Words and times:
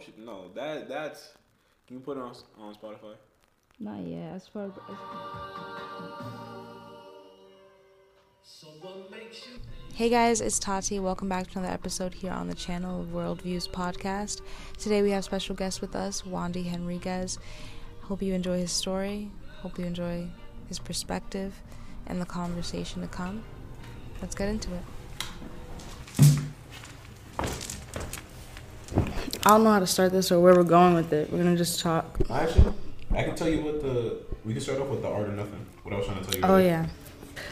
don't 0.00 0.18
you? 0.18 0.24
No, 0.24 0.48
that 0.54 0.88
that's. 0.88 1.30
Can 1.86 1.96
you 1.96 2.00
put 2.00 2.16
it 2.16 2.20
on 2.20 2.34
on 2.58 2.74
Spotify? 2.74 3.14
Not 3.78 4.00
yet. 4.00 4.34
As 4.34 4.48
far 4.48 4.66
as 4.66 4.72
Hey 9.94 10.08
guys, 10.08 10.40
it's 10.40 10.58
Tati. 10.58 11.00
Welcome 11.00 11.28
back 11.28 11.48
to 11.48 11.58
another 11.58 11.74
episode 11.74 12.14
here 12.14 12.32
on 12.32 12.48
the 12.48 12.54
channel 12.54 13.00
of 13.00 13.08
Worldviews 13.08 13.68
Podcast. 13.70 14.42
Today 14.78 15.02
we 15.02 15.10
have 15.10 15.24
special 15.24 15.54
guest 15.54 15.80
with 15.80 15.94
us, 15.94 16.22
Wandy 16.22 16.66
Henrriquez. 16.66 17.38
Hope 18.02 18.22
you 18.22 18.34
enjoy 18.34 18.58
his 18.58 18.72
story. 18.72 19.30
Hope 19.60 19.78
you 19.78 19.84
enjoy 19.84 20.28
his 20.68 20.78
perspective 20.78 21.54
and 22.06 22.20
the 22.20 22.26
conversation 22.26 23.02
to 23.02 23.08
come. 23.08 23.42
Let's 24.20 24.34
get 24.34 24.48
into 24.48 24.74
it. 24.74 24.82
I 29.46 29.50
don't 29.50 29.64
know 29.64 29.70
how 29.70 29.78
to 29.80 29.86
start 29.86 30.12
this 30.12 30.30
or 30.30 30.38
where 30.40 30.54
we're 30.54 30.62
going 30.64 30.94
with 30.94 31.12
it. 31.12 31.30
We're 31.32 31.38
gonna 31.38 31.56
just 31.56 31.80
talk. 31.80 32.18
Actually, 32.30 32.74
I 33.12 33.22
can 33.22 33.34
tell 33.34 33.48
you 33.48 33.62
what 33.62 33.80
the. 33.80 34.18
We 34.44 34.52
can 34.52 34.62
start 34.62 34.80
off 34.80 34.88
with 34.88 35.02
the 35.02 35.08
art 35.08 35.28
or 35.28 35.32
nothing. 35.32 35.64
What 35.82 35.94
I 35.94 35.98
was 35.98 36.06
trying 36.06 36.22
to 36.24 36.30
tell 36.30 36.40
you. 36.40 36.46
Oh 36.46 36.54
earlier. 36.54 36.66
yeah. 36.68 36.86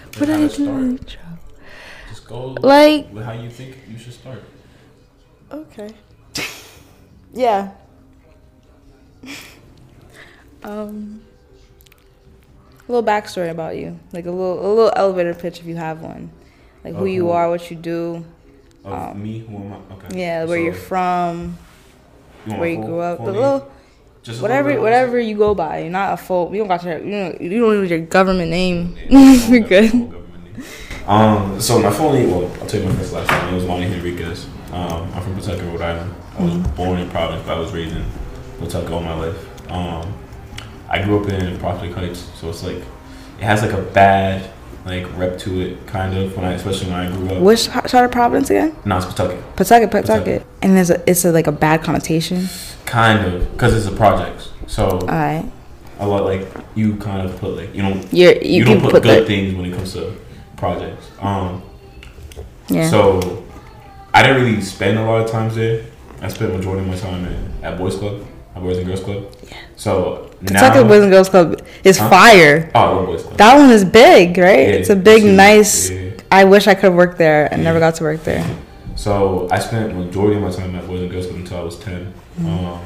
Like 0.05 0.13
did 0.19 0.31
I 0.31 0.49
to 0.49 0.49
do? 0.49 0.65
start. 0.65 0.83
intro? 0.83 1.21
Just 2.09 2.27
go 2.27 2.47
Like- 2.63 3.13
with 3.13 3.25
how 3.25 3.33
you 3.33 3.51
think 3.51 3.79
you 3.91 3.99
should 3.99 4.13
start. 4.15 4.43
Okay. 5.51 5.91
yeah. 7.33 7.71
Um. 10.63 11.23
A 12.89 12.93
little 12.93 13.07
backstory 13.07 13.51
about 13.51 13.77
you, 13.77 13.99
like 14.13 14.25
a 14.25 14.31
little 14.31 14.61
a 14.61 14.69
little 14.75 14.93
elevator 14.97 15.35
pitch 15.35 15.61
if 15.61 15.67
you 15.67 15.77
have 15.77 16.01
one, 16.01 16.31
like 16.85 16.95
who 16.95 17.03
Of 17.03 17.09
you 17.09 17.25
who? 17.27 17.31
are, 17.33 17.51
what 17.51 17.71
you 17.71 17.77
do, 17.77 18.25
Of 18.83 18.93
Um, 19.11 19.23
me, 19.23 19.41
who 19.41 19.57
am 19.57 19.73
I? 19.75 19.77
Okay. 19.95 20.19
yeah, 20.21 20.45
where 20.47 20.57
So, 20.59 20.65
you're 20.65 20.73
from, 20.73 21.59
where 22.57 22.69
you 22.69 22.77
grew 22.85 23.01
up, 23.01 23.19
the 23.25 23.33
little 23.33 23.71
Just 24.23 24.41
whatever 24.43 24.81
whatever 24.81 25.19
you 25.19 25.37
go 25.37 25.55
by. 25.55 25.81
You're 25.81 25.91
not 25.91 26.13
a 26.15 26.17
full. 26.17 26.51
You 26.53 26.59
don't 26.59 26.69
got 26.69 26.83
your 26.85 26.99
you 26.99 27.11
don't 27.11 27.41
you 27.41 27.61
don't 27.61 27.83
need 27.83 27.91
your 27.91 28.01
government 28.01 28.51
name. 28.51 28.97
Yeah, 29.09 29.33
you're 29.49 29.61
good. 29.69 29.95
name. 29.95 30.15
Um, 31.07 31.61
so 31.61 31.79
my 31.81 31.91
full 31.91 32.13
name, 32.13 32.31
well, 32.31 32.51
I'll 32.61 32.67
tell 32.67 32.81
you 32.81 32.89
my 32.89 32.95
first 32.97 33.13
last 33.13 33.31
name. 33.31 33.53
It 33.53 33.57
was 33.57 33.65
Lonnie 33.65 33.87
Henrriquez. 33.87 34.47
Um, 34.73 35.11
I'm 35.15 35.23
from 35.23 35.35
Pawtucket, 35.37 35.65
Rhode 35.65 35.81
Island. 35.81 36.15
I 36.39 36.43
was 36.43 36.53
Mm-hmm. 36.55 36.77
born 36.77 36.99
in 37.01 37.09
Providence, 37.11 37.47
but 37.47 37.57
I 37.57 37.61
was 37.61 37.73
raised 37.73 37.97
in 37.97 38.05
Pawtucket 38.59 38.91
all 38.93 39.01
my 39.01 39.15
life. 39.15 39.71
Um, 39.73 40.13
I 40.89 41.03
grew 41.03 41.23
up 41.23 41.29
in 41.31 41.59
Prospect 41.59 41.95
Heights, 41.95 42.31
so 42.39 42.51
it's 42.51 42.63
like 42.63 42.77
it 42.77 43.45
has 43.45 43.63
like 43.63 43.73
a 43.73 43.81
bad 43.83 44.51
like 44.89 45.17
rep 45.17 45.39
to 45.41 45.61
it, 45.61 45.87
kind 45.87 46.17
of. 46.17 46.37
When 46.37 46.45
I, 46.45 46.53
especially 46.53 46.91
when 46.91 46.99
I 46.99 47.17
grew 47.17 47.31
up. 47.31 47.43
Which 47.43 47.69
part 47.69 47.93
of 47.93 48.11
Providence 48.11 48.51
again? 48.51 48.75
No, 48.85 48.97
it's 48.97 49.07
Pawtucket. 49.07 49.57
Pawtucket, 49.57 49.91
Pawtucket. 49.91 50.47
And 50.63 50.77
there's 50.77 50.91
a 50.91 51.09
it's 51.09 51.25
a 51.25 51.33
like 51.33 51.47
a 51.47 51.53
bad 51.53 51.83
connotation. 51.83 52.49
Kind 52.87 53.27
of, 53.27 53.53
because 53.53 53.77
it's 53.77 53.87
a 53.87 53.97
project. 53.97 54.49
So 54.67 54.87
All 54.87 55.07
right. 55.07 55.45
a 55.99 56.07
lot 56.07 56.25
like 56.25 56.47
you 56.75 56.97
kind 56.97 57.29
of 57.29 57.39
put 57.39 57.57
like 57.57 57.75
you 57.75 57.83
don't 57.83 58.13
You're 58.13 58.33
you, 58.43 58.59
you, 58.59 58.65
don't 58.65 58.81
put, 58.81 58.93
put, 58.93 59.03
good 59.03 59.23
the 59.23 59.27
things 59.27 59.55
when 59.55 59.67
it 59.67 59.75
comes 59.75 59.93
to 59.93 60.17
projects. 60.57 61.11
Um, 61.21 61.63
yeah. 62.69 62.89
So 62.89 63.45
I 64.13 64.23
didn't 64.23 64.43
really 64.43 64.61
spend 64.63 64.99
a 64.99 65.05
lot 65.05 65.23
of 65.23 65.31
times 65.31 65.55
there. 65.55 65.85
I 66.21 66.29
spent 66.29 66.55
majority 66.55 66.83
of 66.83 66.89
my 66.89 66.97
time 66.97 67.25
in, 67.25 67.65
at 67.65 67.79
Boys 67.79 67.97
Club, 67.97 68.27
at 68.55 68.63
Boys 68.63 68.79
and 68.79 68.87
Girls 68.87 69.01
Club. 69.01 69.33
Yeah. 69.49 69.57
So 69.77 70.28
Now, 70.41 70.85
Boys 70.85 71.03
and 71.03 71.11
Girls 71.11 71.29
Club 71.29 71.61
is 71.85 71.99
Huh? 71.99 72.09
fire. 72.11 72.71
oh, 72.75 73.07
Boys 73.07 73.23
Club. 73.23 73.37
That 73.39 73.57
one 73.59 73.71
is 73.71 73.85
big, 73.85 74.39
right? 74.39 74.69
Yeah, 74.69 74.75
it's 74.75 74.91
a 74.91 74.97
big, 74.97 75.23
huge. 75.23 75.37
nice. 75.37 75.91
Yeah. 75.91 76.11
I 76.31 76.45
wish 76.45 76.67
I 76.67 76.75
could 76.75 76.85
have 76.85 76.95
worked 76.95 77.19
there. 77.19 77.49
I 77.51 77.57
Yeah. 77.57 77.63
never 77.63 77.81
got 77.81 77.95
to 77.97 78.05
work 78.05 78.23
there. 78.25 78.45
So 78.95 79.49
I 79.51 79.59
spent 79.59 79.95
majority 79.97 80.37
of 80.37 80.43
my 80.43 80.51
time 80.51 80.75
at 80.77 80.87
Boys 80.87 81.01
and 81.03 81.11
Girls 81.11 81.27
Club 81.27 81.39
until 81.39 81.59
I 81.59 81.63
was 81.63 81.79
10 81.79 82.13
Mm-hmm. 82.41 82.67
Um, 82.67 82.81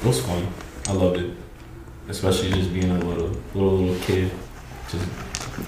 it 0.00 0.06
was 0.06 0.20
fun. 0.20 0.46
I 0.88 0.92
loved 0.92 1.18
it, 1.18 1.30
especially 2.08 2.52
just 2.52 2.72
being 2.72 2.90
a 2.90 2.98
little 2.98 3.30
little 3.54 3.72
little 3.78 4.00
kid. 4.02 4.30
Just 4.88 5.04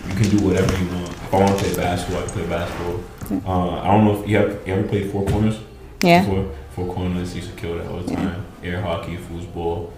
you 0.09 0.15
can 0.15 0.37
do 0.38 0.47
whatever 0.47 0.72
you 0.78 0.87
want. 0.94 1.09
If 1.09 1.34
I 1.34 1.37
want 1.41 1.59
to 1.59 1.65
play 1.65 1.75
basketball, 1.75 2.22
I 2.22 2.27
can 2.27 2.32
play 2.34 2.47
basketball. 2.47 3.00
Uh, 3.47 3.81
I 3.81 3.87
don't 3.88 4.04
know 4.04 4.22
if 4.22 4.28
you 4.28 4.37
have 4.37 4.50
you 4.65 4.75
ever 4.75 4.87
played 4.87 5.10
four 5.10 5.25
corners. 5.27 5.59
Yeah. 6.03 6.25
Before, 6.25 6.50
four 6.77 6.94
corners, 6.94 7.34
used 7.34 7.50
to 7.50 7.56
kill 7.60 7.77
that 7.78 7.87
all 7.91 7.98
the 7.98 8.15
time. 8.15 8.47
Air 8.62 8.81
hockey, 8.81 9.16
foosball. 9.19 9.91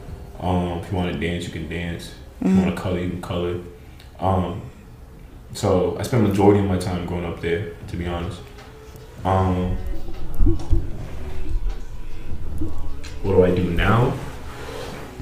Um, 0.43 0.79
if 0.81 0.91
you 0.91 0.97
want 0.99 1.13
to 1.13 1.19
dance, 1.19 1.45
you 1.45 1.51
can 1.51 1.69
dance. 1.69 2.15
If 2.41 2.47
Mhm. 2.49 2.55
you 2.57 2.63
want 2.63 2.77
to 2.77 2.83
color, 2.83 2.99
you 2.99 3.11
can 3.11 3.21
color. 3.23 3.57
Um, 4.19 4.63
so 5.55 5.97
I 5.99 6.03
spent 6.03 6.23
majority 6.27 6.61
of 6.61 6.67
my 6.67 6.79
time 6.79 7.07
growing 7.07 7.25
up 7.25 7.41
there, 7.41 7.69
to 7.89 7.97
be 7.97 8.07
honest. 8.07 8.41
Um, 9.25 9.77
what 13.23 13.35
do 13.37 13.45
I 13.45 13.55
do 13.55 13.65
now? 13.71 14.13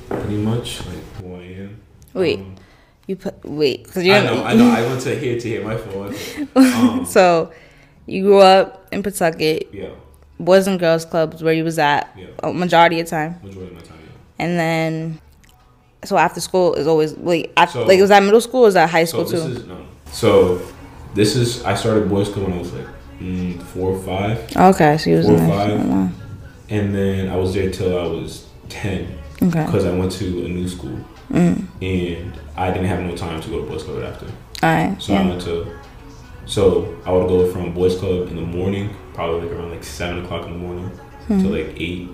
Pretty 0.08 0.36
much 0.36 0.86
like 0.86 0.96
who 1.22 1.34
I 1.34 1.42
am. 1.62 1.80
Wait, 2.14 2.38
Um, 2.40 2.54
you 3.06 3.16
put 3.16 3.44
wait 3.44 3.84
because 3.84 4.04
you're 4.04 4.16
I 4.16 4.24
know, 4.24 4.42
I 4.44 4.54
know. 4.54 4.70
I 4.70 4.82
went 4.82 5.00
to 5.02 5.14
here 5.18 5.38
to 5.38 5.48
hear 5.48 5.64
my 5.64 5.76
phone. 5.76 6.14
Um, 6.56 7.04
so 7.04 7.50
you 8.06 8.22
grew 8.22 8.38
up 8.38 8.86
in 8.90 9.02
Pawtucket 9.02 9.68
yeah, 9.72 9.88
Boys 10.38 10.66
and 10.66 10.80
Girls 10.80 11.04
Clubs 11.04 11.42
where 11.42 11.52
you 11.52 11.62
was 11.64 11.78
at 11.78 12.08
yeah. 12.16 12.26
a 12.42 12.52
majority 12.52 12.98
of 13.00 13.08
time, 13.08 13.36
Majority 13.42 13.74
of 13.74 13.74
my 13.74 13.80
time. 13.82 13.96
Yeah. 14.40 14.44
and 14.44 14.58
then 14.58 15.20
so 16.04 16.16
after 16.16 16.40
school 16.40 16.74
is 16.74 16.86
always 16.86 17.14
wait 17.14 17.52
at, 17.56 17.70
So- 17.70 17.84
like 17.84 18.00
was 18.00 18.08
that 18.08 18.22
middle 18.22 18.40
school 18.40 18.60
or 18.60 18.64
was 18.64 18.74
that 18.74 18.88
high 18.90 19.04
So 19.04 19.24
school 19.24 19.24
this 19.24 19.42
too? 19.44 19.60
is 19.62 19.66
no. 19.66 19.76
So 20.12 20.60
this 21.14 21.36
is 21.36 21.64
I 21.64 21.74
started 21.74 22.08
boys 22.08 22.28
club 22.28 22.46
when 22.48 22.54
I 22.56 22.58
was 22.58 22.72
like 22.72 22.86
mm, 23.20 23.60
four 23.62 23.92
or 23.94 23.98
five, 24.02 24.56
okay, 24.56 24.96
so 24.98 25.10
you 25.10 25.16
was 25.18 25.26
four 25.26 25.34
in 25.36 25.44
or 25.44 25.48
five. 25.48 26.12
and 26.70 26.94
then 26.94 27.28
I 27.28 27.36
was 27.36 27.52
there 27.54 27.70
till 27.70 27.98
I 27.98 28.06
was 28.06 28.46
ten 28.68 29.06
Okay. 29.42 29.64
because 29.64 29.84
I 29.84 29.92
went 29.96 30.12
to 30.12 30.26
a 30.44 30.48
new 30.48 30.68
school 30.68 30.98
Mm. 31.30 31.64
and 31.80 32.32
I 32.56 32.70
didn't 32.72 32.88
have 32.88 33.00
no 33.00 33.14
time 33.16 33.40
to 33.40 33.48
go 33.48 33.60
to 33.64 33.70
boys 33.70 33.84
club 33.84 34.02
after. 34.02 34.26
All 34.26 34.74
right. 34.74 34.96
So 35.00 35.14
I 35.14 35.22
went 35.26 35.40
to. 35.42 35.66
So 36.46 36.96
I 37.06 37.12
would 37.12 37.28
go 37.28 37.46
from 37.52 37.72
boys 37.72 37.96
club 37.96 38.28
in 38.28 38.34
the 38.36 38.42
morning, 38.42 38.90
probably 39.14 39.42
like 39.48 39.56
around 39.56 39.70
like 39.70 39.84
seven 39.84 40.24
o'clock 40.24 40.46
in 40.46 40.52
the 40.54 40.58
morning 40.58 40.90
Hmm. 41.28 41.42
to 41.42 41.48
like 41.48 41.76
eight, 41.80 42.08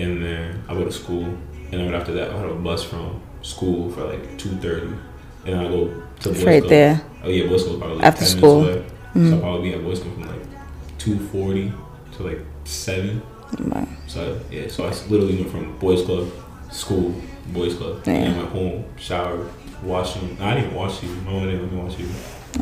and 0.00 0.22
then 0.24 0.62
I 0.68 0.74
go 0.74 0.84
to 0.84 0.92
school, 0.92 1.24
and 1.24 1.72
then 1.72 1.94
after 1.94 2.12
that 2.14 2.30
I 2.30 2.36
had 2.38 2.48
a 2.48 2.54
bus 2.54 2.82
from 2.84 3.20
school 3.42 3.90
for 3.90 4.04
like 4.04 4.38
two 4.38 4.56
thirty, 4.56 4.92
and 5.46 5.60
I 5.60 5.68
go 5.68 6.02
to 6.20 6.28
boys 6.30 6.44
Right 6.44 6.60
club. 6.62 6.70
there. 6.70 7.02
Oh 7.24 7.28
yeah, 7.28 7.46
boys 7.48 7.64
club 7.64 7.78
probably 7.78 7.96
like 7.96 8.06
After 8.06 8.24
10 8.24 8.28
school. 8.38 8.60
minutes 8.62 8.76
away. 8.78 9.22
Mhm. 9.22 9.28
So 9.30 9.34
I'll 9.36 9.40
probably 9.42 9.68
be 9.70 9.74
at 9.76 9.82
boys 9.84 9.98
club 10.00 10.14
from 10.14 10.22
like 10.28 10.46
two 10.98 11.18
forty 11.18 11.72
to 12.16 12.22
like 12.22 12.40
seven. 12.64 13.22
Right. 13.58 13.88
So 14.06 14.38
yeah, 14.50 14.68
so 14.68 14.84
I 14.84 14.90
literally 15.08 15.36
went 15.36 15.50
from 15.50 15.78
boys 15.78 16.02
club, 16.04 16.28
school, 16.70 17.14
boys 17.52 17.74
club, 17.74 18.02
Yeah. 18.06 18.12
and 18.14 18.36
went 18.36 18.48
home, 18.50 18.84
showered, 18.96 19.48
washing. 19.82 20.36
No, 20.38 20.46
I 20.46 20.54
didn't 20.54 20.74
wash 20.74 21.02
you. 21.02 21.08
My 21.26 21.32
mom 21.32 21.44
didn't 21.46 21.62
let 21.62 21.72
me 21.72 21.78
watch 21.78 21.98
you. 21.98 22.06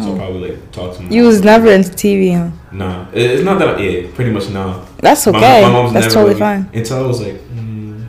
So 0.00 0.12
Oh. 0.12 0.16
probably 0.16 0.50
like 0.50 0.72
talk 0.72 0.96
to 0.96 1.02
my 1.02 1.08
You 1.10 1.24
was 1.24 1.42
never 1.42 1.70
into 1.72 1.90
TV, 1.90 2.32
huh? 2.36 2.50
Nah, 2.72 3.06
it's 3.12 3.42
not 3.44 3.58
that. 3.58 3.76
I, 3.76 3.80
yeah, 3.80 4.06
pretty 4.14 4.30
much 4.30 4.48
nah. 4.50 4.84
That's 5.00 5.26
okay. 5.26 5.62
my 5.62 5.70
mom's 5.70 5.92
That's 5.92 6.06
never 6.06 6.14
totally 6.26 6.38
fine. 6.38 6.68
Until 6.72 7.04
I 7.04 7.06
was 7.06 7.20
like, 7.20 7.34
mm, 7.50 8.06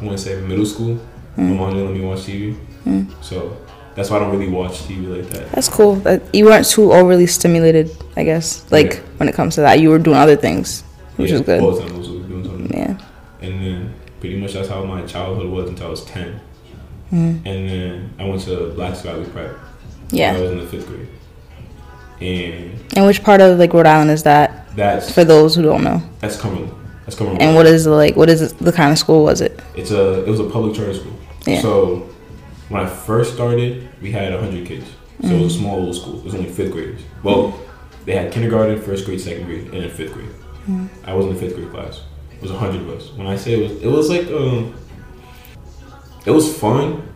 I 0.00 0.04
want 0.04 0.18
to 0.18 0.22
say 0.24 0.40
middle 0.40 0.66
school. 0.66 0.98
My 1.36 1.44
Mm. 1.44 1.56
mom 1.56 1.70
didn't 1.70 1.86
let 1.86 1.94
me 1.98 2.04
watch 2.04 2.20
TV. 2.26 2.54
Mm. 2.86 3.06
So 3.22 3.56
that's 3.94 4.10
why 4.10 4.16
I 4.18 4.20
don't 4.20 4.30
really 4.38 4.48
watch 4.52 4.82
TV 4.86 5.06
like 5.16 5.28
that. 5.30 5.50
That's 5.52 5.68
cool. 5.68 5.96
That 5.96 6.22
you 6.34 6.44
weren't 6.44 6.66
too 6.68 6.92
overly 6.92 7.26
stimulated, 7.26 7.90
I 8.16 8.24
guess. 8.24 8.64
Like 8.70 8.92
Yeah. 8.94 9.00
when 9.18 9.28
it 9.28 9.34
comes 9.34 9.54
to 9.56 9.62
that, 9.62 9.80
you 9.80 9.88
were 9.90 9.98
doing 9.98 10.16
other 10.18 10.36
things, 10.36 10.84
which 11.16 11.30
yeah, 11.30 11.36
is 11.36 11.40
good. 11.42 11.60
Time 11.60 11.98
was 11.98 12.08
doing 12.08 12.44
something. 12.44 12.70
Yeah. 12.78 12.94
And 13.40 13.60
then 13.66 13.94
pretty 14.20 14.36
much 14.38 14.52
that's 14.52 14.68
how 14.68 14.84
my 14.84 15.02
childhood 15.02 15.50
was 15.50 15.68
until 15.70 15.86
I 15.86 15.90
was 15.90 16.04
10. 16.04 16.40
Mm. 17.12 17.40
And 17.44 17.68
then 17.68 18.10
I 18.20 18.24
went 18.28 18.42
to 18.42 18.72
Blackstone 18.76 19.12
Valley 19.14 19.26
Prep. 19.30 19.56
Yeah. 20.10 20.34
I 20.36 20.40
was 20.40 20.50
in 20.52 20.58
the 20.60 20.66
fifth 20.66 20.86
grade. 20.86 21.08
And 22.22 22.96
And 22.96 23.06
which 23.06 23.22
part 23.22 23.40
of 23.40 23.58
like 23.58 23.72
Rhode 23.72 23.86
Island 23.86 24.10
is 24.10 24.22
that 24.22 24.74
that's 24.76 25.12
for 25.12 25.24
those 25.24 25.54
who 25.54 25.62
don't 25.62 25.82
know? 25.84 26.00
that's 26.20 26.40
Cumberland. 26.40 26.72
That's 27.04 27.16
Cumberland. 27.16 27.42
And 27.42 27.56
what 27.56 27.66
is 27.66 27.86
like 27.86 28.16
what 28.16 28.28
is 28.30 28.52
the 28.54 28.72
kind 28.72 28.92
of 28.92 28.98
school 28.98 29.24
was 29.24 29.40
it? 29.40 29.60
It's 29.74 29.90
a 29.90 30.24
it 30.24 30.28
was 30.28 30.40
a 30.40 30.44
public 30.44 30.74
charter 30.76 30.94
school. 30.94 31.16
Yeah. 31.46 31.60
So 31.60 32.08
when 32.68 32.82
I 32.82 32.86
first 32.86 33.34
started, 33.34 33.88
we 34.00 34.12
had 34.12 34.32
hundred 34.32 34.66
kids. 34.66 34.86
So 35.22 35.28
it 35.28 35.40
was 35.42 35.54
a 35.56 35.58
small 35.58 35.78
little 35.78 35.94
school. 35.94 36.18
It 36.18 36.24
was 36.24 36.34
only 36.34 36.48
fifth 36.48 36.72
graders. 36.72 37.02
Well, 37.22 37.58
they 38.06 38.16
had 38.16 38.32
kindergarten, 38.32 38.80
first 38.80 39.04
grade, 39.04 39.20
second 39.20 39.44
grade, 39.46 39.64
and 39.72 39.82
then 39.82 39.90
fifth 39.90 40.12
grade. 40.14 40.30
I 41.04 41.12
was 41.14 41.26
in 41.26 41.34
the 41.34 41.38
fifth 41.40 41.54
grade 41.56 41.70
class. 41.70 42.02
It 42.32 42.42
was 42.42 42.50
hundred 42.50 42.82
of 42.82 42.88
us. 42.90 43.10
When 43.12 43.26
I 43.26 43.36
say 43.36 43.52
it 43.54 43.62
was, 43.62 43.82
it 43.82 43.86
was 43.88 44.08
like 44.10 44.26
um, 44.28 44.74
it 46.26 46.30
was 46.30 46.56
fun, 46.58 47.06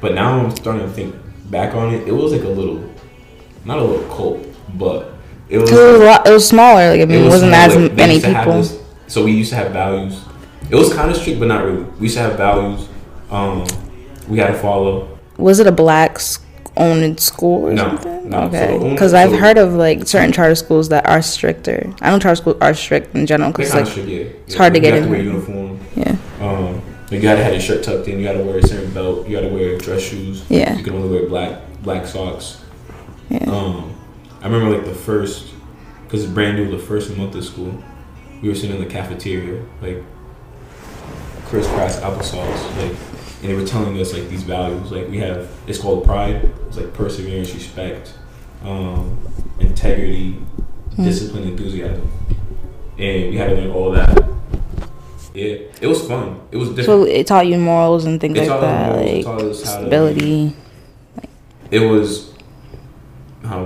but 0.00 0.14
now 0.14 0.38
I'm 0.38 0.50
starting 0.56 0.86
to 0.86 0.92
think 0.92 1.14
back 1.50 1.74
on 1.74 1.92
it. 1.94 2.06
It 2.08 2.12
was 2.12 2.32
like 2.32 2.42
a 2.44 2.48
little, 2.48 2.78
not 3.68 3.78
a 3.78 3.84
little 3.84 4.08
cult, 4.16 4.44
but 4.78 5.12
it 5.48 5.58
was. 5.58 5.70
It 5.70 5.74
was, 5.74 6.00
a 6.00 6.04
lot, 6.04 6.26
it 6.26 6.32
was 6.32 6.48
smaller. 6.48 6.90
Like 6.90 7.00
I 7.02 7.04
mean, 7.04 7.24
it, 7.24 7.28
wasn't 7.28 7.52
more 7.52 7.60
as 7.60 7.76
like, 7.76 7.92
many 7.92 8.14
used 8.14 8.24
to 8.24 8.32
have 8.32 8.44
people. 8.46 8.62
this- 8.62 8.78
so 9.06 9.24
we 9.24 9.32
used 9.32 9.50
to 9.50 9.56
have 9.56 9.72
values. 9.72 10.22
It 10.70 10.74
was 10.74 10.92
kind 10.92 11.10
of 11.10 11.16
strict, 11.16 11.38
but 11.38 11.48
not 11.48 11.64
really. 11.64 11.82
We 11.98 12.02
used 12.08 12.16
to 12.16 12.22
have 12.22 12.36
values. 12.36 12.88
Um, 13.30 13.66
we 14.28 14.38
had 14.38 14.48
to 14.48 14.54
follow. 14.58 15.18
Was 15.38 15.60
it 15.60 15.66
a 15.66 15.72
black 15.72 16.18
owned 16.76 17.18
school 17.20 17.66
or 17.68 17.72
No, 17.72 17.88
something? 17.88 18.28
no. 18.30 18.38
Okay, 18.44 18.78
because 18.90 19.14
I've 19.14 19.30
so- 19.30 19.36
heard 19.38 19.56
of 19.58 19.72
like 19.74 20.06
certain 20.06 20.32
charter 20.32 20.54
schools 20.54 20.88
that 20.90 21.06
are 21.06 21.22
stricter. 21.22 21.92
I 22.02 22.10
know 22.10 22.18
charter 22.18 22.36
schools 22.36 22.56
are 22.60 22.74
strict 22.74 23.14
in 23.14 23.26
general 23.26 23.50
because 23.52 23.72
like 23.74 23.86
strict, 23.86 24.08
yeah. 24.08 24.18
it's 24.44 24.54
Yeah, 24.54 24.58
hard 24.58 24.74
to 24.74 24.78
you 24.78 24.82
get 24.82 24.94
have 24.94 25.02
in 25.04 25.08
to 25.08 25.14
wear 25.14 25.22
there. 25.24 25.32
uniform. 25.32 25.80
yeah, 25.96 26.16
Um, 26.40 26.82
you 27.10 27.20
gotta 27.20 27.42
have 27.42 27.52
your 27.52 27.62
shirt 27.62 27.82
tucked 27.82 28.08
in. 28.08 28.18
You 28.18 28.26
gotta 28.26 28.44
wear 28.44 28.58
a 28.58 28.66
certain 28.66 28.92
belt. 28.92 29.26
You 29.26 29.36
gotta 29.40 29.52
wear 29.52 29.78
dress 29.78 30.02
shoes. 30.02 30.44
yeah, 30.50 30.76
You 30.76 30.84
can 30.84 30.94
only 30.94 31.08
wear 31.08 31.26
black 31.28 31.60
black 31.82 32.06
socks. 32.06 32.58
Yeah. 33.28 33.44
Um, 33.50 33.94
I 34.40 34.46
remember 34.48 34.76
like 34.76 34.86
the 34.86 34.94
first, 34.94 35.52
because 36.04 36.24
it's 36.24 36.32
brand 36.32 36.56
new, 36.56 36.70
the 36.70 36.78
first 36.82 37.16
month 37.16 37.34
of 37.34 37.44
school, 37.44 37.82
we 38.42 38.48
were 38.48 38.54
sitting 38.54 38.76
in 38.76 38.82
the 38.82 38.88
cafeteria, 38.90 39.64
like 39.82 40.02
crisscross 41.46 41.98
applesauce, 42.00 42.76
like, 42.76 42.96
and 43.42 43.50
they 43.50 43.54
were 43.54 43.66
telling 43.66 43.98
us 44.00 44.12
like 44.12 44.28
these 44.28 44.42
values. 44.42 44.90
Like 44.92 45.08
we 45.08 45.18
have, 45.18 45.48
it's 45.66 45.78
called 45.78 46.04
pride. 46.04 46.50
It's 46.66 46.76
like 46.76 46.92
perseverance, 46.92 47.54
respect, 47.54 48.14
um, 48.64 49.18
integrity, 49.60 50.32
Hmm. 50.96 51.04
discipline, 51.04 51.44
enthusiasm, 51.44 52.08
and 52.98 53.30
we 53.30 53.36
had 53.36 53.50
to 53.50 53.54
learn 53.56 53.70
all 53.70 53.92
that. 53.92 54.24
Yeah, 55.34 55.54
it 55.80 55.86
was 55.86 56.04
fun. 56.08 56.40
It 56.50 56.56
was 56.56 56.70
different. 56.70 56.86
So 56.86 57.04
it 57.04 57.26
taught 57.28 57.46
you 57.46 57.56
morals 57.58 58.04
and 58.04 58.20
things 58.20 58.36
It 58.36 58.48
like 58.48 58.60
that, 58.60 58.88
morals, 58.96 59.08
it 59.10 59.14
like 59.14 59.24
taught 59.24 59.42
us 59.42 59.62
how 59.64 59.76
to- 59.78 59.80
stability. 59.86 60.56
it 61.70 61.78
was 61.80 62.32
how 63.48 63.60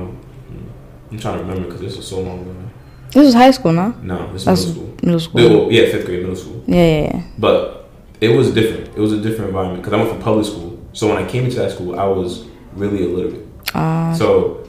I'm 1.11 1.19
trying 1.19 1.39
to 1.39 1.45
remember 1.45 1.65
because 1.67 1.81
this 1.81 1.97
was 1.97 2.07
so 2.09 2.21
long 2.21 2.41
ago. 2.41 2.55
This 3.11 3.25
was 3.27 3.35
high 3.35 3.51
school, 3.51 3.73
no? 3.73 3.95
No, 4.03 4.33
this 4.33 4.43
is 4.43 4.45
That's 4.47 4.67
middle 4.67 4.75
school. 4.75 4.97
Middle 5.03 5.21
school. 5.21 5.73
Yeah, 5.73 5.91
fifth 5.93 6.07
grade, 6.07 6.21
middle 6.21 6.37
school. 6.37 6.65
Yeah, 6.67 6.77
yeah, 6.77 7.01
yeah. 7.15 7.23
But 7.39 7.91
it 8.21 8.29
was 8.29 8.55
different. 8.55 8.89
It 8.97 9.01
was 9.01 9.13
a 9.13 9.21
different 9.21 9.49
environment 9.49 9.83
because 9.83 9.93
I 9.93 9.97
went 9.99 10.11
from 10.11 10.23
public 10.23 10.47
school. 10.47 10.79
So 10.95 11.09
when 11.09 11.19
I 11.23 11.29
came 11.29 11.45
into 11.45 11.57
that 11.57 11.73
school, 11.73 11.99
I 11.99 12.05
was 12.05 12.47
really 12.75 13.05
illiterate. 13.05 13.47
Uh, 13.75 14.15
So 14.15 14.67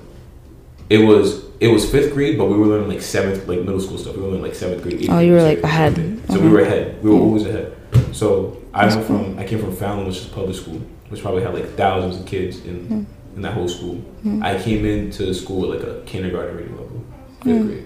it 0.89 0.98
was 0.98 1.44
it 1.59 1.69
was 1.69 1.89
fifth 1.89 2.13
grade, 2.13 2.38
but 2.38 2.45
we 2.45 2.57
were 2.57 2.68
learning 2.68 2.89
like 2.89 3.01
seventh, 3.01 3.48
like 3.48 3.59
middle 3.59 3.80
school 3.80 3.98
stuff. 3.98 4.16
We 4.18 4.21
were 4.24 4.27
learning 4.30 4.44
like 4.44 4.56
seventh 4.56 4.81
grade. 4.83 5.00
eighth 5.01 5.09
Oh, 5.09 5.19
you 5.19 5.31
were, 5.33 5.42
like, 5.44 5.63
ahead. 5.63 5.95
So 6.30 6.39
we 6.39 6.50
were 6.50 6.59
ahead. 6.62 7.01
We 7.01 7.09
were 7.09 7.16
Yeah. 7.16 7.21
always 7.21 7.45
ahead. 7.45 7.71
So 8.12 8.57
I 8.74 8.83
That's 8.83 8.95
went 8.95 9.07
cool. 9.07 9.18
from 9.19 9.39
I 9.39 9.44
came 9.45 9.59
from 9.59 9.74
Fallon, 9.75 10.06
which 10.07 10.18
is 10.18 10.25
public 10.25 10.56
school, 10.56 10.80
which 11.09 11.21
probably 11.21 11.44
had 11.44 11.54
like 11.54 11.69
thousands 11.77 12.18
of 12.19 12.25
kids 12.25 12.57
in 12.66 12.75
Mm. 12.89 13.06
In 13.35 13.41
that 13.41 13.53
whole 13.53 13.68
school. 13.68 14.03
Mm. 14.25 14.44
I 14.44 14.62
came 14.62 14.85
into 14.85 15.33
school 15.33 15.69
like 15.69 15.81
a 15.81 16.01
kindergarten 16.06 16.57
reading 16.57 16.74
level, 16.77 17.03
fifth 17.44 17.53
Mm. 17.53 17.68
grade, 17.68 17.85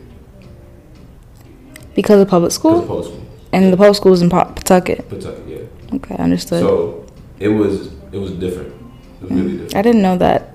because 1.96 2.22
of 2.22 2.28
public 2.28 2.50
because 2.50 2.56
school, 2.56 2.80
of 2.80 2.88
public 2.88 3.06
school. 3.06 3.22
and 3.54 3.72
the 3.74 3.78
public 3.78 3.96
school 3.96 4.12
was 4.12 4.22
in 4.22 4.30
Pa- 4.30 4.46
Pawtucket. 4.54 5.08
Pawtucket, 5.10 5.44
yeah. 5.48 5.96
Okay, 5.96 6.16
understood. 6.18 6.62
So 6.62 7.06
it 7.40 7.50
was 7.50 7.90
it 8.12 8.18
was 8.18 8.32
different. 8.32 8.74
It 9.22 9.24
was 9.24 9.32
really 9.32 9.44
Mm. 9.44 9.52
different. 9.54 9.76
I 9.76 9.82
didn't 9.82 10.02
know 10.02 10.18
that. 10.18 10.54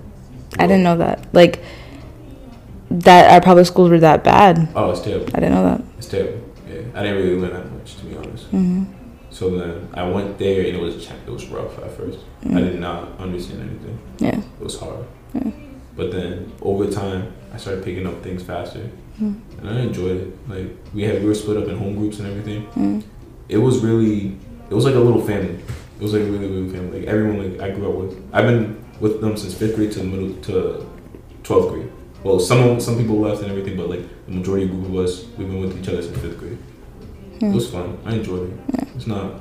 I 0.58 0.66
didn't 0.66 0.82
know 0.84 0.96
that. 0.98 1.26
Like 1.32 1.60
that 2.90 3.30
our 3.32 3.40
public 3.40 3.66
schools 3.66 3.90
were 3.90 4.00
that 4.00 4.22
bad. 4.22 4.68
Oh, 4.76 4.90
it's 4.90 5.00
terrible. 5.00 5.26
I 5.34 5.40
didn't 5.40 5.54
know 5.54 5.64
that. 5.64 5.80
It's 5.98 6.08
terrible. 6.08 6.40
Yeah, 6.70 6.80
I 6.94 7.02
didn't 7.02 7.16
really 7.22 7.36
learn 7.40 7.52
that 7.54 7.72
much 7.72 7.96
to 7.96 8.04
be 8.04 8.16
honest. 8.16 8.44
So 9.32 9.50
then 9.58 9.88
I 9.94 10.06
went 10.08 10.38
there 10.38 10.60
and 10.66 10.76
it 10.76 10.80
was 10.80 10.94
it 11.26 11.30
was 11.30 11.46
rough 11.48 11.78
at 11.78 11.90
1st 11.98 12.18
I 12.54 12.60
did 12.60 12.78
not 12.78 13.18
understand 13.18 13.60
anything. 13.68 13.98
Yeah. 14.18 14.38
It 14.38 14.62
was 14.64 14.78
hard. 14.78 15.04
Yeah. 15.34 15.50
But 15.96 16.10
then 16.12 16.52
over 16.60 16.86
time, 16.90 17.32
I 17.54 17.56
started 17.56 17.82
picking 17.84 18.06
up 18.06 18.22
things 18.22 18.42
faster, 18.42 18.84
Mm. 19.20 19.34
and 19.58 19.68
I 19.68 19.80
enjoyed 19.80 20.16
it. 20.24 20.28
Like 20.48 20.68
we 20.94 21.02
had 21.02 21.20
we 21.22 21.28
were 21.28 21.34
split 21.34 21.56
up 21.62 21.68
in 21.68 21.76
home 21.78 21.94
groups 21.96 22.18
and 22.18 22.26
everything. 22.28 22.66
Mm. 22.74 23.02
It 23.48 23.58
was 23.58 23.78
really 23.88 24.36
it 24.70 24.74
was 24.74 24.84
like 24.84 24.94
a 24.94 25.04
little 25.08 25.20
family. 25.30 25.56
It 25.98 26.02
was 26.02 26.12
like 26.14 26.22
a 26.22 26.30
really 26.34 26.48
really 26.54 26.70
family. 26.76 27.00
Like 27.00 27.08
everyone 27.08 27.36
like 27.44 27.60
I 27.60 27.70
grew 27.74 27.88
up 27.90 27.96
with. 28.00 28.12
I've 28.32 28.46
been 28.46 28.64
with 29.00 29.20
them 29.22 29.36
since 29.36 29.54
fifth 29.54 29.76
grade 29.76 29.92
to 29.92 30.02
middle 30.02 30.32
to 30.48 30.86
twelfth 31.42 31.68
grade. 31.72 31.90
Well, 32.24 32.38
some 32.40 32.80
some 32.80 32.96
people 32.98 33.18
left 33.20 33.42
and 33.42 33.50
everything, 33.50 33.76
but 33.76 33.88
like 33.94 34.04
the 34.26 34.32
majority 34.32 34.66
group 34.66 34.84
of 34.86 34.94
us, 35.04 35.24
we've 35.36 35.48
been 35.48 35.60
with 35.60 35.78
each 35.78 35.88
other 35.88 36.02
since 36.02 36.18
fifth 36.18 36.38
grade. 36.38 36.58
It 37.36 37.46
Hmm. 37.48 37.54
was 37.54 37.68
fun. 37.70 37.98
I 38.06 38.14
enjoyed 38.14 38.50
it. 38.50 38.81
It's 39.02 39.08
not. 39.08 39.32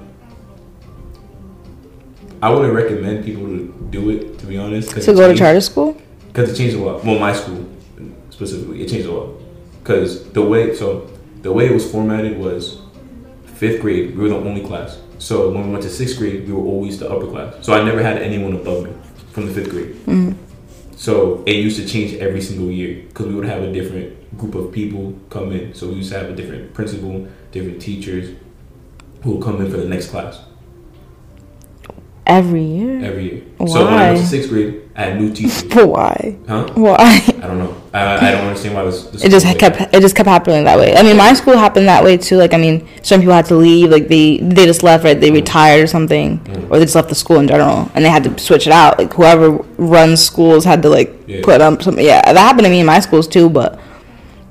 I 2.42 2.50
wouldn't 2.50 2.74
recommend 2.74 3.24
people 3.24 3.46
to 3.46 3.88
do 3.92 4.10
it, 4.10 4.40
to 4.40 4.48
be 4.48 4.58
honest. 4.58 4.90
To 4.90 5.14
go 5.14 5.32
to 5.32 5.38
charter 5.38 5.62
school. 5.62 6.02
because 6.30 6.52
it 6.52 6.56
changed 6.56 6.76
a 6.76 6.80
lot. 6.80 7.06
Well, 7.06 7.20
my 7.20 7.32
school 7.32 7.70
specifically, 8.32 8.82
it 8.82 8.90
changed 8.90 9.08
a 9.08 9.12
lot. 9.12 9.40
Because 9.84 10.28
the 10.32 10.42
way, 10.42 10.76
so 10.76 11.12
the 11.44 11.54
way 11.54 11.68
it 11.68 11.74
was 11.74 11.92
formatted 11.92 12.40
was 12.40 12.82
fifth 13.46 13.82
grade, 13.82 14.18
we 14.18 14.24
were 14.24 14.30
the 14.30 14.36
only 14.36 14.66
class. 14.66 15.00
So 15.20 15.52
when 15.52 15.68
we 15.68 15.70
went 15.74 15.84
to 15.84 15.92
sixth 15.92 16.18
grade, 16.18 16.48
we 16.48 16.54
were 16.54 16.66
always 16.66 16.98
the 16.98 17.08
upper 17.08 17.28
class. 17.28 17.64
So 17.64 17.74
I 17.74 17.84
never 17.84 18.02
had 18.02 18.18
anyone 18.18 18.54
above 18.54 18.86
me 18.86 18.94
from 19.32 19.46
the 19.46 19.54
fifth 19.54 19.70
grade. 19.70 19.94
Mm. 20.08 20.38
So 20.96 21.44
it 21.46 21.58
used 21.58 21.80
to 21.80 21.88
change 21.88 22.16
every 22.16 22.42
single 22.42 22.72
year 22.72 23.04
because 23.10 23.28
we 23.28 23.36
would 23.36 23.46
have 23.46 23.62
a 23.62 23.72
different 23.72 24.36
group 24.40 24.56
of 24.56 24.72
people 24.72 25.14
come 25.30 25.52
in. 25.52 25.76
So 25.76 25.90
we 25.90 25.98
used 25.98 26.12
to 26.14 26.18
have 26.18 26.32
a 26.32 26.36
different 26.36 26.74
principal, 26.74 27.28
different 27.52 27.80
teachers 27.80 28.36
who 29.22 29.32
would 29.36 29.44
come 29.44 29.62
in 29.62 29.70
for 29.72 29.78
the 29.78 29.86
next 29.88 30.08
class 30.10 30.40
Every 32.28 32.64
year. 32.64 33.04
every 33.04 33.24
year. 33.24 33.44
Why? 33.58 33.66
So 33.68 33.84
when 33.86 33.94
I 33.96 34.12
was 34.12 34.22
in 34.22 34.28
sixth 34.28 34.50
grade, 34.50 34.82
I 34.96 35.02
had 35.06 35.20
new 35.20 35.34
teachers. 35.34 35.64
Why? 35.74 36.38
Huh? 36.48 36.68
Why? 36.76 36.96
I 36.98 37.48
don't 37.48 37.58
know. 37.58 37.76
I, 37.94 38.28
I 38.28 38.32
don't 38.32 38.46
understand 38.48 38.76
why 38.76 38.86
this. 38.86 39.04
this 39.08 39.24
It 39.26 39.32
just 39.32 39.46
like 39.46 39.58
kept 39.60 39.94
it 39.94 40.00
just 40.00 40.16
kept 40.16 40.30
happening 40.30 40.64
that 40.64 40.78
way. 40.78 40.96
I 40.96 41.04
mean, 41.04 41.18
my 41.18 41.34
school 41.34 41.58
happened 41.58 41.90
that 41.90 42.04
way 42.06 42.16
too. 42.18 42.38
Like, 42.38 42.54
I 42.54 42.58
mean, 42.58 42.88
some 43.02 43.20
people 43.20 43.34
had 43.34 43.48
to 43.48 43.56
leave. 43.56 43.90
Like 43.90 44.08
they 44.08 44.38
they 44.38 44.66
just 44.66 44.82
left, 44.82 45.04
right? 45.04 45.20
They 45.20 45.32
retired 45.32 45.84
or 45.84 45.88
something, 45.88 46.40
Mm. 46.40 46.70
or 46.72 46.78
they 46.80 46.86
just 46.86 46.96
left 46.96 47.10
the 47.10 47.16
school 47.16 47.40
in 47.40 47.48
general, 47.50 47.92
and 47.96 48.06
they 48.06 48.10
had 48.10 48.24
to 48.24 48.38
switch 48.40 48.66
it 48.66 48.72
out. 48.72 48.98
Like 48.98 49.12
whoever 49.12 49.50
runs 49.78 50.24
schools 50.24 50.64
had 50.64 50.84
to 50.84 50.90
like 50.90 51.12
Yeah. 51.28 51.42
put 51.44 51.60
up 51.60 51.82
something. 51.82 52.06
Yeah, 52.06 52.22
that 52.22 52.38
happened 52.40 52.64
to 52.66 52.70
me 52.70 52.80
in 52.80 52.86
my 52.86 53.02
schools 53.02 53.28
too. 53.28 53.50
But 53.50 53.78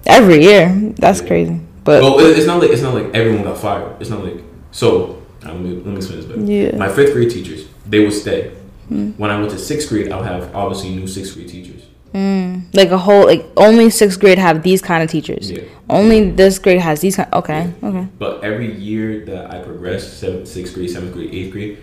every 0.06 0.42
year, 0.42 0.68
that's 0.98 1.22
Yeah. 1.22 1.28
crazy. 1.28 1.60
But 1.84 2.02
Well, 2.02 2.18
it's 2.18 2.46
not 2.46 2.60
like 2.60 2.70
it's 2.72 2.82
not 2.82 2.92
like 2.94 3.14
everyone 3.14 3.44
got 3.44 3.56
fired. 3.56 3.92
It's 4.00 4.10
not 4.10 4.22
like 4.22 4.42
so. 4.72 5.22
uh, 5.44 5.48
Let 5.52 5.60
me 5.60 5.74
let 5.74 5.86
me 5.86 5.96
explain 5.96 6.18
this 6.20 6.26
better. 6.26 6.40
yeah, 6.42 6.76
My 6.76 6.88
fifth 6.88 7.12
grade 7.12 7.30
teachers, 7.30 7.66
they 7.86 8.00
would 8.04 8.12
stay. 8.12 8.52
Mm. 8.90 9.16
When 9.18 9.30
I 9.30 9.38
went 9.38 9.50
to 9.52 9.58
sixth 9.58 9.88
grade, 9.88 10.10
I'll 10.12 10.22
have 10.22 10.54
obviously 10.54 10.90
new 10.90 11.06
sixth 11.06 11.34
grade 11.34 11.48
teachers. 11.48 11.82
mm. 12.12 12.62
like 12.74 12.90
a 12.90 12.98
whole 12.98 13.24
like 13.24 13.46
only 13.56 13.88
sixth 13.90 14.18
grade 14.20 14.38
have 14.38 14.62
these 14.62 14.82
kind 14.82 15.02
of 15.04 15.10
teachers. 15.10 15.50
Yeah. 15.50 15.62
Only 15.88 16.30
this 16.30 16.58
grade 16.58 16.80
has 16.80 17.00
these 17.00 17.16
kind. 17.16 17.32
Okay, 17.32 17.72
okay. 17.82 18.06
But 18.18 18.42
every 18.44 18.72
year 18.74 19.24
that 19.26 19.50
I 19.54 19.60
progressed, 19.60 20.18
seventh, 20.20 20.48
sixth 20.48 20.74
grade, 20.74 20.90
seventh 20.90 21.12
grade, 21.14 21.32
eighth 21.34 21.52
grade, 21.52 21.78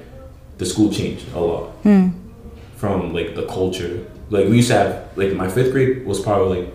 the 0.57 0.65
school 0.65 0.91
changed 0.91 1.25
a 1.33 1.39
lot 1.39 1.69
Hmm. 1.83 2.09
from 2.75 3.13
like 3.13 3.35
the 3.35 3.45
culture. 3.47 4.05
Like 4.29 4.45
we 4.49 4.57
used 4.57 4.67
to 4.69 4.75
have 4.75 4.89
like 5.15 5.31
my 5.33 5.47
fifth 5.49 5.71
grade 5.71 6.05
was 6.05 6.19
probably 6.19 6.61
like 6.63 6.73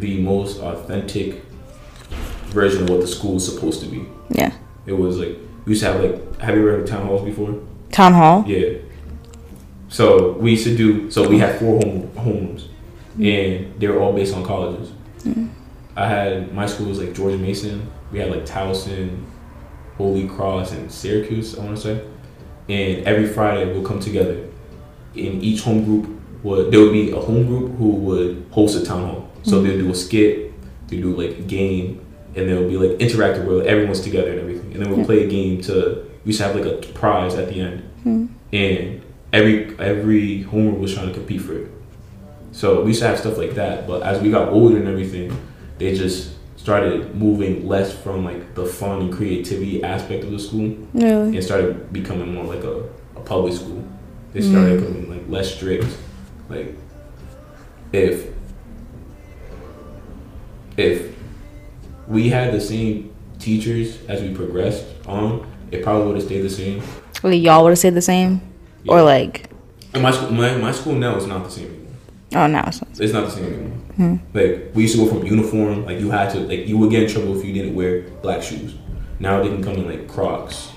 the 0.00 0.20
most 0.20 0.60
authentic 0.60 1.42
version 2.52 2.82
of 2.84 2.90
what 2.90 3.00
the 3.00 3.06
school 3.06 3.34
was 3.34 3.44
supposed 3.54 3.80
to 3.82 3.86
be. 3.88 4.04
Yeah. 4.28 4.52
It 4.86 4.92
was 4.92 5.18
like 5.18 5.36
we 5.70 5.74
used 5.74 5.84
to 5.84 5.92
have 5.92 6.02
like 6.02 6.40
have 6.40 6.56
you 6.56 6.62
ever 6.62 6.72
heard 6.72 6.80
of 6.80 6.88
town 6.88 7.06
halls 7.06 7.24
before? 7.24 7.54
Town 7.92 8.12
hall. 8.12 8.42
Yeah. 8.44 8.78
So 9.88 10.32
we 10.32 10.50
used 10.50 10.64
to 10.64 10.76
do. 10.76 11.08
So 11.12 11.28
we 11.28 11.38
had 11.38 11.60
four 11.60 11.78
home 11.78 12.10
homes, 12.16 12.66
mm. 13.16 13.24
and 13.24 13.80
they 13.80 13.86
were 13.86 14.00
all 14.00 14.12
based 14.12 14.34
on 14.34 14.44
colleges. 14.44 14.90
Mm. 15.20 15.48
I 15.94 16.08
had 16.08 16.52
my 16.52 16.66
school 16.66 16.88
was 16.88 16.98
like 16.98 17.14
George 17.14 17.38
Mason. 17.38 17.88
We 18.10 18.18
had 18.18 18.32
like 18.32 18.44
Towson, 18.46 19.24
Holy 19.96 20.26
Cross, 20.26 20.72
and 20.72 20.90
Syracuse. 20.90 21.56
I 21.56 21.64
want 21.64 21.76
to 21.76 21.82
say, 21.82 22.04
and 22.68 23.06
every 23.06 23.28
Friday 23.28 23.72
we'll 23.72 23.86
come 23.86 24.00
together. 24.00 24.48
In 25.14 25.40
each 25.40 25.62
home 25.62 25.84
group 25.84 26.20
would 26.42 26.72
there 26.72 26.80
would 26.80 26.92
be 26.92 27.12
a 27.12 27.20
home 27.20 27.46
group 27.46 27.76
who 27.76 27.90
would 27.90 28.44
host 28.50 28.76
a 28.76 28.84
town 28.84 29.06
hall. 29.06 29.30
So 29.44 29.60
mm. 29.60 29.68
they'd 29.68 29.78
do 29.78 29.88
a 29.88 29.94
skit, 29.94 30.52
they 30.88 30.96
do 30.96 31.14
like 31.14 31.38
a 31.38 31.42
game, 31.42 32.04
and 32.34 32.48
there'll 32.48 32.68
be 32.68 32.76
like 32.76 32.98
interactive 32.98 33.44
where 33.44 33.64
everyone's 33.64 34.00
together 34.00 34.39
and. 34.72 34.76
And 34.76 34.84
then 34.86 34.96
we'll 34.96 35.04
play 35.06 35.24
a 35.24 35.28
game 35.28 35.60
to 35.62 36.04
we 36.24 36.28
used 36.30 36.40
to 36.40 36.46
have 36.46 36.56
like 36.56 36.66
a 36.66 36.76
prize 36.92 37.34
at 37.34 37.48
the 37.48 37.60
end 37.60 37.82
Hmm. 38.02 38.26
and 38.52 39.02
every 39.32 39.78
every 39.78 40.42
homework 40.42 40.80
was 40.80 40.94
trying 40.94 41.08
to 41.08 41.14
compete 41.14 41.40
for 41.42 41.54
it. 41.56 41.68
So 42.52 42.82
we 42.82 42.88
used 42.88 43.00
to 43.00 43.06
have 43.08 43.18
stuff 43.18 43.36
like 43.38 43.54
that, 43.54 43.86
but 43.86 44.02
as 44.02 44.20
we 44.20 44.30
got 44.30 44.48
older 44.48 44.76
and 44.76 44.88
everything, 44.88 45.36
they 45.78 45.94
just 45.94 46.32
started 46.56 47.14
moving 47.14 47.66
less 47.66 47.96
from 47.96 48.24
like 48.24 48.54
the 48.54 48.66
fun 48.66 49.00
and 49.02 49.12
creativity 49.12 49.82
aspect 49.82 50.24
of 50.24 50.30
the 50.30 50.38
school 50.38 50.76
Really. 50.92 51.36
and 51.36 51.44
started 51.44 51.92
becoming 51.92 52.34
more 52.34 52.44
like 52.44 52.64
a, 52.64 52.82
a 53.16 53.20
public 53.24 53.54
school. 53.54 53.82
They 54.32 54.40
started 54.42 54.80
Mm. 54.80 54.80
becoming 54.80 55.10
like 55.10 55.28
less 55.28 55.54
strict. 55.54 55.86
Like 56.48 56.74
if 57.92 58.26
if 60.76 61.14
we 62.08 62.28
had 62.30 62.52
the 62.52 62.60
same 62.60 63.09
teachers 63.40 63.98
as 64.08 64.22
we 64.22 64.34
progressed 64.34 64.84
on, 65.06 65.50
it 65.70 65.82
probably 65.82 66.06
would 66.06 66.16
have 66.16 66.24
stayed 66.24 66.42
the 66.42 66.50
same. 66.50 66.82
Like 67.22 67.40
y'all 67.42 67.62
would 67.64 67.70
have 67.70 67.78
said 67.78 67.94
the 67.94 68.02
same, 68.02 68.40
Yeah. 68.84 68.92
or 68.94 69.02
like, 69.02 69.50
And 69.94 70.02
my 70.02 70.10
school, 70.10 70.30
my, 70.30 70.56
my 70.56 70.72
school 70.72 70.94
now 70.94 71.16
is 71.16 71.26
not 71.26 71.44
the 71.44 71.50
same 71.50 71.66
anymore. 71.66 71.86
oh 72.36 72.46
no, 72.46 72.62
it's 72.66 72.80
not. 72.82 73.00
It's 73.00 73.12
not 73.12 73.24
the 73.26 73.30
same 73.30 73.44
anymore. 73.46 73.76
Hmm. 73.96 74.16
Like 74.32 74.70
we 74.74 74.82
used 74.82 74.96
to 74.96 75.04
go 75.04 75.10
from 75.12 75.26
uniform, 75.26 75.84
like 75.84 75.98
you 76.00 76.10
had 76.10 76.30
to, 76.30 76.40
like 76.40 76.66
you 76.66 76.78
would 76.78 76.90
get 76.90 77.02
in 77.04 77.08
trouble 77.10 77.38
if 77.38 77.44
you 77.44 77.52
didn't 77.52 77.74
wear 77.74 78.02
black 78.22 78.42
shoes. 78.42 78.74
Now 79.18 79.42
they 79.42 79.48
can 79.48 79.62
come 79.62 79.74
in 79.74 79.86
like 79.86 80.08
Crocs. 80.08 80.72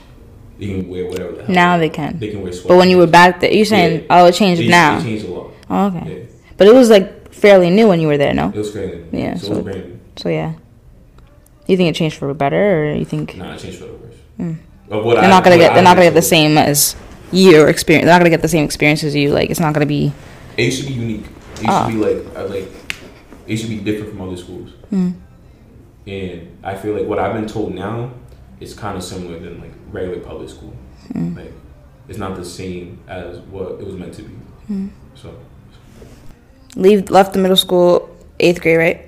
They 0.60 0.68
can 0.68 0.90
wear 0.90 1.06
whatever. 1.08 1.32
The 1.34 1.46
hell 1.46 1.56
Now 1.56 1.78
they 1.78 1.90
can. 1.90 2.20
they 2.20 2.30
can 2.30 2.42
wear 2.42 2.52
sweaters. 2.52 2.68
But 2.68 2.78
when 2.78 2.90
you 2.90 2.98
were 2.98 3.08
back 3.08 3.40
there, 3.40 3.52
you're 3.52 3.66
saying, 3.66 4.02
Yeah. 4.02 4.06
oh, 4.22 4.26
it 4.28 4.34
changed 4.36 4.62
It- 4.62 4.70
now. 4.70 4.98
It 5.00 5.04
changed 5.04 5.26
a 5.26 5.32
lot. 5.32 5.52
Oh, 5.70 5.88
okay. 5.88 6.04
Yeah, 6.20 6.26
But 6.58 6.68
it 6.68 6.74
was 6.74 6.90
like 6.90 7.34
fairly 7.34 7.70
new 7.70 7.88
when 7.88 8.00
you 8.02 8.08
were 8.08 8.18
there, 8.18 8.34
no? 8.34 8.50
it 8.50 8.56
was 8.56 8.72
crazy. 8.72 9.04
Yeah, 9.12 9.36
so, 9.36 9.48
so- 9.48 9.52
it 9.54 9.56
was 9.56 9.64
brand 9.64 9.86
new. 9.90 10.00
So 10.18 10.30
yeah. 10.30 10.54
You 11.68 11.78
think 11.78 11.90
it 11.90 11.96
changed 11.96 12.18
for 12.18 12.28
the 12.28 12.34
better, 12.34 12.92
or 12.92 12.96
you 12.96 13.06
think 13.06 13.38
Nah, 13.38 13.54
it 13.54 13.60
changed 13.60 13.80
for 13.80 13.86
the 13.86 13.94
worse. 13.94 14.16
Mm. 14.40 14.58
Of 14.90 15.06
what 15.06 15.16
they're 15.16 15.24
I- 15.26 15.30
not 15.30 15.44
gonna 15.44 15.58
get 15.58 15.74
they're 15.74 15.84
not 15.84 15.96
gonna 15.96 16.08
get 16.08 16.14
the 16.14 16.22
same 16.22 16.58
as 16.58 16.96
your 17.32 17.70
experience? 17.70 18.06
They're 18.06 18.14
not 18.14 18.20
gonna 18.20 18.30
get 18.30 18.42
the 18.42 18.48
same 18.48 18.66
experience 18.66 19.04
as 19.04 19.16
you. 19.16 19.32
Like 19.32 19.50
it's 19.50 19.60
not 19.60 19.74
gonna 19.74 19.86
be. 19.86 20.12
It 20.58 20.66
used 20.66 20.82
to 20.82 20.88
be 20.88 20.94
unique. 20.94 21.26
It 21.56 21.62
used 21.62 21.70
Ah. 21.70 21.88
to 21.88 21.94
be 21.94 22.00
like 22.00 22.36
I 22.38 22.42
like. 22.44 22.64
It 23.48 23.52
used 23.52 23.64
to 23.64 23.70
be 23.70 23.78
different 23.78 24.12
from 24.12 24.22
other 24.22 24.38
schools, 24.38 24.70
Mm. 24.92 25.14
and 26.08 26.42
I 26.64 26.76
feel 26.76 26.94
like 26.96 27.08
what 27.08 27.20
I've 27.20 27.34
been 27.34 27.48
told 27.48 27.74
now 27.76 28.12
is 28.60 28.74
kind 28.74 28.98
of 28.98 29.04
similar 29.04 29.40
than 29.40 29.60
like 29.60 29.72
regular 29.92 30.20
public 30.20 30.50
school. 30.50 30.74
Mm. 31.14 31.36
Like, 31.36 31.52
it's 32.08 32.18
not 32.18 32.36
the 32.38 32.46
same 32.46 33.00
as 33.08 33.40
what 33.52 33.80
it 33.82 33.86
was 33.86 33.96
meant 33.96 34.14
to 34.14 34.22
be. 34.24 34.34
Mm. 34.72 34.90
So, 35.16 35.30
Leave 36.76 37.10
left 37.10 37.34
the 37.34 37.40
middle 37.40 37.58
school 37.58 38.10
eighth 38.40 38.62
grade, 38.62 38.78
right? 38.78 39.02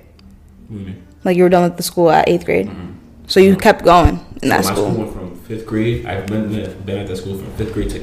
what 0.68 0.76
do 0.78 0.80
you 0.80 0.86
mean? 0.86 1.05
Like 1.26 1.36
you 1.36 1.42
were 1.42 1.48
done 1.48 1.64
with 1.64 1.76
the 1.76 1.82
school 1.82 2.08
at 2.10 2.28
eighth 2.28 2.44
grade, 2.44 2.68
Mhm. 2.68 2.94
so 3.26 3.40
you 3.40 3.56
kept 3.56 3.84
going 3.84 4.20
in 4.42 4.48
that 4.50 4.64
so 4.64 4.70
my 4.70 4.74
school. 4.76 4.90
school 4.92 5.02
went 5.04 5.12
from 5.12 5.36
fifth 5.48 5.66
grade. 5.66 6.06
I've 6.06 6.24
been 6.28 6.52
there, 6.52 6.68
been 6.86 6.98
at 6.98 7.08
that 7.08 7.16
school 7.16 7.36
from 7.36 7.50
fifth 7.58 7.74
grade 7.74 7.90
to 7.90 8.00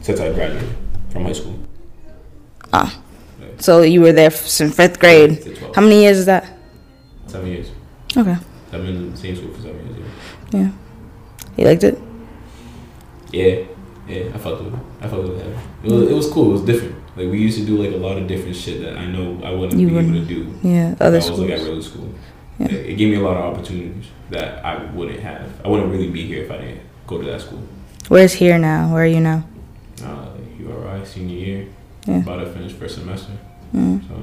since 0.00 0.20
I 0.20 0.32
graduated 0.32 0.68
from 1.10 1.24
high 1.24 1.32
school. 1.32 1.54
Ah, 2.72 2.94
Yeah. 3.40 3.46
so 3.58 3.82
you 3.82 4.00
were 4.00 4.12
there 4.12 4.30
since 4.30 4.76
fifth 4.76 5.00
grade. 5.00 5.42
How 5.74 5.82
many 5.82 6.02
years 6.02 6.18
is 6.18 6.26
that? 6.26 6.44
Seven 7.26 7.48
years. 7.48 7.66
Okay, 8.16 8.36
I've 8.72 8.82
been 8.86 8.96
in 8.96 9.10
the 9.10 9.16
same 9.16 9.34
school 9.34 9.50
for 9.56 9.62
seven 9.62 9.80
years. 9.88 9.98
Yeah. 10.52 10.60
yeah. 10.60 10.68
You 11.56 11.64
liked 11.66 11.82
it? 11.82 11.98
Yeah, 13.32 13.54
yeah, 14.08 14.24
I 14.34 14.38
fucked 14.38 14.62
with 14.62 14.74
it. 14.74 14.80
I 15.00 15.08
fucked 15.08 15.22
with 15.28 15.40
it. 15.40 15.46
It 15.84 15.90
was, 15.90 16.02
it 16.10 16.14
was 16.14 16.28
cool. 16.30 16.50
It 16.50 16.52
was 16.52 16.62
different. 16.62 16.94
Like 17.16 17.28
we 17.28 17.38
used 17.38 17.58
to 17.58 17.64
do 17.66 17.76
like 17.82 17.92
a 17.92 17.96
lot 17.96 18.16
of 18.18 18.26
different 18.28 18.54
shit 18.56 18.80
that 18.82 18.96
I 18.96 19.06
know 19.06 19.40
I 19.44 19.50
wouldn't 19.52 19.80
You 19.80 19.88
be 19.88 19.98
able 19.98 20.12
to 20.12 20.24
do. 20.24 20.46
Yeah, 20.62 20.92
if 20.92 21.02
I 21.02 21.06
other 21.06 21.16
was 21.18 21.30
like 21.30 21.50
at 21.50 21.58
schools. 21.58 21.60
regular 21.60 21.82
school. 21.82 22.08
Yeah. 22.62 22.76
It, 22.76 22.90
it 22.90 22.94
gave 22.96 23.08
me 23.10 23.16
a 23.16 23.20
lot 23.20 23.36
of 23.36 23.44
opportunities 23.54 24.06
that 24.30 24.64
I 24.64 24.84
wouldn't 24.92 25.20
have. 25.20 25.48
I 25.64 25.68
wouldn't 25.68 25.90
really 25.90 26.10
be 26.10 26.26
here 26.26 26.44
if 26.44 26.50
I 26.50 26.58
didn't 26.58 26.80
go 27.06 27.18
to 27.18 27.24
that 27.30 27.40
school. 27.40 27.62
Where's 28.08 28.32
here 28.32 28.58
now? 28.58 28.92
Where 28.92 29.02
are 29.04 29.06
you 29.06 29.20
now? 29.20 29.44
Uh, 30.02 30.28
URI 30.58 31.04
senior 31.04 31.36
year, 31.36 31.66
Yeah. 32.06 32.18
about 32.18 32.36
to 32.44 32.46
finish 32.52 32.72
first 32.72 32.96
semester, 32.96 33.32
Mm. 33.74 34.06
so 34.08 34.14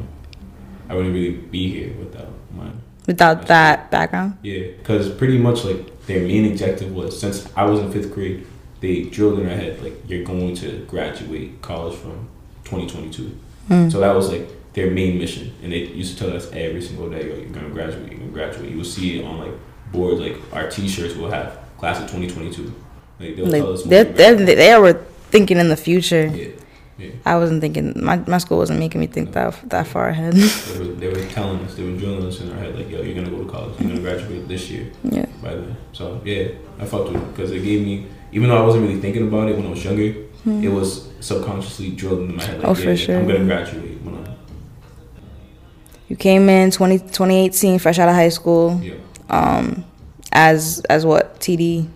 I 0.89 0.95
wouldn't 0.95 1.13
really 1.13 1.31
be 1.31 1.71
here 1.71 1.93
without 1.99 2.29
my 2.55 2.67
Without 3.07 3.47
that 3.47 3.89
background? 3.89 4.37
Yeah, 4.43 4.67
because 4.77 5.09
pretty 5.09 5.39
much 5.39 5.65
like 5.65 6.05
their 6.05 6.21
main 6.21 6.51
objective 6.51 6.93
was 6.93 7.19
since 7.19 7.47
I 7.55 7.63
was 7.65 7.79
in 7.79 7.91
fifth 7.91 8.13
grade, 8.13 8.45
they 8.81 9.03
drilled 9.03 9.39
in 9.39 9.49
our 9.49 9.55
head 9.55 9.81
like 9.81 9.95
you're 10.07 10.23
going 10.23 10.55
to 10.57 10.85
graduate 10.87 11.59
college 11.63 11.95
from 11.95 12.27
2022. 12.65 13.35
Mm. 13.69 13.91
So 13.91 13.99
that 14.01 14.13
was 14.15 14.29
like 14.31 14.47
their 14.73 14.91
main 14.91 15.17
mission, 15.17 15.53
and 15.63 15.71
they 15.71 15.79
used 15.79 16.17
to 16.17 16.23
tell 16.23 16.35
us 16.35 16.51
every 16.51 16.81
single 16.81 17.09
day, 17.09 17.27
Yo, 17.27 17.35
"You're 17.35 17.49
gonna 17.49 17.69
graduate. 17.69 18.11
You're 18.11 18.19
gonna 18.19 18.31
graduate." 18.31 18.69
You 18.69 18.77
will 18.77 18.83
see 18.85 19.19
it 19.19 19.25
on 19.25 19.39
like 19.39 19.53
boards, 19.91 20.21
like 20.21 20.37
our 20.53 20.69
T-shirts 20.69 21.15
will 21.15 21.31
have 21.31 21.57
class 21.77 21.97
of 21.97 22.09
2022. 22.09 22.73
Like 23.19 23.35
they'll 23.35 23.49
tell 23.49 23.73
us. 23.73 23.83
They 23.83 24.03
we 24.03 24.43
they 24.45 24.55
they 24.55 24.79
were 24.79 24.93
thinking 25.31 25.57
in 25.57 25.69
the 25.69 25.77
future. 25.77 26.27
Yeah, 26.27 26.47
yeah. 26.97 27.11
I 27.25 27.37
wasn't 27.37 27.61
thinking. 27.61 27.93
My 27.95 28.17
my 28.27 28.37
school 28.37 28.57
wasn't 28.57 28.79
making 28.79 29.01
me 29.01 29.07
think 29.07 29.33
that 29.33 29.57
that 29.69 29.87
far 29.87 30.09
ahead. 30.09 30.33
They 30.33 30.79
were, 30.79 30.85
they 31.01 31.07
were 31.07 31.25
telling 31.29 31.59
us, 31.65 31.75
they 31.75 31.83
were 31.83 31.97
drilling 31.97 32.25
us 32.25 32.41
in 32.41 32.51
our 32.51 32.57
head, 32.57 32.75
like, 32.75 32.89
"Yo, 32.89 33.01
you're 33.01 33.15
gonna 33.15 33.29
go 33.29 33.43
to 33.43 33.49
college. 33.49 33.79
You're 33.79 33.89
gonna 33.89 34.01
graduate 34.01 34.47
this 34.47 34.69
year." 34.69 34.91
yeah. 35.03 35.25
by 35.41 35.55
then. 35.55 35.75
So 35.93 36.21
yeah, 36.23 36.49
I 36.79 36.85
fucked 36.85 37.11
with 37.11 37.21
it 37.21 37.27
because 37.31 37.51
it 37.51 37.63
gave 37.63 37.85
me, 37.85 38.07
even 38.31 38.49
though 38.49 38.57
I 38.61 38.65
wasn't 38.65 38.87
really 38.87 39.01
thinking 39.01 39.27
about 39.27 39.49
it 39.49 39.57
when 39.57 39.65
I 39.65 39.69
was 39.69 39.83
younger, 39.83 40.11
hmm. 40.43 40.63
it 40.63 40.69
was 40.69 41.09
subconsciously 41.19 41.91
drilled 41.91 42.21
into 42.21 42.33
my 42.33 42.43
head. 42.43 42.57
Like, 42.59 42.67
Oh, 42.67 42.75
yeah, 42.75 42.83
for 42.83 42.97
sure. 42.97 43.19
I'm 43.19 43.27
gonna 43.27 43.45
graduate 43.45 44.01
when 44.01 44.15
I'm. 44.15 44.38
You 46.09 46.15
came 46.15 46.49
in 46.49 46.71
20, 46.71 46.99
2018, 46.99 47.79
fresh 47.79 47.99
out 47.99 48.09
of 48.09 48.15
high 48.15 48.29
school. 48.29 48.79
Yeah, 48.81 48.95
Um, 49.29 49.85
as 50.31 50.81
as 50.89 51.05
what 51.05 51.39
TD 51.39 51.87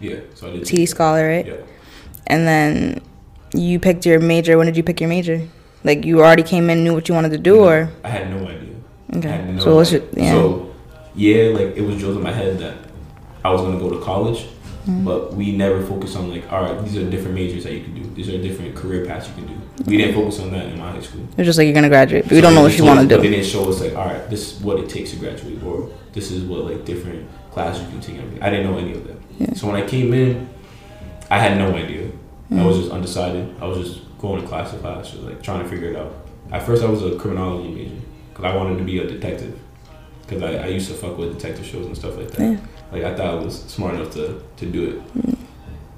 yeah. 0.00 0.20
So 0.34 0.48
I 0.48 0.52
did. 0.52 0.62
TD 0.62 0.88
scholar, 0.88 1.28
right? 1.28 1.46
Yeah. 1.46 1.54
And 2.26 2.46
then 2.46 3.00
you 3.54 3.78
picked 3.78 4.06
your 4.06 4.18
major. 4.20 4.56
When 4.58 4.66
did 4.66 4.76
you 4.76 4.82
pick 4.82 5.00
your 5.00 5.08
major? 5.08 5.46
Like 5.84 6.04
you 6.04 6.18
already 6.20 6.42
came 6.42 6.68
in, 6.70 6.84
knew 6.84 6.94
what 6.94 7.08
you 7.08 7.14
wanted 7.14 7.30
to 7.30 7.38
do, 7.38 7.60
or 7.64 7.90
I 8.04 8.08
had 8.08 8.30
no 8.30 8.46
idea. 8.46 8.74
I 9.12 9.16
okay. 9.18 9.28
had 9.28 9.54
no 9.54 9.60
so 9.60 9.76
what's 9.76 9.92
your 9.92 10.02
yeah? 10.12 10.32
So 10.32 10.74
yeah, 11.14 11.44
like 11.54 11.76
it 11.76 11.82
was 11.82 11.98
drilled 11.98 12.16
in 12.16 12.22
my 12.22 12.32
head 12.32 12.58
that 12.58 12.76
I 13.44 13.50
was 13.50 13.62
gonna 13.62 13.78
go 13.78 13.90
to 13.90 14.00
college, 14.04 14.46
Mm-hmm. 14.80 15.04
but 15.04 15.34
we 15.34 15.52
never 15.54 15.84
focus 15.84 16.16
on 16.16 16.30
like, 16.30 16.50
all 16.50 16.62
right, 16.62 16.82
these 16.84 16.96
are 16.96 17.08
different 17.10 17.34
majors 17.34 17.64
that 17.64 17.74
you 17.74 17.82
can 17.84 17.94
do. 17.94 18.02
These 18.14 18.30
are 18.30 18.40
different 18.40 18.74
career 18.74 19.04
paths 19.04 19.28
you 19.28 19.34
can 19.34 19.46
do. 19.46 19.60
We 19.84 19.98
didn't 19.98 20.14
focus 20.14 20.40
on 20.40 20.50
that 20.52 20.66
in 20.66 20.78
my 20.78 20.90
high 20.92 21.00
school. 21.02 21.22
It's 21.36 21.44
just 21.46 21.58
like 21.58 21.66
you're 21.66 21.74
gonna 21.74 21.90
graduate, 21.90 22.24
but 22.24 22.32
we 22.32 22.40
don't 22.40 22.54
know 22.54 22.62
what 22.62 22.76
you 22.78 22.84
want 22.84 22.98
to 23.00 23.06
But 23.06 23.20
they 23.22 23.28
do. 23.28 23.34
didn't 23.36 23.46
show 23.46 23.68
us 23.68 23.80
like, 23.80 23.94
all 23.94 24.06
right, 24.06 24.28
this 24.30 24.52
is 24.56 24.62
what 24.62 24.80
it 24.80 24.88
takes 24.88 25.10
to 25.10 25.16
graduate, 25.16 25.62
or 25.62 25.90
this 26.14 26.30
is 26.30 26.44
what 26.44 26.64
like 26.64 26.84
different 26.86 27.28
classes 27.50 27.82
you 27.82 27.88
can 27.88 28.00
take. 28.00 28.42
I 28.42 28.48
didn't 28.48 28.66
know 28.70 28.78
any 28.78 28.92
of 28.92 29.06
that. 29.06 29.16
Yeah. 29.38 29.52
So 29.54 29.66
when 29.66 29.76
I 29.76 29.86
came 29.86 30.14
in, 30.14 30.48
I 31.30 31.38
had 31.38 31.58
no 31.58 31.74
idea. 31.74 32.06
I 32.50 32.54
Mm. 32.54 32.66
was 32.66 32.78
just 32.78 32.90
undecided. 32.90 33.54
I 33.60 33.66
was 33.66 33.78
just 33.78 34.18
going 34.18 34.40
to 34.42 34.48
class 34.48 34.70
to 34.72 34.78
class, 34.78 35.10
just, 35.10 35.22
like 35.22 35.40
trying 35.42 35.62
to 35.62 35.68
figure 35.68 35.90
it 35.90 35.96
out. 35.96 36.12
At 36.50 36.62
first, 36.64 36.82
I 36.82 36.86
was 36.88 37.02
a 37.04 37.16
criminology 37.16 37.68
major 37.68 37.94
because 38.30 38.44
I 38.46 38.56
wanted 38.56 38.78
to 38.78 38.84
be 38.84 38.98
a 38.98 39.06
detective. 39.06 39.56
Because 40.26 40.42
I, 40.42 40.54
I 40.64 40.66
used 40.66 40.88
to 40.88 40.94
fuck 40.94 41.16
with 41.18 41.34
detective 41.38 41.64
shows 41.66 41.86
and 41.86 41.96
stuff 41.96 42.16
like 42.16 42.30
that. 42.32 42.40
Yeah. 42.40 42.56
Like 42.92 43.04
I 43.04 43.14
thought 43.14 43.26
I 43.26 43.34
was 43.34 43.62
smart 43.64 43.94
enough 43.94 44.12
to, 44.14 44.42
to 44.56 44.66
do 44.66 45.02
it. 45.16 45.36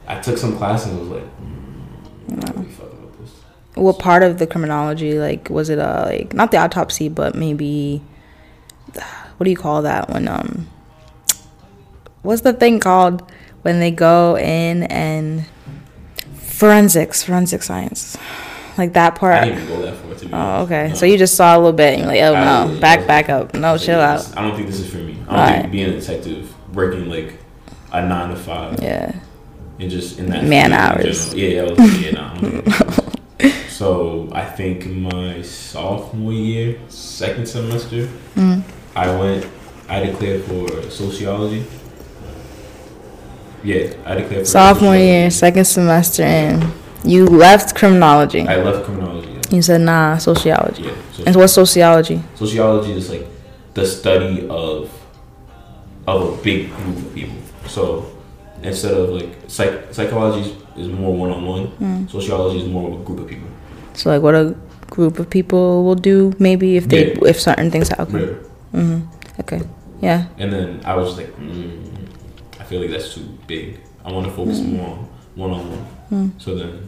I 0.06 0.20
took 0.20 0.36
some 0.36 0.56
class 0.58 0.86
and 0.86 0.98
was 0.98 1.08
like, 1.08 1.22
mm, 1.22 2.30
I'm 2.30 2.36
not 2.36 2.56
really 2.56 2.68
fucking 2.70 3.02
with 3.02 3.18
this. 3.20 3.30
What 3.74 3.98
part 3.98 4.22
of 4.22 4.38
the 4.38 4.46
criminology? 4.46 5.18
Like, 5.18 5.48
was 5.48 5.68
it 5.70 5.78
uh 5.78 6.04
like 6.06 6.34
not 6.34 6.50
the 6.50 6.58
autopsy, 6.58 7.08
but 7.08 7.34
maybe 7.34 8.02
what 9.36 9.44
do 9.44 9.50
you 9.50 9.56
call 9.56 9.82
that 9.82 10.10
when 10.10 10.28
um 10.28 10.68
what's 12.22 12.42
the 12.42 12.52
thing 12.52 12.78
called 12.80 13.22
when 13.62 13.80
they 13.80 13.90
go 13.90 14.36
in 14.36 14.82
and 14.84 15.46
forensics, 16.34 17.22
forensic 17.22 17.62
science, 17.62 18.16
like 18.76 18.92
that 18.92 19.14
I 19.14 19.16
part. 19.16 19.44
didn't 19.44 19.62
even 19.62 19.76
go 19.76 19.82
that 19.82 19.96
far 19.96 20.14
to 20.14 20.26
be 20.26 20.32
Oh, 20.34 20.62
okay. 20.64 20.88
No. 20.88 20.94
So 20.94 21.06
you 21.06 21.16
just 21.18 21.34
saw 21.36 21.56
a 21.56 21.58
little 21.58 21.72
bit, 21.72 21.94
and 21.94 22.02
you're 22.02 22.08
like, 22.08 22.20
oh 22.22 22.34
I- 22.34 22.66
no, 22.74 22.80
back, 22.80 23.06
back 23.06 23.28
up, 23.28 23.54
no, 23.54 23.78
chill 23.78 23.98
Like, 23.98 24.20
out. 24.20 24.36
I 24.36 24.42
don't 24.42 24.56
think 24.56 24.66
this 24.68 24.80
is 24.80 24.90
for 24.90 24.98
me. 24.98 25.16
I 25.28 25.46
don't 25.52 25.60
think 25.62 25.72
being 25.72 25.88
a 25.90 25.92
detective, 26.00 26.51
working 26.72 27.08
like 27.08 27.38
a 27.92 28.06
nine 28.06 28.30
to 28.30 28.36
five, 28.36 28.78
Yeah. 28.82 29.12
and 29.78 29.90
just 29.90 30.18
in 30.18 30.26
that 30.30 30.44
Man 30.44 30.72
hours. 30.72 31.34
Yeah, 31.34 31.62
I 31.62 31.72
was, 31.72 32.00
yeah, 32.02 32.10
nah, 32.12 32.34
I 32.34 32.38
don't 32.38 32.50
think 32.50 32.64
that's- 32.64 33.62
so 33.76 34.28
I 34.32 34.44
think 34.44 34.86
my 34.86 35.42
sophomore 35.42 36.32
year, 36.32 36.76
second 36.88 37.46
semester, 37.46 38.08
Mm. 38.36 38.62
I 38.96 39.14
went. 39.16 39.46
I 39.88 40.00
declared 40.06 40.44
for 40.44 40.68
sociology. 40.90 41.64
Yeah, 43.64 43.92
I 44.04 44.14
declared 44.16 44.42
for 44.42 44.44
Sophomore 44.46 44.94
sociology. 44.94 45.04
year, 45.04 45.30
second 45.30 45.64
semester 45.66 46.22
and 46.22 46.72
you 47.04 47.26
left 47.26 47.74
criminology. 47.74 48.46
I 48.46 48.56
left 48.62 48.84
criminology. 48.84 49.28
Yeah, 49.32 49.56
You 49.56 49.62
said 49.62 49.80
nah, 49.82 50.16
sociology. 50.18 50.82
yeah. 50.84 50.92
So 51.12 51.22
And 51.26 51.36
what's 51.36 51.52
sociology? 51.52 52.22
sociology 52.34 52.92
is 52.92 53.10
like 53.10 53.26
the 53.74 53.84
study 53.86 54.46
of 54.48 54.90
of 56.06 56.38
a 56.38 56.42
big 56.42 56.70
group 56.74 56.96
of 56.96 57.14
people. 57.14 57.36
So 57.68 58.06
instead 58.62 58.92
of 58.94 59.10
like 59.10 59.30
psych, 59.48 59.92
psychology 59.94 60.56
is, 60.76 60.88
more 60.88 61.14
one 61.16 61.30
on 61.30 61.44
one. 61.46 62.08
Sociology 62.08 62.60
is 62.62 62.68
more 62.68 62.90
of 62.92 63.00
a 63.00 63.04
group 63.04 63.20
of 63.20 63.28
people. 63.28 63.48
So 63.94 64.10
like 64.10 64.22
what 64.22 64.34
a 64.34 64.54
group 64.90 65.18
of 65.18 65.28
people 65.30 65.84
will 65.84 65.94
do 65.94 66.34
maybe 66.38 66.76
if 66.76 66.88
they 66.88 67.12
Yeah. 67.14 67.28
if 67.28 67.40
certain 67.40 67.70
things 67.70 67.88
happen. 67.88 68.12
Whatever. 68.14 68.38
hmm 68.72 69.00
Okay. 69.40 69.60
Yeah. 70.00 70.26
And 70.38 70.52
then 70.52 70.80
I 70.84 70.94
was 70.96 71.16
like, 71.16 71.30
mm, 71.38 71.78
I 72.60 72.64
feel 72.64 72.80
like 72.80 72.90
that's 72.90 73.14
too 73.14 73.26
big. 73.46 73.78
I 74.04 74.10
want 74.12 74.26
to 74.26 74.32
focus 74.32 74.60
more 74.60 74.88
on 74.88 75.08
one 75.36 75.50
on 75.50 75.64
one. 76.10 76.32
So 76.38 76.54
then 76.56 76.80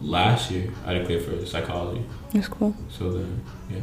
last 0.00 0.50
year 0.50 0.70
I 0.86 0.94
declared 0.94 1.24
for 1.24 1.44
psychology. 1.46 2.02
That's 2.32 2.48
cool. 2.48 2.74
So 2.90 3.12
then 3.12 3.40
yeah. 3.70 3.80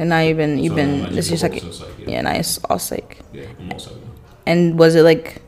And 0.00 0.08
now 0.08 0.20
you've 0.20 0.38
been 0.38 0.58
you've 0.58 0.72
So 0.72 0.76
been 0.76 1.06
I 1.06 1.10
this 1.10 1.28
just 1.28 1.44
is 1.44 1.60
focus 1.60 1.78
psych, 1.78 1.88
yeah. 1.98 2.08
yeah, 2.08 2.20
nice 2.22 2.58
all 2.64 2.78
psych. 2.78 3.18
Yeah, 3.34 3.44
I'm 3.60 3.72
all 3.72 3.78
psych. 3.78 3.92
And 4.46 4.78
was 4.78 4.94
it 4.94 5.02
like 5.02 5.42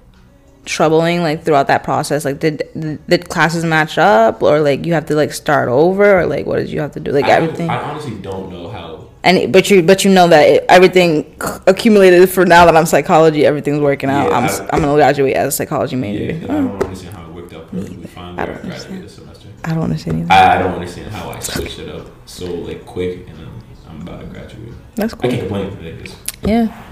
troubling 0.66 1.22
like 1.22 1.42
throughout 1.42 1.68
that 1.68 1.84
process? 1.84 2.26
Like 2.26 2.38
did 2.38 2.62
did 3.08 3.30
classes 3.30 3.64
match 3.64 3.96
up 3.96 4.42
or 4.42 4.60
like 4.60 4.84
you 4.84 4.92
have 4.92 5.06
to 5.06 5.14
like 5.14 5.32
start 5.32 5.70
over 5.70 6.20
or 6.20 6.26
like 6.26 6.44
what 6.44 6.56
did 6.56 6.68
you 6.68 6.80
have 6.80 6.92
to 6.92 7.00
do? 7.00 7.12
Like 7.12 7.24
I 7.24 7.30
everything. 7.30 7.70
I 7.70 7.80
honestly 7.80 8.18
don't 8.18 8.52
know 8.52 8.68
how 8.68 9.08
And 9.24 9.50
but 9.50 9.70
you 9.70 9.82
but 9.82 10.04
you 10.04 10.10
know 10.12 10.28
that 10.28 10.42
it, 10.46 10.66
everything 10.68 11.34
accumulated 11.66 12.28
for 12.28 12.44
now 12.44 12.66
that 12.66 12.76
I'm 12.76 12.84
psychology, 12.86 13.46
everything's 13.46 13.80
working 13.80 14.10
out. 14.10 14.30
Yeah, 14.30 14.36
I'm 14.36 14.44
I- 14.44 14.68
I'm 14.74 14.80
gonna 14.82 14.94
graduate 14.94 15.34
as 15.34 15.48
a 15.48 15.52
psychology 15.52 15.96
major. 15.96 16.24
Yeah, 16.24 16.32
and 16.32 16.44
I 16.44 16.54
don't 16.56 16.68
hmm. 16.68 16.82
understand 16.82 17.16
how 17.16 17.24
it 17.26 17.32
worked 17.32 17.52
out 17.54 17.70
perfectly 17.70 18.06
fine. 18.06 18.38
I 18.38 18.42
I 18.42 18.46
don't 18.46 18.60
graduated 18.60 19.04
this 19.04 19.14
semester. 19.14 19.48
I 19.64 19.74
don't 19.74 19.84
understand 19.84 20.18
either. 20.20 20.32
I, 20.32 20.56
I 20.56 20.58
don't 20.58 20.74
understand 20.74 21.10
how 21.10 21.30
I 21.30 21.38
switched 21.40 21.78
it 21.78 21.88
up 21.88 22.06
so 22.26 22.44
like 22.46 22.84
quick, 22.84 23.28
and 23.28 23.38
then 23.38 23.48
I'm 23.92 24.02
about 24.02 24.20
to 24.20 24.26
graduate. 24.26 24.72
That's 24.94 25.14
cool. 25.14 25.30
I 25.30 25.36
can't 25.36 25.48
complain. 25.48 25.84
Like, 25.84 26.04
just 26.04 26.16
Yeah. 26.44 26.82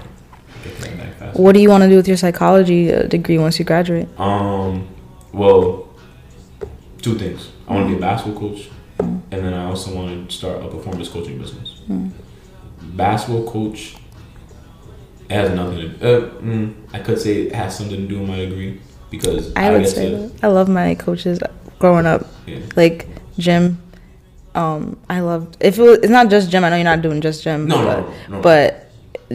get 0.63 0.79
that 0.79 0.97
back 0.97 1.13
fast. 1.17 1.39
What 1.39 1.53
do 1.53 1.59
you 1.61 1.69
want 1.69 1.83
to 1.83 1.89
do 1.89 1.95
with 1.97 2.07
your 2.07 2.17
psychology 2.17 2.93
uh, 2.93 3.03
degree 3.03 3.37
once 3.37 3.57
you 3.59 3.65
graduate? 3.65 4.07
Um, 4.19 4.87
well, 5.33 5.89
two 7.01 7.17
things. 7.17 7.49
I 7.67 7.73
want 7.75 7.87
to 7.87 7.91
be 7.93 7.97
a 7.97 7.99
basketball 8.01 8.39
coach, 8.49 8.69
and 8.99 9.21
then 9.31 9.53
I 9.53 9.65
also 9.65 9.95
want 9.95 10.29
to 10.29 10.35
start 10.35 10.63
a 10.63 10.67
performance 10.67 11.09
coaching 11.09 11.37
business. 11.39 11.81
Basketball 12.81 13.49
coach. 13.51 13.95
It 15.29 15.33
has 15.35 15.51
nothing 15.51 15.77
to. 15.79 15.87
Uh, 16.17 16.29
mm, 16.41 16.73
I 16.93 16.99
could 16.99 17.19
say 17.19 17.43
it 17.43 17.55
has 17.55 17.77
something 17.77 17.95
to 17.95 18.07
do 18.07 18.19
with 18.19 18.27
my 18.29 18.35
degree 18.37 18.81
because 19.09 19.53
I 19.55 19.71
would 19.71 19.87
say 19.87 20.09
to- 20.11 20.17
that. 20.17 20.31
I 20.43 20.47
love 20.47 20.67
my 20.67 20.95
coaches 20.95 21.39
growing 21.79 22.05
up. 22.05 22.27
Yeah. 22.45 22.59
Like 22.75 23.07
gym. 23.37 23.77
Um, 24.55 24.97
I 25.09 25.21
loved 25.21 25.57
if 25.61 25.77
it 25.79 25.81
was, 25.81 25.97
it's 25.99 26.09
not 26.09 26.29
just 26.29 26.49
gym. 26.51 26.63
I 26.63 26.69
know 26.69 26.75
you're 26.75 26.83
not 26.83 27.01
doing 27.01 27.21
just 27.21 27.43
gym. 27.43 27.67
No, 27.67 27.77
but, 27.85 27.99
no, 28.29 28.35
no, 28.35 28.41
but 28.41 28.87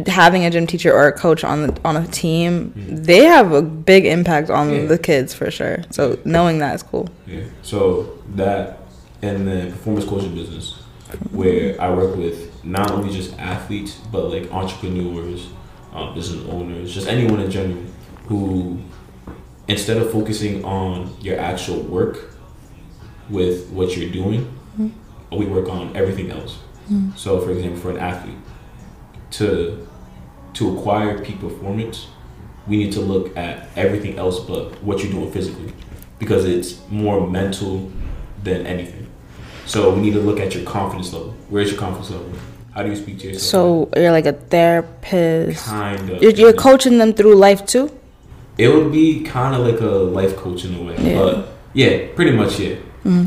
having 0.09 0.45
a 0.45 0.51
gym 0.51 0.67
teacher 0.67 0.93
or 0.93 1.09
a 1.09 1.13
coach 1.13 1.43
on 1.43 1.67
the 1.69 1.81
on 1.85 1.97
a 1.97 2.07
team, 2.09 2.73
they 2.77 3.25
have 3.25 3.53
a 3.53 3.63
big 3.63 4.05
impact 4.05 4.51
on 4.51 4.69
Mm-hmm. 4.69 4.83
Yeah. 4.83 4.89
the 4.89 4.99
kids 4.99 5.33
for 5.33 5.51
sure. 5.51 5.85
So 5.91 6.19
knowing 6.27 6.59
that 6.59 6.75
is 6.75 6.83
cool. 6.83 7.09
Yeah. 7.27 7.45
So 7.63 8.19
that 8.35 8.79
and 9.23 9.49
the 9.49 9.71
performance 9.71 10.05
coaching 10.05 10.35
business, 10.35 10.75
where 11.31 11.81
I 11.81 11.91
work 11.95 12.15
with 12.17 12.63
not 12.65 12.91
only 12.91 13.11
just 13.15 13.39
athletes 13.39 13.99
but 14.13 14.25
like 14.31 14.53
entrepreneurs, 14.53 15.49
um, 15.95 16.15
business 16.15 16.45
owners, 16.51 16.93
just 16.93 17.09
anyone 17.09 17.41
in 17.41 17.51
general 17.51 17.83
who, 18.27 18.79
instead 19.69 19.97
of 19.97 20.13
focusing 20.13 20.63
on 20.65 21.17
your 21.23 21.39
actual 21.41 21.81
work 21.81 22.35
with 23.31 23.71
what 23.71 23.97
you're 23.97 24.11
doing, 24.13 24.53
we 25.33 25.47
work 25.47 25.69
on 25.69 25.97
everything 25.97 26.31
else. 26.31 26.55
Hmm. 26.89 27.11
So, 27.17 27.41
for 27.41 27.51
example, 27.51 27.81
for 27.81 27.91
an 27.91 27.99
athlete, 27.99 28.37
to 29.33 29.87
to 30.55 30.79
acquire 30.79 31.23
peak 31.23 31.39
performance, 31.41 32.07
we 32.67 32.77
need 32.79 32.93
to 32.93 33.01
look 33.01 33.37
at 33.37 33.69
everything 33.77 34.19
else 34.19 34.41
but 34.41 34.83
what 34.83 35.03
you're 35.03 35.13
doing 35.13 35.31
physically 35.31 35.73
because 36.19 36.45
it's 36.47 36.81
more 36.89 37.27
mental 37.29 37.91
than 38.43 38.67
anything. 38.67 39.07
So 39.67 39.93
we 39.95 40.01
need 40.01 40.15
to 40.15 40.21
look 40.21 40.41
at 40.41 40.55
your 40.55 40.65
confidence 40.65 41.13
level. 41.13 41.35
Where's 41.51 41.71
your 41.71 41.79
confidence 41.79 42.11
level? 42.11 42.31
How 42.73 42.83
do 42.83 42.89
you 42.91 42.97
speak 42.97 43.19
to 43.21 43.27
yourself? 43.29 43.43
So 43.43 44.01
you're 44.01 44.13
like 44.13 44.27
a 44.27 44.33
therapist. 44.33 45.65
kind 45.67 46.11
of. 46.11 46.23
You're, 46.23 46.33
you're 46.33 46.53
coaching 46.53 46.99
them 46.99 47.13
through 47.13 47.35
life 47.35 47.67
too. 47.67 47.91
It 48.59 48.69
would 48.69 48.93
be 48.93 49.23
kind 49.25 49.55
of 49.55 49.67
like 49.67 49.81
a 49.81 49.85
life 49.85 50.37
coach 50.37 50.65
in 50.65 50.75
a 50.77 50.83
way, 50.83 50.97
Yeah. 50.99 51.19
but 51.19 51.49
yeah, 51.75 52.07
pretty 52.15 52.31
much 52.31 52.59
yeah. 52.59 52.77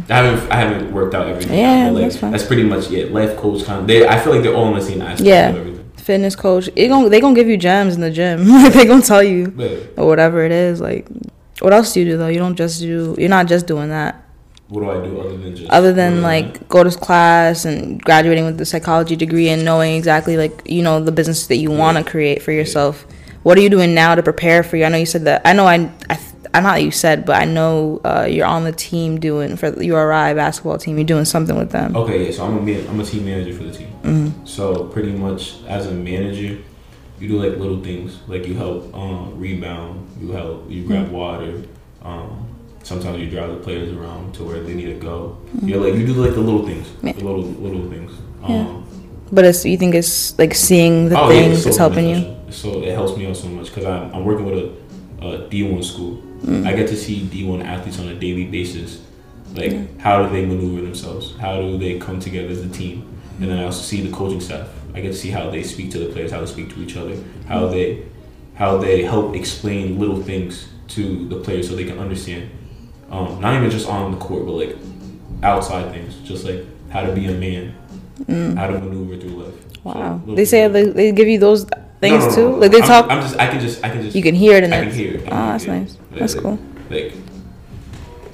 I 0.09 0.13
haven't 0.17 0.51
I 0.51 0.55
haven't 0.57 0.91
worked 0.91 1.15
out 1.15 1.27
everything. 1.27 1.53
Mm. 1.53 1.57
Yeah, 1.57 1.89
like, 1.91 2.03
that's 2.03 2.17
fine. 2.17 2.48
pretty 2.48 2.63
much 2.63 2.89
yeah. 2.89 3.05
Life 3.05 3.38
coach 3.38 3.63
kind 3.65 3.81
of. 3.81 3.88
They 3.88 4.07
I 4.07 4.19
feel 4.19 4.33
like 4.33 4.43
they're 4.43 4.53
all 4.55 4.67
in 4.69 4.75
the 4.75 4.81
same 4.81 5.01
aspect 5.01 5.21
Yeah. 5.27 5.50
of 5.50 5.57
everything. 5.57 5.91
Fitness 5.98 6.36
coach. 6.36 6.69
It 6.75 6.88
gon' 6.88 7.09
they 7.09 7.19
gonna 7.21 7.36
give 7.36 7.48
you 7.48 7.57
gems 7.57 7.95
in 7.95 8.01
the 8.01 8.12
gym. 8.12 8.45
they 8.74 8.86
gonna 8.86 9.01
tell 9.01 9.24
you 9.24 9.48
But 9.50 9.93
or 9.98 10.07
whatever 10.07 10.43
it 10.43 10.51
is. 10.51 10.81
Like 10.81 11.07
what 11.62 11.74
else 11.74 11.93
do 11.93 12.00
you 12.00 12.05
do 12.05 12.17
though? 12.17 12.27
You 12.27 12.39
don't 12.39 12.55
just 12.55 12.79
do. 12.81 13.15
You're 13.17 13.29
not 13.29 13.48
just 13.48 13.67
doing 13.67 13.89
that. 13.89 14.24
what 14.69 14.81
do 14.81 14.89
I 14.91 15.03
do 15.05 15.19
other 15.19 15.38
than 15.38 15.55
just 15.55 15.69
other 15.71 15.93
than 15.93 16.13
on 16.17 16.21
like 16.21 16.67
go 16.69 16.83
to 16.83 16.91
class 16.91 17.65
and 17.65 18.01
graduating 18.01 18.45
with 18.45 18.57
the 18.57 18.65
psychology 18.65 19.15
degree 19.15 19.50
and 19.50 19.63
knowing 19.65 19.95
exactly 19.95 20.38
like 20.38 20.62
you 20.65 20.83
know 20.83 21.00
the 21.03 21.12
business 21.12 21.48
that 21.48 21.57
you 21.57 21.71
want 21.71 21.98
to 21.98 22.03
create 22.03 22.41
for 22.41 22.51
yourself 22.51 23.05
what 23.43 23.57
are 23.57 23.62
you 23.62 23.69
doing 23.69 23.95
now 23.95 24.13
to 24.15 24.21
prepare 24.21 24.62
for 24.63 24.77
you 24.77 24.86
i 24.86 24.89
know 24.89 24.98
you 24.98 25.05
said 25.07 25.24
that 25.25 25.41
i 25.43 25.53
know 25.53 25.65
i, 25.65 25.89
I 26.09 26.15
i'm 26.53 26.63
not 26.63 26.75
that 26.75 26.84
you 26.84 26.91
said 26.91 27.25
but 27.25 27.36
i 27.41 27.46
know 27.46 28.00
uh, 28.05 28.25
you're 28.29 28.46
on 28.46 28.63
the 28.63 28.72
team 28.72 29.19
doing 29.19 29.55
for 29.58 29.69
the 29.72 29.86
uri 29.86 30.34
basketball 30.34 30.77
team 30.77 30.98
you're 30.98 31.05
doing 31.05 31.25
something 31.25 31.58
with 31.58 31.72
them 31.72 31.96
Okay, 31.96 32.25
yeah. 32.27 32.31
So 32.31 32.46
I'm 32.46 32.67
a 32.67 32.88
I'm 32.88 33.00
a 33.00 33.03
team 33.03 33.25
manager 33.25 33.53
for 33.58 33.63
the 33.63 33.72
team. 33.74 33.88
Mm-hmm. 34.03 34.46
So 34.46 34.86
pretty 34.86 35.12
much 35.12 35.62
as 35.67 35.88
a 35.88 35.91
manager, 35.91 36.58
you 37.19 37.27
do 37.27 37.38
like 37.43 37.58
little 37.60 37.81
things, 37.84 38.19
like 38.27 38.48
you 38.48 38.55
help 38.55 38.93
um, 38.96 39.38
rebound, 39.38 40.08
you 40.22 40.31
help, 40.31 40.69
you 40.72 40.86
grab 40.88 41.05
Mm-hmm. 41.08 41.13
water. 41.13 41.62
Um, 42.03 42.48
sometimes 42.84 43.19
you 43.19 43.29
drive 43.29 43.50
the 43.50 43.58
players 43.58 43.91
around 43.91 44.34
to 44.36 44.43
where 44.46 44.62
they 44.62 44.74
need 44.74 44.86
to 44.86 45.00
go. 45.00 45.38
Mm-hmm. 45.55 45.67
You're 45.67 45.81
like 45.86 45.96
you 46.00 46.05
do 46.08 46.13
like 46.13 46.34
the 46.34 46.39
little 46.41 46.65
things, 46.65 46.88
Yeah. 47.03 47.12
the 47.13 47.24
little 47.25 47.43
little 47.43 47.89
things. 47.89 48.12
Yeah. 48.48 48.60
Um, 48.62 48.86
but 49.31 49.43
it's 49.46 49.65
you 49.65 49.77
think 49.77 49.93
it's 49.96 50.38
like 50.39 50.55
seeing 50.55 51.10
the 51.10 51.19
oh, 51.19 51.29
yeah, 51.29 51.41
things 51.41 51.63
so 51.63 51.69
is 51.69 51.77
helping 51.77 52.08
you. 52.10 52.38
So 52.50 52.82
it 52.82 52.93
helps 52.93 53.17
me 53.17 53.28
out 53.28 53.36
so 53.36 53.47
much 53.49 53.67
because 53.67 53.86
I'm, 53.86 54.13
I'm 54.15 54.23
working 54.25 54.45
with 54.45 54.58
a, 55.21 55.28
a 55.28 55.49
D1 55.49 55.84
school. 55.84 56.23
Mm. 56.41 56.65
I 56.65 56.73
get 56.73 56.88
to 56.89 56.95
see 56.95 57.21
D1 57.21 57.63
athletes 57.63 57.99
on 57.99 58.08
a 58.08 58.15
daily 58.15 58.45
basis. 58.45 59.02
Like, 59.54 59.99
how 59.99 60.23
do 60.23 60.30
they 60.30 60.45
maneuver 60.45 60.82
themselves? 60.82 61.36
How 61.38 61.60
do 61.60 61.78
they 61.78 61.97
come 61.97 62.19
together 62.19 62.49
as 62.49 62.63
a 62.63 62.69
team? 62.69 63.19
And 63.39 63.49
then 63.49 63.60
I 63.60 63.65
also 63.65 63.82
see 63.82 64.02
the 64.02 64.15
coaching 64.15 64.41
staff. 64.41 64.69
I 64.93 65.02
get 65.02 65.10
to 65.10 65.17
see 65.17 65.30
how 65.30 65.49
they 65.49 65.63
speak 65.63 65.91
to 65.91 65.99
the 65.99 66.12
players, 66.12 66.32
how 66.32 66.39
they 66.39 66.45
speak 66.45 66.73
to 66.73 66.82
each 66.82 66.97
other, 66.97 67.17
how 67.47 67.67
they 67.67 68.06
how 68.56 68.78
they 68.78 69.04
help 69.04 69.36
explain 69.36 69.99
little 69.99 70.21
things 70.21 70.67
to 70.89 71.28
the 71.30 71.39
players 71.39 71.69
so 71.69 71.75
they 71.75 71.86
can 71.86 71.97
understand. 71.97 72.52
Um, 73.10 73.39
not 73.39 73.56
even 73.56 73.71
just 73.71 73.88
on 73.88 74.12
the 74.12 74.17
court, 74.17 74.45
but 74.45 74.52
like 74.52 74.75
outside 75.41 75.91
things, 75.91 76.15
just 76.28 76.43
like 76.43 76.65
how 76.89 77.04
to 77.04 77.13
be 77.13 77.28
a 77.28 77.32
man, 77.32 77.73
how 78.58 78.67
to 78.67 78.80
maneuver 78.80 79.17
through 79.17 79.43
life. 79.43 79.69
Mm. 79.80 79.84
wow 79.84 80.15
little 80.19 80.36
they 80.36 80.45
say 80.45 80.67
they, 80.67 80.86
they 80.86 81.12
give 81.12 81.28
you 81.28 81.39
those 81.39 81.65
things 81.99 82.23
No, 82.23 82.29
no, 82.29 82.35
too 82.35 82.55
like 82.62 82.71
they 82.71 82.81
I'm, 82.81 82.88
talk 82.88 83.09
I'm 83.12 83.21
just. 83.21 83.38
I 83.38 83.47
can 83.47 83.59
just. 83.59 83.83
I 83.83 83.89
can 83.89 84.01
just. 84.03 84.15
you 84.15 84.23
can 84.23 84.35
hear 84.35 84.55
it 84.57 84.63
in 84.63 84.73
I 84.73 84.77
it 84.77 84.83
can 84.88 84.93
hear 84.93 85.13
it. 85.15 85.21
oh 85.25 85.29
that's 85.29 85.67
nice 85.67 85.97
Like- 86.12 86.19
that's 86.19 86.35
like- 86.35 86.43
cool 86.43 86.59
Like 86.89 87.13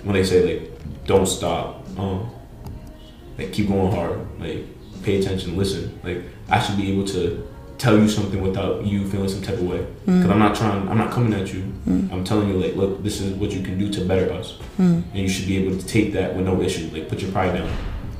when 0.03 0.13
they 0.13 0.23
say 0.23 0.39
like, 0.59 0.71
"Don't 1.05 1.25
stop," 1.25 1.83
um, 1.97 2.29
like 3.37 3.51
keep 3.51 3.67
going 3.67 3.91
hard, 3.91 4.19
like 4.39 4.65
pay 5.03 5.19
attention, 5.19 5.57
listen. 5.57 5.99
Like 6.03 6.21
I 6.49 6.59
should 6.61 6.77
be 6.77 6.91
able 6.91 7.05
to 7.07 7.47
tell 7.79 7.97
you 7.97 8.07
something 8.07 8.39
without 8.41 8.85
you 8.85 9.05
feeling 9.09 9.27
some 9.27 9.41
type 9.41 9.55
of 9.55 9.63
way. 9.63 9.79
Mm. 9.79 10.17
Because 10.21 10.29
I'm 10.29 10.39
not 10.39 10.55
trying. 10.55 10.87
I'm 10.87 10.97
not 10.97 11.11
coming 11.11 11.33
at 11.33 11.51
you. 11.53 11.63
Mm. 11.87 12.11
I'm 12.11 12.23
telling 12.23 12.47
you 12.49 12.55
like, 12.55 12.75
look, 12.75 13.03
this 13.03 13.19
is 13.19 13.33
what 13.33 13.51
you 13.51 13.61
can 13.63 13.77
do 13.79 13.89
to 13.91 14.05
better 14.05 14.31
us, 14.31 14.57
mm. 14.77 15.01
and 15.11 15.15
you 15.15 15.27
should 15.27 15.47
be 15.47 15.57
able 15.57 15.75
to 15.77 15.85
take 15.85 16.13
that 16.13 16.35
with 16.35 16.45
no 16.45 16.61
issue. 16.61 16.87
Like 16.93 17.09
put 17.09 17.19
your 17.21 17.31
pride 17.31 17.53
down. 17.57 17.69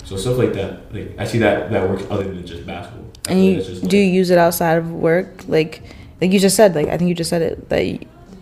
So 0.05 0.17
stuff 0.17 0.37
like 0.37 0.53
that. 0.53 0.93
Like 0.93 1.15
I 1.19 1.25
see 1.25 1.37
that 1.39 1.71
that 1.71 1.87
works 1.89 2.03
other 2.09 2.23
than 2.23 2.45
just 2.45 2.65
basketball. 2.65 3.05
And 3.29 3.43
you 3.43 3.51
like 3.51 3.59
it's 3.61 3.67
just, 3.79 3.87
do 3.87 3.97
you 3.97 4.03
use 4.03 4.29
it 4.29 4.37
outside 4.37 4.77
of 4.77 4.91
work? 4.91 5.43
Like 5.47 5.81
like 6.21 6.31
you 6.31 6.39
just 6.39 6.55
said, 6.55 6.75
like 6.75 6.87
I 6.87 6.97
think 6.97 7.09
you 7.09 7.15
just 7.15 7.29
said 7.29 7.41
it 7.41 7.69
that 7.69 7.85
you, 7.85 7.99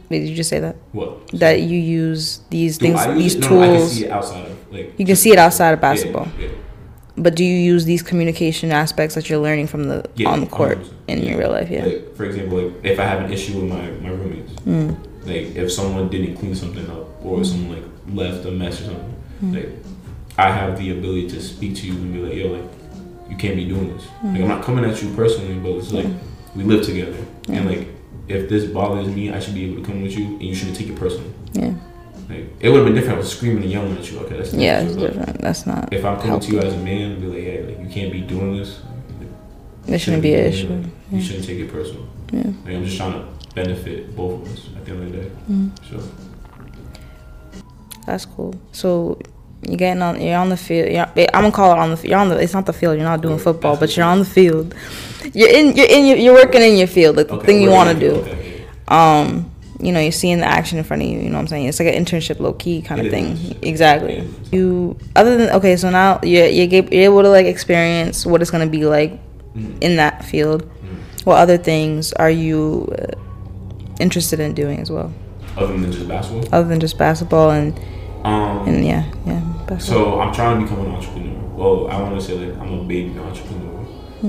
did 0.10 0.28
you 0.30 0.36
just 0.36 0.50
say 0.50 0.60
that? 0.60 0.76
what 0.92 1.28
That 1.32 1.62
you 1.62 1.80
use 1.80 2.40
these 2.50 2.78
Do 2.78 2.86
things 2.94 3.06
use 3.06 3.16
these 3.18 3.36
it? 3.36 3.42
No, 3.42 3.50
no, 3.50 3.62
I 3.62 3.66
can 3.68 3.76
tools. 3.80 3.92
see 3.94 4.06
it 4.06 4.12
outside 4.12 4.46
of 4.52 4.72
like. 4.74 4.94
You 5.00 5.06
can 5.06 5.16
see 5.16 5.32
it 5.32 5.40
outside 5.40 5.72
of 5.74 5.82
basketball. 5.82 6.28
Yeah, 6.40 6.50
But 7.18 7.36
do 7.36 7.44
you 7.44 7.58
use 7.58 7.86
these 7.86 8.04
communication 8.04 8.72
aspects 8.72 9.16
that 9.16 9.30
you're 9.30 9.40
learning 9.40 9.68
from 9.68 9.86
the 9.88 10.06
Yeah, 10.16 10.30
on 10.30 10.42
the 10.42 10.46
court 10.48 10.80
100%. 10.80 10.92
in 11.08 11.24
your 11.24 11.38
real 11.40 11.52
life? 11.52 11.70
Yeah. 11.70 11.86
Like 11.86 12.16
for 12.16 12.26
example, 12.26 12.62
like 12.62 12.74
if 12.86 13.00
I 13.00 13.06
have 13.06 13.24
an 13.26 13.32
issue 13.32 13.60
with 13.62 13.70
my 13.70 13.90
my 14.02 14.10
roommates, 14.10 14.52
Mm. 14.68 14.98
like 15.26 15.56
if 15.56 15.72
someone 15.72 16.10
didn't 16.10 16.36
clean 16.38 16.54
something 16.56 16.88
up 16.90 17.08
or 17.26 17.42
if 17.42 17.48
someone 17.48 17.72
like 17.78 17.86
left 18.14 18.46
a 18.46 18.52
mess 18.52 18.82
or 18.82 18.86
something, 18.86 19.14
Mm. 19.44 19.56
like 19.56 19.70
I 20.38 20.52
have 20.52 20.78
the 20.78 20.92
ability 20.92 21.28
to 21.30 21.42
speak 21.42 21.76
to 21.78 21.88
you 21.88 21.94
and 21.94 22.14
be 22.14 22.20
like, 22.20 22.36
yo, 22.36 22.48
like 22.58 22.83
you 23.30 23.36
can't 23.38 23.56
be 23.56 23.66
doing 23.66 23.96
this. 23.96 24.08
Like 24.24 24.42
I'm 24.42 24.48
not 24.48 24.64
coming 24.64 24.86
at 24.86 25.02
you 25.02 25.14
personally, 25.16 25.56
but 25.56 25.78
it's 25.78 25.92
like 25.92 26.08
we 26.56 26.64
live 26.64 26.86
together, 26.86 27.18
and 27.48 27.70
like 27.70 27.88
if 28.28 28.50
this 28.50 28.66
bothers 28.66 29.08
me, 29.08 29.32
I 29.32 29.40
should 29.40 29.54
be 29.54 29.66
able 29.66 29.82
to 29.82 29.86
come 29.86 30.02
with 30.02 30.18
you, 30.18 30.26
and 30.26 30.44
you 30.44 30.56
shouldn't 30.56 30.78
take 30.78 30.88
it 30.88 30.96
personally. 30.96 31.34
Yeah. 31.54 31.74
Like 32.30 32.46
it 32.60 32.70
would 32.70 32.78
have 32.78 32.86
been 32.86 32.96
different. 32.96 33.06
if 33.06 33.10
I 33.10 33.18
was 33.18 33.32
screaming 33.32 33.64
and 33.64 33.72
yelling 33.72 33.98
at 33.98 34.10
you. 34.10 34.20
Okay, 34.20 34.38
that's 34.38 34.54
Yeah, 34.54 34.82
it's 34.82 34.96
different. 34.96 35.42
That's 35.42 35.66
not. 35.66 35.92
If 35.92 36.06
I'm 36.06 36.20
coming 36.20 36.40
to 36.40 36.52
you 36.52 36.60
as 36.60 36.74
a 36.74 36.78
man 36.78 37.12
and 37.12 37.22
be 37.22 37.28
like, 37.28 37.40
hey, 37.40 37.64
like 37.64 37.80
you 37.80 37.90
can't 37.90 38.12
be 38.12 38.22
doing 38.22 38.58
this. 38.58 38.82
It 39.88 40.00
shouldn't 40.00 40.24
be 40.24 40.34
an 40.34 40.46
issue. 40.46 40.72
it. 40.72 40.86
You 41.12 41.22
shouldn't 41.22 41.46
take 41.46 41.60
it 41.60 41.70
personal. 41.70 42.08
Yeah. 42.32 42.44
Like, 42.64 42.76
I'm 42.76 42.86
just 42.86 42.98
trying 42.98 43.14
to 43.14 43.54
benefit 43.54 44.16
both 44.16 44.42
of 44.42 44.54
us 44.54 44.70
at 44.78 44.86
the 44.86 44.92
end 44.92 45.04
of 45.04 45.12
the 45.12 45.18
day. 45.18 45.32
Mm. 45.52 45.90
So 45.90 46.10
That's 48.06 48.26
cool. 48.26 48.56
So 48.72 49.20
you're 49.68 49.78
getting 49.78 50.02
on. 50.02 50.20
You're 50.22 50.38
on 50.38 50.50
the 50.50 50.58
field. 50.58 50.90
You're, 50.92 51.06
I'm 51.34 51.44
gonna 51.44 51.52
call 51.52 51.74
it 51.74 51.80
on 51.80 51.96
the. 51.96 52.08
You're 52.08 52.20
on 52.20 52.30
the. 52.30 52.38
It's 52.40 52.54
not 52.54 52.66
the 52.66 52.74
field. 52.74 52.96
You're 52.96 53.04
not 53.06 53.22
doing 53.22 53.38
football, 53.40 53.78
but 53.78 53.96
you're 53.96 54.06
on 54.06 54.20
the 54.20 54.26
field. 54.26 54.74
You're 55.34 55.50
in. 55.50 55.76
You're 55.76 55.90
in. 55.90 56.06
Your, 56.06 56.18
you're 56.18 56.34
working 56.34 56.62
in 56.62 56.78
your 56.78 56.88
field, 56.88 57.16
like 57.18 57.28
the 57.28 57.36
okay, 57.36 57.46
thing 57.46 57.62
you 57.62 57.70
want 57.70 57.90
to 57.92 58.00
do. 58.00 58.16
okay, 58.16 58.66
um 58.88 59.50
you 59.80 59.92
know 59.92 60.00
you're 60.00 60.12
seeing 60.12 60.38
the 60.38 60.46
action 60.46 60.78
in 60.78 60.84
front 60.84 61.02
of 61.02 61.10
you 61.10 61.18
you 61.18 61.30
know 61.30 61.34
what 61.36 61.42
i'm 61.42 61.48
saying 61.48 61.66
it's 61.66 61.80
like 61.80 61.94
an 61.94 62.06
internship 62.06 62.40
low 62.40 62.54
key 62.54 62.82
kind 62.82 63.02
of 63.02 63.08
It 63.08 63.12
thing 63.12 63.26
is. 63.32 63.56
exactly 63.64 64.24
you 64.52 64.96
other 65.16 65.36
than 65.36 65.50
okay 65.50 65.76
so 65.76 65.90
now 65.90 66.20
you're, 66.24 66.46
you're 66.48 66.84
able 66.92 67.22
to 67.24 67.30
like 67.30 67.48
experience 67.48 68.26
what 68.26 68.42
it's 68.42 68.52
going 68.52 68.66
to 68.66 68.72
be 68.72 68.86
like 68.86 69.12
Mhm. 69.58 69.78
in 69.82 69.96
that 69.98 70.24
field 70.24 70.64
Mhm. 70.64 71.26
what 71.26 71.38
other 71.38 71.58
things 71.58 72.14
are 72.14 72.30
you 72.30 72.88
uh, 72.98 73.08
interested 74.00 74.40
in 74.40 74.54
doing 74.54 74.80
as 74.80 74.90
well 74.92 75.12
Other 75.58 75.74
than 75.78 75.92
just 75.92 76.08
basketball. 76.08 76.50
other 76.52 76.68
than 76.70 76.80
just 76.80 76.98
basketball 76.98 77.50
and 77.52 77.78
Um, 78.24 78.68
and 78.68 78.86
yeah 78.86 79.04
yeah 79.26 79.78
so 79.80 80.20
I'm 80.20 80.34
trying 80.34 80.60
to 80.60 80.66
become 80.66 80.86
an 80.86 80.92
entrepreneur. 80.92 81.40
Well, 81.56 81.88
I 81.90 82.02
want 82.02 82.20
to 82.20 82.26
say 82.26 82.34
like 82.34 82.58
I'm 82.60 82.80
a 82.80 82.84
baby 82.84 83.18
entrepreneur. 83.18 83.74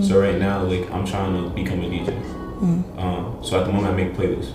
So 0.03 0.21
right 0.21 0.39
now, 0.39 0.65
like 0.65 0.91
I'm 0.91 1.07
trying 1.07 1.35
to 1.35 1.51
become 1.51 1.81
a 1.81 1.85
DJ. 1.85 2.09
Um, 2.99 3.39
so 3.43 3.61
at 3.61 3.67
the 3.67 3.73
moment, 3.73 3.95
I 3.95 3.97
make 3.97 4.15
playlists. 4.15 4.53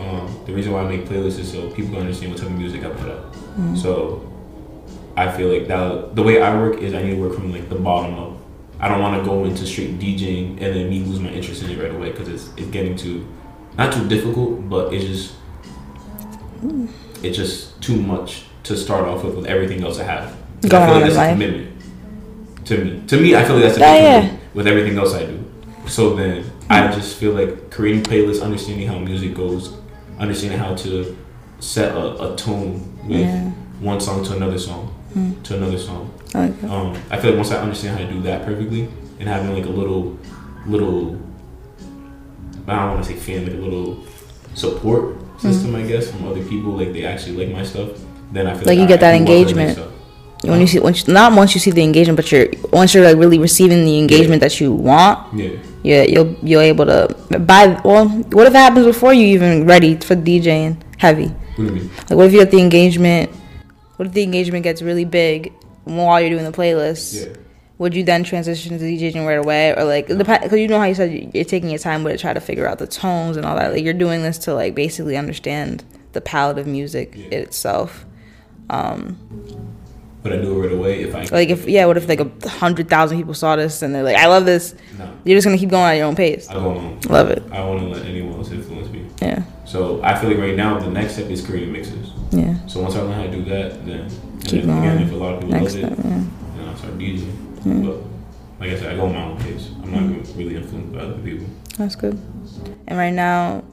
Um, 0.00 0.44
the 0.46 0.52
reason 0.52 0.72
why 0.72 0.82
I 0.82 0.88
make 0.88 1.06
playlists 1.06 1.38
is 1.38 1.52
so 1.52 1.70
people 1.70 1.92
can 1.92 2.00
understand 2.00 2.32
what 2.32 2.40
type 2.40 2.50
of 2.50 2.58
music 2.58 2.84
I 2.84 2.90
put 2.90 3.08
out. 3.08 3.34
So 3.76 4.28
I 5.16 5.30
feel 5.30 5.48
like 5.48 5.68
that 5.68 6.16
the 6.16 6.22
way 6.22 6.42
I 6.42 6.56
work 6.56 6.78
is 6.78 6.94
I 6.94 7.02
need 7.02 7.10
to 7.16 7.20
work 7.20 7.34
from 7.34 7.52
like 7.52 7.68
the 7.68 7.76
bottom 7.76 8.18
up. 8.18 8.36
I 8.80 8.88
don't 8.88 9.00
want 9.00 9.22
to 9.22 9.28
go 9.28 9.44
into 9.44 9.66
straight 9.66 9.98
DJing 9.98 10.52
and 10.60 10.74
then 10.74 10.88
me 10.88 11.00
lose 11.00 11.20
my 11.20 11.28
interest 11.30 11.62
in 11.62 11.70
it 11.70 11.78
right 11.80 11.94
away 11.94 12.10
because 12.10 12.28
it's 12.28 12.48
it's 12.56 12.70
getting 12.70 12.96
too 12.96 13.26
not 13.78 13.92
too 13.92 14.08
difficult, 14.08 14.68
but 14.68 14.92
it's 14.92 15.04
just 15.04 15.34
it's 17.22 17.36
just 17.36 17.80
too 17.80 18.00
much 18.00 18.44
to 18.64 18.76
start 18.76 19.04
off 19.04 19.24
with 19.24 19.36
with 19.36 19.46
everything 19.46 19.82
else 19.84 19.98
I 19.98 20.04
have. 20.04 20.36
Going 20.68 20.82
I 20.82 20.86
feel 20.86 20.94
like 20.96 21.04
that's 21.12 21.16
a 21.16 21.32
commitment. 21.32 22.66
To 22.66 22.84
me, 22.84 23.02
to 23.06 23.20
me, 23.20 23.34
I 23.34 23.44
feel 23.44 23.54
like 23.56 23.64
that's 23.64 23.76
a 23.76 23.80
big 23.80 24.02
yeah. 24.02 24.36
with 24.54 24.66
everything 24.66 24.98
else 24.98 25.14
I 25.14 25.24
do. 25.26 25.44
So 25.86 26.14
then 26.14 26.44
I 26.68 26.88
just 26.92 27.16
feel 27.18 27.32
like 27.32 27.70
creating 27.70 28.02
playlists, 28.02 28.42
understanding 28.42 28.86
how 28.86 28.98
music 28.98 29.34
goes, 29.34 29.74
understanding 30.18 30.58
how 30.58 30.74
to 30.76 31.16
set 31.58 31.94
a, 31.96 32.32
a 32.32 32.36
tone 32.36 32.96
with 33.08 33.20
Yeah. 33.20 33.50
one 33.80 34.00
song 34.00 34.22
to 34.24 34.36
another 34.36 34.58
song 34.58 34.94
Mm. 35.16 35.42
to 35.42 35.56
another 35.56 35.76
song. 35.78 36.08
I 36.34 36.46
like. 36.46 36.62
Um, 36.64 36.96
I 37.10 37.18
feel 37.18 37.30
like 37.30 37.38
once 37.38 37.50
I 37.50 37.56
understand 37.60 37.98
how 37.98 38.06
to 38.06 38.12
do 38.12 38.22
that 38.22 38.44
perfectly 38.44 38.88
and 39.18 39.28
having 39.28 39.52
like 39.52 39.66
a 39.66 39.70
little, 39.70 40.16
little, 40.66 41.18
I 42.68 42.76
don't 42.76 42.90
want 42.94 43.04
to 43.04 43.12
say 43.12 43.16
fan, 43.18 43.44
like 43.44 43.54
a 43.54 43.58
little 43.58 44.04
support 44.54 45.16
system, 45.40 45.74
I 45.74 45.82
guess, 45.82 46.10
from 46.12 46.28
other 46.28 46.44
people, 46.44 46.72
like 46.76 46.92
they 46.92 47.04
actually 47.04 47.36
like 47.44 47.52
my 47.52 47.64
stuff. 47.64 47.88
Then 48.32 48.46
I 48.46 48.54
feel 48.54 48.62
Mm. 48.62 48.66
Like 48.66 48.78
you 48.78 48.86
get 48.86 49.00
that 49.00 49.12
can 49.12 49.20
work 49.24 49.28
on 49.28 49.34
my 49.34 49.40
engagement. 49.40 49.72
stuff. 49.78 49.86
When 50.42 50.60
you 50.60 50.66
see, 50.66 50.78
once 50.78 51.06
you, 51.06 51.12
not 51.12 51.34
once 51.34 51.54
you 51.54 51.60
see 51.60 51.70
the 51.70 51.82
engagement, 51.82 52.16
but 52.16 52.32
you're 52.32 52.46
once 52.72 52.94
you're 52.94 53.04
like 53.04 53.16
really 53.18 53.38
receiving 53.38 53.84
the 53.84 53.98
engagement 53.98 54.40
that 54.40 54.58
you 54.60 54.72
want, 54.72 55.34
Yeah, 55.38 55.50
yeah, 55.82 56.02
you'll 56.04 56.34
you're 56.42 56.62
able 56.62 56.86
to 56.86 57.14
buy. 57.40 57.78
Well, 57.84 58.08
what 58.08 58.46
if 58.46 58.54
it 58.54 58.56
happens 58.56 58.86
before 58.86 59.12
you 59.12 59.26
even 59.26 59.66
ready 59.66 59.96
for 59.96 60.16
DJing 60.16 60.80
heavy? 60.96 61.26
what 61.28 61.56
do 61.56 61.64
you 61.64 61.70
mean? 61.72 61.90
Like, 62.08 62.10
what 62.12 62.26
if 62.26 62.32
you 62.32 62.38
get 62.38 62.50
the 62.50 62.60
engagement? 62.60 63.30
What 63.96 64.06
if 64.08 64.14
the 64.14 64.22
engagement 64.22 64.62
gets 64.64 64.80
really 64.80 65.04
big 65.04 65.52
while 65.84 66.18
you're 66.22 66.30
doing 66.30 66.44
the 66.50 66.56
playlist? 66.56 67.20
Yeah, 67.20 67.34
Would 67.76 67.94
you 67.94 68.02
then 68.02 68.24
transition 68.24 68.78
to 68.78 68.82
DJing 68.84 69.26
right 69.26 69.34
away, 69.38 69.74
or 69.76 69.84
like 69.84 70.06
because 70.08 70.52
you 70.58 70.68
know 70.68 70.78
how 70.78 70.86
you 70.86 70.94
said 70.94 71.34
you're 71.34 71.44
taking 71.44 71.68
your 71.68 71.78
time 71.78 72.02
with 72.02 72.14
it, 72.14 72.18
try 72.18 72.32
to 72.32 72.40
figure 72.40 72.66
out 72.66 72.78
the 72.78 72.86
tones 72.86 73.36
and 73.36 73.44
all 73.44 73.56
that. 73.56 73.72
Like 73.74 73.84
you're 73.84 73.92
doing 73.92 74.22
this 74.22 74.38
to 74.38 74.54
like 74.54 74.74
basically 74.74 75.18
understand 75.18 75.84
the 76.12 76.22
palette 76.22 76.56
of 76.56 76.66
music 76.66 77.12
Yeah. 77.14 77.40
itself. 77.40 78.06
Um, 78.70 79.16
but 80.22 80.32
I 80.32 80.36
do 80.36 80.54
it 80.62 80.66
right 80.66 80.72
away 80.76 81.00
if 81.02 81.14
I 81.14 81.24
like 81.34 81.48
if 81.48 81.66
yeah, 81.66 81.86
what 81.86 81.96
if 81.96 82.06
like 82.06 82.20
a 82.20 82.48
hundred 82.48 82.88
thousand 82.90 83.16
people 83.18 83.32
saw 83.34 83.56
this 83.56 83.80
and 83.82 83.94
they're 83.94 84.02
like, 84.02 84.16
I 84.16 84.26
love 84.26 84.44
this. 84.44 84.74
no, 84.98 85.10
You're 85.24 85.36
just 85.38 85.46
gonna 85.46 85.56
keep 85.58 85.70
going 85.70 85.90
at 85.90 85.94
your 85.96 86.06
own 86.06 86.14
pace. 86.14 86.48
I 86.50 86.54
on. 86.56 87.00
Love 87.08 87.30
it. 87.30 87.42
I 87.50 87.64
want 87.64 87.80
to 87.80 87.86
let 87.88 88.04
anyone 88.04 88.34
else 88.34 88.50
influence 88.50 88.88
me. 88.90 89.06
Yeah, 89.22 89.42
So 89.64 90.02
I 90.02 90.14
feel 90.18 90.28
like 90.30 90.38
right 90.38 90.56
now 90.56 90.78
the 90.78 90.90
next 90.90 91.14
step 91.14 91.30
is 91.30 91.44
creating 91.44 91.72
mixes. 91.72 92.12
yeah. 92.32 92.54
So 92.66 92.82
once 92.82 92.94
I 92.96 93.00
learn 93.00 93.12
how 93.14 93.22
to 93.22 93.30
do 93.32 93.44
that, 93.46 93.84
then 93.86 94.00
and 94.00 94.44
Keep 94.46 94.64
then 94.64 94.78
again, 94.78 95.02
if 95.08 95.12
a 95.12 95.16
lot 95.16 95.34
of 95.34 95.40
people 95.40 95.58
Next 95.58 95.74
love 95.76 95.84
step. 95.84 95.98
it, 95.98 96.04
Yeah. 96.04 96.22
then 96.56 96.68
I'll 96.68 96.76
start 96.76 96.98
DJing. 96.98 97.32
Mm. 97.64 97.86
But 97.86 97.96
like 98.60 98.76
I 98.76 98.78
said, 98.78 98.92
I 98.92 98.96
go 98.96 99.06
on 99.06 99.14
my 99.14 99.22
own 99.24 99.38
pace. 99.38 99.68
I'm 99.82 99.90
not 99.92 100.02
Mm. 100.02 100.36
really 100.38 100.56
influenced 100.56 100.92
by 100.92 101.00
other 101.00 101.18
people. 101.18 101.46
That's 101.78 101.94
good. 101.96 102.18
And 102.88 102.98
right 102.98 103.12
now, 103.12 103.64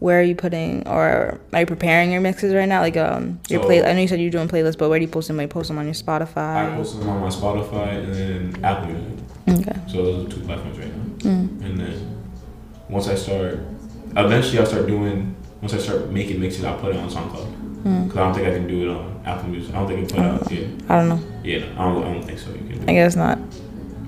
where 0.00 0.20
are 0.20 0.22
you 0.22 0.34
putting 0.36 0.86
or 0.86 1.38
are 1.52 1.60
you 1.60 1.66
preparing 1.66 2.12
your 2.12 2.20
mixes 2.20 2.54
right 2.54 2.68
now? 2.68 2.80
Like 2.80 2.96
um 2.96 3.40
your 3.48 3.60
So- 3.62 3.66
play. 3.66 3.84
I 3.84 3.92
know 3.92 4.00
you 4.00 4.08
said 4.08 4.20
you're 4.20 4.30
doing 4.30 4.48
playlists, 4.48 4.78
but 4.78 4.88
where 4.88 4.98
do 4.98 5.04
you 5.04 5.10
post 5.10 5.28
them? 5.28 5.36
Like 5.36 5.50
post 5.50 5.68
them 5.68 5.78
on 5.78 5.84
your 5.86 5.94
Spotify? 5.94 6.72
I 6.72 6.76
post 6.76 6.98
them 6.98 7.08
on 7.08 7.20
my 7.20 7.28
Spotify 7.28 8.04
and 8.04 8.14
then 8.14 8.64
Apple 8.64 8.88
Music. 8.92 9.18
Okay. 9.68 9.80
So 9.88 10.02
those 10.04 10.26
are 10.26 10.30
two 10.30 10.40
platforms 10.42 10.78
right 10.78 10.94
now. 10.96 11.30
Mm. 11.30 11.64
And 11.64 11.80
then 11.80 12.16
once 12.88 13.08
I 13.08 13.14
start, 13.14 13.60
eventually 14.16 14.58
I'll 14.58 14.66
start 14.66 14.86
doing. 14.86 15.34
Once 15.60 15.74
I 15.74 15.78
start 15.78 16.10
making 16.10 16.38
mixes, 16.40 16.64
I'll 16.64 16.78
put 16.78 16.94
it 16.94 16.98
on 17.00 17.08
SoundCloud. 17.10 17.82
Mm. 17.82 18.08
Cause 18.08 18.16
I 18.16 18.20
don't 18.20 18.34
think 18.34 18.46
I 18.46 18.50
can 18.52 18.68
do 18.68 18.90
it 18.90 18.94
on 18.96 19.20
Apple 19.24 19.48
Music. 19.48 19.74
I 19.74 19.78
don't 19.80 19.88
think 19.88 19.98
I 19.98 20.06
can 20.06 20.16
put 20.16 20.24
it 20.24 20.30
out. 20.32 20.52
Yeah, 20.52 20.66
I 20.94 20.98
don't 21.00 21.08
know. 21.08 21.20
yeah. 21.42 21.64
I 21.76 21.84
don't. 21.92 22.04
I 22.04 22.12
don't 22.12 22.22
think 22.24 22.38
so. 22.38 22.50
You 22.50 22.58
can. 22.58 22.68
Do 22.68 22.84
I 22.86 22.90
it. 22.90 22.94
guess 22.94 23.16
not. 23.16 23.38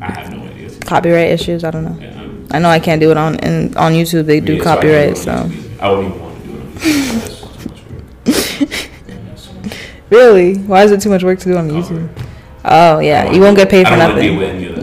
I 0.00 0.10
have 0.12 0.32
no 0.32 0.42
idea. 0.44 0.70
Copyright 0.80 1.30
issues. 1.30 1.64
I 1.64 1.70
don't 1.72 1.84
know. 1.84 1.96
Yeah, 2.00 2.20
I 2.50 2.58
know 2.58 2.68
I 2.68 2.80
can't 2.80 3.00
do 3.00 3.10
it 3.10 3.16
on 3.16 3.38
in, 3.40 3.76
on 3.76 3.92
YouTube. 3.92 4.26
They 4.26 4.40
do 4.40 4.54
yeah, 4.54 4.62
so 4.62 4.70
I 4.70 4.74
copyright. 4.74 5.16
So 5.16 5.32
know 5.32 5.42
what 5.42 5.52
it 5.52 5.56
is. 5.56 5.80
I 5.80 5.90
wouldn't 5.90 6.14
even 6.14 6.20
want 6.22 6.42
to 6.42 6.48
do 6.48 6.56
it. 6.56 6.78
That's 7.24 7.40
too 7.40 7.68
much 7.68 7.82
work. 7.90 8.04
Yeah, 9.06 9.18
that's 9.24 9.46
too 9.46 9.54
much 9.60 9.76
really, 10.10 10.56
why 10.58 10.84
is 10.84 10.90
it 10.92 11.00
too 11.00 11.10
much 11.10 11.22
work 11.22 11.38
to 11.40 11.44
do 11.46 11.56
on. 11.56 11.68
YouTube? 11.68 12.08
Oh 12.64 12.98
yeah, 12.98 13.30
you 13.30 13.40
won't 13.40 13.56
get 13.56 13.70
paid 13.70 13.86
for 13.86 13.96
don't 13.96 14.14
nothing. 14.16 14.34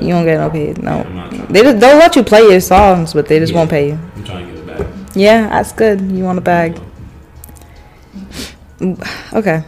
You 0.05 0.13
won't 0.13 0.25
get 0.25 0.39
no 0.39 0.49
paid. 0.49 0.81
No. 0.81 1.03
They 1.49 1.61
just, 1.61 1.79
they'll 1.79 1.97
let 1.97 2.15
you 2.15 2.23
play 2.23 2.41
your 2.41 2.59
songs, 2.59 3.13
but 3.13 3.27
they 3.27 3.39
just 3.39 3.51
Yeah. 3.51 3.57
won't 3.59 3.69
pay 3.69 3.89
you. 3.89 3.99
I'm 4.15 4.23
trying 4.23 4.47
to 4.47 4.51
get 4.53 4.61
it 4.61 4.77
back. 4.79 4.87
Yeah, 5.15 5.49
that's 5.49 5.71
good. 5.73 6.01
You 6.01 6.23
want 6.23 6.39
a 6.39 6.41
bag. 6.41 6.79
Okay, 9.33 9.63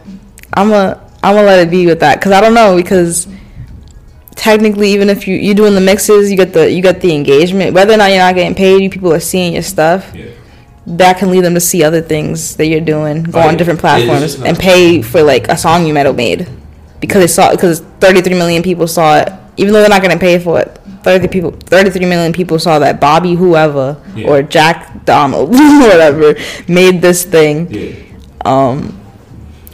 I'm 0.53 0.71
a 0.71 0.99
I'm 1.23 1.35
gonna 1.35 1.47
let 1.47 1.59
it 1.67 1.69
be 1.71 1.85
with 1.85 1.99
that 1.99 2.19
because 2.19 2.31
I 2.31 2.41
don't 2.41 2.53
know 2.53 2.75
because 2.75 3.27
technically 4.39 4.89
even 4.93 5.09
if 5.09 5.27
you 5.27 5.35
you're 5.35 5.53
doing 5.53 5.75
the 5.75 5.81
mixes 5.81 6.31
you 6.31 6.37
get 6.37 6.53
the 6.53 6.71
you 6.71 6.81
get 6.81 7.01
the 7.01 7.13
engagement 7.13 7.73
whether 7.73 7.93
or 7.93 7.97
not 7.97 8.09
you're 8.09 8.19
not 8.27 8.33
getting 8.35 8.55
paid 8.55 8.81
you 8.81 8.89
people 8.89 9.11
are 9.11 9.19
seeing 9.19 9.51
your 9.53 9.61
stuff 9.61 10.11
Yeah. 10.15 10.27
that 11.01 11.17
can 11.19 11.29
lead 11.29 11.43
them 11.43 11.53
to 11.55 11.59
see 11.59 11.83
other 11.83 12.01
things 12.01 12.55
that 12.55 12.67
you're 12.67 12.79
doing 12.95 13.23
go 13.23 13.39
Oh, 13.39 13.41
on 13.47 13.51
yeah. 13.53 13.57
different 13.57 13.81
platforms 13.81 14.35
and 14.41 14.57
pay 14.57 15.01
for 15.01 15.21
like 15.21 15.49
a 15.49 15.57
song 15.57 15.85
you 15.85 15.93
might 15.93 16.05
have 16.05 16.15
made 16.15 16.47
because 17.01 17.21
they 17.21 17.27
saw 17.27 17.51
because 17.51 17.81
33 17.99 18.33
million 18.35 18.63
people 18.63 18.87
saw 18.87 19.17
it 19.19 19.29
even 19.57 19.73
though 19.73 19.81
they're 19.81 19.89
not 19.97 20.01
going 20.01 20.13
to 20.17 20.23
pay 20.29 20.39
for 20.39 20.59
it 20.61 20.69
30 21.03 21.27
people 21.27 21.51
33 21.51 22.05
million 22.05 22.31
people 22.31 22.57
saw 22.59 22.79
that 22.79 23.01
Bobby 23.01 23.35
whoever 23.35 23.97
Yeah. 24.15 24.29
or 24.29 24.41
Jack 24.41 25.03
Donald 25.03 25.49
whatever 25.51 26.35
made 26.69 27.01
this 27.01 27.25
thing 27.25 27.67
Yeah. 27.69 27.91
um 28.45 28.95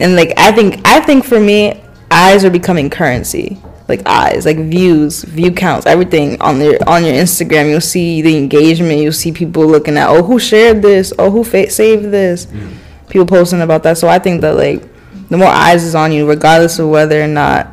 and 0.00 0.16
like 0.16 0.32
i 0.36 0.50
think 0.50 0.80
i 0.84 0.98
think 1.00 1.24
for 1.24 1.38
me 1.38 1.80
eyes 2.10 2.44
are 2.44 2.50
becoming 2.50 2.90
currency 2.90 3.58
like 3.88 4.02
eyes 4.06 4.44
like 4.44 4.56
views 4.58 5.22
view 5.24 5.52
counts 5.52 5.86
everything 5.86 6.40
on 6.42 6.58
their 6.58 6.76
on 6.88 7.04
your 7.04 7.14
instagram 7.14 7.70
you'll 7.70 7.80
see 7.80 8.20
the 8.22 8.36
engagement 8.36 8.98
you'll 9.00 9.12
see 9.12 9.30
people 9.32 9.64
looking 9.66 9.96
at 9.96 10.08
oh 10.08 10.22
who 10.22 10.38
shared 10.38 10.82
this 10.82 11.12
oh 11.18 11.30
who 11.30 11.44
fa- 11.44 11.70
saved 11.70 12.04
this 12.10 12.46
Mm. 12.46 12.72
people 13.08 13.26
posting 13.26 13.60
about 13.60 13.82
that 13.84 13.96
so 13.98 14.08
i 14.08 14.18
think 14.18 14.40
that 14.40 14.56
like 14.56 14.82
the 15.30 15.36
more 15.36 15.48
eyes 15.48 15.84
is 15.84 15.94
on 15.94 16.10
you 16.12 16.28
regardless 16.28 16.78
of 16.78 16.88
whether 16.88 17.22
or 17.22 17.28
not 17.28 17.68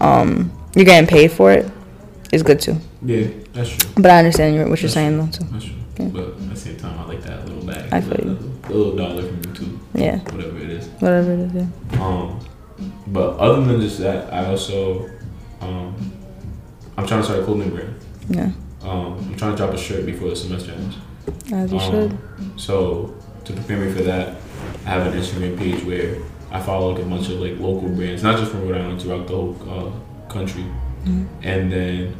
um 0.00 0.50
you're 0.74 0.84
getting 0.86 1.06
paid 1.08 1.30
for 1.30 1.52
it 1.52 1.70
is 2.32 2.42
good 2.42 2.60
too 2.60 2.76
Yeah, 3.04 3.26
that's 3.52 3.76
true. 3.76 3.90
but 3.96 4.10
i 4.10 4.18
understand 4.18 4.56
what 4.56 4.64
you're 4.64 4.76
That's 4.88 4.94
saying 4.94 5.18
though 5.18 5.26
too 5.30 5.44
That's 5.52 5.64
true. 5.64 5.74
Yeah. 5.98 6.06
But 6.08 6.24
at 6.28 6.48
the 6.48 6.56
same 6.56 6.76
time, 6.78 6.98
I 6.98 7.04
like 7.06 7.20
that 7.24 7.46
little 7.46 7.66
bag. 7.66 7.92
I 7.92 8.00
feel 8.00 8.16
the, 8.16 8.24
you. 8.24 8.58
The 8.66 8.74
little 8.74 8.96
dollar 8.96 9.22
from 9.28 9.42
YouTube, 9.42 9.78
yeah 9.94 10.16
whatever 10.32 10.56
it 10.58 10.70
is. 10.70 10.86
whatever 11.04 11.32
it 11.34 11.40
is 11.40 11.52
yeah. 11.52 12.02
Um, 12.02 12.40
but 13.08 13.36
other 13.36 13.60
than 13.62 13.78
just 13.82 13.98
that, 13.98 14.32
I 14.32 14.46
also, 14.46 15.10
um, 15.62 15.94
I'm 16.96 17.06
trying 17.06 17.20
to 17.20 17.24
start 17.24 17.40
a 17.40 17.44
clothing 17.44 17.70
brand. 17.70 17.94
yeah 18.28 18.50
Um, 18.82 19.16
I'm 19.18 19.36
trying 19.36 19.52
to 19.52 19.56
drop 19.56 19.72
a 19.72 19.78
shirt 19.78 20.04
before 20.06 20.28
the 20.30 20.36
semester 20.36 20.72
ends. 20.72 20.96
as 21.52 21.72
you 21.72 21.78
Um, 21.78 21.90
should 21.90 22.18
So 22.60 23.14
to 23.44 23.52
prepare 23.52 23.78
me 23.84 23.92
for 23.92 24.02
that, 24.02 24.36
I 24.86 24.90
have 24.90 25.06
an 25.06 25.18
Instagram 25.18 25.56
page 25.56 25.84
where 25.84 26.16
I 26.50 26.60
follow 26.60 26.92
like 26.92 27.02
a 27.02 27.06
bunch 27.08 27.28
of 27.30 27.40
like 27.40 27.58
local 27.58 27.88
brands, 27.88 28.22
not 28.22 28.38
just 28.38 28.50
from 28.52 28.62
Rhode 28.68 28.80
Island, 28.80 29.00
throughout 29.00 29.26
the 29.26 29.34
whole 29.34 29.56
uh, 29.68 30.28
country. 30.32 30.64
Mhm. 31.04 31.26
And 31.42 31.72
then 31.72 32.14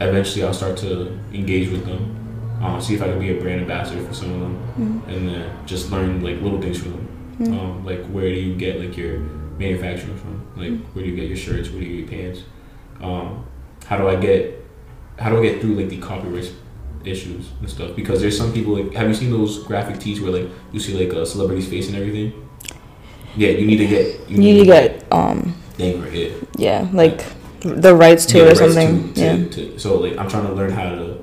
eventually 0.00 0.42
I'll 0.44 0.52
start 0.54 0.76
to 0.78 1.18
engage 1.32 1.70
with 1.70 1.84
them, 1.86 2.16
um, 2.62 2.80
see 2.80 2.94
if 2.94 3.02
I 3.02 3.06
can 3.08 3.18
be 3.20 3.30
a 3.30 3.40
brand 3.40 3.60
ambassador 3.60 4.02
for 4.04 4.14
some 4.14 4.32
of 4.34 4.40
them, 4.40 4.56
Mhm. 4.78 5.08
and 5.14 5.28
then 5.28 5.44
just 5.66 5.92
learn 5.92 6.22
like 6.22 6.40
little 6.42 6.60
things 6.60 6.78
from 6.78 6.92
them. 6.92 7.06
Mhm. 7.40 7.52
Um, 7.58 7.84
like 7.86 8.04
where 8.06 8.28
do 8.28 8.40
you 8.40 8.54
get 8.56 8.80
like 8.80 8.96
your 8.96 9.18
manufacturing 9.58 10.16
from? 10.16 10.40
Like 10.56 10.80
where 10.92 11.04
do 11.04 11.10
you 11.10 11.16
get 11.16 11.28
your 11.28 11.36
shirts? 11.36 11.70
Where 11.70 11.80
do 11.80 11.86
you 11.86 12.02
get 12.04 12.12
your 12.12 12.22
pants? 12.24 12.40
Um, 13.00 13.46
how 13.86 13.96
do 13.98 14.08
I 14.08 14.16
get 14.16 14.64
how 15.18 15.30
do 15.30 15.38
I 15.38 15.42
get 15.42 15.60
through 15.60 15.74
like 15.74 15.88
the 15.88 15.98
copyright 15.98 16.52
issues 17.04 17.50
and 17.60 17.68
stuff? 17.70 17.94
Because 17.96 18.20
there's 18.20 18.36
some 18.36 18.52
people 18.52 18.74
like 18.80 18.92
have 18.94 19.08
you 19.08 19.14
seen 19.14 19.30
those 19.30 19.62
graphic 19.64 19.98
tees 20.00 20.20
where 20.20 20.32
like 20.32 20.48
you 20.72 20.80
see 20.80 20.98
like 20.98 21.12
a 21.16 21.24
celebrity's 21.26 21.68
face 21.68 21.88
and 21.88 21.96
everything? 21.96 22.32
Yeah, 23.36 23.50
you 23.50 23.66
need 23.66 23.78
to 23.78 23.86
get 23.86 24.28
you 24.30 24.38
need 24.38 24.58
to 24.60 24.64
get 24.66 25.04
um 25.12 25.54
thing 25.74 26.00
right 26.00 26.12
here. 26.12 26.32
yeah 26.56 26.88
like 26.92 27.24
the 27.60 27.94
rights 27.94 28.26
to 28.26 28.38
Yeah, 28.38 28.44
it 28.44 28.52
or 28.52 28.54
something 28.54 29.12
to- 29.14 29.20
yeah 29.20 29.32
to- 29.36 29.48
to- 29.48 29.78
so 29.78 29.98
like 29.98 30.16
I'm 30.16 30.28
trying 30.28 30.46
to 30.46 30.52
learn 30.52 30.70
how 30.70 30.88
to 30.90 31.18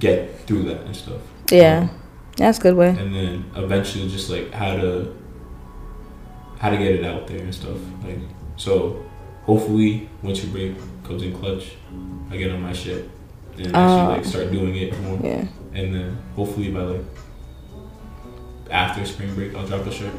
get 0.00 0.40
through 0.46 0.64
that 0.64 0.80
and 0.82 0.96
stuff. 0.96 1.20
yeah 1.52 1.88
that's 2.36 2.58
a 2.58 2.62
good 2.62 2.74
way 2.76 2.88
and 2.90 3.14
then 3.14 3.44
eventually 3.54 4.08
just 4.08 4.28
like 4.28 4.52
how 4.52 4.74
to 4.76 5.14
how 6.58 6.70
to 6.70 6.76
get 6.76 6.94
it 6.96 7.04
out 7.04 7.26
there 7.28 7.38
and 7.38 7.54
stuff 7.54 7.76
like 8.04 8.18
so 8.56 9.04
hopefully 9.44 10.08
winter 10.22 10.46
break 10.48 10.74
comes 11.06 11.22
in 11.22 11.32
clutch 11.38 11.72
i 12.30 12.36
get 12.36 12.50
on 12.50 12.60
my 12.62 12.72
shit 12.72 13.08
and 13.58 13.74
Uh, 13.74 13.78
actually 13.78 14.16
like 14.16 14.24
start 14.24 14.50
doing 14.52 14.76
it 14.76 15.00
more. 15.00 15.18
Yeah. 15.22 15.46
And 15.74 15.94
then 15.94 16.18
hopefully 16.34 16.70
by 16.70 16.80
like 16.80 17.04
after 18.70 19.04
spring 19.06 19.34
break 19.34 19.54
i'll 19.54 19.66
drop 19.66 19.86
a 19.86 19.92
shirt. 19.92 20.12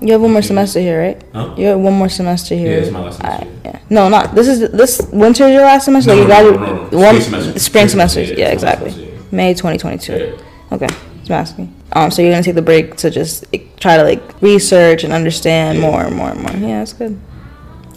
You 0.00 0.12
have 0.12 0.20
one 0.22 0.32
more 0.32 0.42
semester 0.42 0.80
here 0.80 0.98
right? 1.00 1.22
Huh? 1.32 1.54
You 1.56 1.66
have 1.66 1.78
one 1.78 1.92
more 1.94 2.08
semester 2.08 2.54
here. 2.56 2.72
yeah 2.72 2.82
it's 2.82 2.90
my 2.90 3.00
last 3.00 3.18
semester 3.18 3.44
Alright, 3.46 3.64
yeah. 3.64 3.78
No 3.90 4.08
not 4.08 4.34
this 4.34 4.48
is 4.48 4.70
this 4.72 5.00
winter 5.12 5.44
is 5.46 5.52
your 5.52 5.62
last 5.62 5.84
semester? 5.84 6.14
No, 6.14 6.22
like 6.22 6.28
no, 6.28 6.40
you 6.40 6.56
graduate 6.56 6.92
no, 6.92 6.98
one 6.98 7.20
spring 7.20 7.40
semester. 7.42 7.58
spring 7.60 7.88
semesters 7.88 8.30
yeah, 8.30 8.48
it's 8.48 8.62
last 8.64 8.80
exactly. 8.80 8.90
semester, 8.90 9.34
may 9.36 9.54
2022 9.54 10.12
yeah. 10.12 10.74
okay 10.74 10.88
just 11.20 11.30
asking. 11.30 11.72
Um 11.92 12.10
so 12.10 12.20
you're 12.22 12.32
gonna 12.32 12.42
take 12.42 12.56
the 12.56 12.62
break 12.62 12.96
to 12.96 13.10
just 13.10 13.46
like, 13.52 13.78
try 13.78 13.96
to 13.96 14.02
like 14.02 14.22
research 14.42 15.04
and 15.04 15.12
understand 15.12 15.78
Yeah. 15.78 15.86
more 15.90 16.02
and 16.02 16.16
more 16.16 16.30
and 16.30 16.40
more. 16.42 16.56
Yeah 16.68 16.78
that's 16.80 16.94
good. 16.94 17.16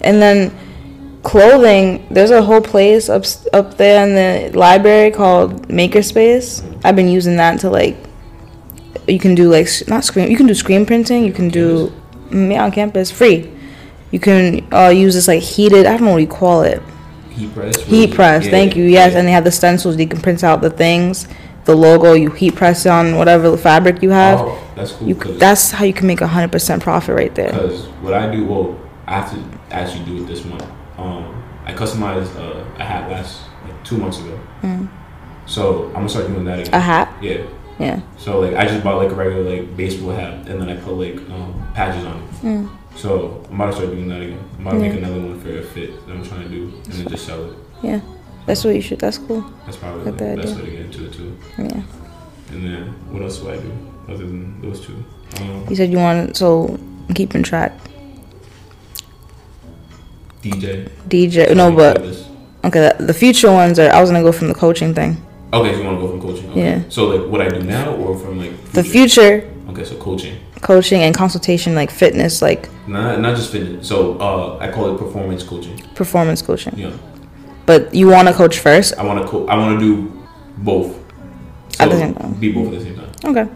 And 0.01 0.21
then 0.21 0.51
clothing 1.25 2.07
there's 2.11 2.31
a 2.31 2.41
whole 2.41 2.61
place 2.61 3.09
up 3.09 3.25
up 3.51 3.75
there 3.77 4.05
in 4.07 4.13
the 4.15 4.57
library 4.57 5.11
called 5.11 5.67
makerspace 5.67 6.63
i've 6.85 6.95
been 6.95 7.07
using 7.09 7.35
that 7.35 7.59
to 7.59 7.69
like 7.69 7.97
you 9.07 9.19
can 9.19 9.35
do 9.35 9.49
like 9.49 9.67
not 9.87 10.03
screen 10.03 10.29
you 10.29 10.37
can 10.37 10.45
do 10.45 10.53
screen 10.53 10.85
printing 10.85 11.25
you 11.25 11.33
can 11.33 11.49
do 11.49 11.91
mm, 12.29 12.51
yeah 12.51 12.63
on 12.63 12.71
campus 12.71 13.11
free 13.11 13.51
you 14.11 14.19
can 14.19 14.65
uh, 14.71 14.89
use 14.89 15.15
this 15.15 15.27
like 15.27 15.41
heated 15.41 15.85
i 15.85 15.97
don't 15.97 16.05
know 16.05 16.11
what 16.13 16.21
you 16.21 16.27
call 16.27 16.61
it 16.61 16.81
heat 17.35 17.53
press. 17.53 17.83
Heat 17.83 18.13
press. 18.13 18.45
Yeah, 18.45 18.51
Thank 18.51 18.75
you. 18.75 18.85
Yes, 18.85 19.13
yeah. 19.13 19.19
and 19.19 19.27
they 19.27 19.31
have 19.31 19.43
the 19.43 19.51
stencils. 19.51 19.97
You 19.97 20.07
can 20.07 20.21
print 20.21 20.43
out 20.43 20.61
the 20.61 20.69
things, 20.69 21.27
the 21.65 21.75
logo. 21.75 22.13
You 22.13 22.31
heat 22.31 22.55
press 22.55 22.85
on 22.85 23.17
whatever 23.17 23.55
fabric 23.57 24.01
you 24.01 24.11
have. 24.11 24.39
Oh, 24.41 24.71
that's 24.75 24.93
cool. 24.93 25.07
You. 25.07 25.15
That's 25.15 25.71
how 25.71 25.85
you 25.85 25.93
can 25.93 26.07
make 26.07 26.21
a 26.21 26.27
hundred 26.27 26.51
percent 26.51 26.81
profit 26.81 27.15
right 27.15 27.33
there. 27.35 27.51
Because 27.51 27.87
what 28.01 28.13
I 28.13 28.31
do, 28.31 28.45
well, 28.45 28.79
I 29.05 29.19
have 29.19 29.31
to 29.31 29.73
actually 29.73 30.05
do 30.05 30.23
it 30.23 30.27
this 30.27 30.45
month. 30.45 30.65
Um, 30.97 31.43
I 31.65 31.73
customized 31.73 32.35
uh, 32.37 32.63
a 32.79 32.83
hat 32.83 33.09
last 33.11 33.41
like 33.67 33.83
two 33.83 33.97
months 33.97 34.19
ago, 34.19 34.39
Mm. 34.61 34.87
so 35.45 35.87
I'm 35.87 35.93
gonna 35.93 36.09
start 36.09 36.27
doing 36.27 36.45
that 36.45 36.59
again. 36.59 36.73
A 36.73 36.79
hat. 36.79 37.11
Yeah. 37.21 37.41
Yeah. 37.79 37.99
So 38.17 38.39
like 38.39 38.55
I 38.55 38.65
just 38.67 38.83
bought 38.83 38.97
like 39.03 39.11
a 39.11 39.15
regular 39.15 39.43
like 39.49 39.75
baseball 39.75 40.11
hat, 40.15 40.47
and 40.47 40.61
then 40.61 40.69
I 40.69 40.75
put 40.77 40.93
like 40.93 41.17
um, 41.29 41.53
patches 41.73 42.05
on 42.05 42.17
it. 42.21 42.29
Mm. 42.43 42.69
So 42.95 43.43
I'm 43.49 43.55
about 43.55 43.71
to 43.71 43.73
start 43.73 43.89
doing 43.91 44.07
that 44.09 44.21
again. 44.21 44.39
I'm 44.57 44.61
about 44.67 44.71
to 44.71 44.77
Yeah. 44.85 44.89
make 44.89 44.97
another 45.03 45.19
one 45.21 45.39
for 45.41 45.57
a 45.57 45.61
fit 45.63 46.05
that 46.07 46.13
I'm 46.13 46.23
trying 46.23 46.43
to 46.43 46.49
do, 46.49 46.71
and 46.85 46.93
then 46.93 47.07
just 47.09 47.25
sell 47.25 47.43
it. 47.45 47.53
Yeah. 47.83 47.99
That's 48.45 48.63
what 48.63 48.75
you 48.75 48.81
should. 48.81 48.99
That's 48.99 49.17
cool. 49.17 49.43
That's 49.65 49.75
probably 49.77 50.05
Like 50.05 50.17
the 50.17 50.35
best 50.37 50.53
idea. 50.53 50.63
way 50.63 50.69
to 50.69 50.71
get 50.77 50.85
into 50.85 51.05
it 51.05 51.13
too. 51.13 51.37
Yeah. 51.57 51.81
And 52.51 52.63
then 52.63 52.81
what 53.11 53.23
else 53.23 53.39
do 53.39 53.49
I 53.49 53.57
do 53.57 53.71
other 54.07 54.17
than 54.25 54.61
those 54.61 54.79
two? 54.85 55.03
Um, 55.41 55.65
You 55.67 55.75
said 55.75 55.91
you 55.91 55.97
wanted 55.97 56.37
so 56.37 56.77
I'm 57.09 57.13
keeping 57.15 57.41
track. 57.43 57.73
DJ. 60.51 60.89
DJ. 61.07 61.55
No, 61.55 61.75
but 61.75 62.01
okay. 62.65 62.91
The, 62.97 63.05
the 63.05 63.13
future 63.13 63.51
ones 63.51 63.79
are. 63.79 63.89
I 63.89 63.99
was 64.01 64.09
gonna 64.11 64.23
go 64.23 64.31
from 64.31 64.47
the 64.47 64.53
coaching 64.55 64.93
thing. 64.93 65.17
Okay, 65.53 65.71
so 65.73 65.79
you 65.79 65.85
want 65.85 65.97
to 65.99 66.01
go 66.05 66.09
from 66.11 66.21
coaching? 66.21 66.49
Okay. 66.51 66.59
Yeah. 66.61 66.81
So 66.89 67.05
like 67.05 67.29
what 67.31 67.41
I 67.41 67.49
do 67.49 67.61
now, 67.63 67.95
or 67.95 68.17
from 68.17 68.39
like 68.39 68.51
The 68.73 68.83
future 68.83 69.49
Okay, 69.69 69.83
so 69.83 69.95
coaching, 69.97 70.37
coaching 70.61 71.01
and 71.01 71.13
consultation, 71.15 71.75
like 71.75 71.91
fitness, 71.91 72.41
like 72.41 72.69
not 72.87 73.19
not 73.19 73.35
just 73.35 73.51
fitness. 73.51 73.87
So 73.87 74.17
uh, 74.19 74.57
I 74.59 74.71
call 74.71 74.93
it 74.93 74.97
performance 74.99 75.43
coaching. 75.43 75.77
performance 75.95 76.41
coaching. 76.41 76.73
Yeah, 76.77 76.91
But 77.65 77.93
you 77.93 78.07
want 78.07 78.27
to 78.27 78.33
coach 78.33 78.59
first. 78.59 78.93
I 78.97 79.03
want 79.03 79.21
to 79.21 79.27
co- 79.27 79.47
I 79.47 79.57
want 79.57 79.79
to 79.79 79.85
do 79.85 80.23
both. 80.57 80.95
At 81.79 81.89
the 81.89 81.97
same 81.97 82.13
time. 82.13 82.33
Be 82.35 82.51
both 82.53 82.67
at 82.73 82.79
the 82.79 82.85
same 82.85 82.95
time. 82.95 83.11
Okay. 83.25 83.47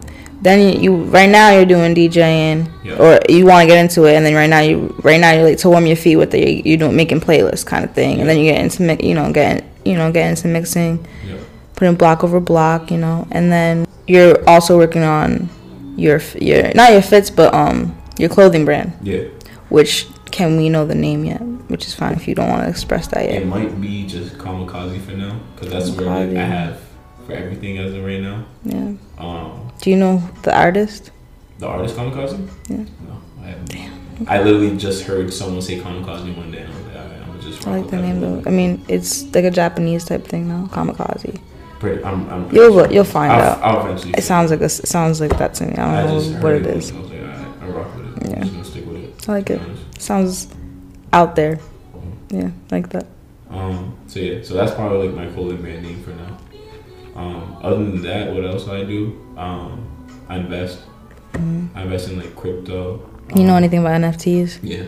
Then 0.41 0.73
you, 0.75 0.80
you 0.82 1.04
right 1.06 1.30
now 1.30 1.52
you're 1.52 1.65
doing 1.65 1.93
DJing, 1.93 2.69
Yeah. 2.84 2.95
or 2.95 3.19
you 3.28 3.45
want 3.45 3.63
to 3.63 3.67
get 3.67 3.78
into 3.84 4.06
it, 4.06 4.15
and 4.15 4.25
then 4.25 4.34
right 4.36 4.49
now 4.49 4.60
you 4.62 4.95
right 5.04 5.19
now 5.19 5.32
you're 5.34 5.43
like 5.43 5.58
to 5.60 5.69
warm 5.69 5.86
your 5.86 5.97
feet 5.97 6.15
with 6.15 6.34
it. 6.34 6.65
You're 6.65 6.78
doing 6.78 6.95
making 6.95 7.19
playlists 7.21 7.65
kind 7.65 7.84
of 7.84 7.91
thing, 7.93 8.19
and 8.21 8.30
then 8.30 8.38
you 8.38 8.45
get 8.52 8.62
into 8.62 9.06
you 9.06 9.13
know 9.15 9.32
getting 9.34 9.67
you 9.84 9.95
know 9.95 10.12
getting 10.12 10.32
into 10.32 10.47
mixing, 10.47 11.06
Yeah. 11.28 11.36
putting 11.75 11.95
block 11.95 12.23
over 12.23 12.39
block, 12.39 12.89
you 12.89 12.97
know, 12.97 13.28
and 13.32 13.52
then 13.52 13.86
you're 14.08 14.38
also 14.49 14.78
working 14.78 15.04
on 15.04 15.49
your 15.97 16.21
your 16.39 16.71
not 16.73 16.93
your 16.93 17.02
fits, 17.02 17.30
but 17.30 17.54
um 17.54 17.95
your 18.17 18.30
clothing 18.30 18.63
brand, 18.63 18.93
Yeah. 19.04 19.23
which 19.67 20.08
can 20.32 20.56
we 20.58 20.69
know 20.69 20.86
the 20.86 20.95
name 20.95 21.25
yet? 21.25 21.41
Which 21.69 21.86
is 21.86 21.93
fine 21.93 22.13
if 22.13 22.28
you 22.30 22.36
don't 22.36 22.49
want 22.49 22.63
to 22.63 22.69
express 22.69 23.08
that 23.08 23.25
yet. 23.25 23.41
It 23.41 23.45
might 23.47 23.80
be 23.82 24.06
just 24.06 24.38
kamikaze 24.38 25.02
for 25.02 25.12
now, 25.12 25.36
because 25.56 25.69
that's 25.71 25.89
where. 25.89 26.10
I 26.10 26.21
have 26.43 26.80
for 27.29 27.35
everything 27.35 27.77
as 27.77 27.93
of 27.93 28.03
right 28.03 28.21
now. 28.21 28.45
Yeah. 28.63 28.93
Um, 29.17 29.71
Do 29.81 29.89
you 29.89 29.95
know 29.97 30.21
the 30.43 30.55
artist? 30.57 31.11
the 31.59 31.67
artist 31.67 31.95
kamikaze. 31.95 32.49
Yeah. 32.69 32.77
No, 32.77 33.21
I 33.41 33.47
haven't. 33.47 34.29
I 34.29 34.41
literally 34.41 34.75
just 34.77 35.03
heard 35.03 35.31
someone 35.33 35.61
say 35.61 35.79
kamikaze 35.79 36.35
one 36.35 36.51
day, 36.51 36.59
and 36.61 36.73
I 36.73 36.77
was 36.77 36.85
like, 36.87 37.27
I'm 37.27 37.41
just. 37.41 37.67
I 37.67 37.77
like 37.77 37.89
the 37.89 37.97
name 37.97 38.19
though. 38.21 38.43
I 38.45 38.49
mean, 38.51 38.83
it's 38.87 39.23
like 39.35 39.45
a 39.45 39.51
Japanese 39.51 40.05
type 40.05 40.25
thing 40.25 40.47
now, 40.47 40.67
kamikaze. 40.71 41.39
Pretty, 41.79 42.03
I'm, 42.03 42.29
I'm 42.29 42.53
You'll 42.53 42.73
sure. 42.73 42.91
you'll 42.91 43.03
find 43.05 43.31
I'll, 43.31 43.41
out. 43.41 43.61
I'll 43.61 43.85
eventually. 43.85 44.13
It 44.17 44.23
sounds 44.23 44.51
like 44.51 44.61
a, 44.61 44.65
it 44.65 44.87
sounds 44.87 45.21
like 45.21 45.37
that 45.37 45.53
to 45.55 45.65
me. 45.65 45.75
I 45.75 46.01
I 46.01 46.03
don't 46.07 46.19
just 46.19 46.31
know 46.33 46.41
what 46.41 46.53
it 46.53 46.65
it 46.65 46.77
is. 46.77 46.91
I 46.91 46.95
was 46.99 47.09
like, 47.09 47.21
alright, 47.21 47.61
I 47.61 47.67
rock 47.69 47.95
with 47.95 48.23
it. 48.23 48.29
Yeah. 48.31 48.41
I'm 48.41 48.51
gonna 48.51 48.63
stick 48.65 48.85
with 48.85 48.95
it. 48.97 49.29
I 49.29 49.31
like 49.31 49.49
it. 49.49 49.61
Sounds 49.97 50.47
out 51.13 51.35
there. 51.35 51.59
Yeah, 52.29 52.51
like 52.71 52.89
that. 52.89 53.05
Um, 53.49 53.97
so 54.07 54.19
yeah, 54.19 54.43
so 54.43 54.53
that's 54.55 54.73
probably 54.73 55.07
like 55.07 55.15
my 55.15 55.33
clothing 55.33 55.61
brand 55.61 55.83
name 55.83 56.03
for 56.03 56.11
now. 56.11 56.37
Um, 57.19 57.58
other 57.62 57.75
than 57.84 58.01
that, 58.03 58.34
what 58.34 58.45
else 58.45 58.67
I 58.69 58.84
do? 58.86 59.19
Um, 59.36 59.86
I 60.29 60.38
invest. 60.38 60.79
I 61.34 61.82
invest 61.84 62.10
in 62.10 62.17
like 62.17 62.34
crypto. 62.36 62.97
Mm-hmm. 62.97 63.38
You 63.38 63.43
know 63.43 63.51
Um, 63.53 63.58
anything 63.58 63.79
about 63.79 63.99
NFTs? 64.01 64.60
Yeah. 64.63 64.84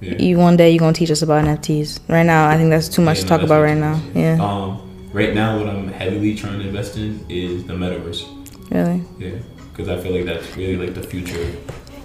Yeah. 0.00 0.14
You 0.22 0.38
one 0.38 0.56
day 0.56 0.70
you're 0.70 0.78
gonna 0.78 0.92
teach 0.92 1.10
us 1.10 1.22
about 1.22 1.44
NFTs. 1.44 2.00
Right 2.08 2.22
now, 2.24 2.48
I 2.48 2.56
think 2.56 2.70
that's 2.70 2.88
too 2.88 3.02
much 3.02 3.18
Yeah, 3.18 3.22
to 3.22 3.28
talk 3.28 3.40
that's 3.40 3.48
about 3.50 3.62
right 3.62 3.76
now. 3.76 4.00
Yeah, 4.14 4.38
Um, 4.40 4.80
right 5.12 5.34
now, 5.34 5.58
what 5.58 5.68
I'm 5.68 5.88
heavily 5.88 6.34
trying 6.36 6.60
to 6.60 6.66
invest 6.66 6.96
in 6.96 7.24
is 7.28 7.64
the 7.64 7.74
metaverse. 7.74 8.24
really. 8.70 9.02
Yeah, 9.18 9.38
because 9.70 9.88
I 9.88 10.00
feel 10.00 10.12
like 10.12 10.24
that's 10.24 10.56
really 10.56 10.76
like 10.76 10.94
the 10.94 11.02
future. 11.02 11.46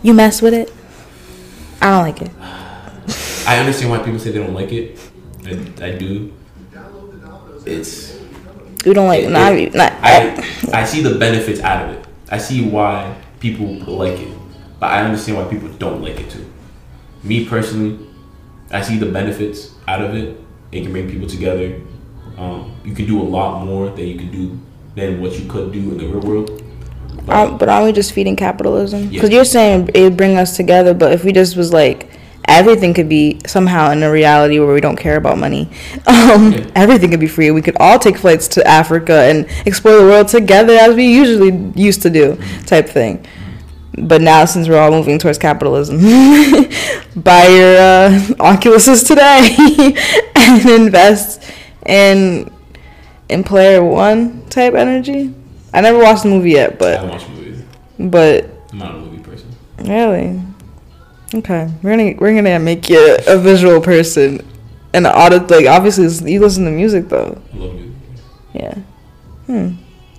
You 0.04 0.14
mess 0.14 0.42
with 0.42 0.54
it? 0.54 0.72
I 1.82 1.92
don't 1.92 2.04
like 2.04 2.22
it. 2.22 2.32
I 3.48 3.60
understand 3.60 3.92
why 3.92 4.00
people 4.00 4.20
say 4.20 4.32
they 4.32 4.40
don't 4.40 4.54
like 4.56 4.72
it. 4.74 5.00
I, 5.46 5.86
I 5.86 5.92
do. 5.98 6.34
It's 7.66 8.17
You 8.86 8.94
don't 8.94 9.08
like 9.08 9.24
It- 9.24 9.30
not, 9.32 9.54
it- 9.54 9.74
not 9.76 9.94
I 10.02 10.44
I 10.74 10.84
see 10.86 11.02
the 11.02 11.16
benefits 11.16 11.62
out 11.62 11.90
of 11.90 11.96
it. 11.96 12.06
I 12.30 12.38
see 12.38 12.68
why 12.70 13.14
people 13.40 13.68
like 13.88 14.20
it, 14.20 14.28
but 14.80 14.88
I 14.92 15.02
understand 15.04 15.38
why 15.38 15.46
people 15.46 15.70
don't 15.80 16.02
like 16.02 16.20
it 16.20 16.30
too. 16.30 16.46
Me 17.24 17.46
personally, 17.46 17.98
I 18.72 18.82
see 18.82 18.98
the 18.98 19.06
benefits 19.08 19.72
out 19.88 20.02
of 20.02 20.14
it. 20.16 20.38
It 20.72 20.84
can 20.84 20.92
bring 20.92 21.10
people 21.10 21.28
together. 21.28 21.76
Um, 22.38 22.72
you 22.86 22.94
can 22.94 23.06
do 23.08 23.22
a 23.22 23.24
lot 23.24 23.66
more 23.66 23.90
than 23.90 24.06
you 24.08 24.18
can 24.18 24.32
do 24.32 24.60
than 24.96 25.22
what 25.22 25.40
you 25.40 25.46
could 25.48 25.72
do 25.72 25.80
in 25.80 25.98
the 25.98 26.06
real 26.08 26.20
world. 26.22 26.62
But, 27.26 27.36
Um, 27.36 27.58
but 27.58 27.70
aren't 27.70 27.86
we 27.86 27.92
just 27.92 28.12
feeding 28.14 28.36
capitalism? 28.36 29.04
Yeah. 29.04 29.10
Because 29.10 29.30
you're 29.32 29.46
saying 29.46 29.90
it 29.94 30.16
bring 30.18 30.38
us 30.38 30.56
together, 30.56 30.94
but 30.94 31.12
if 31.14 31.24
we 31.24 31.32
just 31.32 31.56
was 31.58 31.74
like, 31.74 32.07
everything 32.48 32.94
could 32.94 33.10
be 33.10 33.40
somehow 33.46 33.92
in 33.92 34.02
a 34.04 34.12
reality 34.12 34.60
where 34.60 34.74
we 34.74 34.82
don't 34.82 34.96
care 34.98 35.18
about 35.18 35.38
money. 35.38 35.70
Um, 36.08 36.54
Yeah. 36.54 36.66
Everything 36.76 37.12
could 37.12 37.20
be 37.20 37.28
free. 37.28 37.52
We 37.52 37.62
could 37.62 37.78
all 37.80 38.00
take 38.00 38.18
flights 38.18 38.48
to 38.50 38.66
Africa 38.68 39.14
and 39.30 39.46
explore 39.66 39.98
the 39.98 40.04
world 40.04 40.28
together 40.30 40.74
as 40.74 40.96
we 40.96 41.06
usually 41.08 41.52
used 41.76 42.02
to 42.04 42.10
do, 42.10 42.38
type 42.66 42.88
thing. 42.90 43.26
But 44.00 44.22
now, 44.22 44.46
since 44.46 44.68
we're 44.70 44.78
all 44.80 44.92
moving 44.92 45.18
towards 45.20 45.38
capitalism, 45.40 45.98
buy 47.16 47.48
your 47.48 47.78
uh, 47.78 48.10
Oculuses 48.40 49.06
today 49.08 49.96
and 50.36 50.66
invest 50.70 51.44
in 51.86 52.52
in 53.30 53.44
Player 53.44 53.84
One 53.84 54.46
type 54.50 54.74
energy. 54.76 55.34
I 55.74 55.82
never 55.82 56.00
watched 56.00 56.24
the 56.24 56.30
movie 56.30 56.52
yet, 56.52 56.74
I 56.74 56.76
but 56.76 56.94
haven't 57.00 57.10
watched 57.10 57.30
movies. 57.30 57.64
but 58.00 58.50
I'm 58.72 58.78
not 58.80 58.96
a 58.96 59.00
movie 59.00 59.20
person. 59.24 59.50
really, 59.80 60.40
okay, 61.34 61.70
we're 61.82 61.92
gonna 61.98 62.16
we're 62.20 62.36
gonna 62.36 62.60
make 62.60 62.90
you 62.90 63.18
a 63.28 63.38
visual 63.38 63.82
person 63.82 64.46
and 64.94 65.06
an 65.08 65.14
audit. 65.14 65.50
Like 65.50 65.66
obviously, 65.68 66.32
you 66.32 66.40
listen 66.40 66.66
to 66.66 66.72
music 66.72 67.10
though. 67.10 67.42
I 67.54 67.58
love 67.58 67.74
music. 67.76 67.92
Yeah. 68.54 68.74
Hmm. 69.48 69.76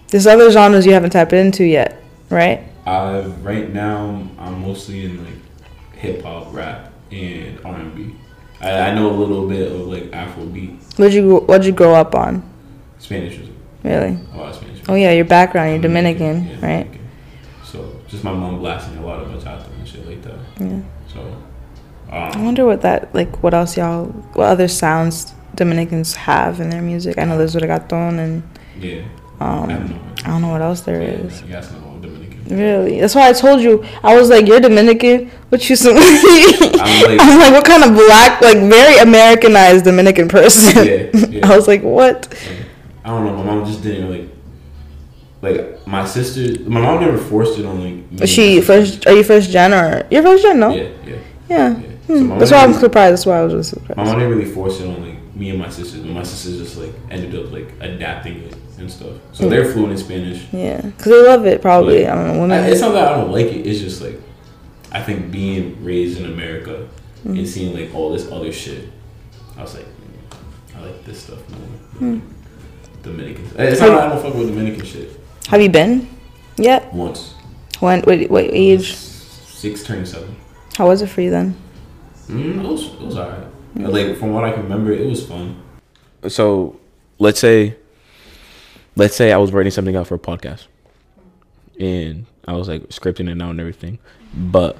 There's 0.09 0.27
other 0.27 0.51
genres 0.51 0.87
you 0.87 0.92
haven't 0.92 1.11
tapped 1.11 1.33
into 1.33 1.64
yet, 1.64 2.03
right? 2.31 2.62
I 2.87 3.21
right 3.42 3.71
now 3.73 4.27
I'm 4.38 4.62
mostly 4.62 5.05
in 5.05 5.25
like 5.25 5.35
hip 5.97 6.23
hop, 6.23 6.55
rap, 6.55 6.92
and 7.11 7.59
R 7.64 7.75
and 7.75 7.94
B. 7.94 8.14
I, 8.61 8.71
I 8.90 8.94
know 8.94 9.11
a 9.11 9.12
little 9.16 9.47
bit 9.49 9.71
of 9.71 9.81
like 9.83 10.05
Afrobeat, 10.11 10.99
What'd 10.99 11.14
you 11.14 11.37
What'd 11.40 11.66
you 11.66 11.73
grow 11.73 11.94
up 11.94 12.14
on? 12.14 12.42
Spanish 12.99 13.37
music, 13.37 13.55
Really? 13.85 14.18
a 14.33 14.37
lot 14.37 14.49
of 14.49 14.55
Spanish. 14.57 14.83
Oh 14.88 14.94
yeah, 14.94 15.12
your 15.12 15.25
background. 15.27 15.71
You're 15.73 15.83
Dominican, 15.83 16.44
yeah, 16.47 16.53
right? 16.55 16.85
Dominican. 16.85 17.09
So 17.64 18.01
just 18.09 18.25
my 18.25 18.33
mom 18.33 18.59
blasting 18.59 18.97
a 18.99 19.07
lot 19.07 19.21
of 19.23 19.29
bachata 19.29 19.66
and 19.79 19.87
shit 19.87 20.07
like 20.09 20.23
that. 20.23 20.38
Yeah. 20.59 20.81
So 21.12 21.37
I 22.11 22.29
um, 22.31 22.44
wonder 22.44 22.64
what 22.66 22.83
that 22.83 23.14
like. 23.14 23.42
What 23.42 23.55
else 23.55 23.77
y'all? 23.77 24.07
What 24.35 24.49
other 24.49 24.68
sounds 24.68 25.35
Dominicans 25.55 26.14
have 26.14 26.61
in 26.61 26.71
their 26.71 26.83
music? 26.83 27.18
I 27.18 27.25
know 27.25 27.38
there's 27.38 27.55
reggaeton 27.55 28.18
and 28.18 28.42
yeah, 28.79 29.03
I 29.40 29.44
um. 29.44 29.68
don't 29.68 29.88
know. 29.90 30.01
I 30.25 30.29
don't 30.29 30.42
know 30.42 30.49
what 30.49 30.62
else 30.62 30.81
there 30.83 31.01
Yeah, 31.01 31.09
is. 31.09 31.42
You 31.42 31.49
guys 31.49 31.73
know 31.73 31.99
Dominican. 32.01 32.57
Really? 32.59 33.01
That's 33.01 33.14
why 33.14 33.29
I 33.29 33.33
told 33.33 33.61
you. 33.61 33.85
I 34.03 34.18
was 34.18 34.31
like, 34.31 34.47
"You're 34.47 34.61
Dominican." 34.61 35.31
What 35.49 35.68
you 35.68 35.77
some? 35.77 35.97
I'm 35.99 36.03
like, 37.05 37.21
I'm 37.21 37.38
like, 37.38 37.53
what 37.53 37.64
kind 37.64 37.85
of 37.85 37.94
black, 37.94 38.40
like 38.42 38.59
very 38.59 38.99
Americanized 38.99 39.85
Dominican 39.85 40.29
person? 40.29 40.87
Yeah, 40.87 41.11
yeah. 41.29 41.51
I 41.51 41.57
was 41.57 41.66
like, 41.68 41.83
what? 41.83 42.29
I 43.05 43.11
don't 43.11 43.25
know. 43.25 43.37
My 43.37 43.44
mom 43.44 43.64
just 43.64 43.83
didn't 43.83 44.11
like. 44.11 44.38
Like 45.40 45.87
my 45.87 46.05
sister, 46.05 46.61
my 46.68 46.81
mom 46.81 47.01
never 47.01 47.16
forced 47.18 47.59
it 47.59 47.64
on 47.64 47.81
like. 47.81 47.94
me 47.94 48.01
and 48.11 48.14
Is 48.14 48.20
my 48.20 48.27
she 48.27 48.61
first? 48.61 49.07
Are 49.07 49.12
you 49.14 49.22
first 49.22 49.51
gen 49.51 49.72
or 49.72 50.07
you're 50.11 50.22
first 50.22 50.42
gen? 50.42 50.59
No. 50.59 50.70
Yeah, 50.70 50.83
yeah. 51.07 51.16
Yeah. 51.48 51.79
yeah. 51.79 51.83
Hmm. 52.09 52.27
my 52.29 52.38
That's 52.38 52.51
why 52.51 52.64
I'm 52.64 52.72
surprised. 52.74 53.12
That's 53.12 53.27
why 53.27 53.38
I 53.38 53.44
was 53.44 53.70
just 53.70 53.88
My 53.96 54.03
mom 54.05 54.18
didn't 54.18 54.37
really 54.37 54.51
force 54.51 54.81
it 54.81 54.87
on 54.88 55.07
like 55.07 55.35
me 55.37 55.51
and 55.51 55.59
my 55.59 55.68
sisters, 55.68 56.01
but 56.01 56.11
my 56.11 56.22
sisters 56.24 56.59
just 56.59 56.77
like 56.77 56.92
ended 57.11 57.35
up 57.37 57.53
like 57.53 57.72
adapting 57.81 58.42
it 58.42 58.57
and 58.79 58.90
stuff. 58.90 59.12
So 59.33 59.44
Hmm. 59.44 59.51
they're 59.51 59.64
fluent 59.72 59.92
in 59.92 59.98
Spanish. 59.98 60.44
Yeah, 60.53 60.81
because 60.81 61.12
they 61.12 61.22
love 61.22 61.46
it. 61.46 61.62
Probably. 61.62 62.07
I 62.07 62.14
don't 62.14 62.27
know. 62.35 62.40
Women. 62.40 62.64
I, 62.64 62.68
it's 62.70 62.81
not 62.81 62.92
that 62.92 63.12
I 63.12 63.16
don't 63.16 63.31
like 63.31 63.46
it. 63.46 63.64
It's 63.66 63.79
just 63.81 64.03
like 64.03 64.18
I 64.90 65.03
think 65.03 65.31
being 65.31 65.85
raised 65.85 66.18
in 66.18 66.24
America 66.27 66.88
Hmm. 67.22 67.37
and 67.37 67.48
seeing 67.48 67.77
like 67.77 67.94
all 67.94 68.12
this 68.12 68.31
other 68.33 68.53
shit, 68.53 68.88
I 69.57 69.62
was 69.62 69.74
like, 69.74 69.85
mm, 69.87 70.79
I 70.79 70.87
like 70.87 71.05
this 71.05 71.22
stuff 71.22 71.38
more. 71.51 71.59
Hmm. 71.98 72.18
Dominican. 73.03 73.44
It's 73.57 73.81
not 73.81 73.88
that 73.90 74.05
I 74.05 74.09
don't 74.09 74.22
fuck 74.22 74.35
with 74.35 74.48
Dominican 74.48 74.85
shit. 74.85 75.11
Have 75.49 75.63
you 75.63 75.71
been? 75.71 76.09
Yet? 76.57 76.93
Once, 76.93 77.35
When? 77.81 78.03
What, 78.03 78.29
what 78.31 78.45
age? 78.45 78.95
six 78.95 79.83
turning 79.83 80.05
seven. 80.05 80.37
How 80.77 80.87
was 80.89 81.03
it 81.03 81.09
for 81.09 81.21
you 81.23 81.31
then? 81.31 81.57
Mm, 82.29 82.63
it 82.63 82.69
was 82.69 82.85
it 82.85 83.01
was 83.01 83.17
alright. 83.17 83.47
Like 83.75 84.17
from 84.19 84.33
what 84.33 84.45
I 84.45 84.53
can 84.53 84.63
remember, 84.65 84.93
it 84.93 85.07
was 85.07 85.27
fun. 85.27 85.61
so 86.29 86.79
let's 87.19 87.41
say 87.41 87.77
let's 88.95 89.17
say 89.17 89.33
I 89.33 89.39
was 89.39 89.53
writing 89.53 89.73
something 89.73 89.97
out 89.97 90.07
for 90.07 90.15
a 90.17 90.19
podcast 90.19 90.67
and 91.81 92.27
I 92.47 92.53
was 92.53 92.69
like 92.69 92.83
scripting 92.91 93.31
it 93.31 93.41
out 93.43 93.51
and 93.51 93.61
everything, 93.61 93.99
but 94.35 94.77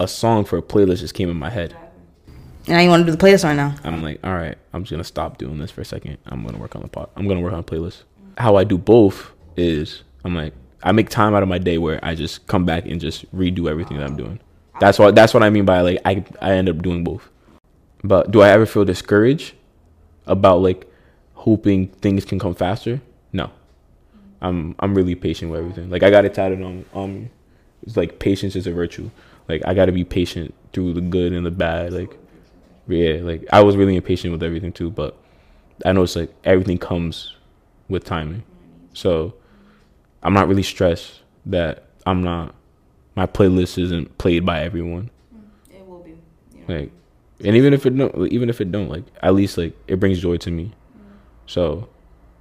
a 0.00 0.08
song 0.08 0.44
for 0.44 0.58
a 0.58 0.62
playlist 0.62 0.98
just 0.98 1.14
came 1.14 1.30
in 1.30 1.36
my 1.36 1.50
head. 1.50 1.76
And 2.66 2.74
now 2.76 2.80
you 2.80 2.88
want 2.90 3.06
to 3.06 3.12
do 3.12 3.16
the 3.16 3.24
playlist 3.24 3.44
right 3.44 3.56
now. 3.56 3.74
I'm 3.84 4.02
like, 4.02 4.18
all 4.24 4.34
right, 4.34 4.58
I'm 4.72 4.82
just 4.82 4.90
gonna 4.90 5.04
stop 5.04 5.38
doing 5.38 5.58
this 5.58 5.70
for 5.70 5.80
a 5.80 5.84
second. 5.84 6.18
I'm 6.26 6.44
gonna 6.44 6.58
work 6.58 6.74
on 6.74 6.82
the 6.82 6.88
pot. 6.88 7.10
I'm 7.16 7.28
gonna 7.28 7.40
work 7.40 7.52
on 7.52 7.60
a 7.60 7.64
playlist. 7.64 8.02
How 8.36 8.56
I 8.56 8.64
do 8.64 8.76
both 8.76 9.30
is 9.56 10.02
I'm 10.24 10.34
like 10.34 10.54
I 10.82 10.92
make 10.92 11.08
time 11.08 11.34
out 11.34 11.42
of 11.42 11.48
my 11.48 11.58
day 11.58 11.78
where 11.78 12.04
I 12.04 12.14
just 12.14 12.46
come 12.46 12.64
back 12.64 12.86
and 12.86 13.00
just 13.00 13.30
redo 13.34 13.70
everything 13.70 13.98
that 13.98 14.06
I'm 14.06 14.16
doing. 14.16 14.40
That's 14.80 14.98
what 14.98 15.14
that's 15.14 15.32
what 15.32 15.42
I 15.42 15.50
mean 15.50 15.64
by 15.64 15.80
like 15.80 16.00
I 16.04 16.24
I 16.40 16.52
end 16.52 16.68
up 16.68 16.82
doing 16.82 17.04
both. 17.04 17.28
But 18.02 18.30
do 18.32 18.40
I 18.40 18.50
ever 18.50 18.66
feel 18.66 18.84
discouraged 18.84 19.54
about 20.26 20.60
like 20.60 20.90
hoping 21.34 21.88
things 21.88 22.24
can 22.24 22.38
come 22.38 22.54
faster? 22.54 23.00
No. 23.32 23.50
I'm 24.40 24.74
I'm 24.80 24.94
really 24.94 25.14
patient 25.14 25.50
with 25.50 25.60
everything. 25.60 25.88
Like 25.88 26.02
I 26.02 26.10
got 26.10 26.24
it 26.24 26.34
tatted 26.34 26.62
on 26.62 26.84
um 26.94 27.30
it's 27.84 27.96
like 27.96 28.18
patience 28.18 28.56
is 28.56 28.66
a 28.66 28.72
virtue. 28.72 29.10
Like 29.48 29.62
I 29.66 29.74
got 29.74 29.86
to 29.86 29.92
be 29.92 30.04
patient 30.04 30.54
through 30.72 30.94
the 30.94 31.00
good 31.00 31.32
and 31.32 31.46
the 31.46 31.50
bad. 31.50 31.92
Like 31.92 32.16
yeah, 32.88 33.20
like 33.22 33.44
I 33.52 33.62
was 33.62 33.76
really 33.76 33.96
impatient 33.96 34.32
with 34.32 34.42
everything 34.42 34.72
too, 34.72 34.90
but 34.90 35.16
I 35.84 35.92
know 35.92 36.02
it's 36.02 36.16
like 36.16 36.32
everything 36.44 36.78
comes 36.78 37.34
with 37.88 38.04
timing. 38.04 38.42
So 38.94 39.34
I'm 40.22 40.34
not 40.34 40.48
really 40.48 40.62
stressed 40.62 41.20
that 41.46 41.84
I'm 42.06 42.22
not 42.22 42.54
my 43.14 43.26
playlist 43.26 43.78
isn't 43.78 44.16
played 44.18 44.46
by 44.46 44.62
everyone. 44.62 45.10
Mm, 45.34 45.76
it 45.76 45.86
will 45.86 46.02
be. 46.02 46.16
Like 46.68 46.90
and 47.44 47.56
even 47.56 47.74
if 47.74 47.86
it 47.86 47.96
don't 47.96 48.32
even 48.32 48.48
if 48.48 48.60
it 48.60 48.70
don't, 48.70 48.88
like 48.88 49.04
at 49.22 49.34
least 49.34 49.58
like 49.58 49.76
it 49.86 49.98
brings 49.98 50.20
joy 50.20 50.36
to 50.38 50.50
me. 50.50 50.72
Mm. 50.96 51.00
So 51.46 51.88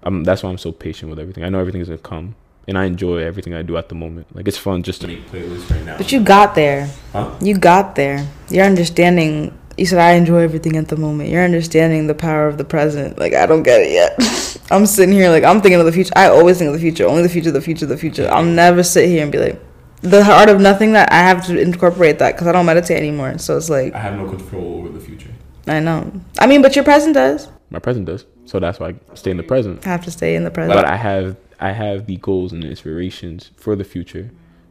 I'm 0.04 0.24
that's 0.24 0.44
why 0.44 0.50
I'm 0.50 0.58
so 0.58 0.72
patient 0.72 1.10
with 1.10 1.20
everything. 1.20 1.44
I 1.44 1.50
know 1.50 1.60
everything's 1.60 1.88
gonna 1.88 2.00
come. 2.00 2.36
And 2.68 2.78
I 2.78 2.86
enjoy 2.86 3.18
everything 3.18 3.56
I 3.56 3.64
do 3.64 3.76
at 3.76 3.90
the 3.90 3.96
moment. 3.96 4.34
Like 4.36 4.48
it's 4.48 4.58
fun 4.58 4.84
just 4.84 5.02
to 5.02 5.08
Make 5.08 5.28
playlists 5.32 5.70
right 5.72 5.84
now. 5.84 5.98
But 5.98 6.12
you 6.12 6.22
got 6.22 6.54
there. 6.54 6.90
Huh? 7.12 7.36
You 7.42 7.58
got 7.58 7.96
there. 7.96 8.28
You're 8.50 8.66
understanding. 8.66 9.58
You 9.82 9.88
said 9.88 9.98
I 9.98 10.12
enjoy 10.12 10.42
everything 10.42 10.78
at 10.78 10.90
the 10.90 10.96
moment. 10.96 11.32
You're 11.32 11.44
understanding 11.44 12.06
the 12.06 12.14
power 12.14 12.48
of 12.48 12.60
the 12.60 12.64
present. 12.64 13.18
Like 13.18 13.34
I 13.34 13.48
don't 13.48 13.64
get 13.64 13.82
it 13.82 13.92
yet. 13.92 14.62
I'm 14.72 14.86
sitting 14.86 15.12
here 15.12 15.32
like 15.32 15.44
I'm 15.44 15.60
thinking 15.60 15.80
of 15.80 15.88
the 15.88 15.92
future. 15.92 16.14
I 16.16 16.28
always 16.28 16.60
think 16.60 16.68
of 16.68 16.76
the 16.76 16.80
future. 16.80 17.08
Only 17.08 17.24
the 17.24 17.30
future, 17.30 17.50
the 17.50 17.62
future, 17.62 17.88
the 17.88 17.98
future. 17.98 18.30
I'll 18.30 18.46
never 18.46 18.84
sit 18.84 19.10
here 19.10 19.24
and 19.24 19.32
be 19.32 19.40
like, 19.40 19.60
the 20.02 20.22
art 20.22 20.50
of 20.50 20.62
nothing. 20.62 20.94
That 20.94 21.12
I 21.12 21.18
have 21.18 21.48
to 21.48 21.60
incorporate 21.60 22.20
that 22.20 22.34
because 22.34 22.46
I 22.46 22.52
don't 22.52 22.68
meditate 22.68 22.96
anymore. 22.98 23.40
So 23.40 23.58
it's 23.58 23.72
like 23.72 23.96
I 23.96 23.98
have 23.98 24.18
no 24.18 24.30
control 24.30 24.76
over 24.76 24.90
the 24.90 25.00
future. 25.00 25.32
I 25.66 25.80
know. 25.80 26.12
I 26.38 26.46
mean, 26.46 26.62
but 26.62 26.76
your 26.76 26.86
present 26.86 27.16
does. 27.16 27.50
my 27.72 27.80
present 27.80 28.06
does. 28.06 28.26
So 28.46 28.60
that's 28.60 28.80
why 28.80 28.90
I 28.90 29.16
stay 29.16 29.32
in 29.32 29.38
the 29.38 29.44
present. 29.44 29.88
I 29.88 29.90
have 29.90 30.04
to 30.06 30.12
stay 30.12 30.36
in 30.36 30.44
the 30.44 30.52
present. 30.52 30.76
but 30.76 30.86
I 30.86 30.96
have 30.96 31.38
I 31.60 31.72
have 31.72 32.06
the 32.06 32.18
goals 32.18 32.54
and 32.54 32.62
the 32.62 32.70
inspirations 32.70 33.50
for 33.56 33.76
the 33.76 33.84
future. 33.84 34.30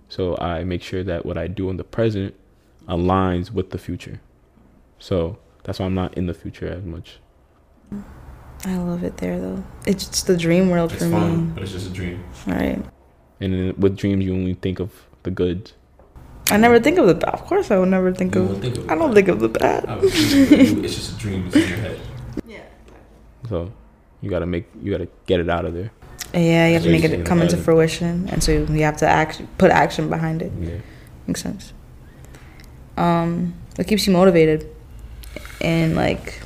So 0.09 0.37
I 0.39 0.63
make 0.63 0.83
sure 0.83 1.03
that 1.03 1.27
what 1.27 1.37
I 1.37 1.49
do 1.49 1.69
in 1.69 1.79
the 1.79 1.85
present 1.99 2.37
aligns 2.87 3.51
with 3.51 3.71
the 3.71 3.79
future. 3.79 4.21
So 5.01 5.39
that's 5.65 5.79
why 5.81 5.87
I'm 5.87 5.95
not 5.95 6.15
in 6.17 6.27
the 6.27 6.35
future 6.35 6.69
as 6.69 6.85
much. 6.85 7.19
I 8.67 8.77
love 8.77 9.03
it 9.03 9.17
there 9.17 9.41
though. 9.41 9.65
It's 9.87 10.07
just 10.07 10.27
the 10.27 10.37
dream 10.37 10.69
world 10.71 10.93
It's 10.93 11.03
for 11.03 11.11
fun, 11.11 11.47
me. 11.49 11.53
but 11.55 11.63
it's 11.65 11.73
just 11.73 11.87
a 11.89 11.93
dream. 11.93 12.23
Right. 12.47 12.79
And 13.41 13.53
then 13.55 13.75
with 13.79 13.97
dreams, 13.97 14.25
you 14.25 14.35
only 14.35 14.55
think 14.55 14.79
of 14.81 14.93
the 15.23 15.31
good. 15.31 15.73
I 16.51 16.57
never 16.59 16.79
think 16.79 16.99
of 16.99 17.07
the 17.07 17.15
bad. 17.15 17.33
Of 17.33 17.47
course, 17.47 17.71
I 17.71 17.79
would 17.79 17.89
never 17.89 18.13
think 18.13 18.35
You 18.35 18.43
of. 18.43 18.49
won't 18.51 18.63
think 18.63 18.77
of 18.77 18.91
I 18.91 18.95
don't 18.97 19.15
think 19.15 19.29
of 19.29 19.41
the 19.41 19.49
bad. 19.49 19.87
Obviously, 19.89 20.45
but 20.47 20.59
you- 20.77 20.85
it's 20.85 20.95
just 20.95 21.17
a 21.17 21.19
dream. 21.19 21.47
It's 21.47 21.57
in 21.57 21.69
your 21.69 21.79
head. 21.79 22.01
Yeah. 22.47 22.61
So 23.49 23.73
you 24.21 24.29
gotta 24.29 24.47
make 24.47 24.67
you 24.83 24.93
gotta 24.93 25.09
get 25.27 25.41
it 25.41 25.49
out 25.49 25.65
of 25.65 25.73
there. 25.73 25.91
Yeah, 26.35 26.69
you 26.69 26.75
have 26.75 26.83
to 26.85 26.91
make 26.93 27.03
it 27.03 27.25
come 27.25 27.41
into 27.43 27.57
fruition, 27.57 28.29
and 28.31 28.43
so 28.43 28.53
you 28.53 28.83
have 28.85 28.99
to 28.99 29.07
act, 29.09 29.43
put 29.59 29.71
action 29.73 30.09
behind 30.11 30.43
it. 30.43 30.53
Yeah. 30.61 30.77
Makes 31.27 31.43
sense. 31.43 31.73
Um, 32.97 33.55
what 33.77 33.87
keeps 33.89 34.07
you 34.07 34.13
motivated? 34.13 34.69
In 35.61 35.95
like 35.95 36.41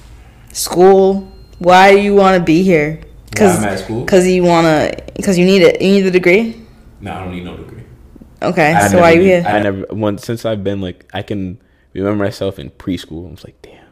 school, 0.53 1.31
why 1.59 1.93
do 1.93 2.01
you 2.01 2.15
want 2.15 2.39
to 2.39 2.43
be 2.45 2.63
here? 2.63 3.01
While 3.39 3.57
I'm 3.59 3.65
at 3.65 3.79
school. 3.81 4.05
Cause 4.07 4.27
you 4.27 4.43
wanna, 4.45 4.93
cause 5.25 5.37
you 5.39 5.45
need 5.45 5.63
it. 5.63 5.81
You 5.83 5.93
need 5.93 6.01
the 6.03 6.11
degree. 6.11 6.61
No, 7.01 7.13
I 7.13 7.25
don't 7.25 7.33
need 7.35 7.45
no 7.45 7.57
degree. 7.57 7.83
Okay, 8.43 8.73
I 8.75 8.89
so 8.89 9.01
why 9.01 9.13
are 9.13 9.17
you 9.17 9.27
never- 9.29 9.49
here? 9.49 9.57
I 9.57 9.63
never 9.63 9.87
once 9.91 10.25
since 10.25 10.45
I've 10.45 10.63
been 10.63 10.81
like 10.81 11.09
I 11.15 11.23
can 11.23 11.59
remember 11.95 12.25
myself 12.25 12.59
in 12.59 12.71
preschool. 12.71 13.29
I 13.29 13.31
was 13.31 13.45
like, 13.45 13.61
damn, 13.63 13.87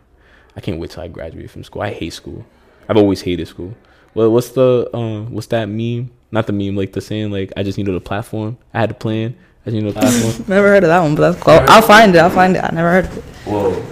I 0.56 0.60
can't 0.60 0.78
wait 0.78 0.90
till 0.90 1.02
I 1.02 1.08
graduate 1.08 1.50
from 1.50 1.64
school. 1.64 1.82
I 1.82 1.90
hate 1.92 2.12
school. 2.12 2.44
I've 2.88 2.96
always 2.96 3.22
hated 3.22 3.48
school. 3.48 3.74
Well, 4.14 4.30
what's 4.30 4.50
the 4.50 4.90
um, 4.94 5.32
what's 5.32 5.46
that 5.48 5.66
meme? 5.68 6.10
Not 6.30 6.46
the 6.46 6.52
meme, 6.52 6.76
like 6.76 6.92
the 6.92 7.00
saying, 7.00 7.30
like 7.30 7.52
I 7.56 7.62
just 7.62 7.78
needed 7.78 7.94
a 7.94 8.00
platform. 8.00 8.58
I 8.74 8.80
had 8.80 8.90
a 8.90 8.94
plan. 8.94 9.34
I 9.66 9.70
just 9.70 9.74
needed 9.82 9.96
a 9.96 10.00
platform. 10.00 10.44
Never 10.48 10.68
heard 10.68 10.84
of 10.84 10.88
that 10.88 11.00
one, 11.00 11.14
but 11.14 11.32
that's 11.32 11.42
cool. 11.42 11.58
I'll 11.68 11.82
find 11.82 12.14
it. 12.14 12.18
I'll 12.18 12.30
find 12.30 12.56
it. 12.56 12.62
I 12.64 12.70
never 12.74 12.90
heard 12.90 13.04
of 13.06 13.18
it. 13.18 13.24
Well, 13.46 13.82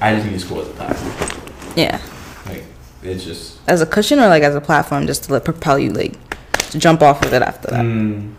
I 0.00 0.14
just 0.14 0.26
need 0.30 0.40
school 0.40 0.60
as 0.60 0.68
a 0.68 0.72
platform. 0.72 1.42
Yeah, 1.76 2.00
Like 2.46 2.64
it's 3.02 3.24
just. 3.24 3.58
as 3.68 3.80
a 3.82 3.86
cushion 3.86 4.18
or 4.18 4.28
like 4.28 4.42
as 4.42 4.54
a 4.54 4.60
platform, 4.60 5.06
just 5.06 5.24
to 5.24 5.32
like 5.32 5.44
propel 5.44 5.78
you, 5.78 5.90
like 5.92 6.14
to 6.70 6.78
jump 6.78 7.02
off 7.02 7.22
of 7.24 7.32
it 7.32 7.42
after 7.42 7.68
that. 7.70 7.84
Mm, 7.84 8.34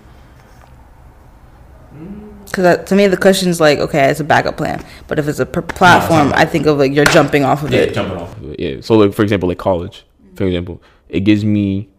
Because 2.45 2.85
to 2.89 2.95
me, 2.95 3.07
the 3.07 3.17
cushion's 3.17 3.59
like 3.59 3.79
okay, 3.79 4.09
it's 4.09 4.19
a 4.19 4.23
backup 4.23 4.57
plan. 4.57 4.83
But 5.07 5.19
if 5.19 5.27
it's 5.27 5.39
a 5.39 5.45
pr- 5.45 5.61
platform, 5.61 6.31
I 6.35 6.45
think 6.45 6.65
of 6.65 6.77
like 6.77 6.91
you're 6.93 7.05
jumping 7.05 7.43
off 7.43 7.63
of 7.63 7.73
it. 7.73 7.75
yeah, 7.75 7.81
it. 7.83 7.93
jumping 7.93 8.17
off. 8.17 8.35
of 8.37 8.51
it. 8.51 8.59
yeah. 8.59 8.81
So 8.81 8.95
like 8.95 9.13
for 9.13 9.23
example, 9.23 9.49
like 9.49 9.57
college, 9.59 10.05
for 10.35 10.45
example, 10.45 10.81
it 11.09 11.21
gives 11.21 11.45
me 11.45 11.89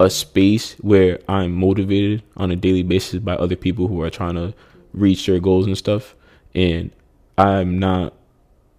a 0.00 0.10
space 0.10 0.74
where 0.74 1.18
I'm 1.28 1.52
motivated 1.52 2.22
on 2.36 2.50
a 2.50 2.56
daily 2.56 2.82
basis 2.82 3.20
by 3.20 3.34
other 3.34 3.56
people 3.56 3.88
who 3.88 4.00
are 4.02 4.10
trying 4.10 4.34
to 4.34 4.54
reach 4.92 5.26
their 5.26 5.40
goals 5.40 5.66
and 5.66 5.76
stuff, 5.78 6.14
and 6.54 6.90
I'm 7.36 7.78
not 7.78 8.14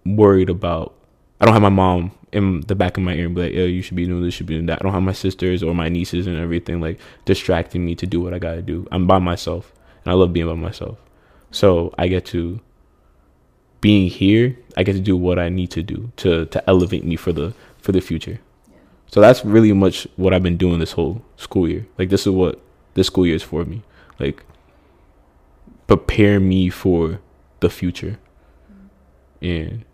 worried 0.04 0.50
about. 0.50 0.94
I 1.40 1.44
don't 1.44 1.54
have 1.54 1.62
my 1.62 1.68
mom 1.68 2.12
in 2.32 2.60
the 2.62 2.74
back 2.74 2.96
of 2.96 3.02
my 3.02 3.14
ear 3.14 3.26
and 3.26 3.34
be 3.34 3.42
like, 3.42 3.52
"Yo, 3.52 3.64
you 3.64 3.82
should 3.82 3.96
be 3.96 4.06
doing 4.06 4.22
this, 4.22 4.34
should 4.34 4.46
be 4.46 4.54
doing 4.54 4.66
that." 4.66 4.80
I 4.80 4.82
don't 4.82 4.92
have 4.92 5.02
my 5.02 5.12
sisters 5.12 5.62
or 5.62 5.74
my 5.74 5.88
nieces 5.88 6.26
and 6.26 6.36
everything 6.36 6.80
like 6.80 6.98
distracting 7.24 7.84
me 7.84 7.94
to 7.96 8.06
do 8.06 8.20
what 8.20 8.34
I 8.34 8.38
gotta 8.38 8.62
do. 8.62 8.86
I'm 8.92 9.06
by 9.06 9.18
myself, 9.18 9.72
and 10.04 10.12
I 10.12 10.14
love 10.14 10.32
being 10.32 10.46
by 10.46 10.54
myself. 10.54 10.98
So 11.50 11.92
I 11.98 12.08
get 12.08 12.24
to 12.26 12.60
being 13.80 14.08
here. 14.08 14.56
I 14.76 14.82
get 14.82 14.92
to 14.92 15.00
do 15.00 15.16
what 15.16 15.38
I 15.38 15.48
need 15.48 15.70
to 15.72 15.82
do 15.82 16.12
to 16.16 16.46
to 16.46 16.70
elevate 16.70 17.04
me 17.04 17.16
for 17.16 17.32
the 17.32 17.54
for 17.78 17.92
the 17.92 18.00
future. 18.00 18.40
So 19.06 19.20
that's 19.20 19.44
really 19.44 19.72
much 19.72 20.06
what 20.16 20.32
I've 20.32 20.42
been 20.42 20.56
doing 20.56 20.78
this 20.78 20.92
whole 20.92 21.22
school 21.36 21.68
year. 21.68 21.86
Like 21.98 22.10
this 22.10 22.26
is 22.26 22.32
what 22.32 22.60
this 22.94 23.08
school 23.08 23.26
year 23.26 23.36
is 23.36 23.42
for 23.42 23.64
me. 23.64 23.82
Like 24.18 24.44
prepare 25.86 26.38
me 26.38 26.70
for 26.70 27.18
the 27.58 27.68
future. 27.68 28.18
And 29.42 29.84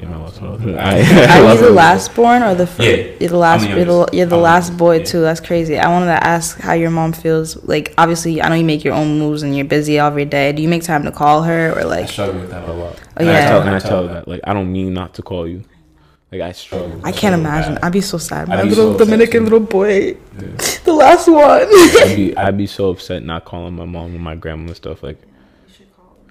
yeah, 0.00 0.12
I 0.12 0.16
lost 0.20 0.42
all- 0.42 0.58
I- 0.78 0.98
I 1.00 1.40
Are 1.50 1.54
you 1.54 1.60
the 1.60 1.70
last 1.70 2.14
born 2.14 2.42
or 2.42 2.54
the 2.54 2.66
first? 2.66 2.88
Yeah, 2.88 2.96
you're 3.20 3.30
the 3.30 3.36
last 3.36 3.62
the 3.62 3.76
you're 3.76 3.84
the, 3.84 4.08
you're 4.12 4.26
the 4.26 4.36
last 4.36 4.76
boy 4.76 4.98
yeah. 4.98 5.04
too. 5.04 5.20
That's 5.20 5.40
crazy. 5.40 5.78
I 5.78 5.88
wanted 5.88 6.06
to 6.06 6.24
ask 6.26 6.58
how 6.58 6.72
your 6.74 6.90
mom 6.90 7.12
feels. 7.12 7.56
Like 7.64 7.94
obviously, 7.98 8.40
I 8.42 8.48
know 8.48 8.54
you 8.54 8.64
make 8.64 8.84
your 8.84 8.94
own 8.94 9.18
moves 9.18 9.42
and 9.42 9.56
you're 9.56 9.64
busy 9.66 9.98
every 9.98 10.24
day. 10.24 10.52
Do 10.52 10.62
you 10.62 10.68
make 10.68 10.82
time 10.82 11.04
to 11.04 11.12
call 11.12 11.42
her 11.42 11.70
or 11.78 11.84
like? 11.84 11.98
I 11.98 12.00
like? 12.02 12.08
struggle 12.10 12.40
with 12.40 12.50
that 12.50 12.68
a 12.68 12.72
lot. 12.72 12.94
Oh, 13.16 13.20
And 13.20 13.30
I 13.30 13.40
tell, 13.48 13.60
and 13.62 13.70
I 13.70 13.78
tell 13.78 14.06
her 14.06 14.14
that 14.14 14.28
like 14.28 14.40
I 14.44 14.54
don't 14.54 14.72
mean 14.72 14.94
not 14.94 15.14
to 15.14 15.22
call 15.22 15.46
you. 15.48 15.64
Like 16.30 16.42
I 16.42 16.52
struggle. 16.52 17.00
I 17.04 17.10
can't 17.12 17.34
imagine. 17.34 17.78
I'd 17.82 17.92
be 17.92 18.02
so 18.02 18.18
sad. 18.18 18.50
I'd 18.50 18.56
My 18.58 18.62
little 18.62 18.92
so 18.98 19.04
Dominican 19.04 19.44
little 19.44 19.60
boy, 19.60 20.08
Yeah. 20.08 20.16
the 20.84 20.92
last 20.92 21.26
one. 21.26 21.42
I'd 21.42 22.12
be 22.16 22.36
I'd 22.36 22.56
be 22.58 22.66
so 22.66 22.90
upset 22.90 23.22
not 23.24 23.46
calling 23.46 23.74
my 23.74 23.86
mom 23.86 24.14
and 24.14 24.20
my 24.20 24.34
grandma 24.34 24.66
and 24.66 24.76
stuff. 24.76 25.02
Like, 25.02 25.16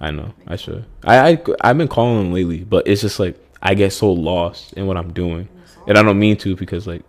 I 0.00 0.12
know 0.12 0.32
I 0.46 0.54
should. 0.54 0.84
I, 1.02 1.30
I 1.32 1.42
I've 1.62 1.76
been 1.78 1.88
calling 1.88 2.16
them 2.22 2.32
lately, 2.32 2.62
but 2.62 2.86
it's 2.86 3.00
just 3.00 3.18
like 3.18 3.36
I 3.62 3.74
get 3.74 3.92
so 3.92 4.12
lost 4.12 4.72
in 4.74 4.86
what 4.86 4.96
I'm 4.96 5.12
doing, 5.12 5.48
and 5.86 5.98
I 5.98 6.02
don't 6.02 6.18
mean 6.18 6.36
to 6.38 6.56
because 6.56 6.86
like 6.86 7.02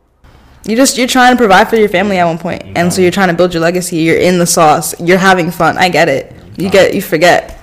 You 0.66 0.76
just 0.76 0.97
you're 0.97 1.08
trying 1.08 1.34
to 1.34 1.38
provide 1.38 1.70
for 1.70 1.76
your 1.76 1.89
family 1.89 2.18
at 2.18 2.26
one 2.26 2.38
point, 2.38 2.64
and 2.76 2.91
so 2.91 3.02
you're 3.02 3.12
trying 3.12 3.30
to 3.30 3.34
build 3.34 3.54
your 3.54 3.62
legacy. 3.62 3.97
You're 3.97 4.18
in 4.18 4.39
the 4.39 4.47
sauce. 4.47 5.00
You're 5.00 5.18
having 5.18 5.52
fun. 5.52 5.78
I 5.78 5.89
get 5.89 6.10
it. 6.10 6.36
You 6.58 6.70
get 6.70 6.93
you 6.93 7.02
forget. 7.02 7.58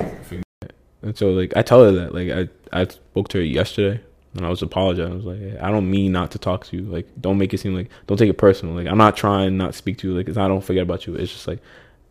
and 1.02 1.16
so 1.16 1.30
like 1.30 1.52
I 1.56 1.62
tell 1.62 1.84
her 1.84 1.92
that 1.92 2.14
like 2.14 2.30
I 2.30 2.80
I 2.80 2.86
spoke 2.86 3.28
to 3.28 3.38
her 3.38 3.44
yesterday 3.44 4.00
and 4.34 4.46
I 4.46 4.50
was 4.50 4.62
apologizing. 4.62 5.12
I 5.12 5.16
was 5.16 5.24
like 5.24 5.38
hey, 5.38 5.58
I 5.58 5.70
don't 5.70 5.90
mean 5.90 6.12
not 6.12 6.30
to 6.32 6.38
talk 6.38 6.66
to 6.66 6.76
you. 6.76 6.82
Like 6.82 7.08
don't 7.20 7.38
make 7.38 7.52
it 7.54 7.58
seem 7.58 7.74
like 7.74 7.90
don't 8.06 8.16
take 8.16 8.30
it 8.30 8.38
personal. 8.38 8.74
Like 8.74 8.86
I'm 8.86 8.98
not 8.98 9.16
trying 9.16 9.56
not 9.56 9.72
to 9.72 9.78
speak 9.78 9.98
to 9.98 10.08
you. 10.08 10.16
Like 10.16 10.28
it's, 10.28 10.38
I 10.38 10.48
don't 10.48 10.64
forget 10.64 10.82
about 10.82 11.06
you. 11.06 11.14
It's 11.14 11.32
just 11.32 11.48
like 11.48 11.60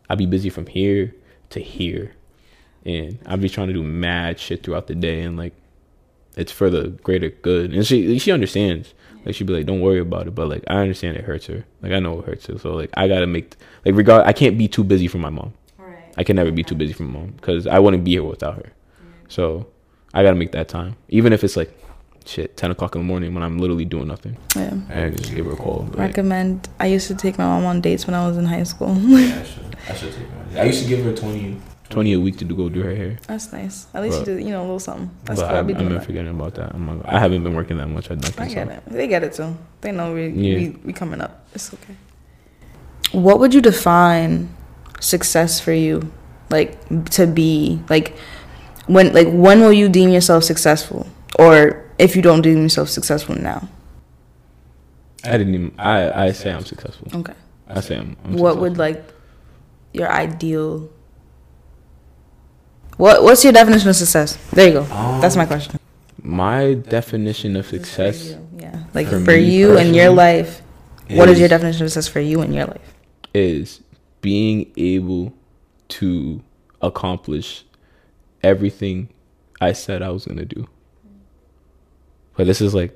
I 0.09 0.15
be 0.15 0.25
busy 0.25 0.49
from 0.49 0.67
here 0.67 1.15
to 1.49 1.59
here, 1.59 2.13
and 2.85 3.17
I 3.25 3.35
be 3.35 3.49
trying 3.49 3.67
to 3.67 3.73
do 3.73 3.83
mad 3.83 4.39
shit 4.39 4.63
throughout 4.63 4.87
the 4.87 4.95
day 4.95 5.21
and 5.21 5.37
like 5.37 5.53
it's 6.37 6.51
for 6.51 6.69
the 6.69 6.89
greater 7.03 7.29
good. 7.29 7.73
And 7.73 7.85
she 7.85 8.19
she 8.19 8.31
understands. 8.31 8.93
Like 9.25 9.33
she'd 9.33 9.47
be 9.47 9.53
like, 9.53 9.65
"Don't 9.65 9.81
worry 9.81 9.99
about 9.99 10.27
it," 10.27 10.35
but 10.35 10.47
like 10.47 10.63
I 10.67 10.75
understand 10.75 11.17
it 11.17 11.23
hurts 11.23 11.47
her. 11.47 11.65
Like 11.81 11.91
I 11.91 11.99
know 11.99 12.19
it 12.19 12.25
hurts 12.25 12.45
her. 12.45 12.59
So 12.59 12.73
like 12.75 12.91
I 12.95 13.07
gotta 13.07 13.27
make 13.27 13.55
like 13.83 13.95
regard. 13.95 14.25
I 14.25 14.33
can't 14.33 14.57
be 14.57 14.67
too 14.67 14.83
busy 14.83 15.07
for 15.07 15.17
my 15.17 15.29
mom. 15.29 15.53
I 16.17 16.23
can 16.23 16.35
never 16.35 16.51
be 16.51 16.63
too 16.63 16.75
busy 16.75 16.93
for 16.93 17.03
my 17.03 17.19
mom 17.19 17.31
because 17.31 17.67
I 17.67 17.79
wouldn't 17.79 18.03
be 18.03 18.11
here 18.11 18.23
without 18.23 18.55
her. 18.55 18.71
Mm. 18.71 19.31
So 19.31 19.67
I 20.13 20.23
gotta 20.23 20.35
make 20.35 20.51
that 20.53 20.67
time, 20.69 20.95
even 21.09 21.33
if 21.33 21.43
it's 21.43 21.57
like 21.57 21.77
shit, 22.25 22.55
ten 22.57 22.71
o'clock 22.71 22.95
in 22.95 23.01
the 23.01 23.05
morning 23.05 23.33
when 23.33 23.43
I'm 23.43 23.57
literally 23.57 23.85
doing 23.85 24.07
nothing. 24.07 24.37
Yeah. 24.55 24.77
I 24.89 25.09
just 25.09 25.35
give 25.35 25.45
her 25.45 25.53
a 25.53 25.55
call. 25.55 25.87
Like, 25.89 25.97
Recommend. 25.97 26.69
I 26.79 26.87
used 26.87 27.07
to 27.07 27.15
take 27.15 27.37
my 27.37 27.45
mom 27.45 27.65
on 27.65 27.81
dates 27.81 28.07
when 28.07 28.13
I 28.13 28.27
was 28.27 28.37
in 28.37 28.45
high 28.45 28.63
school. 28.63 28.95
Yeah, 28.95 29.39
I 29.39 29.43
should. 29.43 29.75
I 29.89 29.93
should 29.93 30.13
take 30.13 30.27
her. 30.27 30.61
I 30.61 30.63
used 30.63 30.83
to 30.83 30.89
give 30.89 31.03
her 31.03 31.13
20. 31.13 31.57
Twenty 31.89 32.13
a 32.13 32.19
week 32.19 32.37
to 32.37 32.45
do, 32.45 32.55
go 32.55 32.67
do 32.67 32.81
her 32.81 32.95
hair. 32.95 33.19
That's 33.27 33.53
nice. 33.53 33.85
At 33.93 34.01
least 34.01 34.19
But- 34.19 34.27
you 34.27 34.35
did, 34.37 34.43
you 34.45 34.51
know, 34.51 34.61
a 34.61 34.63
little 34.63 34.79
something. 34.79 35.09
That's 35.25 35.39
but 35.39 35.47
cool. 35.47 35.55
I'll 35.55 35.63
I've, 35.63 35.69
I've 35.69 35.77
doing 35.77 35.89
been 35.89 35.97
that. 35.97 36.05
forgetting 36.05 36.31
about 36.31 36.55
that. 36.55 36.73
I'm 36.73 36.85
not, 36.85 37.05
I 37.05 37.19
haven't 37.19 37.43
been 37.43 37.53
working 37.55 37.77
that 37.77 37.87
much. 37.87 38.09
I 38.09 38.15
nothing. 38.15 38.43
I 38.43 38.47
so. 38.47 38.53
get 38.55 38.67
it. 38.69 38.83
They 38.87 39.07
get 39.07 39.23
it 39.23 39.33
too. 39.33 39.55
They 39.81 39.91
know 39.91 40.13
we 40.13 40.27
Yeah. 40.29 40.57
we, 40.57 40.69
we 40.85 40.93
coming 40.93 41.21
up. 41.21 41.45
It's 41.53 41.71
okay. 41.73 41.95
What 43.11 43.39
would 43.39 43.53
you 43.53 43.61
define 43.61 44.49
success 44.99 45.59
for 45.59 45.73
you? 45.73 46.11
Like 46.49 46.77
to 47.11 47.25
be 47.27 47.79
like 47.89 48.15
when 48.87 49.13
like 49.13 49.27
when 49.29 49.61
will 49.61 49.73
you 49.73 49.87
deem 49.89 50.09
yourself 50.09 50.43
successful? 50.43 51.07
Or 51.37 51.83
if 51.97 52.15
you 52.15 52.21
don't 52.21 52.41
deem 52.41 52.61
yourself 52.63 52.89
successful 52.89 53.35
now? 53.35 53.67
I 55.23 55.37
didn't 55.37 55.53
even. 55.55 55.71
I 55.79 56.25
I 56.27 56.31
say 56.31 56.51
I'm 56.51 56.65
successful. 56.65 57.07
Okay. 57.19 57.33
I 57.67 57.79
say 57.81 57.97
I'm. 57.97 58.15
I'm 58.25 58.33
what 58.37 58.57
would 58.59 58.77
like 58.77 59.03
your 59.93 60.11
ideal 60.11 60.89
what 62.97 63.23
what's 63.23 63.43
your 63.43 63.53
definition 63.53 63.89
of 63.89 63.95
success? 63.95 64.37
There 64.51 64.67
you 64.67 64.73
go. 64.73 64.83
That's 65.21 65.35
my 65.35 65.43
Um, 65.43 65.47
question. 65.47 65.79
my 66.23 66.73
definition 66.75 67.55
of 67.55 67.65
success 67.67 68.35
Yeah. 68.57 68.83
Like 68.93 69.07
For 69.07 69.19
for, 69.19 69.33
you 69.35 69.77
and 69.77 69.95
your 69.95 70.05
personally, 70.11 70.15
life. 70.43 70.61
What 71.11 71.29
is 71.29 71.39
your 71.39 71.47
definition 71.49 71.83
of 71.85 71.91
success 71.91 72.07
for 72.11 72.19
you 72.19 72.41
and 72.41 72.53
your 72.53 72.65
life? 72.65 72.93
is 73.33 73.81
being 74.21 74.71
able 74.77 75.33
to 75.89 76.41
accomplish 76.81 77.65
everything 78.43 79.09
I 79.59 79.73
said 79.73 80.01
I 80.01 80.09
was 80.09 80.25
gonna 80.25 80.45
do. 80.45 80.65
But 82.37 82.47
this 82.47 82.61
is 82.61 82.73
like, 82.73 82.93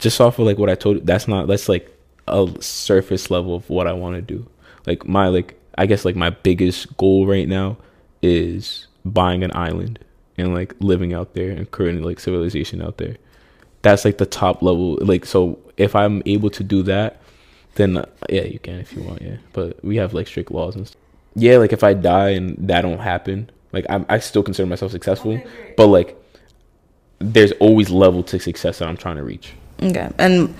just 0.00 0.20
off 0.20 0.38
of 0.38 0.46
like 0.46 0.58
what 0.58 0.68
I 0.68 0.74
told 0.74 0.96
you. 0.96 1.02
That's 1.04 1.28
not. 1.28 1.46
That's 1.46 1.68
like 1.68 1.88
a 2.28 2.48
surface 2.60 3.30
level 3.30 3.54
of 3.54 3.70
what 3.70 3.86
I 3.86 3.92
want 3.92 4.16
to 4.16 4.22
do. 4.22 4.46
Like 4.86 5.06
my 5.06 5.28
like, 5.28 5.58
I 5.78 5.86
guess 5.86 6.04
like 6.04 6.16
my 6.16 6.30
biggest 6.30 6.96
goal 6.96 7.26
right 7.26 7.48
now 7.48 7.76
is 8.22 8.86
buying 9.04 9.42
an 9.42 9.50
island 9.54 9.98
and 10.38 10.54
like 10.54 10.74
living 10.80 11.12
out 11.12 11.34
there 11.34 11.50
and 11.50 11.70
creating 11.70 12.02
like 12.02 12.20
civilization 12.20 12.80
out 12.80 12.98
there. 12.98 13.16
That's 13.82 14.04
like 14.04 14.18
the 14.18 14.26
top 14.26 14.62
level. 14.62 14.98
Like 15.00 15.26
so, 15.26 15.58
if 15.76 15.96
I'm 15.96 16.22
able 16.24 16.50
to 16.50 16.62
do 16.62 16.82
that, 16.84 17.20
then 17.74 17.96
uh, 17.96 18.06
yeah, 18.28 18.42
you 18.42 18.58
can 18.58 18.76
if 18.76 18.92
you 18.92 19.02
want. 19.02 19.22
Yeah, 19.22 19.36
but 19.52 19.82
we 19.84 19.96
have 19.96 20.14
like 20.14 20.28
strict 20.28 20.50
laws 20.50 20.76
and 20.76 20.86
stuff. 20.86 21.00
Yeah, 21.34 21.56
like 21.56 21.72
if 21.72 21.82
I 21.82 21.94
die 21.94 22.30
and 22.30 22.56
that 22.68 22.82
don't 22.82 23.00
happen, 23.00 23.50
like 23.72 23.86
I'm, 23.88 24.06
I 24.08 24.18
still 24.18 24.42
consider 24.42 24.66
myself 24.66 24.92
successful. 24.92 25.40
but 25.76 25.86
like, 25.86 26.16
there's 27.18 27.52
always 27.52 27.90
level 27.90 28.22
to 28.24 28.38
success 28.38 28.78
that 28.78 28.88
I'm 28.88 28.96
trying 28.96 29.16
to 29.16 29.24
reach. 29.24 29.54
Okay. 29.82 30.10
And 30.18 30.54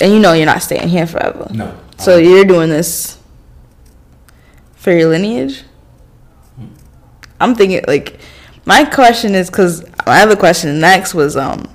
and 0.00 0.12
you 0.12 0.18
know 0.18 0.32
you're 0.32 0.46
not 0.46 0.62
staying 0.62 0.88
here 0.88 1.06
forever. 1.06 1.48
No. 1.52 1.78
So 1.98 2.16
you're 2.16 2.44
doing 2.44 2.70
this 2.70 3.18
for 4.74 4.92
your 4.92 5.08
lineage? 5.08 5.64
I'm 7.40 7.54
thinking 7.54 7.82
like 7.86 8.18
my 8.64 8.84
question 8.84 9.34
is 9.34 9.50
cuz 9.50 9.82
my 10.06 10.22
other 10.22 10.36
question 10.36 10.80
next 10.80 11.14
was 11.14 11.36
um 11.36 11.68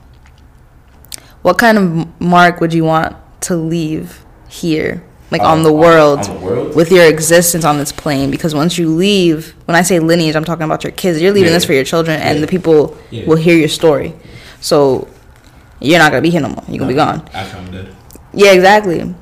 what 1.42 1.58
kind 1.58 1.78
of 1.78 2.22
mark 2.22 2.62
would 2.62 2.74
you 2.74 2.84
want 2.84 3.16
to 3.42 3.56
leave 3.56 4.24
here 4.50 5.04
like 5.32 5.42
on 5.42 5.62
uh, 5.62 5.64
the 5.64 5.74
world 5.74 6.20
On 6.20 6.26
the 6.36 6.42
world. 6.46 6.76
with 6.76 6.92
your 6.92 7.06
existence 7.06 7.64
on 7.66 7.78
this 7.78 7.92
plane 7.92 8.30
because 8.32 8.54
once 8.54 8.78
you 8.78 8.90
leave 8.90 9.56
when 9.66 9.76
i 9.76 9.82
say 9.82 9.98
lineage 10.00 10.36
i'm 10.36 10.44
talking 10.44 10.64
about 10.64 10.84
your 10.84 10.92
kids 10.92 11.22
you're 11.22 11.32
leaving 11.32 11.50
Yeah. 11.52 11.58
this 11.58 11.66
for 11.66 11.74
your 11.74 11.84
children 11.86 12.20
and 12.22 12.36
Yeah. 12.40 12.42
the 12.46 12.48
people 12.48 12.98
Yeah. 13.10 13.26
will 13.26 13.38
hear 13.38 13.56
your 13.56 13.70
story 13.70 14.14
so 14.60 15.08
you're 15.80 16.00
not 16.00 16.12
gonna 16.12 16.22
be 16.22 16.30
here 16.30 16.42
no 16.42 16.50
more 16.50 16.64
you're 16.68 16.78
gonna 16.80 16.90
be 16.92 16.96
gone 16.96 17.24
After 17.34 17.58
I'm 17.58 17.72
dead. 17.72 17.88
yeah 18.34 18.52
exactly 18.52 19.16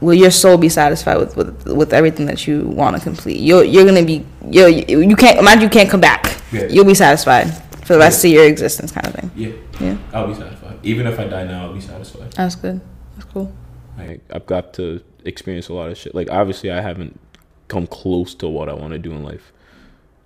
will 0.00 0.14
your 0.14 0.30
soul 0.30 0.56
be 0.56 0.68
satisfied 0.68 1.18
with 1.18 1.36
with, 1.36 1.66
with 1.66 1.92
everything 1.92 2.26
that 2.26 2.46
you 2.46 2.66
want 2.68 2.96
to 2.96 3.02
complete 3.02 3.40
you're, 3.40 3.64
you're 3.64 3.84
gonna 3.84 4.04
be 4.04 4.24
you 4.50 4.66
you 4.66 5.16
can't 5.16 5.38
imagine 5.38 5.62
you 5.62 5.68
can't 5.68 5.90
come 5.90 6.00
back 6.00 6.36
Yeah. 6.52 6.66
you'll 6.68 6.84
be 6.86 6.94
satisfied 6.94 7.46
for 7.86 7.94
the 7.94 7.98
rest 7.98 8.24
of 8.24 8.30
your 8.30 8.44
existence 8.44 8.92
kind 8.92 9.06
of 9.06 9.14
thing 9.14 9.30
Yeah. 9.36 9.52
yeah 9.80 9.96
I'll 10.12 10.26
be 10.28 10.34
satisfied. 10.34 10.78
Even 10.82 11.06
if 11.06 11.18
I 11.20 11.26
die 11.26 11.44
now, 11.44 11.66
I'll 11.66 11.74
be 11.74 11.80
satisfied. 11.80 12.32
that's 12.32 12.54
good 12.54 12.80
that's 13.16 13.28
cool 13.32 13.52
Like 13.98 14.20
I've 14.32 14.46
got 14.46 14.72
to 14.74 15.02
experience 15.24 15.68
a 15.68 15.74
lot 15.74 15.90
of 15.90 15.98
shit. 15.98 16.14
Like 16.14 16.30
obviously 16.30 16.70
I 16.70 16.80
haven't 16.80 17.20
come 17.68 17.86
close 17.86 18.34
to 18.36 18.48
what 18.48 18.68
I 18.68 18.74
want 18.74 18.92
to 18.94 18.98
do 18.98 19.12
in 19.12 19.22
life. 19.22 19.52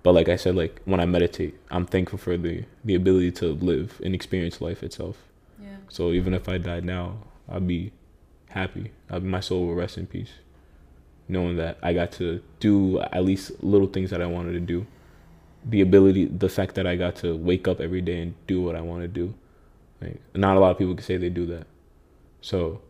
But 0.03 0.13
like 0.13 0.29
I 0.29 0.37
said, 0.37 0.55
like 0.55 0.81
when 0.85 0.99
I 1.01 1.05
meditate, 1.05 1.55
I'm 1.69 1.85
thankful 1.85 2.17
for 2.19 2.37
the 2.37 2.63
the 2.85 2.95
ability 2.95 3.31
to 3.41 3.47
live 3.71 3.99
and 4.05 4.15
experience 4.15 4.61
life 4.61 4.81
itself. 4.83 5.17
yeah 5.61 5.77
So 5.89 6.11
even 6.19 6.33
if 6.33 6.47
I 6.47 6.57
died 6.59 6.85
now, 6.85 7.05
I'd 7.49 7.67
be 7.67 7.91
happy. 8.55 8.91
I'd, 9.09 9.23
my 9.23 9.41
soul 9.41 9.67
will 9.67 9.75
rest 9.75 9.97
in 9.97 10.07
peace, 10.07 10.31
knowing 11.27 11.57
that 11.57 11.77
I 11.83 11.93
got 11.93 12.11
to 12.13 12.41
do 12.59 12.99
at 12.99 13.23
least 13.23 13.63
little 13.63 13.87
things 13.87 14.09
that 14.09 14.21
I 14.21 14.25
wanted 14.25 14.53
to 14.53 14.59
do. 14.59 14.87
The 15.63 15.81
ability, 15.81 16.25
the 16.25 16.49
fact 16.49 16.75
that 16.75 16.87
I 16.87 16.95
got 16.95 17.17
to 17.17 17.35
wake 17.35 17.67
up 17.67 17.79
every 17.79 18.01
day 18.01 18.21
and 18.21 18.35
do 18.47 18.61
what 18.61 18.75
I 18.75 18.81
want 18.81 19.01
to 19.01 19.07
do. 19.07 19.33
Like 20.01 20.21
not 20.33 20.57
a 20.57 20.59
lot 20.59 20.71
of 20.71 20.77
people 20.77 20.95
can 20.95 21.03
say 21.03 21.17
they 21.17 21.29
do 21.29 21.45
that. 21.47 21.67
So 22.41 22.81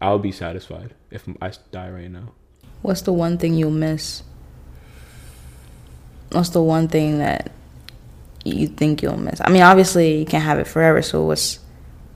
I'll 0.00 0.18
be 0.18 0.32
satisfied 0.32 0.94
if 1.10 1.28
I 1.40 1.52
die 1.70 1.90
right 1.90 2.10
now. 2.10 2.32
What's 2.82 3.02
the 3.02 3.12
one 3.12 3.38
thing 3.38 3.54
you'll 3.54 3.70
miss? 3.70 4.22
What's 6.30 6.50
the 6.50 6.62
one 6.62 6.88
thing 6.88 7.18
that 7.18 7.52
you 8.44 8.68
think 8.68 9.02
you'll 9.02 9.16
miss? 9.16 9.40
I 9.40 9.50
mean, 9.50 9.62
obviously 9.62 10.18
you 10.18 10.24
can't 10.24 10.44
have 10.44 10.58
it 10.58 10.66
forever. 10.66 11.02
So 11.02 11.22
what's 11.24 11.60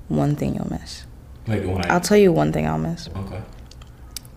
one 0.09 0.36
thing 0.36 0.54
you'll 0.54 0.70
miss? 0.70 1.05
Like 1.47 1.62
when 1.64 1.84
I. 1.84 1.94
I'll 1.94 2.01
tell 2.01 2.16
you 2.18 2.32
one 2.32 2.53
thing 2.53 2.66
I'll 2.66 2.78
miss: 2.78 3.09
okay. 3.16 3.40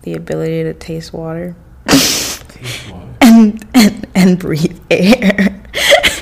the 0.02 0.14
ability 0.14 0.62
to 0.64 0.74
taste 0.74 1.12
water 1.12 1.56
Taste 2.48 2.90
water. 2.90 3.06
and 3.20 3.66
and, 3.74 4.06
and 4.14 4.38
breathe 4.38 4.78
air. 4.90 5.62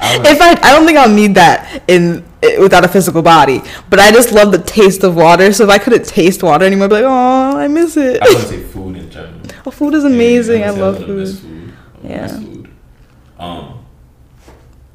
I 0.01 0.17
In 0.31 0.37
fact, 0.37 0.65
I 0.65 0.73
don't 0.73 0.87
think 0.87 0.99
I'll 0.99 1.13
need 1.13 1.35
that 1.35 1.83
in 1.89 2.25
without 2.61 2.85
a 2.85 2.89
physical 2.89 3.23
body. 3.23 3.61
But 3.91 3.99
I 3.99 4.11
just 4.13 4.33
love 4.33 4.53
the 4.53 4.59
taste 4.59 5.03
of 5.05 5.17
water. 5.17 5.53
So 5.53 5.65
if 5.65 5.71
I 5.71 5.79
couldn't 5.79 6.07
taste 6.07 6.43
water 6.43 6.65
anymore, 6.65 6.85
I'd 6.85 6.89
be 6.89 6.95
like, 6.95 7.05
oh, 7.05 7.59
I 7.59 7.69
miss 7.69 7.97
it. 7.97 8.23
I 8.23 8.29
would 8.29 8.47
say 8.47 8.63
food 8.63 8.97
in 8.97 9.11
general. 9.11 9.35
Oh, 9.67 9.71
food 9.71 9.93
is 9.95 10.05
amazing. 10.05 10.61
Yeah, 10.61 10.71
I 10.71 10.75
say 10.75 10.81
love 10.81 10.97
food. 10.99 11.39
food. 11.39 11.75
I 12.05 12.09
Yeah. 12.09 12.27
food. 12.29 12.71
Um, 13.39 13.85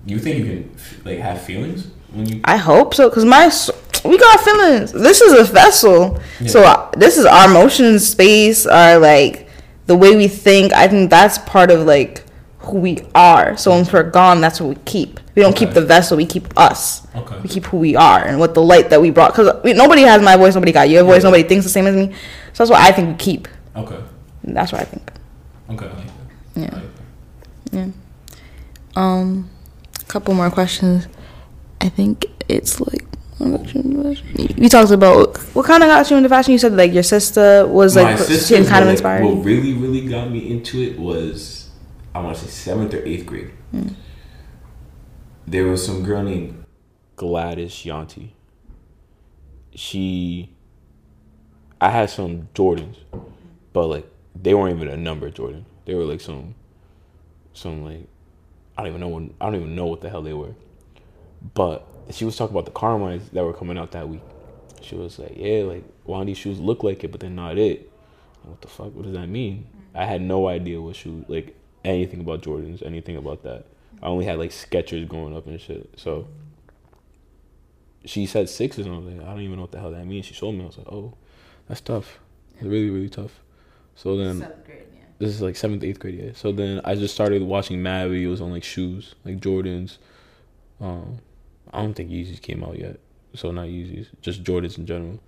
you 0.05 0.17
think 0.19 0.39
you 0.39 0.45
can 0.45 0.75
like 1.05 1.19
have 1.19 1.41
feelings 1.41 1.87
when 2.11 2.25
you? 2.27 2.41
I 2.45 2.57
hope 2.57 2.93
so, 2.95 3.09
cause 3.09 3.25
my 3.25 3.49
we 4.03 4.17
got 4.17 4.39
feelings. 4.41 4.91
This 4.91 5.21
is 5.21 5.33
a 5.33 5.51
vessel, 5.51 6.21
so 6.47 6.63
uh, 6.63 6.91
this 6.91 7.17
is 7.17 7.25
our 7.25 7.47
motion 7.47 7.99
space, 7.99 8.65
our 8.65 8.99
like 8.99 9.49
the 9.85 9.95
way 9.95 10.15
we 10.15 10.27
think. 10.27 10.73
I 10.73 10.87
think 10.87 11.09
that's 11.09 11.37
part 11.39 11.71
of 11.71 11.85
like 11.85 12.23
who 12.59 12.79
we 12.79 12.99
are. 13.13 13.57
So 13.57 13.71
once 13.71 13.91
we're 13.91 14.09
gone, 14.09 14.41
that's 14.41 14.61
what 14.61 14.69
we 14.69 14.75
keep. 14.85 15.19
We 15.35 15.41
don't 15.41 15.55
keep 15.55 15.71
the 15.71 15.81
vessel. 15.81 16.15
We 16.17 16.25
keep 16.25 16.57
us. 16.57 17.05
Okay. 17.15 17.39
We 17.41 17.49
keep 17.49 17.65
who 17.65 17.77
we 17.77 17.95
are 17.95 18.23
and 18.23 18.39
what 18.39 18.53
the 18.53 18.61
light 18.61 18.89
that 18.91 19.01
we 19.01 19.09
brought. 19.09 19.33
Cause 19.33 19.47
nobody 19.63 20.03
has 20.03 20.21
my 20.21 20.37
voice. 20.37 20.53
Nobody 20.55 20.71
got 20.71 20.89
your 20.89 21.03
voice. 21.03 21.23
Yeah. 21.23 21.29
Nobody 21.29 21.43
thinks 21.43 21.65
the 21.65 21.71
same 21.71 21.87
as 21.87 21.95
me. 21.95 22.13
So 22.53 22.63
that's 22.63 22.71
what 22.71 22.79
I 22.79 22.91
think 22.91 23.09
we 23.09 23.15
keep. 23.15 23.47
Okay. 23.75 23.99
That's 24.43 24.71
what 24.71 24.81
I 24.81 24.85
think. 24.85 25.11
Okay. 25.71 25.85
I 25.85 25.89
like. 25.89 26.07
Yeah. 26.55 26.75
Like 26.75 26.83
that. 27.71 27.89
Um, 28.95 29.49
a 29.99 30.05
couple 30.05 30.33
more 30.33 30.51
questions. 30.51 31.07
I 31.81 31.89
think 31.89 32.25
it's 32.47 32.79
like 32.79 33.05
you 33.43 34.69
talked 34.69 34.91
about 34.91 35.37
what 35.53 35.65
kind 35.65 35.83
of 35.83 35.87
got 35.87 36.09
you 36.09 36.17
into 36.17 36.29
fashion. 36.29 36.53
You 36.53 36.57
said 36.57 36.73
like 36.73 36.93
your 36.93 37.03
sister 37.03 37.67
was 37.67 37.95
like 37.95 38.05
My 38.05 38.15
she 38.17 38.33
sisters 38.33 38.69
kind 38.69 38.83
of 38.83 38.85
were, 38.85 38.85
like, 38.85 38.91
inspired. 38.91 39.23
What 39.25 39.45
really, 39.45 39.73
really 39.73 40.07
got 40.07 40.29
me 40.31 40.51
into 40.51 40.81
it 40.81 40.97
was 40.97 41.69
I 42.15 42.19
want 42.19 42.37
to 42.37 42.43
say 42.43 42.49
seventh 42.49 42.93
or 42.93 43.03
eighth 43.05 43.25
grade. 43.25 43.51
Mm. 43.73 43.95
There 45.47 45.65
was 45.65 45.85
some 45.85 46.03
girl 46.03 46.23
named 46.23 46.65
Gladys 47.15 47.71
Yanti. 47.71 48.29
She, 49.75 50.51
I 51.81 51.89
had 51.89 52.09
some 52.09 52.47
Jordans, 52.53 52.97
but 53.73 53.87
like 53.87 54.09
they 54.39 54.53
weren't 54.53 54.75
even 54.75 54.87
a 54.87 54.97
number 54.97 55.29
Jordan. 55.29 55.65
They 55.85 55.95
were 55.95 56.05
like 56.05 56.21
some, 56.21 56.55
some 57.53 57.83
like, 57.83 58.07
I 58.77 58.83
don't 58.83 58.89
even 58.89 59.01
know 59.01 59.07
what 59.07 59.23
I 59.41 59.45
don't 59.45 59.55
even 59.55 59.75
know 59.75 59.85
what 59.85 60.01
the 60.01 60.09
hell 60.09 60.21
they 60.21 60.33
were. 60.33 60.53
But 61.53 61.87
she 62.11 62.25
was 62.25 62.35
talking 62.35 62.55
about 62.55 62.65
the 62.65 62.71
Carmines 62.71 63.29
that 63.31 63.43
were 63.43 63.53
coming 63.53 63.77
out 63.77 63.91
that 63.91 64.09
week. 64.09 64.21
She 64.81 64.95
was 64.95 65.19
like, 65.19 65.33
yeah, 65.35 65.63
like 65.63 65.83
why 66.03 66.19
do 66.19 66.25
these 66.25 66.37
shoes 66.37 66.59
look 66.59 66.83
like 66.83 67.03
it, 67.03 67.11
but 67.11 67.19
they're 67.19 67.29
not 67.29 67.57
it. 67.57 67.89
What 68.43 68.61
the 68.61 68.67
fuck? 68.67 68.93
What 68.93 69.03
does 69.03 69.13
that 69.13 69.27
mean? 69.27 69.67
I 69.95 70.05
had 70.05 70.21
no 70.21 70.47
idea 70.47 70.81
what 70.81 70.95
shoe, 70.95 71.23
like 71.27 71.55
anything 71.85 72.19
about 72.19 72.41
Jordans, 72.41 72.85
anything 72.85 73.15
about 73.15 73.43
that. 73.43 73.65
I 74.01 74.07
only 74.07 74.25
had 74.25 74.37
like 74.37 74.51
Skechers 74.51 75.07
growing 75.07 75.35
up 75.35 75.47
and 75.47 75.59
shit. 75.59 75.89
So 75.95 76.27
she 78.05 78.25
said 78.25 78.49
sixes, 78.49 78.85
and 78.85 78.95
I 78.95 78.97
was 78.97 79.07
like, 79.07 79.25
I 79.25 79.29
don't 79.29 79.41
even 79.41 79.55
know 79.55 79.61
what 79.61 79.71
the 79.71 79.79
hell 79.79 79.91
that 79.91 80.05
means. 80.05 80.25
She 80.25 80.33
showed 80.33 80.51
me. 80.51 80.63
I 80.63 80.67
was 80.67 80.77
like, 80.77 80.91
oh, 80.91 81.13
that's 81.67 81.81
tough. 81.81 82.19
It's 82.55 82.63
really, 82.63 82.89
really 82.89 83.09
tough. 83.09 83.39
So 83.95 84.17
then 84.17 84.45
this 85.19 85.29
is 85.29 85.41
like 85.41 85.55
seventh, 85.55 85.83
eighth 85.83 85.99
grade, 85.99 86.19
yeah. 86.21 86.31
So 86.33 86.51
then 86.51 86.81
I 86.83 86.95
just 86.95 87.13
started 87.13 87.41
watching 87.43 87.81
mad 87.81 88.09
videos 88.09 88.41
on 88.41 88.51
like 88.51 88.63
shoes, 88.63 89.15
like 89.23 89.39
Jordans. 89.39 89.99
Um, 90.81 91.19
I 91.73 91.81
don't 91.81 91.93
think 91.93 92.09
Yeezys 92.11 92.41
came 92.41 92.63
out 92.63 92.77
yet. 92.79 92.99
So 93.35 93.51
not 93.51 93.65
Yeezys, 93.67 94.07
just 94.21 94.43
Jordans 94.43 94.77
in 94.77 94.85
general. 94.85 95.19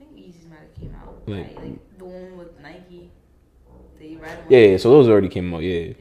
I 0.00 0.04
think 0.04 0.16
Yeezys 0.16 0.48
might 0.50 0.58
have 0.60 0.74
came 0.80 0.94
out. 0.94 1.22
Like- 1.26 1.56
Like, 1.56 1.64
like 1.64 1.98
the 1.98 2.04
one 2.04 2.36
with 2.38 2.60
Nike. 2.62 3.10
The 3.98 4.16
red 4.16 4.38
one. 4.38 4.46
Yeah, 4.50 4.58
yeah, 4.58 4.76
so 4.76 4.90
those 4.90 5.08
already 5.08 5.28
came 5.28 5.52
out. 5.54 5.62
Yeah. 5.62 5.94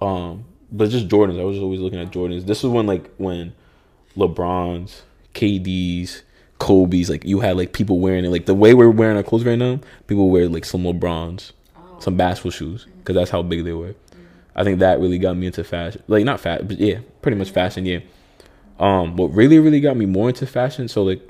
Um, 0.00 0.44
but 0.72 0.88
just 0.90 1.08
Jordans. 1.08 1.38
I 1.40 1.44
was 1.44 1.58
always 1.58 1.80
looking 1.80 2.00
at 2.00 2.10
Jordans. 2.10 2.46
This 2.46 2.62
was 2.62 2.72
when 2.72 2.86
like 2.86 3.14
when 3.18 3.52
LeBrons, 4.16 5.02
KD's, 5.34 6.22
Kobe's, 6.58 7.10
like 7.10 7.24
you 7.24 7.40
had 7.40 7.56
like 7.56 7.72
people 7.72 7.98
wearing 8.00 8.24
it. 8.24 8.30
Like 8.30 8.46
the 8.46 8.54
way 8.54 8.74
we're 8.74 8.90
wearing 8.90 9.16
our 9.16 9.22
clothes 9.22 9.44
right 9.44 9.58
now, 9.58 9.80
people 10.06 10.30
wear 10.30 10.48
like 10.48 10.64
some 10.64 10.82
LeBrons, 10.84 11.52
Oh. 11.76 11.98
some 12.00 12.16
basketball 12.16 12.50
shoes, 12.52 12.86
because 12.98 13.14
that's 13.14 13.30
how 13.30 13.42
big 13.42 13.64
they 13.64 13.72
were. 13.72 13.94
I 14.56 14.62
think 14.64 14.78
that 14.78 15.00
really 15.00 15.18
got 15.18 15.36
me 15.36 15.46
into 15.46 15.64
fashion. 15.64 16.02
Like 16.06 16.24
not 16.24 16.40
fat, 16.40 16.66
but 16.68 16.78
yeah, 16.78 17.00
pretty 17.22 17.36
much 17.36 17.50
fashion. 17.50 17.84
Yeah. 17.86 18.00
Um, 18.78 19.16
what 19.16 19.28
really 19.28 19.58
really 19.58 19.80
got 19.80 19.96
me 19.96 20.06
more 20.06 20.28
into 20.28 20.46
fashion. 20.46 20.88
So 20.88 21.02
like, 21.02 21.26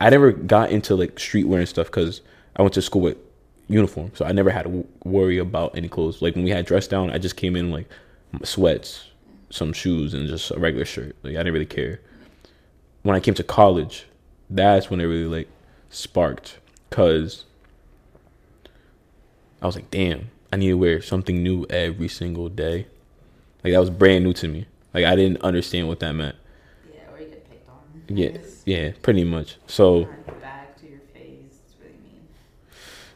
I 0.00 0.10
never 0.10 0.32
got 0.32 0.70
into 0.70 0.94
like 0.94 1.16
streetwear 1.16 1.58
and 1.58 1.68
stuff 1.68 1.86
because 1.86 2.20
I 2.56 2.62
went 2.62 2.74
to 2.74 2.82
school 2.82 3.02
with 3.02 3.16
uniform, 3.68 4.12
so 4.14 4.24
I 4.24 4.32
never 4.32 4.50
had 4.50 4.64
to 4.64 4.68
w- 4.68 4.86
worry 5.04 5.38
about 5.38 5.76
any 5.76 5.88
clothes. 5.88 6.20
Like 6.20 6.34
when 6.34 6.44
we 6.44 6.50
had 6.50 6.66
dress 6.66 6.86
down, 6.86 7.10
I 7.10 7.18
just 7.18 7.36
came 7.36 7.56
in 7.56 7.70
like 7.70 7.88
sweats, 8.44 9.08
some 9.50 9.72
shoes, 9.72 10.12
and 10.14 10.28
just 10.28 10.50
a 10.50 10.58
regular 10.58 10.84
shirt. 10.84 11.16
Like 11.22 11.34
I 11.34 11.38
didn't 11.38 11.54
really 11.54 11.66
care. 11.66 12.00
When 13.02 13.16
I 13.16 13.20
came 13.20 13.34
to 13.34 13.42
college, 13.42 14.06
that's 14.50 14.90
when 14.90 15.00
it 15.00 15.04
really 15.04 15.24
like 15.24 15.48
sparked, 15.90 16.58
cause 16.90 17.44
I 19.60 19.66
was 19.66 19.76
like, 19.76 19.90
damn, 19.90 20.30
I 20.52 20.56
need 20.56 20.68
to 20.68 20.74
wear 20.74 21.00
something 21.00 21.42
new 21.42 21.64
every 21.70 22.08
single 22.08 22.48
day. 22.48 22.86
Like 23.64 23.72
that 23.72 23.78
was 23.78 23.90
brand 23.90 24.24
new 24.24 24.32
to 24.34 24.48
me. 24.48 24.66
Like 24.92 25.04
I 25.04 25.16
didn't 25.16 25.40
understand 25.42 25.88
what 25.88 26.00
that 26.00 26.12
meant. 26.12 26.36
Yeah, 26.92 27.02
or 27.12 27.20
you 27.20 27.26
get 27.28 27.48
picked 27.48 27.68
on. 27.68 27.76
Yeah, 28.08 28.36
yeah, 28.64 28.92
pretty 29.02 29.24
much. 29.24 29.56
So 29.66 30.04
back 30.40 30.78
to 30.80 30.86
your 30.88 31.00
face. 31.14 31.58
It's 31.64 31.74
really 31.80 31.94
mean. 32.02 32.26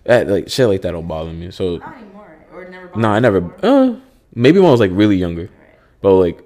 that, 0.05 0.29
like 0.29 0.49
shit 0.49 0.69
like 0.69 0.83
that 0.83 0.93
don't 0.93 1.07
bother 1.09 1.33
me. 1.33 1.51
So 1.51 1.79
Not 1.79 1.97
anymore. 1.97 2.37
Or 2.53 2.65
never. 2.69 2.91
no, 2.99 3.09
I 3.09 3.19
never. 3.19 3.55
Uh, 3.63 3.97
maybe 4.35 4.59
when 4.59 4.69
I 4.69 4.71
was 4.71 4.81
like 4.81 4.91
really 4.93 5.17
younger. 5.17 5.43
Right. 5.43 5.79
But 6.01 6.15
like 6.15 6.43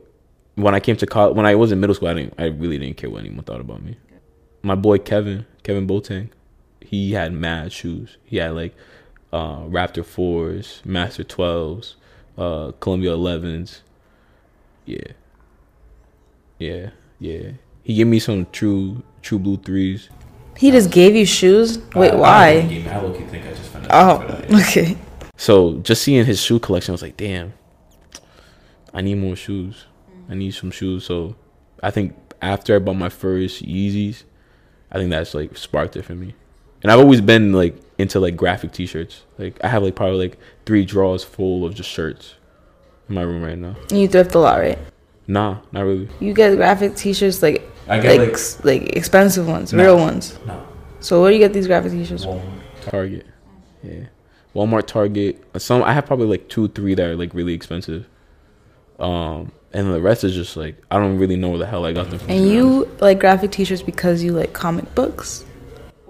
when 0.56 0.74
I 0.74 0.80
came 0.80 0.96
to 0.96 1.06
college, 1.06 1.36
when 1.36 1.46
I 1.46 1.54
was 1.54 1.70
in 1.72 1.80
middle 1.80 1.94
school, 1.94 2.08
I 2.08 2.14
didn't. 2.14 2.34
I 2.38 2.46
really 2.46 2.78
didn't 2.78 2.96
care 2.96 3.10
what 3.10 3.20
anyone 3.20 3.44
thought 3.44 3.60
about 3.60 3.82
me. 3.82 3.96
My 4.62 4.74
boy 4.74 4.98
Kevin, 4.98 5.46
Kevin 5.62 5.86
Boateng, 5.86 6.30
he 6.80 7.12
had 7.12 7.32
mad 7.32 7.72
shoes. 7.72 8.16
He 8.24 8.36
had 8.38 8.54
like 8.54 8.74
uh, 9.32 9.60
Raptor 9.60 10.04
fours, 10.04 10.82
Master 10.84 11.24
twelves, 11.24 11.96
uh, 12.36 12.72
Columbia 12.80 13.12
elevens. 13.12 13.82
Yeah, 14.86 15.12
yeah, 16.58 16.90
yeah. 17.18 17.52
He 17.90 17.96
gave 17.96 18.06
me 18.06 18.20
some 18.20 18.46
true 18.52 19.02
True 19.20 19.40
Blue 19.40 19.56
threes. 19.56 20.10
He 20.56 20.70
just 20.70 20.92
gave 20.92 21.16
you 21.16 21.26
shoes. 21.26 21.80
Wait, 21.96 22.12
I- 22.12 22.14
I 22.14 22.16
why? 22.16 22.52
don't 22.54 22.60
think 22.60 22.70
he 22.70 22.76
gave 22.76 22.84
me- 22.86 22.90
I 22.92 23.00
low-key 23.02 23.24
think 23.24 23.44
I 23.46 23.50
just 23.50 23.62
found 23.62 23.86
Oh, 23.90 23.96
out 23.98 24.26
for 24.26 24.32
that. 24.46 24.60
okay. 24.68 24.96
So 25.36 25.78
just 25.78 26.00
seeing 26.02 26.24
his 26.24 26.40
shoe 26.40 26.60
collection, 26.60 26.92
I 26.92 26.94
was 26.94 27.02
like, 27.02 27.16
damn, 27.16 27.52
I 28.94 29.00
need 29.00 29.16
more 29.16 29.34
shoes. 29.34 29.86
I 30.30 30.34
need 30.36 30.52
some 30.54 30.70
shoes. 30.70 31.04
So 31.04 31.34
I 31.82 31.90
think 31.90 32.14
after 32.40 32.76
I 32.76 32.78
bought 32.78 32.94
my 32.94 33.08
first 33.08 33.64
Yeezys, 33.66 34.22
I 34.92 34.98
think 34.98 35.10
that's 35.10 35.34
like 35.34 35.56
sparked 35.56 35.96
it 35.96 36.04
for 36.04 36.14
me. 36.14 36.34
And 36.84 36.92
I've 36.92 37.00
always 37.00 37.20
been 37.20 37.52
like 37.52 37.74
into 37.98 38.20
like 38.20 38.36
graphic 38.36 38.70
T-shirts. 38.70 39.22
Like 39.36 39.58
I 39.64 39.66
have 39.66 39.82
like 39.82 39.96
probably 39.96 40.18
like 40.18 40.38
three 40.64 40.84
drawers 40.84 41.24
full 41.24 41.64
of 41.64 41.74
just 41.74 41.90
shirts 41.90 42.34
in 43.08 43.16
my 43.16 43.22
room 43.22 43.42
right 43.42 43.58
now. 43.58 43.74
You 43.90 44.06
thrift 44.06 44.36
a 44.36 44.38
lot, 44.38 44.60
right? 44.60 44.78
Nah, 45.26 45.56
not 45.72 45.80
really. 45.84 46.08
You 46.20 46.32
get 46.34 46.54
graphic 46.54 46.94
T-shirts 46.94 47.42
like 47.42 47.66
I 47.90 47.94
like 47.94 48.02
get 48.02 48.18
like, 48.20 48.32
s- 48.32 48.64
like 48.64 48.82
expensive 48.96 49.46
ones, 49.48 49.72
No. 49.72 49.82
real 49.84 49.96
ones. 49.98 50.38
no. 50.46 50.66
So 51.00 51.20
where 51.20 51.30
do 51.30 51.34
you 51.36 51.40
get 51.40 51.52
these 51.52 51.66
graphic 51.66 51.92
T-shirts? 51.92 52.24
from? 52.24 52.34
Walmart. 52.40 52.90
Target, 52.90 53.26
yeah, 53.82 54.04
Walmart, 54.54 54.86
Target. 54.86 55.42
Some 55.58 55.82
I 55.82 55.92
have 55.92 56.06
probably 56.06 56.26
like 56.26 56.48
two, 56.48 56.68
three 56.68 56.94
that 56.94 57.04
are 57.06 57.16
like 57.16 57.34
really 57.34 57.52
expensive. 57.54 58.06
Um, 58.98 59.52
and 59.72 59.92
the 59.92 60.00
rest 60.00 60.24
is 60.24 60.34
just 60.34 60.56
like 60.56 60.76
I 60.90 60.98
don't 60.98 61.18
really 61.18 61.36
know 61.36 61.48
where 61.50 61.58
the 61.58 61.66
hell 61.66 61.84
I 61.86 61.92
got 61.92 62.10
them 62.10 62.18
from. 62.18 62.30
And 62.30 62.44
be 62.44 62.58
honest. 62.58 62.88
you 62.90 62.96
like 63.00 63.18
graphic 63.20 63.50
T-shirts 63.52 63.82
because 63.82 64.22
you 64.22 64.32
like 64.32 64.52
comic 64.52 64.94
books. 64.94 65.44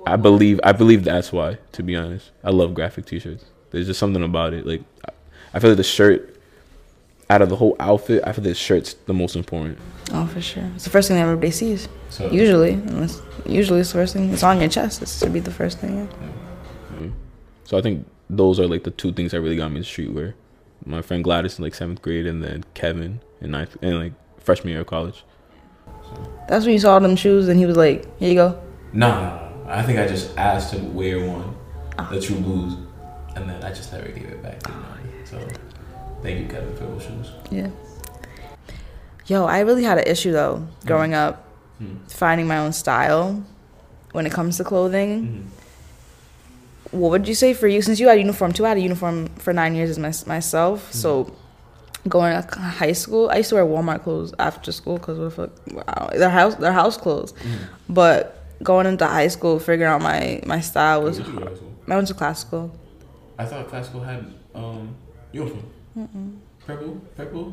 I 0.07 0.17
believe 0.17 0.61
I 0.65 0.73
believe 0.73 1.05
that's 1.05 1.33
why. 1.33 1.59
To 1.73 1.83
be 1.83 1.95
honest, 1.97 2.31
I 2.43 2.51
love 2.51 2.75
graphic 2.75 3.07
T-shirts. 3.07 3.45
There's 3.71 3.87
just 3.87 4.01
something 4.01 4.23
about 4.25 4.55
it. 4.55 4.67
Like 4.67 4.83
I- 5.07 5.13
I 5.53 5.59
feel 5.59 5.71
like 5.71 5.79
the 5.79 5.83
shirt, 5.83 6.37
out 7.29 7.43
of 7.43 7.49
the 7.49 7.57
whole 7.57 7.75
outfit, 7.81 8.23
I 8.25 8.31
feel 8.33 8.45
like 8.45 8.51
the 8.51 8.55
shirt's 8.55 8.95
the 9.07 9.13
most 9.15 9.35
important. 9.35 9.79
Oh, 10.13 10.27
for 10.27 10.41
sure. 10.41 10.65
It's 10.75 10.85
the 10.85 10.91
first 10.91 11.09
thing 11.09 11.17
that 11.17 11.23
everybody 11.23 11.51
sees. 11.51 11.89
So 12.09 12.31
Usually, 12.31 12.73
unless, 12.73 13.21
usually 13.47 13.81
it's 13.81 13.91
the 13.93 13.99
first 13.99 14.13
thing. 14.15 14.33
It's 14.33 14.43
on 14.43 14.61
your 14.61 14.69
chest. 14.69 15.03
It's 15.03 15.21
to 15.21 15.31
be 15.31 15.41
the 15.41 15.51
first 15.53 15.79
thing. 15.79 16.09
Yeah. 17.01 17.09
So 17.65 17.79
I 17.79 17.83
think 17.83 18.07
those 18.29 18.59
are 18.59 18.67
like 18.67 18.83
the 18.85 18.91
two 18.91 19.13
things 19.13 19.31
that 19.31 19.41
really 19.41 19.57
got 19.57 19.71
me 19.71 19.79
into 19.79 19.89
streetwear. 19.89 20.35
My 20.85 21.03
friend 21.03 21.23
Gladys 21.23 21.59
in 21.59 21.65
like 21.65 21.75
seventh 21.75 22.03
grade, 22.03 22.27
and 22.27 22.43
then 22.43 22.65
Kevin 22.75 23.21
in 23.41 23.53
ninth, 23.53 23.77
and 23.83 23.99
like 23.99 24.13
freshman 24.39 24.73
year 24.73 24.81
of 24.81 24.87
college. 24.89 25.25
That's 26.49 26.65
when 26.65 26.73
you 26.73 26.81
saw 26.81 26.99
them 26.99 27.15
shoes, 27.15 27.47
and 27.49 27.59
he 27.61 27.67
was 27.67 27.77
like, 27.77 28.05
"Here 28.19 28.29
you 28.31 28.35
go." 28.35 28.61
No. 28.93 29.47
I 29.69 29.83
think 29.85 30.01
I 30.01 30.09
just 30.09 30.37
asked 30.37 30.75
him 30.75 30.81
to 30.87 30.91
wear 30.91 31.25
one, 31.25 31.55
Ah. 31.97 32.09
the 32.11 32.21
True 32.21 32.41
Blues, 32.41 32.75
and 33.37 33.49
then 33.49 33.63
I 33.63 33.69
just 33.73 33.93
never 33.93 34.09
gave 34.09 34.25
it 34.25 34.43
back 34.43 34.61
to 34.65 34.73
him. 34.73 34.85
So 35.25 35.39
thank 36.23 36.41
you, 36.41 36.47
Kevin, 36.47 36.75
for 36.75 36.87
those 36.87 37.05
shoes. 37.05 37.31
Yeah. 37.53 37.69
Yo, 39.31 39.45
I 39.47 39.61
really 39.61 39.85
had 39.85 39.97
an 39.99 40.07
issue 40.09 40.33
though 40.33 40.67
growing 40.87 41.15
up, 41.15 41.35
Hmm. 41.79 41.95
finding 42.09 42.47
my 42.49 42.59
own 42.59 42.73
style 42.73 43.43
when 44.13 44.27
it 44.27 44.33
comes 44.33 44.57
to 44.57 44.65
clothing. 44.65 45.11
Mhm. 45.23 45.43
What 47.01 47.11
would 47.13 47.29
you 47.29 47.37
say 47.37 47.55
for 47.55 47.69
you? 47.69 47.81
Since 47.81 48.01
you 48.01 48.09
had 48.09 48.17
a 48.19 48.21
uniform 48.21 48.53
too, 48.53 48.65
I 48.67 48.71
had 48.71 48.79
a 48.79 48.81
uniform 48.81 49.29
for 49.45 49.53
nine 49.53 49.77
years 49.77 49.91
as 49.91 49.99
my, 49.99 50.13
myself. 50.35 50.93
So 50.93 51.33
going 52.09 52.33
to 52.43 52.59
high 52.59 52.91
school, 53.03 53.31
I 53.33 53.37
used 53.37 53.51
to 53.51 53.55
wear 53.55 53.65
Walmart 53.65 54.03
clothes 54.03 54.35
after 54.41 54.73
school 54.73 54.97
because 54.99 55.17
what 55.19 55.29
the 55.31 55.31
fuck, 55.31 55.87
wow, 55.87 56.11
they're 56.19 56.29
house 56.41 56.57
they're 56.57 56.73
house 56.83 56.97
clothes. 56.97 57.33
Mhm. 57.33 57.59
But 57.89 58.37
going 58.65 58.87
into 58.87 59.07
high 59.07 59.29
school, 59.29 59.61
figuring 59.61 59.93
out 59.93 60.03
my 60.03 60.41
my 60.45 60.59
style 60.61 61.03
was. 61.03 61.21
Where'd 61.21 61.33
you 61.33 61.39
go 61.39 61.47
to 61.47 61.57
school? 61.57 61.73
I 61.89 61.95
went 61.97 62.09
to 62.09 62.15
classical. 62.15 62.73
I 63.39 63.45
thought 63.45 63.69
classical 63.69 64.01
had 64.01 64.27
um 64.57 64.97
uniform. 65.33 65.63
Purple, 66.67 67.01
purple, 67.17 67.53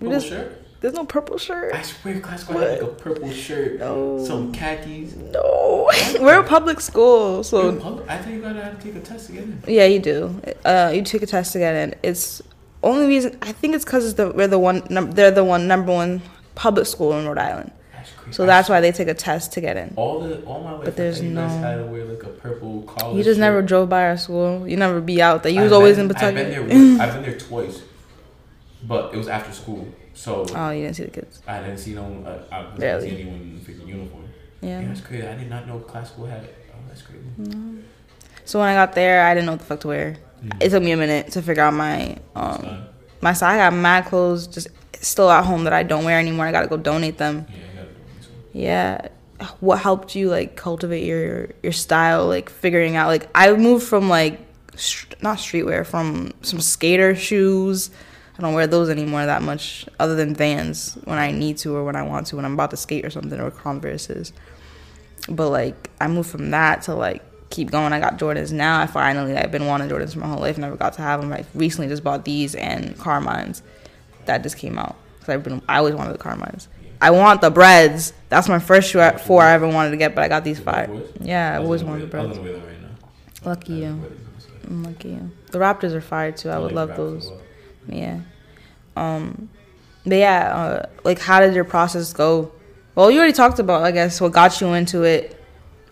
purple 0.00 0.12
just- 0.14 0.28
shirt. 0.28 0.50
There's 0.80 0.94
no 0.94 1.04
purple 1.04 1.36
shirt. 1.36 1.74
I 1.74 1.82
swear 1.82 2.20
classical 2.20 2.58
had 2.58 2.80
like 2.80 2.82
a 2.82 2.86
purple 2.94 3.30
shirt, 3.30 3.78
No. 3.80 4.24
some 4.24 4.50
khakis. 4.52 5.14
No, 5.14 5.90
we're 6.20 6.40
a 6.40 6.44
public 6.44 6.80
school, 6.80 7.42
so 7.44 7.76
public- 7.76 8.08
I 8.08 8.16
think 8.18 8.36
you 8.36 8.40
gotta 8.42 8.62
have 8.62 8.78
to 8.78 8.82
take 8.84 8.96
a 8.96 9.00
test 9.04 9.26
to 9.26 9.32
get 9.32 9.42
in. 9.42 9.62
Yeah, 9.68 9.84
you 9.84 9.98
do. 9.98 10.40
Uh, 10.64 10.90
you 10.94 11.02
take 11.02 11.20
a 11.22 11.26
test 11.26 11.52
to 11.52 11.58
get 11.58 11.74
in. 11.74 11.94
It's 12.02 12.40
only 12.82 13.06
reason 13.06 13.36
I 13.42 13.52
think 13.52 13.74
it's 13.74 13.84
because 13.84 14.14
the, 14.14 14.30
we're 14.30 14.48
the 14.48 14.58
one. 14.58 14.82
Num- 14.88 15.10
they're 15.12 15.30
the 15.30 15.44
one 15.44 15.66
number 15.68 15.92
one 15.92 16.22
public 16.54 16.86
school 16.86 17.12
in 17.18 17.26
Rhode 17.26 17.36
Island, 17.36 17.72
That's 17.92 18.36
so 18.36 18.46
that's 18.46 18.70
why 18.70 18.80
they 18.80 18.90
take 18.90 19.08
a 19.08 19.14
test 19.14 19.52
to 19.52 19.60
get 19.60 19.76
in. 19.76 19.92
all 19.96 20.20
the 20.20 20.40
all 20.44 20.62
my 20.64 20.72
life. 20.72 20.84
But 20.86 20.96
there's 20.96 21.20
no- 21.20 21.46
had 21.46 21.76
to 21.76 21.84
wear 21.84 22.06
like 22.06 22.22
a 22.22 22.28
purple 22.28 22.82
collar. 22.84 23.18
You 23.18 23.22
just 23.22 23.38
never 23.38 23.60
drove 23.60 23.90
by 23.90 24.04
our 24.06 24.16
school. 24.16 24.66
You 24.66 24.78
never 24.78 25.02
be 25.02 25.20
out 25.20 25.42
there. 25.42 25.52
You 25.52 25.60
was 25.60 25.72
I've 25.72 25.76
always 25.76 25.96
been- 25.96 26.06
in 26.10 26.16
I've 26.16 26.34
been 26.34 26.50
there. 26.50 26.62
Once- 26.62 27.00
I've 27.00 27.12
been 27.12 27.22
there 27.30 27.38
twice, 27.38 27.82
but 28.82 29.12
it 29.12 29.18
was 29.18 29.28
after 29.28 29.52
school, 29.52 29.86
so 30.20 30.44
Oh, 30.54 30.70
you 30.70 30.82
didn't 30.84 30.96
see 30.96 31.04
the 31.04 31.10
kids. 31.18 31.40
I 31.46 31.60
didn't 31.60 31.78
see 31.78 31.94
no. 31.94 32.04
Uh, 32.26 32.54
I 32.54 32.62
didn't 32.78 33.00
see 33.02 33.08
anyone 33.20 33.40
in 33.40 33.60
freaking 33.66 33.86
uniform. 33.88 34.24
Yeah. 34.60 34.80
Yeah, 34.80 34.88
that's 34.88 35.00
crazy. 35.00 35.26
I 35.26 35.34
did 35.36 35.48
not 35.48 35.66
know 35.66 35.78
classical 35.78 36.26
had. 36.26 36.44
it. 36.44 36.54
Oh, 36.72 36.78
that's 36.88 37.02
crazy. 37.02 37.24
So 38.44 38.58
when 38.58 38.68
I 38.68 38.74
got 38.74 38.94
there, 38.94 39.24
I 39.24 39.34
didn't 39.34 39.46
know 39.46 39.52
what 39.52 39.60
the 39.60 39.66
fuck 39.66 39.80
to 39.80 39.88
wear. 39.88 40.16
Mhm. 40.44 40.62
It 40.62 40.70
took 40.70 40.82
me 40.82 40.92
a 40.92 40.96
minute 40.96 41.30
to 41.32 41.42
figure 41.42 41.62
out 41.62 41.74
my 41.74 42.16
um 42.34 42.84
my 43.20 43.32
style. 43.32 43.54
I 43.54 43.58
got 43.70 43.74
mad 43.74 44.06
clothes 44.06 44.46
just 44.46 44.68
still 45.00 45.30
at 45.30 45.44
home 45.44 45.64
that 45.64 45.72
I 45.72 45.82
don't 45.82 46.04
wear 46.04 46.18
anymore. 46.18 46.46
I 46.46 46.52
gotta 46.52 46.68
go 46.68 46.76
donate 46.76 47.16
them. 47.18 47.46
Yeah, 47.48 47.56
I 47.56 47.76
gotta 47.76 47.88
do 47.88 47.94
this. 48.18 48.28
Yeah. 48.52 49.08
What 49.60 49.78
helped 49.78 50.14
you 50.14 50.28
like 50.28 50.56
cultivate 50.56 51.04
your 51.04 51.48
your 51.62 51.72
style? 51.72 52.26
Like 52.26 52.50
figuring 52.50 52.96
out 52.96 53.06
like 53.08 53.28
I 53.34 53.52
moved 53.52 53.86
from 53.86 54.08
like 54.08 54.40
str- 54.76 55.14
not 55.22 55.38
streetwear 55.38 55.86
from 55.86 56.32
some 56.42 56.60
skater 56.60 57.14
shoes. 57.14 57.90
I 58.40 58.42
don't 58.42 58.54
wear 58.54 58.66
those 58.66 58.88
anymore 58.88 59.26
that 59.26 59.42
much, 59.42 59.84
other 59.98 60.16
than 60.16 60.34
Vans 60.34 60.96
when 61.04 61.18
I 61.18 61.30
need 61.30 61.58
to 61.58 61.76
or 61.76 61.84
when 61.84 61.94
I 61.94 62.02
want 62.02 62.26
to 62.28 62.36
when 62.36 62.46
I'm 62.46 62.54
about 62.54 62.70
to 62.70 62.76
skate 62.78 63.04
or 63.04 63.10
something 63.10 63.38
or 63.38 63.50
Converse's. 63.50 64.32
But 65.28 65.50
like 65.50 65.90
I 66.00 66.08
moved 66.08 66.30
from 66.30 66.50
that 66.52 66.80
to 66.82 66.94
like 66.94 67.22
keep 67.50 67.70
going. 67.70 67.92
I 67.92 68.00
got 68.00 68.18
Jordans 68.18 68.50
now. 68.50 68.80
I 68.80 68.86
finally 68.86 69.36
I've 69.36 69.50
been 69.52 69.66
wanting 69.66 69.90
Jordans 69.90 70.14
for 70.14 70.20
my 70.20 70.26
whole 70.26 70.38
life. 70.40 70.56
Never 70.56 70.76
got 70.76 70.94
to 70.94 71.02
have 71.02 71.20
them. 71.20 71.30
I 71.34 71.44
recently 71.54 71.88
just 71.88 72.02
bought 72.02 72.24
these 72.24 72.54
and 72.54 72.96
Carmines 72.96 73.60
that 74.24 74.42
just 74.42 74.56
came 74.56 74.78
out. 74.78 74.96
Cause 75.20 75.28
I've 75.28 75.42
been 75.42 75.60
I 75.68 75.76
always 75.76 75.94
wanted 75.94 76.14
the 76.14 76.18
Carmines. 76.18 76.68
I 77.02 77.10
want 77.10 77.42
the 77.42 77.50
breads. 77.50 78.14
That's 78.30 78.48
my 78.48 78.58
first 78.58 78.88
shoe 78.90 79.00
at 79.00 79.20
four 79.20 79.42
I 79.42 79.52
ever 79.52 79.68
wanted 79.68 79.90
to 79.90 79.98
get, 79.98 80.14
but 80.14 80.24
I 80.24 80.28
got 80.28 80.44
these 80.44 80.58
five. 80.60 80.90
Yeah, 81.20 81.52
I 81.52 81.62
always 81.62 81.84
wanted 81.84 82.04
the 82.04 82.06
breads. 82.06 82.28
was 82.28 82.38
gonna 82.38 82.50
wear 82.52 82.58
them 82.60 82.66
right 82.68 82.80
now. 82.80 83.50
Lucky 83.50 83.72
you. 83.74 83.80
didn't 83.80 84.00
wear 84.00 84.08
them, 84.08 84.26
so- 84.38 84.46
Mm, 84.70 84.86
Lucky 84.86 85.08
you. 85.10 85.30
The 85.50 85.58
Raptors 85.58 85.92
are 85.92 86.00
fire 86.00 86.32
too. 86.32 86.48
I 86.48 86.58
would 86.58 86.72
love 86.72 86.96
those. 86.96 87.30
Yeah. 87.90 88.20
Um, 88.96 89.48
but 90.04 90.16
yeah, 90.16 90.56
uh, 90.56 90.88
like 91.04 91.18
how 91.18 91.40
did 91.40 91.54
your 91.54 91.64
process 91.64 92.12
go 92.12 92.52
Well, 92.94 93.10
you 93.10 93.18
already 93.18 93.32
talked 93.32 93.58
about, 93.58 93.82
I 93.82 93.92
guess, 93.92 94.20
what 94.20 94.32
got 94.32 94.60
you 94.60 94.74
into 94.74 95.04
it. 95.04 95.36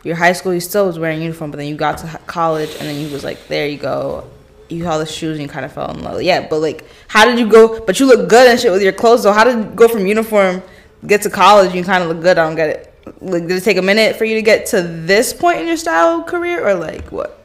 Your 0.04 0.16
high 0.16 0.32
school, 0.32 0.52
you 0.52 0.60
still 0.60 0.86
was 0.86 0.98
wearing 0.98 1.22
uniform, 1.22 1.50
but 1.50 1.56
then 1.56 1.66
you 1.66 1.76
got 1.76 1.98
to 1.98 2.20
college, 2.26 2.70
and 2.70 2.80
then 2.80 3.00
you 3.00 3.10
was 3.10 3.24
like, 3.24 3.48
there 3.48 3.66
you 3.66 3.78
go. 3.78 4.28
You 4.68 4.82
saw 4.82 4.98
the 4.98 5.06
shoes, 5.06 5.38
and 5.38 5.42
you 5.42 5.48
kind 5.48 5.64
of 5.64 5.72
fell 5.72 5.90
in 5.90 6.02
love. 6.02 6.22
Yeah, 6.22 6.46
but 6.48 6.58
like, 6.58 6.84
how 7.06 7.24
did 7.24 7.38
you 7.38 7.48
go? 7.48 7.84
But 7.84 7.98
you 7.98 8.06
look 8.06 8.28
good 8.28 8.48
and 8.48 8.60
shit 8.60 8.72
with 8.72 8.82
your 8.82 8.92
clothes. 8.92 9.22
So 9.22 9.32
how 9.32 9.44
did 9.44 9.56
you 9.56 9.64
go 9.74 9.88
from 9.88 10.06
uniform 10.06 10.62
get 11.06 11.22
to 11.22 11.30
college? 11.30 11.74
You 11.74 11.84
kind 11.84 12.02
of 12.02 12.08
look 12.10 12.20
good. 12.20 12.36
I 12.38 12.46
don't 12.46 12.56
get 12.56 12.68
it. 12.68 12.94
Like, 13.20 13.46
did 13.46 13.56
it 13.56 13.64
take 13.64 13.76
a 13.76 13.82
minute 13.82 14.16
for 14.16 14.24
you 14.24 14.34
to 14.34 14.42
get 14.42 14.66
to 14.66 14.82
this 14.82 15.32
point 15.32 15.60
in 15.60 15.66
your 15.66 15.76
style 15.76 16.22
career, 16.24 16.66
or 16.66 16.74
like 16.74 17.10
what? 17.10 17.42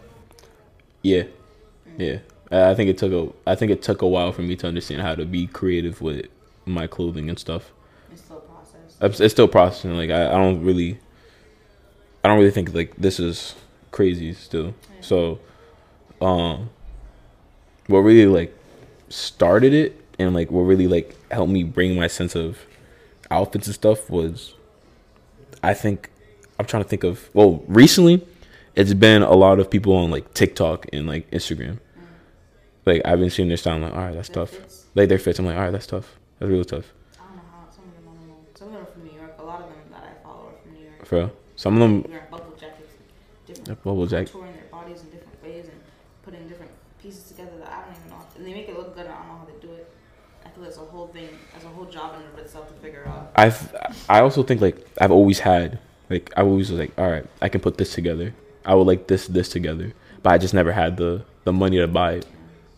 Yeah, 1.03 1.23
yeah. 1.97 2.17
I 2.53 2.71
I 2.71 2.75
think 2.75 2.89
it 2.89 2.97
took 2.97 3.11
a. 3.11 3.49
I 3.49 3.55
think 3.55 3.71
it 3.71 3.81
took 3.81 4.01
a 4.01 4.07
while 4.07 4.31
for 4.31 4.41
me 4.41 4.55
to 4.57 4.67
understand 4.67 5.01
how 5.01 5.15
to 5.15 5.25
be 5.25 5.47
creative 5.47 6.01
with 6.01 6.27
my 6.65 6.87
clothing 6.87 7.29
and 7.29 7.37
stuff. 7.37 7.71
It's 8.11 8.21
still 8.21 8.37
a 8.37 8.41
process. 8.41 9.21
It's 9.21 9.33
still 9.33 9.47
processing. 9.47 9.97
Like 9.97 10.09
I, 10.09 10.27
I 10.27 10.37
don't 10.37 10.63
really, 10.63 10.99
I 12.23 12.27
don't 12.27 12.37
really 12.37 12.51
think 12.51 12.73
like 12.73 12.95
this 12.97 13.19
is 13.19 13.55
crazy 13.91 14.33
still. 14.33 14.73
So, 15.01 15.39
um, 16.21 16.69
what 17.87 17.99
really 17.99 18.27
like 18.27 18.57
started 19.09 19.73
it 19.73 19.99
and 20.19 20.33
like 20.33 20.51
what 20.51 20.61
really 20.61 20.87
like 20.87 21.15
helped 21.31 21.51
me 21.51 21.63
bring 21.63 21.95
my 21.95 22.07
sense 22.07 22.35
of 22.35 22.65
outfits 23.31 23.67
and 23.67 23.75
stuff 23.75 24.09
was, 24.09 24.53
I 25.61 25.73
think, 25.73 26.09
I'm 26.59 26.65
trying 26.65 26.83
to 26.83 26.89
think 26.89 27.03
of. 27.03 27.29
Well, 27.33 27.63
recently, 27.67 28.25
it's 28.75 28.93
been 28.93 29.21
a 29.21 29.33
lot 29.33 29.59
of 29.59 29.69
people 29.69 29.93
on 29.93 30.11
like 30.11 30.33
TikTok 30.33 30.87
and 30.93 31.07
like 31.07 31.29
Instagram. 31.31 31.79
Like 32.85 33.01
I've 33.05 33.19
been 33.19 33.29
seeing 33.29 33.47
their 33.47 33.57
style. 33.57 33.75
I'm 33.75 33.81
like, 33.83 33.93
all 33.93 33.99
right, 33.99 34.13
that's 34.13 34.29
tough. 34.29 34.51
Like 34.95 35.09
their 35.09 35.19
fits. 35.19 35.39
I'm 35.39 35.45
like, 35.45 35.55
all 35.55 35.61
right, 35.63 35.71
that's 35.71 35.87
tough. 35.87 36.15
That's 36.39 36.49
really 36.49 36.65
tough. 36.65 36.91
I 37.19 37.23
don't 37.25 37.35
know 37.37 37.43
how 37.51 37.69
some 37.71 37.85
of 37.85 37.93
them. 37.95 38.07
I 38.07 38.15
don't 38.17 38.27
know. 38.27 38.35
Some 38.55 38.67
of 38.67 38.73
them 38.73 38.81
are 38.83 38.85
from 38.85 39.03
New 39.05 39.13
York. 39.19 39.35
A 39.39 39.43
lot 39.43 39.61
of 39.61 39.67
them 39.69 39.77
that 39.91 40.03
I 40.03 40.23
follow 40.23 40.47
are 40.49 40.61
from 40.61 40.73
New 40.73 40.83
York. 40.83 41.05
For 41.05 41.17
real. 41.17 41.31
some 41.55 41.73
of 41.75 41.79
them 41.79 42.03
Wearing 42.03 42.25
bubble 42.29 42.55
jackets, 42.59 42.91
different 43.47 43.83
bubble 43.83 44.07
jacket. 44.07 44.31
contouring 44.33 44.53
their 44.53 44.69
bodies 44.71 45.01
in 45.01 45.09
different 45.11 45.43
ways 45.43 45.65
and 45.65 45.79
putting 46.23 46.47
different 46.47 46.71
pieces 47.01 47.23
together 47.29 47.57
that 47.59 47.69
I 47.69 47.81
don't 47.85 47.95
even 47.97 48.09
know. 48.09 48.25
And 48.35 48.45
they 48.45 48.53
make 48.53 48.67
it 48.69 48.77
look 48.77 48.95
good. 48.95 49.07
I 49.07 49.13
don't 49.13 49.27
know 49.27 49.37
how 49.37 49.45
they 49.47 49.65
do 49.65 49.73
it. 49.73 49.89
I 50.45 50.49
feel 50.49 50.65
it's 50.65 50.77
a 50.77 50.81
whole 50.81 51.07
thing, 51.07 51.29
as 51.55 51.63
a 51.63 51.69
whole 51.69 51.85
job 51.85 52.15
in 52.15 52.21
and 52.21 52.33
of 52.33 52.39
itself 52.39 52.67
to 52.67 52.73
figure 52.75 53.07
out. 53.07 53.31
I've 53.35 53.73
I 54.09 54.19
also 54.19 54.43
think 54.43 54.59
like 54.61 54.85
I've 54.99 55.11
always 55.11 55.39
had 55.39 55.79
like 56.09 56.33
I 56.35 56.41
always 56.41 56.69
was 56.69 56.79
like 56.79 56.91
all 56.97 57.09
right 57.09 57.25
I 57.41 57.47
can 57.47 57.61
put 57.61 57.77
this 57.77 57.93
together 57.93 58.33
I 58.65 58.75
would 58.75 58.85
like 58.87 59.07
this 59.07 59.25
this 59.27 59.47
together 59.49 59.93
but 60.21 60.33
I 60.33 60.37
just 60.37 60.53
never 60.53 60.71
had 60.73 60.97
the 60.97 61.23
the 61.45 61.53
money 61.53 61.77
to 61.77 61.87
buy 61.87 62.13
it 62.15 62.25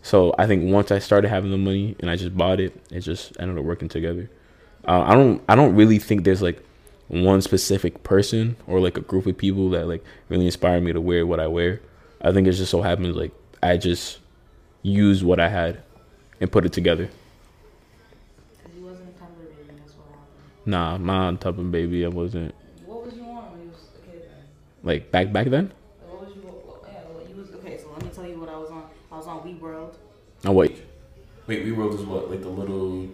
so 0.06 0.36
I 0.38 0.46
think 0.46 0.72
once 0.72 0.92
I 0.92 1.00
started 1.00 1.30
having 1.30 1.50
the 1.50 1.58
money 1.58 1.96
and 2.00 2.12
I 2.12 2.16
just 2.16 2.38
bought 2.38 2.60
it 2.60 2.80
it 2.92 3.00
just 3.00 3.36
ended 3.40 3.58
up 3.58 3.66
working 3.66 3.90
together. 3.90 4.30
Uh, 4.88 5.02
I 5.02 5.16
don't 5.16 5.42
I 5.50 5.56
don't 5.56 5.76
really 5.76 5.98
think 5.98 6.26
there's 6.26 6.44
like 6.44 6.64
one 7.08 7.42
specific 7.42 8.04
person 8.04 8.56
or 8.68 8.80
like 8.80 8.98
a 8.98 9.02
group 9.02 9.26
of 9.26 9.36
people 9.36 9.72
that 9.72 9.88
like 9.88 10.04
really 10.30 10.46
inspired 10.46 10.84
me 10.84 10.94
to 10.94 11.02
wear 11.02 11.26
what 11.26 11.40
I 11.40 11.48
wear. 11.48 11.82
I 12.22 12.32
think 12.32 12.48
it 12.48 12.52
just 12.52 12.70
so 12.70 12.84
happens 12.84 13.16
like 13.16 13.32
I 13.64 13.78
just 13.78 14.20
used 14.84 15.24
what 15.24 15.40
I 15.40 15.50
had 15.50 15.82
and 16.40 16.52
put 16.52 16.68
it 16.68 16.72
together. 16.74 17.10
Because 18.58 18.76
he 18.76 18.84
wasn't 18.84 19.10
a 19.10 19.24
Tumblr 19.24 19.40
baby, 19.40 19.74
that's 19.80 19.94
what 19.94 20.08
happened. 20.10 20.68
nah 20.68 20.98
my 21.00 21.36
type 21.38 21.58
of 21.58 21.72
baby 21.72 22.06
I 22.06 22.10
wasn't. 22.10 22.54
What 22.86 23.06
was 23.06 23.16
you 23.16 23.24
on 23.24 23.52
when 23.54 23.62
you 23.64 23.70
was 23.70 23.88
a 23.98 24.12
kid? 24.12 24.30
like 24.84 25.12
back 25.12 25.34
back 25.34 25.48
then 25.48 25.74
Like, 26.00 26.12
what 26.12 26.28
was 26.28 26.36
you? 26.36 26.42
What, 26.44 26.94
yeah, 26.94 27.00
what 27.10 27.28
you 27.28 27.36
was 27.38 27.50
okay. 27.56 27.80
So 27.80 27.90
let 27.92 28.04
me 28.04 28.10
tell 28.10 28.28
you 28.28 28.40
what 28.40 28.50
I 28.50 28.58
was 28.60 28.70
on. 28.70 28.84
I 29.12 29.18
was 29.18 29.28
on 29.28 29.40
WeeWorld. 29.42 29.96
Oh 30.46 30.52
wait 30.52 30.82
Wait, 31.48 31.64
WeeWorld 31.64 31.94
is 32.00 32.02
what? 32.06 32.32
Like 32.32 32.42
the 32.42 32.50
little. 32.50 33.08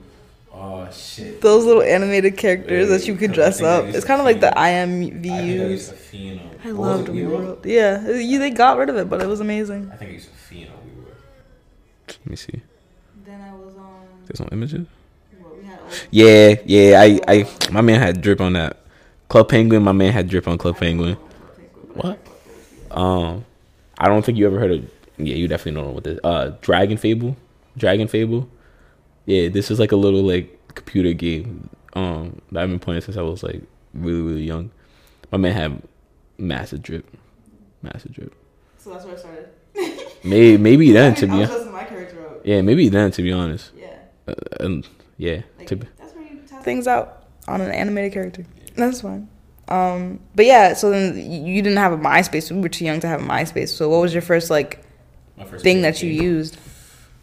Oh 0.53 0.89
shit. 0.91 1.41
Those 1.41 1.65
little 1.65 1.81
animated 1.81 2.37
characters 2.37 2.89
that 2.89 3.05
you 3.07 3.15
could 3.15 3.33
dress 3.33 3.61
up. 3.61 3.85
It's 3.85 4.05
kind 4.05 4.21
of 4.21 4.25
like 4.25 4.39
the 4.39 4.47
feel- 4.47 4.57
I 4.57 4.69
I 4.69 5.41
used 5.41 5.89
to 5.89 5.95
fiend. 5.95 6.41
I 6.63 6.71
loved 6.71 7.09
it, 7.09 7.15
WeeWorld? 7.15 7.29
World. 7.29 7.65
Yeah, 7.65 8.09
you 8.09 8.39
they 8.39 8.51
got 8.51 8.77
rid 8.77 8.89
of 8.89 8.95
it, 8.97 9.09
but 9.09 9.21
it 9.21 9.27
was 9.27 9.39
amazing. 9.41 9.89
I 9.91 9.97
think 9.97 10.11
I 10.11 10.13
used 10.13 10.29
to 10.29 10.35
fiend 10.35 10.69
on 10.71 10.77
WeeWorld. 10.77 12.17
Let 12.19 12.29
me 12.29 12.35
see. 12.35 12.61
Then 13.25 13.41
I 13.41 13.53
was 13.53 13.75
on. 13.75 14.05
There's 14.27 14.39
no 14.39 14.47
images. 14.51 14.87
What 15.39 15.57
we 15.57 15.65
Yeah, 16.11 16.55
yeah. 16.65 17.01
I, 17.01 17.19
I, 17.27 17.49
my 17.71 17.81
man 17.81 17.99
had 17.99 18.21
drip 18.21 18.39
on 18.39 18.53
that. 18.53 18.77
Club 19.27 19.49
Penguin. 19.49 19.83
My 19.83 19.93
man 19.93 20.13
had 20.13 20.29
drip 20.29 20.47
on 20.47 20.57
Club 20.57 20.77
Penguin. 20.77 21.15
What? 21.95 22.19
Um, 22.91 23.45
I 23.97 24.07
don't 24.07 24.23
think 24.23 24.37
you 24.37 24.45
ever 24.45 24.59
heard 24.59 24.71
of. 24.71 24.91
Yeah, 25.17 25.35
you 25.35 25.47
definitely 25.47 25.79
don't 25.79 25.87
know 25.89 25.93
what 25.93 26.03
this. 26.03 26.19
Uh, 26.23 26.51
DragonFable. 26.61 27.35
Dragon 27.77 28.07
Fable. 28.07 28.49
Yeah, 29.25 29.47
this 29.49 29.71
is 29.71 29.79
like 29.79 29.91
a 29.91 29.95
little 29.95 30.23
like 30.23 30.59
computer 30.75 31.13
game. 31.13 31.69
Um, 31.93 32.41
that 32.51 32.63
I've 32.63 32.69
been 32.69 32.79
playing 32.79 33.01
since 33.01 33.17
I 33.17 33.21
was 33.21 33.43
like 33.43 33.61
really 33.93 34.21
really 34.21 34.43
young. 34.43 34.71
My 35.31 35.37
man 35.37 35.53
had 35.53 35.81
massive 36.37 36.81
drip, 36.81 37.05
massive 37.81 38.11
drip. 38.13 38.33
So 38.77 38.89
that's 38.91 39.05
where 39.05 39.13
I 39.15 39.17
started. 39.17 39.49
Maybe 40.23 40.57
maybe 40.57 40.91
then 40.91 41.15
to 41.15 41.27
I 41.27 41.29
be 41.31 41.37
was 41.39 41.49
hon- 41.49 41.57
just 41.59 41.71
my 41.71 41.83
character 41.85 42.21
out. 42.27 42.41
yeah 42.43 42.61
maybe 42.61 42.89
then 42.89 43.09
to 43.11 43.21
be 43.23 43.31
honest. 43.31 43.71
Yeah. 43.75 43.87
Uh, 44.27 44.33
and 44.59 44.87
yeah, 45.17 45.41
Like, 45.57 45.67
to 45.67 45.75
be, 45.77 45.87
that's 45.97 46.13
where 46.13 46.23
you 46.25 46.39
test 46.47 46.63
things 46.65 46.87
out 46.87 47.23
on 47.47 47.61
an 47.61 47.71
animated 47.71 48.11
character. 48.13 48.45
That's 48.75 49.01
fine. 49.01 49.27
Um, 49.67 50.19
but 50.35 50.45
yeah, 50.45 50.73
so 50.73 50.89
then 50.91 51.17
you 51.31 51.61
didn't 51.61 51.77
have 51.77 51.93
a 51.93 51.97
MySpace. 51.97 52.51
We 52.51 52.59
were 52.59 52.69
too 52.69 52.83
young 52.85 52.99
to 52.99 53.07
have 53.07 53.21
a 53.21 53.25
MySpace. 53.25 53.69
So 53.69 53.87
what 53.89 54.01
was 54.01 54.13
your 54.13 54.21
first 54.21 54.49
like 54.49 54.80
My 55.41 55.47
first 55.47 55.63
thing 55.63 55.81
that 55.81 56.01
you 56.03 56.11
game. 56.13 56.21
used? 56.23 56.57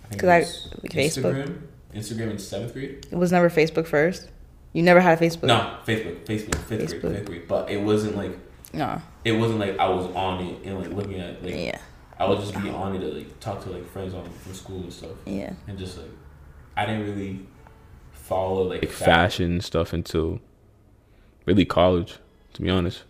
I 0.04 0.08
think 0.08 0.20
'Cause 0.22 0.28
it 0.28 0.32
I- 0.32 0.38
was 0.40 0.68
like 0.82 0.92
Facebook. 0.92 1.34
Instagram. 1.46 1.58
Instagram 1.94 2.30
in 2.32 2.38
seventh 2.38 2.72
grade. 2.74 3.06
It 3.10 3.16
was 3.16 3.32
never 3.32 3.48
Facebook 3.48 3.86
first. 3.86 4.28
You 4.72 4.82
never 4.82 5.00
had 5.00 5.20
a 5.20 5.24
Facebook. 5.24 5.44
No, 5.44 5.74
Facebook, 5.86 6.24
Facebook, 6.26 6.54
fifth 6.56 6.68
Facebook. 6.92 7.00
grade, 7.00 7.16
fifth 7.16 7.26
grade. 7.26 7.48
But 7.48 7.70
it 7.70 7.80
wasn't 7.82 8.16
like 8.16 8.32
No. 8.74 9.00
it 9.24 9.32
wasn't 9.32 9.60
like 9.60 9.78
I 9.78 9.88
was 9.88 10.06
on 10.14 10.44
it 10.44 10.58
and 10.64 10.78
like 10.78 10.90
looking 10.92 11.20
at 11.20 11.42
like 11.42 11.54
Yeah. 11.54 11.78
I 12.18 12.28
would 12.28 12.40
just 12.40 12.52
be 12.60 12.68
on 12.68 12.94
it 12.96 13.00
to 13.00 13.06
like 13.06 13.40
talk 13.40 13.62
to 13.64 13.70
like 13.70 13.86
friends 13.90 14.12
on 14.14 14.24
from 14.28 14.52
school 14.54 14.80
and 14.80 14.92
stuff 14.92 15.10
Yeah. 15.24 15.52
and 15.68 15.78
just 15.78 15.96
like 15.96 16.10
I 16.76 16.84
didn't 16.86 17.04
really 17.06 17.40
follow 18.12 18.62
like, 18.64 18.82
like 18.82 18.90
fa- 18.90 19.04
fashion 19.04 19.60
stuff 19.60 19.92
until 19.92 20.40
really 21.46 21.64
college. 21.64 22.16
To 22.54 22.62
be 22.62 22.70
honest, 22.70 23.04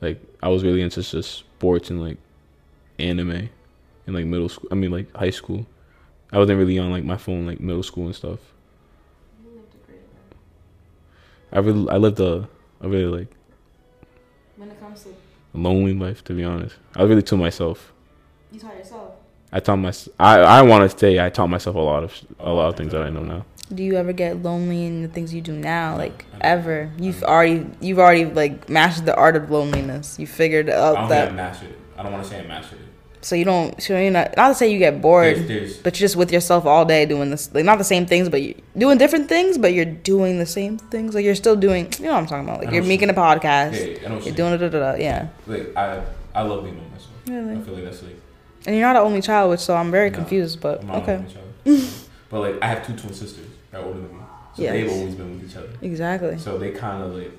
like 0.00 0.20
I 0.42 0.48
was 0.48 0.64
really 0.64 0.80
into 0.80 1.02
just 1.02 1.32
sports 1.32 1.90
and 1.90 2.00
like 2.00 2.16
anime 2.98 3.50
in 4.10 4.14
like 4.16 4.26
middle 4.26 4.48
school. 4.48 4.68
I 4.70 4.74
mean 4.74 4.90
like 4.90 5.14
high 5.14 5.30
school. 5.30 5.66
I 6.32 6.38
wasn't 6.38 6.58
really 6.58 6.78
on 6.78 6.90
like 6.90 7.04
my 7.04 7.16
phone 7.16 7.46
like 7.46 7.60
middle 7.60 7.82
school 7.82 8.06
and 8.06 8.14
stuff. 8.14 8.38
I 11.52 11.58
really 11.58 11.88
I 11.88 11.96
lived 11.96 12.20
a 12.20 12.48
a 12.80 12.88
really 12.88 13.18
like 13.20 13.28
When 14.56 14.70
it 14.70 14.78
comes 14.80 15.02
to 15.04 15.10
lonely 15.52 15.94
life. 15.94 16.22
To 16.24 16.34
be 16.34 16.44
honest, 16.44 16.76
I 16.94 17.02
was 17.02 17.10
really 17.10 17.22
to 17.22 17.36
myself. 17.36 17.92
you 18.52 18.60
taught 18.60 18.76
yourself. 18.76 19.14
I 19.52 19.58
taught 19.60 19.76
myself. 19.76 20.14
I 20.18 20.38
I 20.40 20.62
want 20.62 20.88
to 20.90 20.96
say 20.98 21.18
I 21.18 21.30
taught 21.30 21.48
myself 21.50 21.74
a 21.76 21.80
lot 21.80 22.04
of 22.04 22.14
a 22.38 22.52
lot 22.52 22.68
of 22.68 22.76
things 22.76 22.92
that 22.92 23.02
I 23.02 23.10
know 23.10 23.24
now. 23.24 23.44
Do 23.72 23.82
you 23.84 23.94
ever 23.96 24.12
get 24.12 24.42
lonely 24.42 24.84
in 24.86 25.02
the 25.02 25.08
things 25.08 25.32
you 25.32 25.40
do 25.40 25.52
now? 25.52 25.96
Like 25.96 26.24
ever? 26.40 26.90
You've 26.98 27.22
already 27.22 27.66
you've 27.80 27.98
already 27.98 28.26
like 28.26 28.68
mastered 28.68 29.06
the 29.06 29.16
art 29.16 29.36
of 29.36 29.50
loneliness. 29.50 30.18
You 30.18 30.26
figured 30.26 30.70
I 30.70 30.74
out 30.74 30.94
don't 30.94 31.08
think 31.08 31.22
I 31.22 31.24
that 31.26 31.34
mastered 31.34 31.70
it. 31.70 31.78
I 31.96 32.02
don't 32.04 32.12
want 32.12 32.24
to 32.24 32.30
say 32.30 32.40
I 32.40 32.46
mastered 32.46 32.80
it. 32.80 32.89
So 33.22 33.36
you 33.36 33.44
don't 33.44 33.82
so 33.82 33.98
you're 33.98 34.10
not 34.10 34.34
not 34.36 34.48
to 34.48 34.54
say 34.54 34.72
you 34.72 34.78
get 34.78 35.00
bored, 35.02 35.36
There's, 35.36 35.48
there's 35.48 35.76
but 35.78 35.98
you're 35.98 36.06
just 36.06 36.16
with 36.16 36.32
yourself 36.32 36.64
all 36.66 36.84
day 36.84 37.04
doing 37.06 37.30
this 37.30 37.52
like 37.54 37.64
not 37.64 37.78
the 37.78 37.84
same 37.84 38.06
things, 38.06 38.28
but 38.28 38.40
you're 38.42 38.54
doing 38.78 38.96
different 38.98 39.28
things, 39.28 39.58
but 39.58 39.72
you're 39.74 39.84
doing 39.84 40.38
the 40.38 40.46
same 40.46 40.78
things. 40.78 41.14
Like 41.14 41.24
you're 41.24 41.34
still 41.34 41.56
doing 41.56 41.92
you 41.98 42.06
know 42.06 42.12
what 42.12 42.18
I'm 42.18 42.26
talking 42.26 42.48
about. 42.48 42.64
Like 42.64 42.72
you're 42.74 42.82
making 42.84 43.10
a 43.10 43.14
podcast. 43.14 44.00
yeah, 44.02 44.12
what 44.12 44.24
You're 44.24 44.34
doing 44.34 44.54
it, 44.54 44.58
da, 44.58 44.68
da, 44.68 44.92
da, 44.92 44.94
yeah. 44.98 45.28
like 45.46 45.76
I 45.76 46.02
I 46.34 46.42
love 46.42 46.64
being 46.64 46.78
on 46.78 46.90
myself. 46.90 47.10
Really? 47.26 47.56
I 47.56 47.60
feel 47.60 47.74
like 47.74 47.84
that's 47.84 48.02
like 48.02 48.16
And 48.66 48.76
you're 48.76 48.86
not 48.86 48.96
an 48.96 49.02
only 49.02 49.20
child, 49.20 49.50
which 49.50 49.60
so 49.60 49.76
I'm 49.76 49.90
very 49.90 50.10
No, 50.10 50.16
confused, 50.16 50.60
but 50.60 50.80
I'm 50.80 50.86
not 50.86 51.02
okay. 51.02 51.16
only 51.16 51.32
child. 51.32 51.90
but 52.30 52.40
like 52.40 52.56
I 52.62 52.66
have 52.68 52.86
two 52.86 52.94
twin 52.96 53.12
sisters 53.12 53.46
that 53.70 53.80
are 53.82 53.84
older 53.84 54.00
than 54.00 54.12
me, 54.16 54.24
so 54.56 54.62
Yes. 54.62 54.72
they've 54.72 54.90
always 54.90 55.14
been 55.14 55.38
with 55.40 55.50
each 55.50 55.56
other. 55.56 55.68
Exactly. 55.82 56.38
So 56.38 56.56
they 56.58 56.70
kind 56.70 57.02
of 57.02 57.14
like 57.14 57.32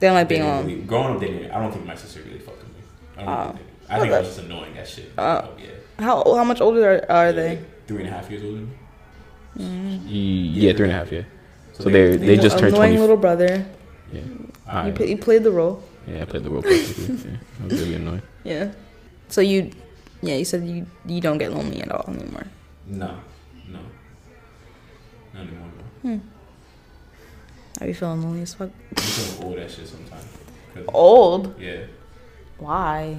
They 0.00 0.08
don't 0.08 0.14
like 0.16 0.28
they 0.28 0.34
being 0.36 0.48
alone. 0.48 0.66
really- 0.66 0.80
growing 0.82 1.14
up, 1.14 1.20
they 1.20 1.28
didn't. 1.28 1.50
I 1.52 1.60
don't 1.60 1.70
think 1.72 1.86
my 1.86 1.94
sister 1.94 2.20
really 2.26 2.40
fucked 2.40 2.58
with 2.58 2.68
me. 2.76 2.82
I 3.18 3.24
don't 3.24 3.28
Oh. 3.28 3.42
think 3.44 3.56
they 3.58 3.62
did. 3.62 3.71
I 3.88 4.00
think 4.00 4.12
I 4.12 4.18
was 4.20 4.28
just 4.28 4.40
annoying 4.40 4.74
that 4.74 4.88
shit. 4.88 5.12
Oh. 5.18 5.24
Oh, 5.24 5.54
yeah. 5.58 5.66
How 6.04 6.22
how 6.36 6.44
much 6.44 6.60
older 6.60 7.04
are, 7.08 7.10
are 7.10 7.32
They're, 7.32 7.32
they? 7.32 7.48
like, 7.56 7.86
three 7.86 7.98
and 8.04 8.08
a 8.08 8.12
half 8.12 8.30
years 8.30 8.42
older. 8.42 8.56
than 8.58 8.68
me. 8.68 9.98
Mm. 9.98 10.00
mm. 10.00 10.50
Yeah, 10.54 10.72
three 10.72 10.86
and 10.88 10.94
a 10.94 10.98
half. 10.98 11.12
Yeah. 11.12 11.22
So 11.74 11.84
they're- 11.90 12.16
they 12.16 12.36
just 12.36 12.58
turned 12.58 12.74
annoying 12.74 12.92
20 12.94 12.98
little 12.98 13.16
brother. 13.16 13.66
Yeah. 14.12 14.20
You, 14.20 14.52
Alright. 14.68 14.94
pla- 14.94 15.06
you 15.06 15.16
played 15.18 15.42
the 15.44 15.50
role. 15.50 15.82
Yeah, 16.06 16.22
I 16.22 16.24
played 16.24 16.44
the 16.44 16.50
role 16.50 16.62
perfectly. 16.62 17.30
yeah. 17.30 17.36
I 17.62 17.64
was 17.66 17.80
really 17.80 17.94
annoying. 17.94 18.22
Yeah. 18.44 18.72
So 19.28 19.40
you, 19.40 19.70
yeah, 20.22 20.36
you 20.36 20.44
said 20.44 20.66
you 20.66 20.86
you 21.06 21.20
don't 21.20 21.38
get 21.38 21.52
lonely 21.52 21.80
at 21.82 21.90
all 21.90 22.04
anymore. 22.08 22.46
No, 22.86 23.16
no, 23.70 23.78
not 25.34 25.42
anymore. 25.42 25.68
Bro. 26.02 26.20
Are 27.80 27.86
you 27.86 27.94
feeling 27.94 28.22
lonely 28.22 28.42
as 28.42 28.54
fuck? 28.54 28.70
I'm 28.96 29.02
feeling 29.02 29.44
old 29.44 29.58
as 29.58 29.74
shit 29.74 29.88
sometimes. 29.88 30.24
'Cause- 30.74 30.84
Old? 30.92 31.54
Yeah, 31.60 31.84
Why? 32.58 33.18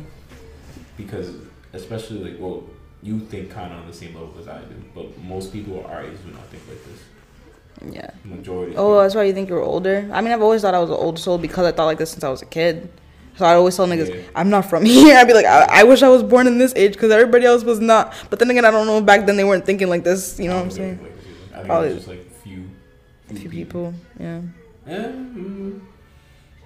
Because 0.98 1.34
especially 1.74 2.20
like 2.32 2.40
well, 2.40 2.64
you 3.02 3.20
think 3.20 3.50
kind 3.52 3.74
of 3.74 3.80
on 3.80 3.88
the 3.88 3.94
same 3.94 4.14
level 4.16 4.34
as 4.40 4.48
I 4.48 4.60
do, 4.62 4.76
but 4.96 5.18
most 5.24 5.52
people 5.52 5.86
our 5.86 6.04
age 6.04 6.18
do 6.26 6.32
not 6.32 6.46
think 6.48 6.64
like 6.68 6.84
this. 6.86 7.00
Yeah. 7.96 8.10
Majority. 8.24 8.76
Oh, 8.78 9.02
that's 9.02 9.16
why 9.16 9.24
you 9.24 9.34
think 9.34 9.50
you're 9.50 9.62
older. 9.62 10.08
I 10.14 10.22
mean, 10.22 10.32
I've 10.32 10.42
always 10.42 10.62
thought 10.62 10.74
I 10.74 10.80
was 10.80 10.90
an 10.90 10.96
old 10.96 11.18
soul 11.20 11.38
because 11.38 11.66
I 11.66 11.72
thought 11.72 11.86
like 11.86 11.98
this 11.98 12.12
since 12.12 12.24
I 12.24 12.30
was 12.30 12.42
a 12.42 12.46
kid. 12.46 12.90
So 13.36 13.46
I 13.46 13.56
always 13.56 13.76
tell 13.76 13.88
niggas, 13.88 14.14
Yeah. 14.14 14.22
I'm 14.36 14.50
not 14.52 14.70
from 14.70 14.86
here. 14.96 15.18
I'd 15.18 15.26
be 15.28 15.34
like, 15.34 15.48
I, 15.48 15.82
I 15.82 15.84
wish 15.84 16.04
I 16.04 16.08
was 16.08 16.22
born 16.22 16.46
in 16.46 16.60
this 16.60 16.72
age 16.76 16.94
because 16.94 17.12
everybody 17.12 17.46
else 17.46 17.64
was 17.64 17.80
not. 17.80 18.14
But 18.30 18.38
then 18.40 18.50
again, 18.52 18.64
I 18.64 18.70
don't 18.72 18.86
know. 18.86 19.02
Back 19.02 19.26
then, 19.26 19.36
they 19.38 19.44
weren't 19.44 19.66
thinking 19.66 19.90
like 19.90 20.04
this. 20.04 20.40
You 20.40 20.50
know 20.50 20.56
what 20.58 20.64
I'm 20.66 20.72
saying? 20.72 21.00
I 21.52 21.56
think 21.56 21.66
Probably- 21.66 21.94
just 21.96 22.08
like 22.08 22.20
a 22.20 22.30
few. 22.44 22.70
Few 23.34 23.50
people. 23.50 23.94
Yeah. 24.20 24.42
Yeah. 24.88 25.08
Mm, 25.08 25.82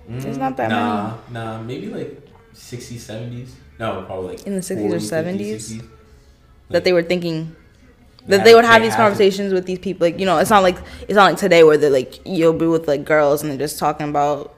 There's 0.10 0.38
not 0.38 0.58
that 0.58 0.70
nah, 0.70 1.18
Nah, 1.32 1.62
maybe 1.62 1.88
like 1.88 2.27
60s, 2.58 2.98
70s. 2.98 3.50
No, 3.80 4.04
probably 4.06 4.36
like 4.36 4.48
In 4.48 4.56
the 4.56 4.62
60s 4.62 4.92
or 4.92 4.98
70s 4.98 5.40
50s, 5.40 5.56
60s. 5.56 5.90
That 6.70 6.84
they 6.84 6.94
were 6.94 7.04
thinking. 7.04 7.56
That 8.28 8.44
they 8.44 8.54
would 8.54 8.66
have 8.66 8.82
these 8.82 8.96
conversations 8.96 9.54
with 9.54 9.66
these 9.66 9.80
people, 9.80 10.06
like 10.06 10.20
you 10.20 10.26
know, 10.26 10.38
it's 10.38 10.50
not 10.50 10.62
like 10.62 10.78
it's 11.04 11.14
not 11.14 11.30
like 11.32 11.38
today 11.38 11.64
where 11.64 11.78
they're 11.78 11.90
like 11.90 12.20
you'll 12.26 12.52
be 12.52 12.68
with 12.68 12.86
like 12.86 13.06
girls 13.06 13.42
and 13.42 13.50
they're 13.50 13.58
just 13.58 13.80
talking 13.80 14.10
about 14.10 14.54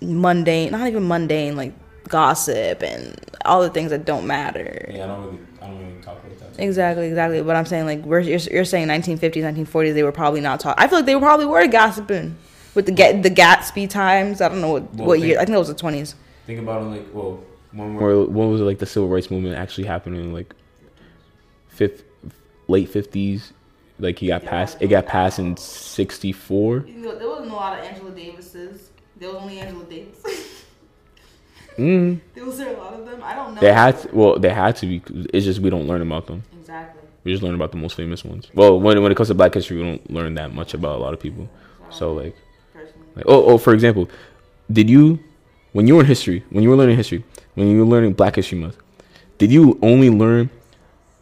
mundane, 0.00 0.70
not 0.70 0.86
even 0.86 1.08
mundane, 1.08 1.56
like 1.56 1.72
gossip 2.08 2.82
and 2.82 3.18
all 3.44 3.62
the 3.62 3.70
things 3.70 3.90
that 3.90 4.04
don't 4.04 4.26
matter. 4.28 4.90
Yeah, 4.94 5.04
I 5.04 5.06
don't 5.08 5.24
really, 5.24 5.38
I 5.60 5.66
don't 5.66 5.78
really 5.78 6.00
talk 6.02 6.22
like 6.22 6.38
that. 6.38 6.62
Exactly, 6.62 7.08
exactly. 7.08 7.42
But 7.42 7.56
I'm 7.56 7.66
saying 7.66 7.86
like 7.86 8.04
we're, 8.04 8.20
you're, 8.20 8.38
you're 8.38 8.64
saying 8.64 8.86
1950s, 8.88 9.66
1940s, 9.66 9.94
they 9.94 10.04
were 10.04 10.12
probably 10.12 10.40
not 10.40 10.60
talking. 10.60 10.82
I 10.82 10.88
feel 10.88 10.98
like 10.98 11.06
they 11.06 11.16
probably 11.16 11.46
were 11.46 11.66
gossiping 11.66 12.36
with 12.74 12.86
the 12.86 12.92
get 12.92 13.22
the 13.24 13.30
Gatsby 13.30 13.90
times. 13.90 14.40
I 14.40 14.48
don't 14.48 14.60
know 14.60 14.72
what, 14.72 14.94
Well, 14.94 15.06
what 15.08 15.20
year. 15.20 15.36
I 15.40 15.44
think 15.44 15.56
it 15.56 15.58
was 15.58 15.68
the 15.68 15.74
20s. 15.74 16.14
Think 16.48 16.60
about 16.60 16.80
it 16.80 16.86
like, 16.86 17.06
well, 17.12 17.44
when 17.72 17.94
we're 17.94 18.22
Or 18.22 18.24
when 18.24 18.50
was 18.50 18.62
it 18.62 18.64
like 18.64 18.78
the 18.78 18.86
civil 18.86 19.06
rights 19.10 19.30
movement 19.30 19.56
actually 19.56 19.86
happening? 19.86 20.32
Like 20.32 20.54
fifth, 21.68 22.04
late 22.68 22.88
fifties. 22.88 23.52
Like 23.98 24.18
he 24.18 24.28
got 24.28 24.44
passed. 24.46 24.78
It 24.80 24.88
got 24.88 25.04
passed 25.04 25.38
in 25.38 25.58
sixty 25.58 26.32
four. 26.32 26.80
There 26.80 27.28
wasn't 27.28 27.50
a 27.50 27.54
lot 27.54 27.78
of 27.78 27.84
Angela 27.84 28.12
Davises. 28.12 28.88
There 29.18 29.28
was 29.28 29.42
only 29.42 29.60
Angela 29.60 29.84
Davis. 29.84 30.24
Mm. 31.76 32.18
there 32.34 32.44
was 32.44 32.58
there 32.58 32.74
a 32.74 32.76
lot 32.76 32.92
of 32.92 33.06
them. 33.06 33.22
I 33.22 33.36
don't 33.36 33.54
know. 33.54 33.60
They 33.60 33.72
had 33.72 33.96
to, 34.00 34.08
well, 34.12 34.36
they 34.36 34.48
had 34.48 34.74
to 34.78 34.86
be. 34.86 35.00
It's 35.32 35.44
just 35.46 35.60
we 35.60 35.70
don't 35.70 35.86
learn 35.86 36.02
about 36.02 36.26
them. 36.26 36.42
exactly. 36.58 37.08
We 37.22 37.30
just 37.30 37.44
learn 37.44 37.54
about 37.54 37.70
the 37.70 37.76
most 37.76 37.94
famous 37.94 38.24
ones. 38.24 38.48
Well, 38.52 38.80
when 38.80 39.00
when 39.00 39.12
it 39.12 39.14
comes 39.14 39.28
to 39.28 39.34
Black 39.34 39.54
history, 39.54 39.76
we 39.76 39.84
don't 39.84 40.10
learn 40.10 40.34
that 40.34 40.52
much 40.52 40.74
about 40.74 40.96
a 40.96 41.00
lot 41.00 41.14
of 41.14 41.20
people. 41.20 41.48
So 41.90 42.14
like, 42.14 42.34
like 43.14 43.26
oh 43.28 43.44
oh, 43.44 43.58
for 43.58 43.74
example, 43.74 44.10
did 44.72 44.90
you 44.90 45.20
when 45.78 45.86
you 45.86 45.94
were 45.94 46.00
in 46.00 46.06
history, 46.06 46.42
when 46.50 46.64
you 46.64 46.70
were 46.70 46.74
learning 46.74 46.96
history, 46.96 47.22
when 47.54 47.68
you 47.68 47.78
were 47.78 47.84
learning 47.84 48.12
Black 48.12 48.34
History 48.34 48.58
Month, 48.58 48.76
did 49.38 49.52
you 49.52 49.78
only 49.80 50.10
learn 50.10 50.50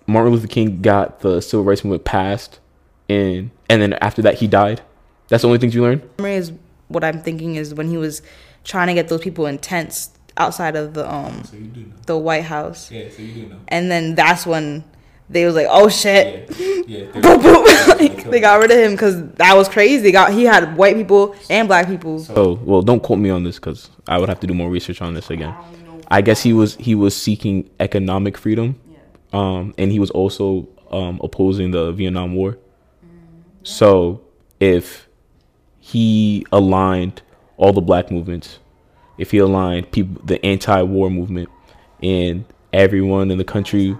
Martin 0.07 0.33
Luther 0.33 0.47
King 0.47 0.81
got 0.81 1.21
the 1.21 1.43
civil 1.43 1.63
rights 1.63 1.85
movement 1.85 2.07
passed, 2.07 2.59
and 3.07 3.51
and 3.69 3.83
then 3.83 3.93
after 4.01 4.23
that 4.23 4.37
he 4.37 4.47
died? 4.47 4.81
That's 5.29 5.43
the 5.43 5.49
only 5.49 5.59
things 5.59 5.75
you 5.75 5.83
learned. 5.83 6.09
Memory 6.17 6.37
is 6.37 6.53
what 6.89 7.05
I'm 7.05 7.21
thinking 7.21 7.57
is 7.57 7.75
when 7.75 7.91
he 7.91 7.99
was 7.99 8.23
trying 8.65 8.87
to 8.87 8.95
get 8.95 9.09
those 9.09 9.21
people 9.21 9.45
in 9.45 9.59
tents 9.59 10.09
outside 10.39 10.75
of 10.75 10.95
the 10.95 11.05
um 11.07 11.45
so 11.45 11.55
you 11.59 11.65
do 11.65 11.81
know. 11.81 11.93
the 12.07 12.17
White 12.17 12.45
House, 12.45 12.91
Yeah, 12.91 13.11
so 13.11 13.21
you 13.21 13.33
do 13.35 13.49
know. 13.51 13.57
and 13.69 13.91
then 13.91 14.15
that's 14.15 14.47
when 14.47 14.85
they 15.29 15.45
was 15.45 15.55
like, 15.55 15.67
oh 15.71 15.89
shit. 15.89 16.49
Yeah, 16.59 16.83
yeah. 16.87 17.11
they're- 17.13 17.23
Boop, 17.23 17.43
boop. 17.43 17.99
Like, 17.99 18.25
they 18.31 18.41
got 18.41 18.61
rid 18.61 18.71
of 18.71 18.79
him 18.79 18.93
because 18.93 19.29
that 19.35 19.55
was 19.57 19.69
crazy. 19.69 20.03
They 20.03 20.13
got 20.13 20.33
he 20.33 20.45
had 20.45 20.77
white 20.77 20.97
people 20.97 21.35
and 21.51 21.67
black 21.69 21.87
people. 21.87 22.19
So, 22.21 22.35
Oh 22.37 22.61
well, 22.65 22.83
don't 22.83 23.03
quote 23.03 23.19
me 23.19 23.31
on 23.31 23.45
this 23.45 23.57
because 23.57 23.91
I 24.07 24.19
would 24.19 24.29
have 24.29 24.41
to 24.41 24.47
do 24.47 24.55
more 24.55 24.71
research 24.71 25.01
on 25.03 25.15
this 25.15 25.31
again. 25.31 25.55
I 26.09 26.21
guess 26.21 26.43
he 26.43 26.53
was 26.53 26.77
he 26.77 26.95
was 26.95 27.17
seeking 27.17 27.69
economic 27.81 28.37
freedom, 28.39 28.79
um, 29.33 29.75
and 29.79 29.91
he 29.91 29.99
was 29.99 30.11
also 30.11 30.69
um, 30.93 31.21
opposing 31.25 31.73
the 31.73 31.91
Vietnam 31.93 32.35
War. 32.35 32.59
So 33.65 34.21
if 34.61 35.09
he 35.81 36.47
aligned 36.53 37.23
all 37.57 37.73
the 37.73 37.81
black 37.81 38.11
movements, 38.11 38.59
if 39.19 39.31
he 39.33 39.39
aligned 39.39 39.91
people 39.91 40.21
the 40.25 40.45
anti-war 40.45 41.11
movement, 41.11 41.49
and 42.03 42.45
everyone 42.73 43.31
in 43.31 43.39
the 43.39 43.45
country, 43.45 43.97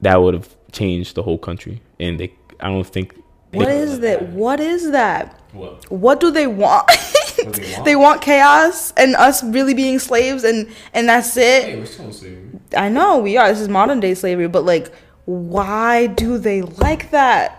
that 0.00 0.20
would 0.20 0.34
have 0.34 0.54
changed 0.72 1.14
the 1.14 1.22
whole 1.22 1.38
country. 1.38 1.80
And 1.98 2.18
they, 2.20 2.32
I 2.60 2.68
don't 2.68 2.86
think. 2.86 3.14
What 3.52 3.66
they- 3.66 3.78
is 3.78 4.00
that? 4.00 4.28
What 4.30 4.60
is 4.60 4.90
that? 4.92 5.40
what? 5.52 5.90
What 5.90 6.20
do 6.20 6.30
they 6.30 6.46
want? 6.46 6.86
What 6.90 7.36
do 7.54 7.62
they 7.62 7.72
want? 7.72 7.84
they 7.84 7.96
want 7.96 8.20
chaos 8.22 8.92
and 8.96 9.16
us 9.16 9.42
really 9.42 9.72
being 9.74 9.98
slaves 9.98 10.44
and 10.44 10.68
and 10.92 11.08
that's 11.08 11.36
it. 11.36 11.64
Hey, 11.64 11.76
we're 11.78 11.86
still 11.86 12.06
in 12.06 12.12
slavery. 12.12 12.44
I 12.76 12.88
know 12.90 13.18
we 13.18 13.36
are. 13.38 13.48
This 13.48 13.60
is 13.60 13.68
modern 13.68 14.00
day 14.00 14.14
slavery, 14.14 14.48
but 14.48 14.64
like, 14.64 14.92
why 15.24 16.06
do 16.08 16.36
they 16.36 16.60
like 16.62 17.10
that? 17.12 17.54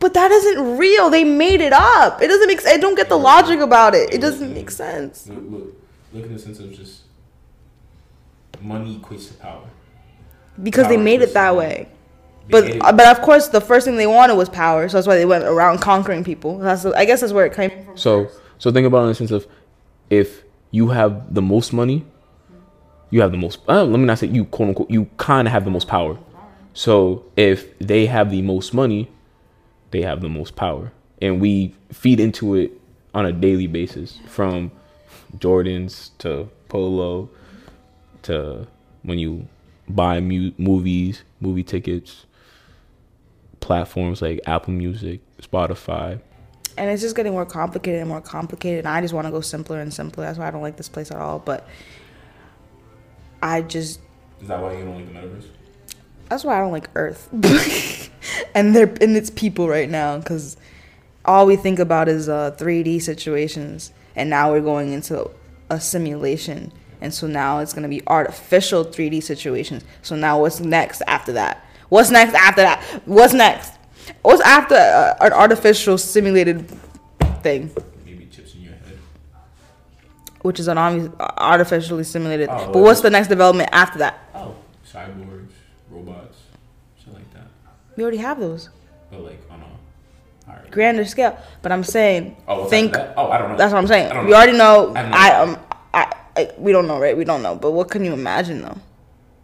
But 0.00 0.14
that 0.14 0.32
isn't 0.32 0.76
real. 0.78 1.10
They 1.10 1.22
made 1.22 1.60
it 1.60 1.72
up. 1.72 2.20
It 2.20 2.26
doesn't 2.26 2.48
make. 2.48 2.66
I 2.66 2.76
don't 2.78 2.96
get 2.96 3.08
the 3.08 3.16
logic 3.16 3.60
about 3.60 3.94
it. 3.94 4.12
It 4.12 4.20
doesn't 4.20 4.52
make 4.52 4.72
sense. 4.72 5.28
Look, 5.28 5.38
look, 5.48 5.74
look 6.12 6.24
in 6.24 6.32
the 6.32 6.38
sense 6.40 6.58
of 6.58 6.72
just 6.72 7.02
money 8.60 8.98
equates 8.98 9.28
to 9.28 9.34
power. 9.34 9.68
Because 10.60 10.88
they 10.88 10.96
made 10.96 11.22
it 11.22 11.32
that 11.34 11.50
to 11.50 11.56
way. 11.58 11.88
But 12.50 12.64
it- 12.64 12.80
but 12.80 13.06
of 13.06 13.22
course, 13.22 13.48
the 13.48 13.60
first 13.60 13.86
thing 13.86 13.96
they 13.96 14.06
wanted 14.06 14.34
was 14.34 14.48
power. 14.48 14.88
So 14.88 14.96
that's 14.96 15.06
why 15.06 15.14
they 15.16 15.24
went 15.24 15.44
around 15.44 15.78
conquering 15.78 16.24
people. 16.24 16.58
That's 16.58 16.84
I 16.84 17.04
guess 17.04 17.20
that's 17.20 17.32
where 17.32 17.46
it 17.46 17.54
came 17.54 17.70
from. 17.70 17.96
So 17.96 18.28
so 18.58 18.70
think 18.70 18.86
about 18.86 18.98
it 19.00 19.02
in 19.02 19.08
the 19.08 19.14
sense 19.14 19.30
of 19.30 19.46
if 20.10 20.42
you 20.70 20.88
have 20.88 21.32
the 21.34 21.42
most 21.42 21.72
money, 21.72 22.04
you 23.10 23.20
have 23.22 23.30
the 23.30 23.38
most. 23.38 23.60
Uh, 23.68 23.84
let 23.84 23.98
me 23.98 24.06
not 24.06 24.18
say 24.18 24.26
you 24.26 24.44
quote 24.44 24.68
unquote. 24.70 24.90
You 24.90 25.08
kind 25.16 25.46
of 25.46 25.52
have 25.52 25.64
the 25.64 25.70
most 25.70 25.86
power. 25.88 26.18
So 26.74 27.24
if 27.36 27.78
they 27.78 28.06
have 28.06 28.30
the 28.30 28.42
most 28.42 28.72
money, 28.74 29.10
they 29.90 30.02
have 30.02 30.20
the 30.22 30.28
most 30.28 30.56
power, 30.56 30.90
and 31.20 31.40
we 31.40 31.74
feed 31.92 32.18
into 32.18 32.54
it 32.54 32.72
on 33.14 33.26
a 33.26 33.32
daily 33.32 33.66
basis 33.66 34.18
from 34.26 34.70
Jordans 35.38 36.10
to 36.18 36.48
polo 36.68 37.28
to 38.22 38.66
when 39.02 39.18
you 39.18 39.46
buy 39.94 40.20
mu- 40.20 40.52
movies, 40.58 41.22
movie 41.40 41.62
tickets, 41.62 42.26
platforms 43.60 44.22
like 44.22 44.40
Apple 44.46 44.72
Music, 44.74 45.20
Spotify. 45.40 46.20
and 46.76 46.90
it's 46.90 47.02
just 47.02 47.14
getting 47.16 47.32
more 47.32 47.46
complicated 47.46 48.00
and 48.00 48.08
more 48.08 48.20
complicated 48.20 48.78
and 48.80 48.88
i 48.88 49.00
just 49.00 49.12
want 49.12 49.26
to 49.26 49.30
go 49.30 49.40
simpler 49.42 49.78
and 49.80 49.92
simpler 49.92 50.24
that's 50.24 50.38
why 50.38 50.48
i 50.48 50.50
don't 50.50 50.62
like 50.62 50.76
this 50.76 50.88
place 50.88 51.10
at 51.10 51.18
all 51.18 51.38
but 51.38 51.68
i 53.42 53.60
just 53.60 54.00
Is 54.40 54.48
that 54.48 54.60
why 54.60 54.76
you 54.78 54.84
don't 54.84 54.96
like 54.96 55.06
the 55.12 55.18
metaverse? 55.18 55.46
that's 56.28 56.44
why 56.44 56.56
i 56.56 56.60
don't 56.60 56.72
like 56.72 56.88
earth 56.94 57.28
and 58.54 58.74
they're 58.74 58.92
and 59.02 59.16
it's 59.16 59.28
people 59.30 59.68
right 59.68 59.90
now 59.90 60.16
because 60.18 60.56
all 61.26 61.44
we 61.46 61.56
think 61.56 61.78
about 61.78 62.08
is 62.08 62.28
uh 62.28 62.52
3d 62.58 63.02
situations 63.02 63.92
and 64.16 64.30
now 64.30 64.50
we're 64.50 64.60
going 64.60 64.92
into 64.92 65.30
a 65.70 65.78
simulation 65.80 66.72
and 67.02 67.12
so 67.12 67.26
now 67.26 67.58
it's 67.58 67.72
going 67.74 67.82
to 67.82 67.88
be 67.88 68.00
artificial 68.06 68.84
3d 68.84 69.22
situations 69.22 69.84
so 70.02 70.16
now 70.16 70.40
what's 70.40 70.60
next 70.60 71.02
after 71.06 71.32
that 71.32 71.62
what's 71.90 72.10
next 72.10 72.32
after 72.34 72.62
that 72.62 72.82
what's 73.04 73.34
next 73.34 73.74
what's 74.22 74.40
after 74.42 74.74
uh, 74.76 75.14
an 75.20 75.32
artificial 75.32 75.98
simulated 75.98 76.66
thing 77.42 77.70
Maybe 78.06 78.26
chips 78.26 78.54
in 78.54 78.62
your 78.62 78.72
head. 78.72 78.98
which 80.42 80.58
is 80.60 80.68
an 80.68 80.78
artificially 80.78 82.04
simulated. 82.04 82.48
Oh, 82.48 82.56
but 82.66 82.74
well, 82.76 82.84
what's 82.84 83.00
the 83.00 83.10
next 83.10 83.28
development 83.28 83.68
after 83.72 83.98
that? 83.98 84.18
Oh, 84.34 84.54
cyborgs, 84.90 85.50
robots, 85.90 86.38
shit 87.02 87.12
like 87.14 87.32
that. 87.34 87.46
We 87.96 88.02
already 88.04 88.18
have 88.18 88.38
those 88.40 88.70
But 89.10 89.20
like 89.20 89.40
on 89.50 89.60
a 89.62 90.50
higher. 90.50 90.66
grander 90.70 91.04
scale. 91.04 91.36
But 91.62 91.72
I'm 91.72 91.84
saying, 91.84 92.36
Oh, 92.48 92.64
think. 92.66 92.94
Oh, 93.16 93.30
I 93.30 93.38
don't 93.38 93.50
know. 93.52 93.56
That's 93.56 93.72
what 93.72 93.78
I'm 93.78 93.86
saying. 93.86 94.26
We 94.26 94.34
already 94.34 94.56
know. 94.56 94.92
I 94.96 95.02
no 95.08 95.16
I 95.16 95.28
um 95.42 95.58
I, 95.94 96.16
I 96.36 96.50
we 96.58 96.72
don't 96.72 96.86
know, 96.86 96.98
right? 96.98 97.16
We 97.16 97.24
don't 97.24 97.42
know. 97.42 97.54
But 97.56 97.72
what 97.72 97.90
can 97.90 98.04
you 98.04 98.12
imagine 98.12 98.62
though? 98.62 98.78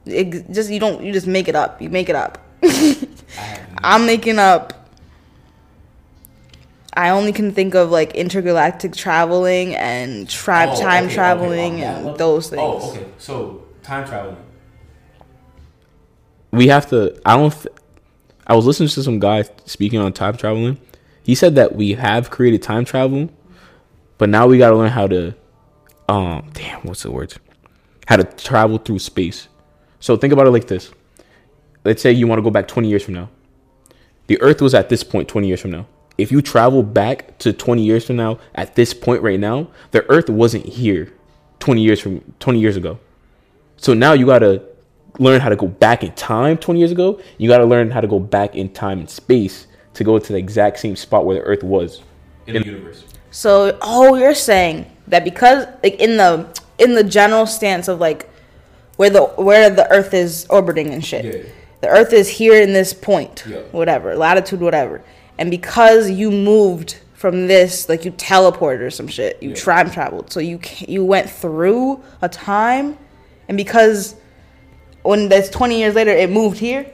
It 0.06 0.50
just 0.50 0.70
you 0.70 0.80
don't 0.80 1.02
you 1.02 1.12
just 1.12 1.26
make 1.26 1.48
it 1.48 1.54
up. 1.56 1.80
You 1.82 1.90
make 1.90 2.08
it 2.08 2.16
up. 2.16 2.38
I 2.62 2.66
have 2.68 3.70
no- 3.72 3.78
I'm 3.84 4.06
making 4.06 4.38
up. 4.38 4.72
I 6.94 7.10
only 7.10 7.32
can 7.32 7.52
think 7.52 7.74
of 7.74 7.90
like 7.90 8.14
intergalactic 8.16 8.94
traveling 8.96 9.74
and 9.76 10.28
tribe 10.28 10.70
Oh, 10.72 10.80
time 10.80 11.04
okay, 11.04 11.06
okay, 11.06 11.14
traveling 11.14 11.80
oh, 11.82 11.86
and 11.86 12.04
what- 12.06 12.18
those 12.18 12.46
oh, 12.52 12.56
things. 12.56 12.84
Oh, 12.84 12.90
okay. 12.90 13.06
So 13.18 13.62
time 13.82 14.06
traveling. 14.06 14.36
we 16.50 16.66
have 16.68 16.86
to 16.88 17.18
i 17.26 17.36
don't 17.36 17.52
th- 17.52 17.74
i 18.46 18.54
was 18.56 18.64
listening 18.66 18.88
to 18.88 19.02
some 19.02 19.18
guy 19.18 19.44
speaking 19.66 19.98
on 20.00 20.12
time 20.12 20.36
traveling 20.36 20.78
he 21.22 21.34
said 21.34 21.54
that 21.54 21.74
we 21.74 21.92
have 21.92 22.30
created 22.30 22.62
time 22.62 22.84
travel 22.84 23.28
but 24.18 24.28
now 24.28 24.46
we 24.46 24.58
got 24.58 24.70
to 24.70 24.76
learn 24.76 24.90
how 24.90 25.06
to 25.06 25.34
um 26.08 26.48
damn 26.52 26.80
what's 26.82 27.02
the 27.02 27.10
word 27.10 27.34
how 28.06 28.16
to 28.16 28.24
travel 28.24 28.78
through 28.78 28.98
space 28.98 29.48
so 30.00 30.16
think 30.16 30.32
about 30.32 30.46
it 30.46 30.50
like 30.50 30.66
this 30.66 30.90
let's 31.84 32.02
say 32.02 32.12
you 32.12 32.26
want 32.26 32.38
to 32.38 32.42
go 32.42 32.50
back 32.50 32.68
20 32.68 32.88
years 32.88 33.04
from 33.04 33.14
now 33.14 33.28
the 34.26 34.40
earth 34.40 34.60
was 34.60 34.74
at 34.74 34.88
this 34.88 35.02
point 35.02 35.28
20 35.28 35.46
years 35.46 35.60
from 35.60 35.70
now 35.70 35.86
if 36.16 36.32
you 36.32 36.42
travel 36.42 36.82
back 36.82 37.38
to 37.38 37.52
20 37.52 37.82
years 37.82 38.04
from 38.04 38.16
now 38.16 38.38
at 38.54 38.74
this 38.74 38.92
point 38.92 39.22
right 39.22 39.40
now 39.40 39.68
the 39.92 40.08
earth 40.10 40.28
wasn't 40.28 40.64
here 40.64 41.12
20 41.60 41.80
years 41.82 42.00
from 42.00 42.20
20 42.40 42.60
years 42.60 42.76
ago 42.76 42.98
so 43.76 43.94
now 43.94 44.12
you 44.12 44.26
gotta 44.26 44.62
learn 45.18 45.40
how 45.40 45.48
to 45.48 45.56
go 45.56 45.66
back 45.66 46.02
in 46.02 46.12
time 46.12 46.56
20 46.56 46.78
years 46.78 46.92
ago. 46.92 47.20
You 47.38 47.48
gotta 47.48 47.64
learn 47.64 47.90
how 47.90 48.00
to 48.00 48.06
go 48.06 48.18
back 48.18 48.54
in 48.54 48.72
time 48.72 49.00
and 49.00 49.10
space 49.10 49.66
to 49.94 50.04
go 50.04 50.18
to 50.18 50.32
the 50.32 50.38
exact 50.38 50.78
same 50.78 50.96
spot 50.96 51.24
where 51.24 51.36
the 51.36 51.42
Earth 51.42 51.62
was. 51.62 52.02
in 52.46 52.54
the 52.54 52.64
universe. 52.64 53.04
So, 53.30 53.76
oh, 53.82 54.14
you're 54.14 54.34
saying 54.34 54.90
that 55.10 55.24
because 55.24 55.66
like 55.82 55.94
in 55.96 56.16
the 56.16 56.46
in 56.78 56.94
the 56.94 57.04
general 57.04 57.46
stance 57.46 57.88
of 57.88 58.00
like 58.00 58.28
where 58.96 59.10
the 59.10 59.22
where 59.24 59.70
the 59.70 59.90
Earth 59.90 60.14
is 60.14 60.46
orbiting 60.50 60.92
and 60.92 61.04
shit, 61.04 61.24
Yeah. 61.24 61.42
the 61.80 61.88
Earth 61.88 62.12
is 62.12 62.28
here 62.28 62.60
in 62.60 62.72
this 62.72 62.92
point, 62.92 63.44
Yeah. 63.48 63.58
whatever 63.72 64.14
latitude, 64.16 64.60
whatever, 64.60 65.00
and 65.38 65.50
because 65.50 66.10
you 66.10 66.30
moved 66.30 66.98
from 67.14 67.48
this, 67.48 67.88
like 67.88 68.04
you 68.04 68.12
teleported 68.12 68.80
or 68.80 68.90
some 68.90 69.08
shit, 69.08 69.38
you 69.42 69.50
Yeah. 69.50 69.54
time 69.56 69.90
traveled, 69.90 70.32
so 70.32 70.40
you 70.40 70.60
you 70.80 71.04
went 71.04 71.28
through 71.28 72.00
a 72.22 72.28
time, 72.28 72.96
and 73.48 73.56
because 73.56 74.14
when 75.02 75.28
that's 75.28 75.48
20 75.48 75.78
years 75.78 75.94
later, 75.94 76.10
it 76.10 76.30
moved 76.30 76.58
here, 76.58 76.86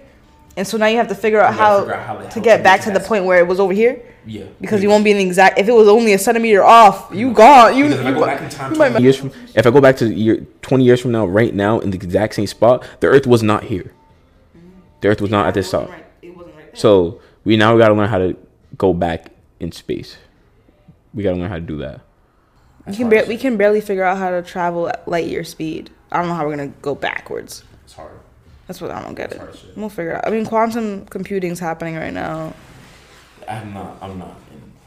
and 0.56 0.66
so 0.66 0.76
now 0.76 0.86
you 0.86 0.96
have 0.96 1.08
to 1.08 1.14
figure 1.14 1.40
out 1.40 1.52
You 1.52 1.58
how, 1.58 1.78
figure 1.80 1.94
out 1.94 2.06
how 2.06 2.28
to 2.28 2.40
get 2.40 2.62
back 2.62 2.80
to 2.82 2.92
to 2.92 2.98
the 2.98 3.04
point 3.04 3.24
where 3.24 3.38
it 3.38 3.46
was 3.46 3.58
over 3.60 3.72
here. 3.72 4.00
Yeah. 4.26 4.44
Because 4.60 4.82
you 4.82 4.88
won't 4.88 5.04
be 5.04 5.10
in 5.10 5.18
the 5.18 5.24
exact. 5.24 5.58
If 5.58 5.68
it 5.68 5.72
was 5.72 5.86
only 5.88 6.12
a 6.14 6.18
centimeter 6.18 6.64
off, 6.64 7.08
you 7.12 7.32
gone. 7.32 7.76
You, 7.76 7.84
Because 7.84 8.00
if 8.00 8.06
I 8.06 8.12
go 8.12 8.24
back 8.26 8.40
in 8.42 8.48
time 8.48 8.72
you 8.72 8.78
might- 8.78 8.92
to- 8.94 9.02
Years 9.02 9.16
from, 9.16 9.30
if 9.54 9.66
I 9.66 9.70
go 9.70 9.80
back 9.82 9.96
to 9.98 10.06
year 10.06 10.46
20 10.62 10.82
years 10.84 11.00
from 11.00 11.12
now, 11.12 11.26
right 11.26 11.54
now, 11.54 11.78
in 11.80 11.90
the 11.90 11.96
exact 11.96 12.34
same 12.34 12.46
spot, 12.46 12.84
the 13.00 13.06
Earth 13.08 13.26
was 13.26 13.42
not 13.42 13.64
here. 13.64 13.92
The 15.02 15.08
Earth 15.08 15.20
was 15.20 15.30
not 15.30 15.46
at 15.46 15.52
this 15.54 15.68
spot. 15.68 15.90
So 16.72 17.20
we 17.44 17.56
now 17.56 17.74
we 17.74 17.80
got 17.80 17.88
to 17.88 17.94
learn 17.94 18.08
how 18.08 18.18
to 18.18 18.36
go 18.78 18.94
back 18.94 19.30
in 19.60 19.70
space. 19.72 20.16
We 21.12 21.22
got 21.22 21.32
to 21.32 21.36
learn 21.36 21.48
how 21.50 21.56
to 21.56 21.60
do 21.60 21.78
that. 21.78 22.00
We 22.86 22.94
can 22.96 23.08
bar- 23.08 23.24
we 23.28 23.36
can 23.36 23.56
barely 23.56 23.80
figure 23.80 24.04
out 24.04 24.18
how 24.18 24.30
to 24.30 24.42
travel 24.42 24.88
at 24.88 25.06
light 25.08 25.26
year 25.26 25.44
speed. 25.44 25.90
I 26.10 26.18
don't 26.18 26.28
know 26.28 26.34
how 26.34 26.44
we're 26.46 26.56
gonna 26.56 26.72
go 26.82 26.94
backwards. 26.94 27.64
It's 27.84 27.94
hard. 27.94 28.10
That's 28.66 28.80
what 28.80 28.90
I 28.90 29.02
don't 29.02 29.14
get 29.14 29.32
it. 29.32 29.38
That's 29.38 29.58
shit. 29.58 29.76
We'll 29.76 29.88
figure 29.88 30.12
it 30.12 30.16
out. 30.16 30.26
I 30.26 30.30
mean, 30.30 30.46
quantum 30.46 31.06
computing's 31.06 31.60
happening 31.60 31.96
right 31.96 32.12
now. 32.12 32.54
I'm 33.48 33.74
not. 33.74 33.98
I'm 34.00 34.18
not. 34.18 34.40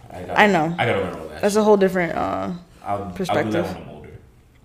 I, 0.09 0.21
gotta, 0.21 0.39
I 0.39 0.47
know. 0.47 0.75
I 0.77 0.85
gotta 0.85 1.01
learn 1.01 1.13
all 1.13 1.27
that. 1.27 1.41
That's 1.41 1.55
a 1.55 1.63
whole 1.63 1.77
different. 1.77 2.13
uh 2.17 2.51
I'll, 2.83 3.03
I'll 3.03 3.11
perspective. 3.11 3.53
do 3.53 3.61
that 3.61 3.75
when 3.75 3.83
I'm 3.83 3.89
older. 3.89 4.09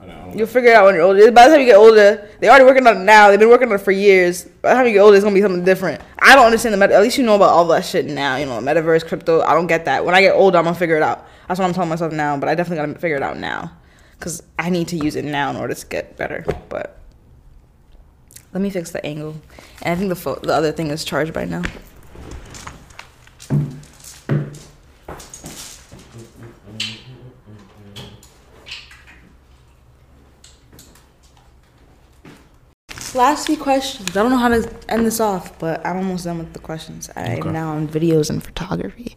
I 0.01 0.31
I 0.31 0.35
You'll 0.35 0.47
figure 0.47 0.71
it 0.71 0.77
out 0.77 0.87
when 0.87 0.95
you're 0.95 1.05
older. 1.05 1.31
By 1.31 1.47
the 1.49 1.55
time 1.55 1.61
you 1.61 1.67
get 1.67 1.77
older, 1.77 2.29
they're 2.41 2.51
already 2.51 2.65
working 2.65 2.87
on 2.87 2.97
it 2.99 3.05
now. 3.05 3.29
They've 3.29 3.39
been 3.39 3.51
working 3.51 3.69
on 3.69 3.75
it 3.75 3.81
for 3.83 3.93
years. 3.93 4.45
By 4.45 4.71
the 4.71 4.75
time 4.77 4.87
you 4.87 4.93
get 4.95 5.01
older, 5.01 5.17
it's 5.17 5.25
gonna 5.25 5.35
be 5.35 5.43
something 5.43 5.65
different. 5.65 6.01
I 6.19 6.35
don't 6.35 6.47
understand 6.47 6.73
the 6.73 6.79
meta. 6.79 6.95
At 6.95 7.03
least 7.03 7.19
you 7.19 7.25
know 7.25 7.35
about 7.35 7.51
all 7.51 7.67
that 7.67 7.85
shit 7.85 8.07
now. 8.07 8.37
You 8.37 8.47
know, 8.47 8.59
metaverse, 8.61 9.07
crypto. 9.07 9.43
I 9.43 9.53
don't 9.53 9.67
get 9.67 9.85
that. 9.85 10.05
When 10.07 10.15
I 10.15 10.23
get 10.23 10.35
older, 10.35 10.57
I'm 10.57 10.65
gonna 10.65 10.77
figure 10.77 10.97
it 10.97 11.03
out. 11.03 11.27
That's 11.49 11.61
what 11.61 11.67
I'm 11.67 11.75
telling 11.75 11.91
myself 11.91 12.13
now. 12.13 12.37
But 12.39 12.49
I 12.49 12.55
definitely 12.55 12.87
gotta 12.87 12.99
figure 12.99 13.17
it 13.17 13.23
out 13.23 13.37
now, 13.37 13.73
because 14.19 14.43
I 14.59 14.71
need 14.71 14.89
to 14.89 14.97
use 14.97 15.17
it 15.17 15.25
now 15.27 15.51
in 15.51 15.57
order 15.57 15.75
to 15.75 15.87
get 15.87 16.17
better. 16.17 16.47
But 16.71 16.99
let 18.53 18.61
me 18.61 18.71
fix 18.71 18.91
the 18.91 19.05
angle. 19.05 19.37
And 19.83 19.93
I 19.93 19.97
think 19.97 20.09
the 20.09 20.17
fo- 20.17 20.41
the 20.41 20.55
other 20.55 20.73
thing 20.73 20.89
is 20.89 21.05
charged 21.05 21.33
by 21.33 21.45
now. 21.45 21.63
Last 33.15 33.47
few 33.47 33.57
questions. 33.59 34.11
I 34.11 34.23
don't 34.23 34.31
know 34.31 34.39
how 34.39 34.49
to 34.49 34.71
end 34.89 35.05
this 35.07 35.21
off, 35.21 35.59
but 35.59 35.85
I'm 35.85 35.97
almost 35.99 36.25
done 36.25 36.39
with 36.39 36.53
the 36.55 36.59
questions. 36.59 37.11
I 37.15 37.37
Okay. 37.37 37.41
am 37.49 37.53
now 37.53 37.71
on 37.73 37.89
videos 37.89 38.31
and 38.31 38.43
photography. 38.43 39.17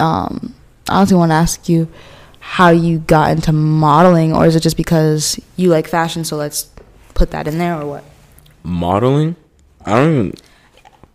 Um, 0.00 0.54
I 0.88 1.00
also 1.00 1.16
want 1.18 1.30
to 1.30 1.34
ask 1.34 1.68
you 1.68 1.88
how 2.38 2.70
you 2.70 2.98
got 3.00 3.30
into 3.32 3.52
modeling, 3.52 4.32
or 4.32 4.46
is 4.46 4.54
it 4.54 4.60
just 4.60 4.76
because 4.76 5.38
you 5.56 5.68
like 5.68 5.88
fashion? 5.88 6.24
So 6.24 6.36
let's 6.36 6.68
put 7.14 7.30
that 7.32 7.48
in 7.48 7.58
there, 7.58 7.80
or 7.80 7.86
what? 7.86 8.04
Modeling? 8.62 9.36
I 9.84 9.96
don't 9.96 10.12
even. 10.14 10.32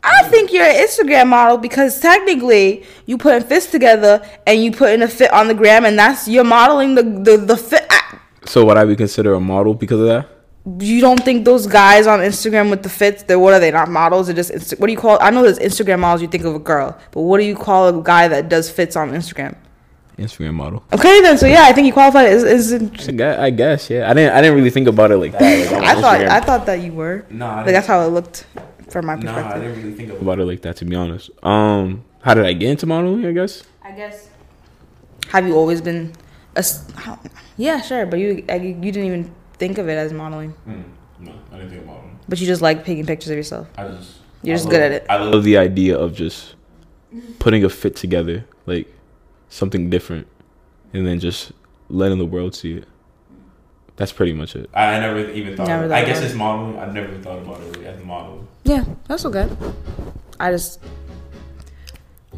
I 0.06 0.24
think 0.30 0.52
you're 0.52 0.66
an 0.66 0.76
Instagram 0.86 1.28
model 1.28 1.58
because 1.58 2.00
technically 2.02 2.84
you 3.06 3.18
putting 3.18 3.48
fits 3.48 3.68
together 3.68 4.22
and 4.46 4.62
you 4.62 4.72
putting 4.72 5.02
a 5.02 5.08
fit 5.08 5.32
on 5.32 5.48
the 5.48 5.54
gram, 5.54 5.86
and 5.86 5.98
that's 5.98 6.28
you're 6.28 6.44
modeling 6.44 6.96
the 6.96 7.04
the, 7.04 7.38
the 7.38 7.58
fit. 7.58 7.86
I- 7.90 8.18
So 8.46 8.66
would 8.66 8.78
I 8.78 8.84
be 8.86 8.96
considered 8.96 9.34
a 9.34 9.40
model 9.40 9.74
because 9.74 10.00
of 10.02 10.08
that? 10.08 10.28
You 10.80 11.02
don't 11.02 11.22
think 11.24 11.44
those 11.46 11.68
guys 11.68 12.08
on 12.08 12.20
Instagram 12.20 12.70
with 12.70 12.84
the 12.84 12.90
fits? 12.90 13.24
They're 13.24 13.40
what 13.40 13.54
are 13.54 13.60
they 13.60 13.72
not 13.72 13.90
models? 13.90 14.28
They're 14.28 14.36
just 14.36 14.52
Insta- 14.52 14.80
what 14.80 14.88
do 14.88 14.94
you 14.94 15.00
call? 15.00 15.18
I 15.22 15.30
know 15.30 15.42
there's 15.44 15.60
Instagram 15.60 16.00
models. 16.00 16.22
You 16.22 16.28
think 16.28 16.44
of 16.44 16.56
a 16.56 16.60
girl, 16.60 16.98
but 17.12 17.22
what 17.22 17.38
do 17.40 17.46
you 17.46 17.56
call 17.56 17.88
a 17.88 18.04
guy 18.04 18.28
that 18.28 18.50
does 18.50 18.70
fits 18.70 18.96
on 18.98 19.12
Instagram? 19.12 19.56
Instagram 20.18 20.54
model. 20.54 20.84
Okay, 20.94 21.22
then. 21.22 21.38
So 21.38 21.46
yeah, 21.48 21.64
I 21.64 21.74
think 21.74 21.88
you 21.88 21.94
qualify 21.94 22.26
as. 22.26 22.44
as 22.44 22.74
I 22.74 23.12
guess, 23.12 23.40
I 23.40 23.50
guess, 23.50 23.90
yeah. 23.90 24.10
I 24.10 24.14
didn't. 24.14 24.34
I 24.36 24.42
didn't 24.42 24.56
really 24.56 24.70
think 24.70 24.88
about 24.88 25.12
it 25.12 25.18
like 25.18 25.32
that. 25.34 25.72
Like, 25.72 25.78
on 25.78 25.84
I 25.98 26.02
thought 26.02 26.20
Instagram. 26.20 26.30
I 26.30 26.40
thought 26.40 26.66
that 26.68 26.82
you 26.82 26.94
were. 26.94 27.26
Nah, 27.30 27.52
I 27.52 27.56
Like 27.64 27.66
that's 27.74 27.88
how 27.88 28.02
it 28.02 28.10
looked 28.10 28.46
from 28.90 29.06
my 29.08 29.16
perspective. 29.16 29.46
Nah, 29.46 29.56
I 29.56 29.60
didn't 29.60 29.78
really 29.84 29.94
think 29.94 30.10
about 30.12 30.22
about 30.22 30.40
it 30.40 30.46
like 30.46 30.62
that 30.62 30.76
to 30.78 30.86
be 30.86 30.96
honest. 30.96 31.30
Um, 31.44 32.04
how 32.22 32.34
did 32.34 32.46
I 32.46 32.54
get 32.54 32.70
into 32.70 32.86
modeling? 32.86 33.26
I 33.26 33.32
guess. 33.32 33.64
I 33.84 33.92
guess. 33.92 34.30
Have 35.30 35.48
you 35.48 35.56
always 35.56 35.82
been? 35.82 36.14
A, 36.56 36.60
s- 36.60 36.86
I 36.98 37.06
don't- 37.08 37.20
yeah, 37.58 37.82
sure, 37.82 38.06
but 38.06 38.20
you 38.20 38.46
I, 38.50 38.56
you 38.56 38.76
didn't 38.92 39.06
even 39.06 39.34
think 39.58 39.78
of 39.80 39.90
it 39.90 39.94
as 39.98 40.14
modeling, 40.14 40.54
Mm, 40.68 40.84
no, 41.20 41.32
I 41.52 41.56
didn't 41.58 41.72
think 41.72 41.84
about 41.84 42.02
them. 42.02 42.20
but 42.30 42.40
you 42.40 42.46
just 42.46 42.62
like 42.62 42.86
taking 42.86 43.06
pictures 43.08 43.32
of 43.32 43.38
yourself. 43.38 43.68
I 43.78 43.88
just. 43.88 44.20
You're 44.44 44.54
I 44.54 44.58
just 44.58 44.66
love- 44.66 44.72
good 44.74 44.82
at 44.82 44.92
it. 44.92 45.06
I 45.10 45.16
I 45.16 45.18
love. 45.24 45.34
love 45.36 45.44
the 45.44 45.58
idea 45.58 45.98
of 45.98 46.14
just 46.14 46.54
putting 47.40 47.64
a 47.64 47.70
fit 47.70 47.96
together, 47.96 48.46
like 48.68 48.88
something 49.54 49.90
different, 49.90 50.28
and 50.94 51.06
then 51.06 51.20
just 51.20 51.52
letting 51.90 52.18
the 52.18 52.26
world 52.26 52.56
see 52.56 52.74
it. 52.78 52.88
That's 53.96 54.12
pretty 54.12 54.34
much 54.34 54.56
it. 54.56 54.70
I, 54.74 54.96
I 54.96 55.00
never 55.00 55.30
even 55.32 55.56
thought. 55.56 55.68
Never 55.68 55.86
of 55.86 55.92
it. 55.92 55.94
I 55.94 56.04
guess 56.04 56.18
about 56.18 56.26
it's 56.26 56.36
modeling. 56.36 56.80
I 56.80 56.92
never 56.92 57.14
thought 57.20 57.40
about 57.40 57.62
it 57.62 57.76
really 57.76 57.88
as 57.88 58.04
modeling. 58.04 58.48
Yeah, 58.64 58.84
that's 59.08 59.26
okay. 59.26 59.48
I 60.40 60.52
just. 60.52 60.80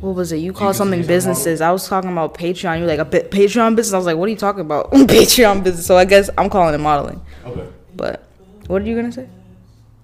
What 0.02 0.16
was 0.16 0.34
it? 0.34 0.38
You 0.38 0.52
called 0.52 0.76
consider 0.76 0.78
something 0.78 1.00
yourself 1.00 1.10
a 1.10 1.20
model? 1.20 1.34
businesses. 1.34 1.62
I 1.62 1.72
was 1.72 1.88
talking 1.88 2.12
about 2.12 2.34
Patreon. 2.34 2.80
You 2.80 2.86
like 2.86 3.00
a 3.00 3.06
bit 3.06 3.32
Patreon 3.32 3.78
business. 3.78 3.94
I 3.94 3.98
was 3.98 4.06
like, 4.06 4.18
what 4.18 4.26
are 4.28 4.32
you 4.32 4.36
talking 4.36 4.62
about? 4.62 4.92
Patreon 4.92 5.64
business. 5.64 5.86
So 5.86 5.96
I 5.96 6.04
guess 6.04 6.30
I'm 6.38 6.50
calling 6.50 6.76
it 6.76 6.80
modeling. 6.80 7.22
Okay. 7.46 7.68
But 7.96 8.28
what 8.68 8.82
are 8.82 8.86
you 8.86 8.96
gonna 8.96 9.14
say? 9.14 9.30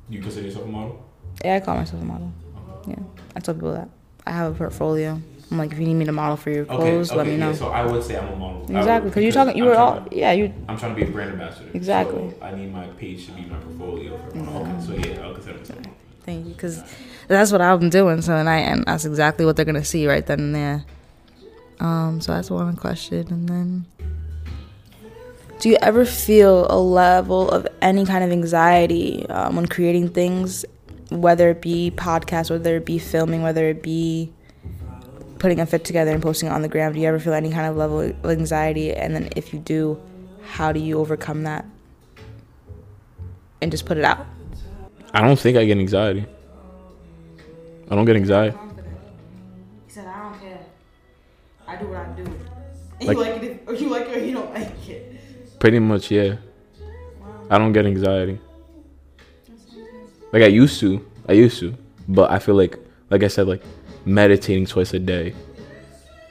You 0.09 0.21
consider 0.21 0.47
yourself 0.47 0.65
a 0.65 0.69
model? 0.69 1.05
Yeah, 1.43 1.55
I 1.55 1.59
call 1.59 1.75
myself 1.75 2.01
a 2.01 2.05
model. 2.05 2.31
Yeah, 2.87 2.95
I 3.35 3.41
tell 3.41 3.53
people 3.53 3.73
that. 3.73 3.89
I 4.25 4.31
have 4.31 4.53
a 4.53 4.57
portfolio. 4.57 5.21
I'm 5.51 5.57
like, 5.57 5.73
if 5.73 5.79
you 5.79 5.85
need 5.85 5.95
me 5.95 6.05
to 6.05 6.13
model 6.13 6.37
for 6.37 6.49
your 6.49 6.63
clothes, 6.63 7.09
okay. 7.11 7.17
let 7.17 7.27
me 7.27 7.35
know. 7.35 7.49
Yeah, 7.49 7.55
so 7.57 7.67
I 7.67 7.85
would 7.85 8.01
say 8.03 8.17
I'm 8.17 8.29
a 8.29 8.35
model. 8.37 8.61
Exactly, 8.77 9.09
because 9.09 9.23
you're 9.23 9.33
talking. 9.33 9.57
You 9.57 9.65
I'm 9.65 9.69
were 9.69 9.75
all. 9.75 10.01
to- 10.01 10.15
Yeah, 10.15 10.31
you. 10.31 10.53
I'm 10.69 10.77
trying 10.77 10.95
to 10.95 11.01
be 11.03 11.07
a 11.09 11.11
brand 11.11 11.31
ambassador. 11.31 11.69
Exactly. 11.73 12.29
So 12.39 12.45
I 12.45 12.55
need 12.55 12.71
my 12.71 12.87
page 12.87 13.25
to 13.25 13.33
be 13.33 13.41
my 13.41 13.57
portfolio. 13.57 14.17
For 14.17 14.37
Okay, 14.39 14.81
so 14.85 14.93
yeah, 15.09 15.21
I'll 15.25 15.33
consider 15.33 15.57
myself. 15.57 15.79
Thank 16.25 16.45
you, 16.47 16.53
because 16.53 16.81
that's 17.27 17.51
what 17.51 17.61
I'm 17.61 17.89
doing. 17.89 18.21
So 18.21 18.33
and 18.35 18.47
I 18.47 18.57
and 18.59 18.85
that's 18.85 19.03
exactly 19.03 19.45
what 19.45 19.57
they're 19.57 19.65
gonna 19.65 19.83
see 19.83 20.07
right 20.07 20.25
then 20.25 20.39
and 20.39 20.55
there. 20.55 20.85
Um, 21.81 22.21
so 22.21 22.31
that's 22.33 22.49
one 22.49 22.75
question, 22.77 23.27
and 23.31 23.49
then, 23.49 23.85
do 25.59 25.67
you 25.67 25.77
ever 25.81 26.05
feel 26.05 26.67
a 26.69 26.77
level 26.79 27.49
of 27.49 27.67
any 27.81 28.05
kind 28.05 28.23
of 28.23 28.31
anxiety 28.31 29.27
um, 29.29 29.55
when 29.55 29.65
creating 29.65 30.09
things, 30.09 30.63
whether 31.09 31.49
it 31.49 31.59
be 31.61 31.91
podcasts, 31.95 32.51
whether 32.51 32.77
it 32.77 32.85
be 32.85 32.99
filming, 32.99 33.41
whether 33.41 33.67
it 33.67 33.81
be 33.81 34.31
putting 35.41 35.59
a 35.59 35.65
fit 35.65 35.83
together 35.83 36.11
and 36.11 36.21
posting 36.21 36.47
it 36.47 36.51
on 36.51 36.61
the 36.61 36.67
gram? 36.67 36.93
Do 36.93 36.99
you 36.99 37.07
ever 37.07 37.19
feel 37.19 37.33
any 37.33 37.49
kind 37.49 37.65
of 37.65 37.75
level 37.75 37.99
of 38.01 38.25
anxiety? 38.25 38.93
And 38.93 39.15
then, 39.15 39.29
if 39.35 39.53
you 39.53 39.59
do, 39.59 39.99
how 40.43 40.71
do 40.71 40.79
you 40.79 40.99
overcome 40.99 41.43
that 41.43 41.65
and 43.59 43.71
just 43.71 43.87
put 43.87 43.97
it 43.97 44.03
out? 44.05 44.25
I 45.13 45.21
don't 45.21 45.39
think 45.39 45.57
I 45.57 45.65
get 45.65 45.79
anxiety. 45.79 46.25
I 47.89 47.95
don't 47.95 48.05
get 48.05 48.15
anxiety. 48.15 48.55
He 49.87 49.91
said, 49.91 50.05
I 50.05 50.29
don't 50.29 50.39
care. 50.39 50.59
I 51.67 51.75
do 51.75 51.87
what 51.87 51.97
I 51.97 52.05
do. 52.13 52.23
Like- 53.01 53.17
you 53.17 53.23
like 53.23 53.43
it 53.43 53.43
if, 53.43 53.67
or 53.67 53.73
you 53.73 53.89
like 53.89 54.07
it 54.09 54.17
or 54.17 54.23
you 54.23 54.33
don't 54.33 54.53
like 54.53 54.89
it. 54.89 55.59
Pretty 55.59 55.79
much, 55.79 56.11
yeah. 56.11 56.35
I 57.49 57.57
don't 57.57 57.73
get 57.73 57.87
anxiety. 57.87 58.39
Like 60.31 60.43
I 60.43 60.47
used 60.47 60.79
to. 60.81 61.03
I 61.27 61.33
used 61.33 61.59
to. 61.59 61.75
But 62.07 62.29
I 62.31 62.37
feel 62.39 62.55
like 62.55 62.77
like 63.09 63.23
I 63.23 63.27
said, 63.27 63.47
like 63.47 63.61
meditating 64.05 64.65
twice 64.65 64.93
a 64.93 64.99
day. 64.99 65.33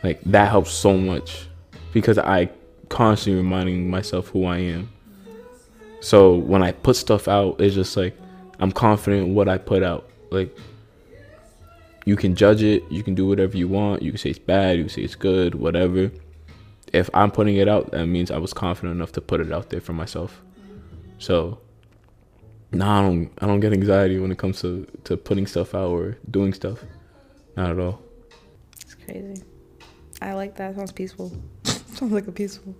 Like 0.02 0.20
that 0.22 0.48
helps 0.48 0.72
so 0.72 0.96
much. 0.96 1.46
Because 1.92 2.18
I 2.18 2.50
constantly 2.88 3.42
reminding 3.42 3.90
myself 3.90 4.28
who 4.28 4.44
I 4.44 4.58
am. 4.58 4.90
So 6.00 6.34
when 6.34 6.62
I 6.62 6.72
put 6.72 6.96
stuff 6.96 7.28
out, 7.28 7.60
it's 7.60 7.74
just 7.74 7.96
like 7.96 8.16
I'm 8.58 8.72
confident 8.72 9.28
in 9.28 9.34
what 9.34 9.48
I 9.48 9.58
put 9.58 9.82
out. 9.82 10.08
Like 10.30 10.56
you 12.04 12.16
can 12.16 12.34
judge 12.34 12.62
it, 12.62 12.84
you 12.90 13.02
can 13.02 13.14
do 13.14 13.26
whatever 13.26 13.56
you 13.56 13.68
want, 13.68 14.02
you 14.02 14.12
can 14.12 14.18
say 14.18 14.30
it's 14.30 14.38
bad, 14.38 14.78
you 14.78 14.84
can 14.84 14.90
say 14.90 15.02
it's 15.02 15.14
good, 15.14 15.54
whatever 15.54 16.10
if 16.92 17.10
I'm 17.14 17.30
putting 17.30 17.56
it 17.56 17.68
out, 17.68 17.90
that 17.92 18.06
means 18.06 18.30
I 18.30 18.38
was 18.38 18.52
confident 18.52 18.94
enough 18.94 19.12
to 19.12 19.20
put 19.20 19.40
it 19.40 19.52
out 19.52 19.70
there 19.70 19.80
for 19.80 19.92
myself. 19.92 20.42
So, 21.18 21.58
no, 22.72 22.86
I 22.86 23.02
don't. 23.02 23.30
I 23.40 23.46
don't 23.46 23.60
get 23.60 23.72
anxiety 23.72 24.18
when 24.18 24.32
it 24.32 24.38
comes 24.38 24.60
to 24.62 24.86
to 25.04 25.16
putting 25.16 25.46
stuff 25.46 25.74
out 25.74 25.90
or 25.90 26.16
doing 26.30 26.52
stuff. 26.52 26.84
Not 27.56 27.70
at 27.70 27.78
all. 27.78 28.02
It's 28.80 28.94
crazy. 28.94 29.42
I 30.22 30.34
like 30.34 30.56
that. 30.56 30.76
Sounds 30.76 30.92
peaceful. 30.92 31.32
Sounds 31.64 32.12
like 32.12 32.26
a 32.26 32.32
peaceful. 32.32 32.74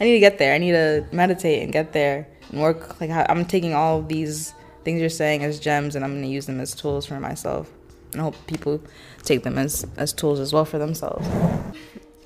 I 0.00 0.04
need 0.04 0.14
to 0.14 0.20
get 0.20 0.38
there. 0.38 0.54
I 0.54 0.58
need 0.58 0.72
to 0.72 1.06
meditate 1.12 1.62
and 1.62 1.72
get 1.72 1.92
there 1.92 2.28
and 2.50 2.60
work. 2.60 3.00
Like 3.00 3.10
I'm 3.10 3.44
taking 3.44 3.74
all 3.74 3.98
of 3.98 4.08
these 4.08 4.54
things 4.84 5.00
you're 5.00 5.10
saying 5.10 5.44
as 5.44 5.60
gems, 5.60 5.94
and 5.94 6.04
I'm 6.04 6.14
gonna 6.14 6.26
use 6.26 6.46
them 6.46 6.60
as 6.60 6.74
tools 6.74 7.06
for 7.06 7.20
myself. 7.20 7.70
and 8.12 8.20
I 8.20 8.24
hope 8.24 8.36
people 8.46 8.80
take 9.22 9.42
them 9.42 9.58
as 9.58 9.86
as 9.96 10.12
tools 10.12 10.40
as 10.40 10.52
well 10.52 10.64
for 10.64 10.78
themselves. 10.78 11.26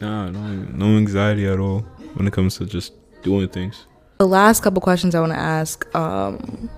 Nah, 0.00 0.30
no, 0.30 0.40
no 0.82 0.96
anxiety 0.96 1.46
at 1.46 1.58
all 1.58 1.80
when 2.14 2.26
it 2.26 2.32
comes 2.32 2.56
to 2.58 2.66
just 2.66 2.92
doing 3.22 3.48
things. 3.48 3.86
The 4.18 4.26
last 4.26 4.62
couple 4.62 4.80
questions 4.80 5.14
I 5.14 5.20
want 5.20 5.32
to 5.32 5.38
ask 5.38 5.94
um, 5.94 6.70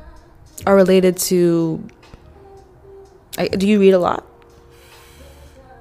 are 0.67 0.75
related 0.75 1.17
to. 1.29 1.87
I, 3.37 3.49
do 3.49 3.69
you 3.69 3.79
read 3.79 3.95
a 3.95 3.99
lot? 4.01 4.28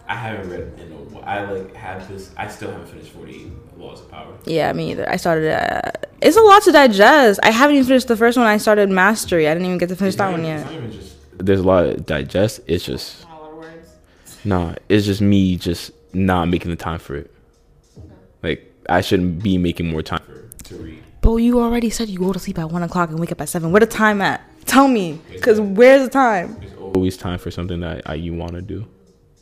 I 0.08 0.16
haven't 0.16 0.50
read 0.50 0.80
in 0.80 0.92
a 0.92 0.96
while. 0.96 1.24
I 1.26 1.44
like 1.52 1.76
have 1.76 2.08
this. 2.08 2.32
I 2.38 2.48
still 2.48 2.72
haven't 2.72 2.88
finished 2.88 3.12
Forty 3.12 3.36
Eight 3.36 3.78
Laws 3.78 4.02
of 4.02 4.10
Power. 4.10 4.34
Yeah, 4.46 4.72
me 4.74 4.92
either. 4.92 5.10
I 5.10 5.18
started. 5.18 5.52
Uh, 5.54 5.92
it's 6.22 6.38
a 6.38 6.42
lot 6.42 6.64
to 6.64 6.72
digest. 6.72 7.40
I 7.44 7.52
haven't 7.52 7.76
even 7.76 7.88
finished 7.88 8.08
the 8.08 8.16
first 8.18 8.38
one. 8.38 8.48
I 8.48 8.58
started 8.58 8.90
Mastery. 8.90 9.48
I 9.48 9.54
didn't 9.54 9.66
even 9.68 9.78
get 9.78 9.90
to 9.90 9.96
finish 9.96 10.14
It's 10.14 10.18
that 10.18 10.32
not 10.32 10.40
one 10.40 10.46
yet. 10.46 10.60
It's 10.62 10.66
not 10.66 10.74
even 10.74 10.92
just 10.92 11.16
There's 11.46 11.60
a 11.60 11.64
lot 11.64 11.84
to 11.84 11.98
digest. 11.98 12.62
It's 12.68 12.86
just 12.86 13.26
nah. 14.46 14.76
It's 14.90 15.06
just 15.06 15.22
me 15.22 15.58
just 15.58 15.92
not 16.14 16.46
making 16.48 16.72
the 16.72 16.78
time 16.78 17.00
for 17.00 17.16
it. 17.18 17.34
Like 18.44 18.72
I 18.90 19.02
shouldn't 19.02 19.44
be 19.44 19.58
making 19.58 19.88
more 19.90 20.02
time. 20.02 20.22
for 20.22 20.64
to 20.66 20.76
read. 20.78 21.04
But 21.22 21.36
you 21.38 21.60
already 21.60 21.90
said 21.90 22.08
you 22.08 22.20
go 22.20 22.32
to 22.32 22.40
sleep 22.40 22.58
at 22.60 22.72
one 22.72 22.84
o'clock 22.84 23.10
and 23.10 23.20
wake 23.20 23.32
up 23.34 23.42
at 23.42 23.50
seven. 23.50 23.72
Where 23.72 23.82
the 23.82 23.86
time 23.86 24.22
at? 24.22 24.42
Tell 24.66 24.88
me, 24.88 25.20
cause 25.42 25.60
where's 25.60 26.04
the 26.04 26.10
time? 26.10 26.58
There's 26.60 26.74
always 26.74 26.96
Always 26.96 27.18
time 27.18 27.38
for 27.38 27.52
something 27.52 27.80
that 27.82 28.02
I, 28.10 28.16
you 28.16 28.34
want 28.34 28.54
to 28.54 28.62
do. 28.62 28.88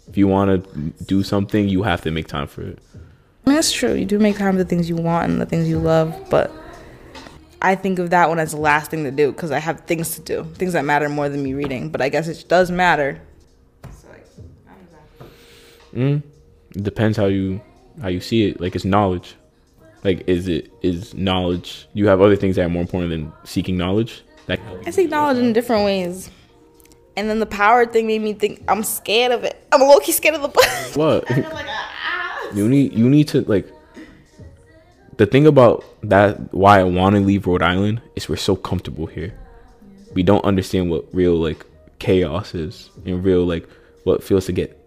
If 0.08 0.18
you 0.18 0.28
want 0.28 0.64
to 0.64 0.80
do 1.06 1.24
something, 1.24 1.68
you 1.68 1.84
have 1.84 2.02
to 2.02 2.12
make 2.12 2.28
time 2.28 2.48
for 2.48 2.62
it. 2.62 2.80
I 2.94 3.50
mean, 3.50 3.56
that's 3.56 3.72
true. 3.72 3.94
You 3.94 4.06
do 4.06 4.20
make 4.20 4.38
time 4.38 4.54
for 4.54 4.58
the 4.60 4.70
things 4.70 4.90
you 4.90 4.96
want 4.96 5.32
and 5.32 5.42
the 5.42 5.46
things 5.46 5.68
you 5.68 5.80
love, 5.80 6.16
but 6.30 6.52
I 7.62 7.76
think 7.76 8.00
of 8.00 8.12
that 8.12 8.30
one 8.30 8.40
as 8.40 8.52
the 8.52 8.58
last 8.58 8.92
thing 8.92 9.04
to 9.06 9.12
do 9.12 9.32
because 9.32 9.52
I 9.52 9.60
have 9.60 9.82
things 9.82 10.16
to 10.16 10.22
do, 10.22 10.44
things 10.56 10.74
that 10.74 10.86
matter 10.86 11.10
more 11.10 11.30
than 11.30 11.42
me 11.44 11.54
reading. 11.54 11.90
But 11.90 12.02
I 12.02 12.10
guess 12.10 12.28
it 12.28 12.46
does 12.48 12.70
matter. 12.70 13.22
Mm. 15.94 16.22
It 16.76 16.84
depends 16.84 17.18
how 17.18 17.26
you 17.26 17.62
how 18.02 18.10
you 18.10 18.20
see 18.20 18.48
it. 18.48 18.60
Like 18.60 18.76
it's 18.76 18.86
knowledge. 18.86 19.36
Like 20.04 20.28
is 20.28 20.48
it 20.48 20.72
is 20.82 21.14
knowledge? 21.14 21.88
You 21.94 22.08
have 22.08 22.22
other 22.22 22.36
things 22.36 22.58
that 22.58 22.66
are 22.66 22.70
more 22.70 22.82
important 22.82 23.10
than 23.12 23.34
seeking 23.46 23.78
knowledge. 23.78 24.24
That 24.48 24.60
I 24.86 24.92
seek 24.92 25.10
knowledge 25.10 25.38
in 25.38 25.54
different 25.54 25.86
ways. 25.86 26.30
And 27.18 27.30
then 27.30 27.40
the 27.40 27.46
power 27.46 27.86
thing 27.86 28.08
made 28.08 28.22
me 28.22 28.34
think 28.34 28.64
I'm 28.68 28.84
scared 28.84 29.32
of 29.32 29.44
it. 29.44 29.66
I'm 29.72 29.82
low 29.82 30.00
key 30.00 30.12
scared 30.12 30.36
of 30.36 30.42
the 30.42 30.50
bus. 30.50 30.96
what 30.96 31.30
like, 31.30 31.46
ah. 31.50 32.52
you 32.54 32.68
need 32.68 32.94
you 32.94 33.10
need 33.10 33.28
to 33.30 33.42
like. 33.42 33.72
The 35.18 35.26
thing 35.26 35.48
about 35.48 35.86
that 36.04 36.54
why 36.54 36.82
I 36.82 36.84
want 36.84 37.16
to 37.16 37.22
leave 37.22 37.48
Rhode 37.48 37.64
Island 37.64 38.02
is 38.18 38.28
we're 38.28 38.36
so 38.36 38.56
comfortable 38.56 39.06
here. 39.06 39.34
We 40.14 40.24
don't 40.24 40.44
understand 40.44 40.92
what 40.92 41.06
real 41.14 41.36
like 41.36 41.66
chaos 42.00 42.54
is 42.54 42.90
and 43.06 43.24
real 43.24 43.46
like 43.46 43.68
what 44.04 44.22
feels 44.22 44.46
to 44.48 44.52
get 44.52 44.78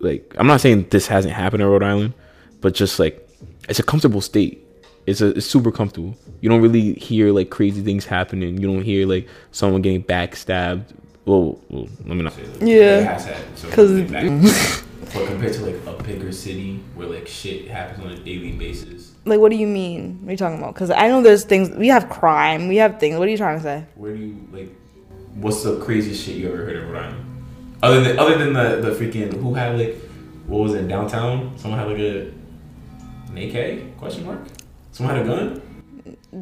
like 0.00 0.34
I'm 0.38 0.46
not 0.46 0.60
saying 0.60 0.88
this 0.90 1.06
hasn't 1.06 1.34
happened 1.34 1.62
in 1.62 1.68
Rhode 1.68 1.82
Island, 1.82 2.14
but 2.60 2.74
just 2.74 2.98
like 2.98 3.26
it's 3.68 3.78
a 3.78 3.82
comfortable 3.82 4.20
state. 4.20 4.64
It's 5.06 5.20
a 5.20 5.28
it's 5.28 5.46
super 5.46 5.72
comfortable. 5.72 6.16
You 6.40 6.48
don't 6.48 6.60
really 6.60 6.94
hear 6.94 7.32
like 7.32 7.50
crazy 7.50 7.82
things 7.82 8.04
happening. 8.04 8.58
You 8.60 8.66
don't 8.66 8.82
hear 8.82 9.06
like 9.06 9.28
someone 9.52 9.82
getting 9.82 10.04
backstabbed. 10.04 10.94
Well, 11.28 11.60
well 11.68 11.86
let 12.06 12.16
me 12.16 12.22
not 12.22 12.32
say 12.32 12.42
that. 12.44 12.66
Yeah. 12.66 13.00
Because. 13.00 13.24
has 13.24 13.36
had, 13.36 13.58
so 13.58 13.68
'Cause- 13.70 13.90
it's 13.90 14.10
back. 14.10 14.84
but 15.14 15.26
compared 15.26 15.52
to 15.54 15.66
like 15.66 15.76
a 15.86 16.02
bigger 16.02 16.32
city 16.32 16.80
where 16.94 17.06
like 17.08 17.26
shit 17.28 17.68
happens 17.68 18.04
on 18.04 18.12
a 18.12 18.18
daily 18.18 18.52
basis, 18.52 19.12
Like, 19.26 19.40
what 19.40 19.50
do 19.50 19.56
you 19.56 19.66
mean? 19.66 20.20
What 20.22 20.28
are 20.28 20.32
you 20.32 20.36
talking 20.38 20.58
about? 20.58 20.74
Because 20.74 20.90
I 20.90 21.08
know 21.08 21.20
there's 21.22 21.44
things, 21.44 21.70
we 21.70 21.88
have 21.88 22.08
crime, 22.08 22.68
we 22.68 22.76
have 22.76 22.98
things. 22.98 23.18
What 23.18 23.28
are 23.28 23.30
you 23.30 23.36
trying 23.36 23.58
to 23.58 23.62
say? 23.62 23.84
where 23.96 24.14
do 24.16 24.22
you 24.22 24.36
like? 24.52 24.74
What's 25.34 25.62
the 25.62 25.78
craziest 25.80 26.24
shit 26.24 26.36
you 26.36 26.48
ever 26.48 26.64
heard 26.64 26.76
of 26.76 26.88
Rhode 26.90 27.04
Island? 27.04 27.24
Other 27.82 28.00
than 28.02 28.18
other 28.18 28.38
than 28.38 28.52
the 28.54 28.80
the 28.80 28.90
freaking 28.96 29.32
who 29.34 29.54
had 29.54 29.78
like 29.78 29.96
what 30.46 30.60
was 30.60 30.74
it 30.74 30.88
downtown? 30.88 31.56
Someone 31.58 31.78
had 31.78 31.88
like 31.88 31.98
a 31.98 32.32
an 33.30 33.36
AK 33.38 33.98
question 33.98 34.24
mark. 34.24 34.40
Someone 34.92 35.14
had 35.14 35.24
a 35.26 35.28
gun. 35.28 35.62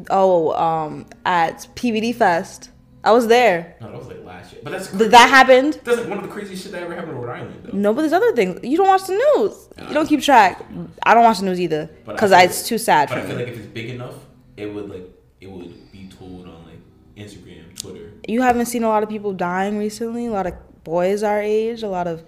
Oh, 0.09 0.53
um, 0.53 1.05
at 1.25 1.67
PVD 1.75 2.15
Fest. 2.15 2.69
I 3.07 3.11
was 3.11 3.27
there. 3.27 3.75
No, 3.81 3.91
that 3.91 3.97
was 3.97 4.07
like 4.07 4.23
last 4.25 4.51
year. 4.53 4.61
But 4.63 4.71
that's 4.71 4.87
Th- 4.91 5.09
that 5.11 5.29
happened. 5.29 5.79
That's 5.83 5.99
like 5.99 6.09
one 6.09 6.17
of 6.19 6.23
the 6.25 6.29
craziest 6.29 6.63
shit 6.63 6.71
that 6.73 6.83
ever 6.83 6.93
happened 6.93 7.13
in 7.13 7.17
Rhode 7.19 7.31
Island. 7.39 7.59
Though. 7.63 7.77
No, 7.77 7.93
but 7.93 8.01
there's 8.01 8.13
other 8.13 8.33
things. 8.35 8.59
You 8.63 8.77
don't 8.77 8.87
watch 8.87 9.05
the 9.07 9.13
news. 9.37 9.69
You 9.87 9.93
don't 9.93 10.07
keep 10.07 10.21
track. 10.21 10.63
I 11.03 11.13
don't 11.13 11.23
watch 11.23 11.39
the 11.39 11.45
news 11.45 11.59
either 11.59 11.89
But 12.05 12.13
because 12.13 12.31
it's 12.31 12.57
like- 12.59 12.65
too 12.65 12.77
sad 12.77 13.09
But 13.09 13.19
I 13.19 13.21
feel 13.21 13.37
me. 13.37 13.43
like 13.43 13.53
if 13.53 13.57
it's 13.59 13.67
big 13.67 13.89
enough, 13.91 14.15
it 14.57 14.73
would 14.73 14.89
like 14.89 15.05
it 15.39 15.49
would 15.49 15.91
be 15.91 16.09
told 16.19 16.47
on 16.47 16.65
like 16.65 16.81
Instagram, 17.15 17.79
Twitter. 17.79 18.11
You 18.27 18.41
haven't 18.41 18.65
seen 18.65 18.83
a 18.83 18.89
lot 18.89 19.03
of 19.03 19.09
people 19.09 19.31
dying 19.33 19.77
recently. 19.77 20.25
A 20.27 20.31
lot 20.31 20.47
of 20.47 20.53
boys 20.83 21.23
our 21.23 21.41
age. 21.41 21.83
A 21.83 21.87
lot 21.89 22.07
of 22.07 22.23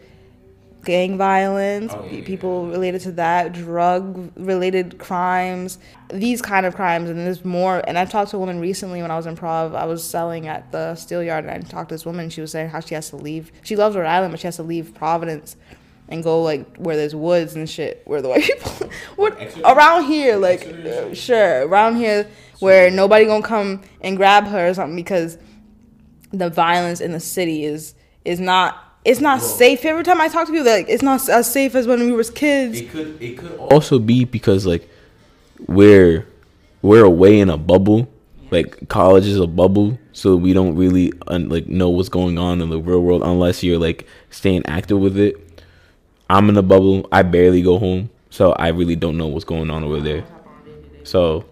gang 0.84 1.18
violence. 1.18 1.94
Oh, 1.94 2.04
yeah, 2.04 2.10
pe- 2.10 2.18
yeah, 2.18 2.26
people 2.26 2.68
related 2.68 3.02
to 3.02 3.12
that. 3.14 3.54
Drug 3.54 4.32
related 4.36 4.98
crimes. 4.98 5.78
These 6.12 6.42
kind 6.42 6.66
of 6.66 6.76
crimes, 6.76 7.10
and 7.10 7.20
there's 7.20 7.46
more. 7.46 7.84
And 7.88 7.98
I 7.98 8.06
talked 8.06 8.32
to 8.32 8.38
a 8.38 8.40
woman 8.40 8.60
recently 8.60 9.02
when 9.02 9.12
I 9.12 9.18
was 9.18 9.26
in 9.26 9.36
Prov. 9.36 9.76
I 9.76 9.86
was 9.86 10.04
selling 10.04 10.48
at 10.48 10.72
the 10.72 10.96
steel 10.96 11.24
yard, 11.24 11.46
and 11.46 11.54
I 11.54 11.68
talked 11.68 11.90
to 11.90 11.96
this 11.96 12.06
woman. 12.06 12.30
She 12.30 12.42
was 12.42 12.52
saying 12.52 12.70
how 12.70 12.80
she 12.80 12.96
has 12.96 13.10
to 13.10 13.16
leave. 13.16 13.52
She 13.64 13.76
loves 13.76 13.96
Rhode 13.96 14.06
Island, 14.08 14.32
but 14.32 14.40
she 14.40 14.48
has 14.48 14.56
to 14.58 14.64
leave 14.64 14.94
Providence. 14.94 15.56
And 16.12 16.24
go 16.24 16.42
like 16.42 16.78
where 16.78 16.96
there's 16.96 17.14
woods 17.14 17.54
and 17.56 17.70
shit, 17.70 18.02
where 18.06 18.20
the 18.20 18.30
white 18.30 18.42
people, 18.44 18.90
what 19.16 19.40
around 19.64 20.06
here, 20.06 20.38
like 20.38 20.66
uh, 20.68 21.14
sure, 21.14 21.68
around 21.68 21.98
here 21.98 22.28
where 22.60 22.90
nobody 22.92 23.26
gonna 23.26 23.44
come 23.44 23.82
and 24.02 24.18
grab 24.18 24.46
her 24.48 24.70
or 24.70 24.74
something 24.74 24.96
because 24.96 25.38
the 26.32 26.50
violence 26.50 27.02
in 27.02 27.12
the 27.12 27.20
city 27.20 27.64
is 27.64 27.96
is 28.26 28.40
not 28.40 28.89
it's 29.10 29.20
not 29.20 29.40
Well- 29.40 29.48
safe. 29.48 29.86
Every 29.86 30.04
time 30.04 30.22
I 30.22 30.28
talk 30.28 30.46
to 30.48 30.52
people, 30.52 30.66
they're 30.66 30.78
like 30.80 30.90
it's 30.90 31.04
not 31.04 31.28
as 31.30 31.52
safe 31.52 31.76
as 31.76 31.88
when 31.88 32.00
we 32.00 32.12
were 32.12 32.24
kids. 32.24 32.80
It 32.80 32.92
could 32.92 33.18
it 33.22 33.38
could 33.38 33.56
also 33.58 34.00
be 34.00 34.26
because 34.26 34.66
like 34.66 34.88
we're 35.68 36.26
we're 36.82 37.04
away 37.06 37.40
in 37.40 37.50
a 37.50 37.58
bubble. 37.58 38.08
Like 38.52 38.88
college 38.90 39.28
is 39.28 39.40
a 39.40 39.46
bubble 39.46 40.00
so 40.12 40.36
we 40.36 40.54
don't 40.54 40.76
really 40.76 41.14
un- 41.28 41.50
like 41.50 41.68
know 41.68 41.90
what's 41.90 42.10
going 42.10 42.38
on 42.40 42.62
in 42.62 42.70
the 42.70 42.80
real 42.80 43.00
world 43.02 43.22
unless 43.24 43.64
you're 43.64 43.78
like 43.78 44.08
staying 44.32 44.66
active 44.66 45.00
with 45.00 45.18
it. 45.18 45.36
I'm 46.30 46.50
in 46.50 46.58
a 46.58 46.64
bubble. 46.64 47.08
I 47.12 47.22
barely 47.22 47.62
go 47.62 47.78
home 47.78 48.10
so 48.32 48.52
i 48.54 48.68
really 48.68 48.96
don't 48.96 49.18
know 49.18 49.26
what's 49.28 49.46
going 49.46 49.70
on 49.72 49.84
over 49.84 50.00
there. 50.00 50.24
So 51.04 51.46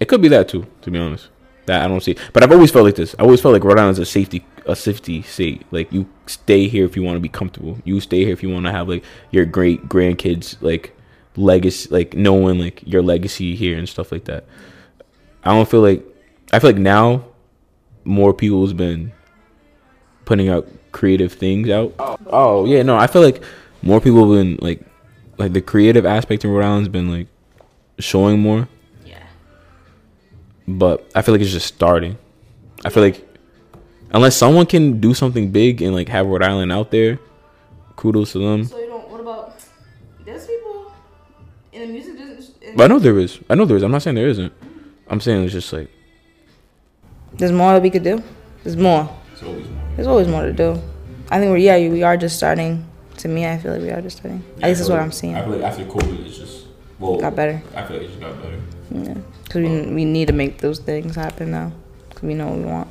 it 0.00 0.06
could 0.08 0.20
be 0.22 0.28
that 0.28 0.48
too 0.48 0.66
to 0.82 0.90
be 0.90 0.98
honest. 0.98 1.28
That 1.66 1.84
i 1.84 1.88
don't 1.88 2.02
see. 2.02 2.16
But 2.32 2.42
i've 2.42 2.52
always 2.52 2.70
felt 2.70 2.84
like 2.84 2.96
this. 2.96 3.14
I 3.18 3.22
always 3.22 3.40
felt 3.40 3.52
like 3.54 3.64
rhode 3.64 3.78
island's 3.78 3.98
a 3.98 4.04
safety 4.04 4.44
a 4.66 4.76
safety 4.76 5.22
state 5.22 5.64
like 5.70 5.92
you 5.92 6.08
stay 6.26 6.68
here 6.68 6.84
if 6.84 6.96
you 6.96 7.02
want 7.02 7.16
to 7.16 7.20
be 7.20 7.28
comfortable. 7.28 7.78
You 7.84 8.00
stay 8.00 8.24
here 8.24 8.32
if 8.32 8.42
you 8.42 8.50
want 8.50 8.66
to 8.66 8.72
have 8.72 8.88
like 8.88 9.04
your 9.30 9.44
great 9.44 9.88
grandkids 9.88 10.56
like 10.60 10.96
legacy 11.36 11.88
like 11.90 12.14
knowing 12.14 12.58
like 12.58 12.82
your 12.86 13.02
legacy 13.02 13.54
here 13.56 13.78
and 13.78 13.88
stuff 13.88 14.12
like 14.12 14.24
that. 14.24 14.44
I 15.44 15.54
don't 15.54 15.68
feel 15.68 15.80
like 15.80 16.04
i 16.52 16.58
feel 16.58 16.70
like 16.70 16.78
now 16.80 17.24
more 18.04 18.34
people's 18.34 18.72
been 18.72 19.12
putting 20.24 20.48
out 20.48 20.68
creative 20.92 21.32
things 21.32 21.68
out. 21.70 21.94
Oh 22.26 22.66
yeah 22.66 22.82
no 22.82 22.96
i 22.96 23.06
feel 23.06 23.22
like 23.22 23.42
more 23.82 24.00
people 24.00 24.20
have 24.20 24.44
been 24.44 24.58
like 24.60 24.80
like 25.38 25.52
the 25.54 25.60
creative 25.62 26.04
aspect 26.04 26.44
in 26.44 26.50
rhode 26.50 26.64
island's 26.64 26.88
been 26.88 27.10
like 27.10 27.26
showing 27.98 28.40
more. 28.40 28.68
Yeah. 29.04 29.22
but 30.68 31.08
I 31.14 31.22
feel 31.22 31.34
like 31.34 31.42
it's 31.42 31.50
just 31.50 31.66
starting. 31.66 32.18
I 32.84 32.90
feel 32.90 33.02
like 33.02 33.26
unless 34.12 34.36
someone 34.36 34.66
can 34.66 35.00
do 35.00 35.14
something 35.14 35.50
big 35.50 35.82
and 35.82 35.94
like 35.94 36.08
have 36.08 36.26
Rhode 36.26 36.42
Island 36.42 36.72
out 36.72 36.90
there, 36.90 37.18
kudos 37.96 38.32
to 38.32 38.38
them. 38.38 38.64
So 38.64 38.78
you 38.78 38.86
don't. 38.86 39.08
What 39.08 39.20
about 39.20 39.56
there's 40.24 40.46
people 40.46 40.92
in 41.72 41.82
the 41.82 41.86
music 41.88 42.16
business? 42.18 42.50
But 42.76 42.84
I 42.84 42.86
know 42.88 42.98
there 42.98 43.18
is. 43.18 43.38
I 43.48 43.54
know 43.54 43.64
there 43.64 43.76
is. 43.76 43.82
I'm 43.82 43.90
not 43.90 44.02
saying 44.02 44.16
there 44.16 44.28
isn't. 44.28 44.52
I'm 45.08 45.20
saying 45.20 45.44
it's 45.44 45.52
just 45.52 45.72
like 45.72 45.90
There's 47.34 47.52
more 47.52 47.72
that 47.72 47.82
we 47.82 47.90
could 47.90 48.04
do. 48.04 48.22
There's 48.62 48.76
more. 48.76 49.08
it's 49.32 49.42
always 49.42 49.68
more. 49.68 49.82
There's 49.96 50.06
always 50.06 50.28
more 50.28 50.42
to 50.42 50.52
do. 50.52 50.80
I 51.30 51.38
think 51.38 51.50
we're 51.50 51.58
yeah 51.58 51.76
we 51.88 52.02
are 52.02 52.16
just 52.16 52.36
starting. 52.36 52.86
To 53.18 53.28
me, 53.28 53.46
I 53.46 53.58
feel 53.58 53.72
like 53.72 53.82
we 53.82 53.90
are 53.90 54.00
just 54.00 54.16
starting. 54.16 54.42
At 54.62 54.68
least 54.68 54.80
that's 54.80 54.88
what 54.90 54.98
I'm 54.98 55.12
seeing. 55.12 55.34
I 55.34 55.42
feel 55.42 55.52
like 55.52 55.62
after 55.62 55.84
COVID, 55.84 56.26
it's 56.26 56.38
just 56.38 56.66
well 56.98 57.18
Got 57.20 57.36
better. 57.36 57.62
I 57.74 57.84
feel 57.84 57.96
like 57.98 58.06
it 58.06 58.08
just 58.08 58.20
got 58.20 58.40
better. 58.40 58.60
Yeah. 58.90 59.14
Because 59.44 59.56
we 59.62 59.92
we 59.92 60.04
need 60.06 60.28
to 60.28 60.32
make 60.32 60.58
those 60.58 60.78
things 60.78 61.16
happen 61.16 61.50
now. 61.50 61.72
Because 62.08 62.22
we 62.22 62.34
know 62.34 62.48
what 62.48 62.58
we 62.58 62.64
want. 62.64 62.88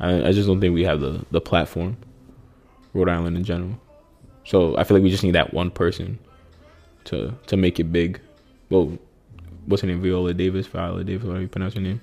I, 0.00 0.28
I 0.28 0.32
just 0.32 0.46
don't 0.48 0.60
think 0.60 0.74
we 0.74 0.84
have 0.84 1.00
the 1.00 1.24
the 1.30 1.40
platform, 1.40 1.96
Rhode 2.92 3.08
Island 3.08 3.36
in 3.36 3.44
general. 3.44 3.78
So 4.44 4.76
I 4.76 4.84
feel 4.84 4.96
like 4.96 5.04
we 5.04 5.10
just 5.10 5.22
need 5.24 5.34
that 5.34 5.54
one 5.54 5.70
person 5.70 6.18
to 7.04 7.32
to 7.46 7.56
make 7.56 7.78
it 7.80 7.84
big. 7.92 8.20
Well, 8.70 8.98
what's 9.66 9.82
her 9.82 9.88
name? 9.88 10.00
Viola 10.02 10.34
Davis, 10.34 10.66
Viola 10.66 11.04
Davis, 11.04 11.24
whatever 11.26 11.42
you 11.42 11.48
pronounce 11.48 11.74
her 11.74 11.80
name. 11.80 12.00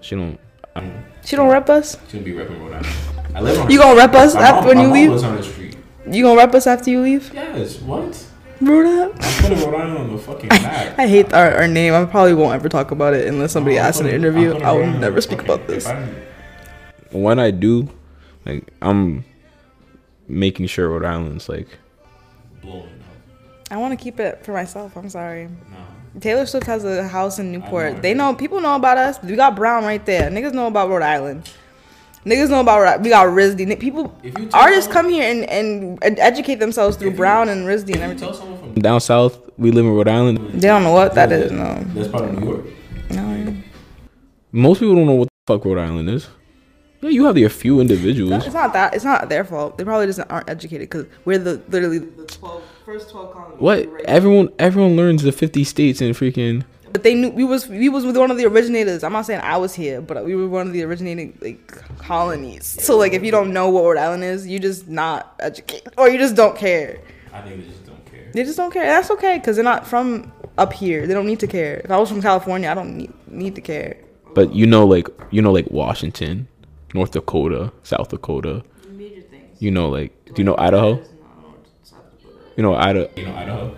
She 0.00 0.16
don't. 0.16 0.38
I 0.76 0.80
don't. 0.80 1.04
She 1.24 1.36
don't 1.36 1.48
rep 1.50 1.68
us. 1.70 1.96
She's 2.04 2.12
gonna 2.14 2.24
be 2.24 2.32
repping 2.32 2.60
Rhode 2.60 2.72
Island. 2.74 3.36
I 3.36 3.40
live 3.40 3.60
on. 3.60 3.70
You 3.70 3.78
gonna 3.78 3.96
rep 3.96 4.14
us 4.14 4.34
My 4.34 4.40
after 4.42 4.54
mom- 4.60 4.66
when 4.68 4.76
my 4.76 4.82
you 4.82 4.88
mom 4.88 4.96
leave? 4.96 5.10
lives 5.10 5.22
on 5.24 5.36
the 5.36 5.42
street. 5.42 5.76
You 6.10 6.22
gonna 6.22 6.36
rep 6.36 6.54
us 6.54 6.66
after 6.66 6.90
you 6.90 7.00
leave? 7.02 7.32
Yes. 7.34 7.78
What? 7.80 8.26
Rhode 8.60 8.86
Island? 8.86 9.14
I'm 9.20 9.42
putting 9.42 9.58
Rhode 9.70 9.80
Island 9.80 9.98
on 9.98 10.12
the 10.16 10.18
fucking 10.22 10.48
map. 10.48 10.98
I 10.98 11.06
hate 11.06 11.32
our, 11.32 11.52
our 11.58 11.68
name. 11.68 11.94
I 11.94 12.04
probably 12.06 12.34
won't 12.34 12.54
ever 12.54 12.68
talk 12.68 12.90
about 12.90 13.14
it 13.14 13.26
unless 13.28 13.52
somebody 13.52 13.78
I'm 13.78 13.86
asks 13.86 14.00
in 14.00 14.06
an 14.06 14.14
interview. 14.14 14.54
I'm 14.56 14.64
I 14.64 14.72
will 14.72 14.86
never 14.86 15.20
speak 15.20 15.42
about 15.42 15.66
this. 15.66 15.86
If 17.10 17.14
I- 17.14 17.18
when 17.18 17.38
I 17.38 17.50
do, 17.50 17.88
like 18.46 18.72
I'm 18.82 19.24
making 20.28 20.66
sure 20.66 20.88
Rhode 20.90 21.04
Island's 21.04 21.48
like 21.48 21.68
Blowing 22.62 22.82
up. 22.82 23.70
I 23.70 23.76
want 23.76 23.98
to 23.98 24.02
keep 24.02 24.18
it 24.20 24.44
for 24.44 24.52
myself. 24.52 24.96
I'm 24.96 25.08
sorry. 25.08 25.46
No. 25.46 26.20
Taylor 26.20 26.46
Swift 26.46 26.66
has 26.66 26.84
a 26.84 27.06
house 27.06 27.38
in 27.38 27.52
Newport. 27.52 27.94
know. 27.96 28.00
They 28.00 28.14
know 28.14 28.34
people 28.34 28.60
know 28.60 28.74
about 28.74 28.98
us. 28.98 29.22
We 29.22 29.36
got 29.36 29.54
Brown 29.54 29.84
right 29.84 30.04
there. 30.04 30.30
Niggas 30.30 30.52
know 30.52 30.66
about 30.66 30.88
Rhode 30.88 31.02
Island. 31.02 31.48
Niggas 32.26 32.50
know 32.50 32.60
about 32.60 32.80
Rhode- 32.80 33.04
we 33.04 33.10
got 33.10 33.26
RISD. 33.28 33.78
People 33.78 34.12
If 34.22 34.36
you 34.38 34.46
tell 34.46 34.60
artists 34.60 34.86
someone- 34.86 35.04
come 35.04 35.12
here 35.12 35.30
and, 35.30 35.48
and 36.02 36.18
educate 36.18 36.56
themselves 36.56 36.96
through 36.96 37.10
you- 37.10 37.16
Brown 37.16 37.48
and 37.48 37.66
RISD 37.66 37.92
and 37.94 38.02
everything. 38.02 38.28
tell 38.28 38.34
someone 38.34 38.58
from 38.58 38.74
down 38.82 39.00
south. 39.00 39.38
We 39.56 39.70
live 39.70 39.84
in 39.84 39.92
Rhode 39.92 40.08
Island. 40.08 40.38
They 40.60 40.68
don't 40.68 40.82
know 40.82 40.92
what 40.92 41.14
that 41.14 41.30
is. 41.30 41.52
No, 41.52 41.78
That's 41.94 42.08
part 42.08 42.24
of 42.24 42.38
New 42.40 42.46
York. 42.46 42.64
no. 43.10 43.54
Most 44.50 44.80
people 44.80 44.94
don't 44.96 45.06
know 45.06 45.14
what 45.14 45.28
the 45.28 45.52
fuck 45.54 45.64
Rhode 45.64 45.78
Island 45.78 46.08
is. 46.10 46.28
Yeah, 47.00 47.10
you 47.10 47.24
have 47.26 47.34
the 47.36 47.44
a 47.44 47.48
few 47.48 47.76
No, 47.76 47.80
individuals. 47.82 48.44
it's 48.44 48.54
not 48.54 48.72
that. 48.72 48.94
It's 48.94 49.04
not 49.04 49.28
their 49.28 49.44
fault. 49.44 49.78
They 49.78 49.84
probably 49.84 50.06
just 50.06 50.20
aren't 50.28 50.48
educated 50.50 50.90
because 50.90 51.06
we're 51.24 51.38
the 51.38 51.60
literally 51.68 51.98
the 51.98 52.24
12, 52.24 52.62
first 52.84 53.10
twelve 53.10 53.32
colonies. 53.32 53.60
What 53.60 53.88
everyone 54.06 54.48
everyone 54.58 54.96
learns 54.96 55.22
the 55.22 55.32
fifty 55.32 55.62
states 55.64 56.00
and 56.00 56.14
freaking. 56.14 56.64
But 56.92 57.02
they 57.04 57.14
knew 57.14 57.30
we 57.30 57.44
was 57.44 57.68
we 57.68 57.88
was 57.88 58.04
with 58.06 58.16
one 58.16 58.30
of 58.30 58.36
the 58.38 58.46
originators. 58.46 59.04
I'm 59.04 59.12
not 59.12 59.26
saying 59.26 59.40
I 59.42 59.58
was 59.58 59.74
here, 59.74 60.00
but 60.00 60.24
we 60.24 60.34
were 60.34 60.48
one 60.48 60.66
of 60.66 60.72
the 60.72 60.82
originating 60.82 61.36
like 61.40 61.70
colonies. 61.98 62.64
So 62.66 62.96
like 62.96 63.12
if 63.12 63.22
you 63.22 63.30
don't 63.30 63.52
know 63.52 63.68
what 63.68 63.84
Rhode 63.84 63.98
Island 63.98 64.24
is, 64.24 64.46
you 64.46 64.58
just 64.58 64.88
not 64.88 65.34
educated 65.38 65.92
or 65.98 66.08
you 66.08 66.18
just 66.18 66.34
don't 66.34 66.56
care. 66.56 66.98
I 67.32 67.42
think 67.42 67.60
they 67.60 67.66
just 67.68 67.86
don't 67.86 68.04
care. 68.06 68.30
They 68.32 68.42
just 68.42 68.56
don't 68.56 68.72
care. 68.72 68.86
That's 68.86 69.10
okay 69.12 69.36
because 69.38 69.56
they're 69.56 69.64
not 69.64 69.86
from 69.86 70.32
up 70.56 70.72
here. 70.72 71.06
They 71.06 71.14
don't 71.14 71.26
need 71.26 71.40
to 71.40 71.46
care. 71.46 71.82
If 71.84 71.90
I 71.90 71.98
was 71.98 72.08
from 72.08 72.22
California, 72.22 72.70
I 72.70 72.74
don't 72.74 72.96
need 72.96 73.12
need 73.28 73.54
to 73.54 73.60
care. 73.60 73.98
But 74.34 74.54
you 74.54 74.66
know, 74.66 74.86
like 74.86 75.08
you 75.30 75.42
know, 75.42 75.52
like 75.52 75.70
Washington, 75.70 76.48
North 76.94 77.10
Dakota, 77.12 77.72
South 77.82 78.08
Dakota. 78.08 78.62
Major 78.92 79.20
things. 79.22 79.60
You 79.60 79.70
know, 79.70 79.88
like 79.88 80.12
do 80.26 80.34
you 80.36 80.44
know 80.44 80.56
Idaho? 80.58 81.02
You 82.56 82.62
know 82.62 82.74
Idaho. 82.74 83.08
You 83.16 83.26
know 83.26 83.34
Idaho. 83.34 83.76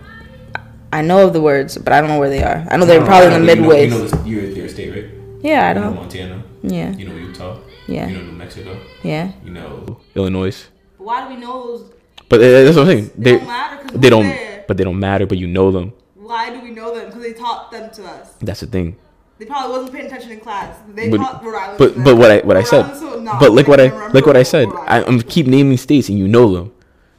I 0.93 1.01
know 1.01 1.25
of 1.27 1.33
the 1.33 1.41
words, 1.41 1.77
but 1.77 1.93
I 1.93 2.01
don't 2.01 2.09
know 2.09 2.19
where 2.19 2.29
they 2.29 2.43
are. 2.43 2.65
I 2.69 2.77
know 2.77 2.85
they're 2.85 2.99
No, 2.99 3.05
probably 3.05 3.27
in 3.27 3.33
Idaho, 3.33 3.45
the 3.45 3.55
you 3.55 3.61
know- 3.61 3.75
You 3.77 3.87
know, 3.89 4.07
this, 4.07 4.27
you're 4.27 4.53
their 4.53 4.67
state, 4.69 4.91
right? 4.93 5.05
yeah, 5.41 5.65
I 5.65 5.69
You 5.69 5.75
know 5.75 5.81
don't. 5.83 5.95
Montana. 5.95 6.43
Yeah, 6.63 6.91
You 6.95 7.07
know 7.07 7.15
Utah. 7.15 7.57
Yeah. 7.87 8.07
You 8.07 8.17
know 8.17 8.23
New 8.25 8.31
Mexico. 8.33 8.77
yeah. 9.03 9.31
You 9.43 9.51
know. 9.51 9.99
Illinois. 10.15 10.67
But 10.97 11.03
why 11.05 11.27
do 11.27 11.33
we 11.35 11.39
know 11.39 11.77
those? 11.77 11.91
But 12.29 12.39
uh, 12.41 12.63
that's 12.63 12.75
what 12.77 12.83
I'm 12.83 12.87
saying. 12.87 13.11
They 13.17 13.37
don't 13.37 13.47
matter 13.47 13.77
'cause 13.83 13.99
they 13.99 14.09
don't. 14.09 14.23
there. 14.27 14.65
But 14.67 14.77
they 14.77 14.83
don't 14.83 14.99
matter. 14.99 15.25
But 15.25 15.37
you 15.37 15.47
know 15.47 15.71
them. 15.71 15.93
Why 16.15 16.49
do 16.49 16.61
we 16.61 16.71
know 16.71 16.93
them? 16.95 17.07
Because 17.07 17.23
they 17.23 17.33
taught 17.33 17.71
them 17.71 17.89
to 17.91 18.03
us. 18.05 18.33
That's 18.41 18.59
the 18.61 18.67
thing. 18.67 18.95
They 19.41 19.47
probably 19.47 19.71
wasn't 19.75 19.91
paying 19.93 20.05
attention 20.05 20.31
in 20.33 20.39
class. 20.39 20.77
They 20.93 21.09
But 21.09 21.17
taught 21.17 21.43
Rhode 21.43 21.55
Island. 21.55 21.77
but, 21.79 22.03
but 22.03 22.15
what 22.15 22.29
I 22.29 22.39
what 22.41 22.57
I 22.57 22.61
said. 22.61 22.95
So 22.95 23.19
not- 23.19 23.39
But 23.39 23.53
like 23.53 23.67
what 23.67 23.79
I 23.79 23.85
remember 23.87 24.13
like 24.13 24.27
what 24.27 24.37
I 24.37 24.43
said. 24.43 24.67
I, 24.69 24.97
Island. 24.99 25.05
I'm 25.07 25.21
keep 25.27 25.47
naming 25.47 25.77
states 25.77 26.09
and 26.09 26.19
you 26.19 26.27
know 26.27 26.53
them. 26.53 26.71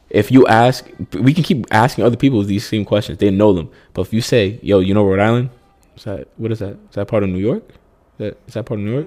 If 0.09 0.31
you 0.31 0.47
ask, 0.47 0.87
we 1.14 1.35
can 1.35 1.43
keep 1.43 1.66
asking 1.73 2.05
other 2.05 2.16
people 2.16 2.41
these 2.45 2.64
same 2.64 2.85
questions. 2.85 3.18
They 3.18 3.31
know 3.33 3.53
them. 3.53 3.70
But 3.93 4.03
if 4.03 4.12
you 4.12 4.20
say, 4.20 4.61
"Yo, 4.62 4.79
you 4.79 4.95
know 4.95 5.05
Rhode 5.05 5.18
Island?" 5.18 5.51
Is 5.97 6.05
that 6.05 6.29
what 6.37 6.53
is 6.53 6.61
that? 6.61 6.77
Is 6.91 6.95
that 6.95 7.09
part 7.09 7.25
of 7.25 7.29
New 7.29 7.41
York? 7.41 7.64
Is 7.68 8.18
that 8.18 8.39
is 8.47 8.55
that 8.55 8.66
part 8.66 8.79
of 8.79 8.87
New 8.87 8.93
York? 8.93 9.07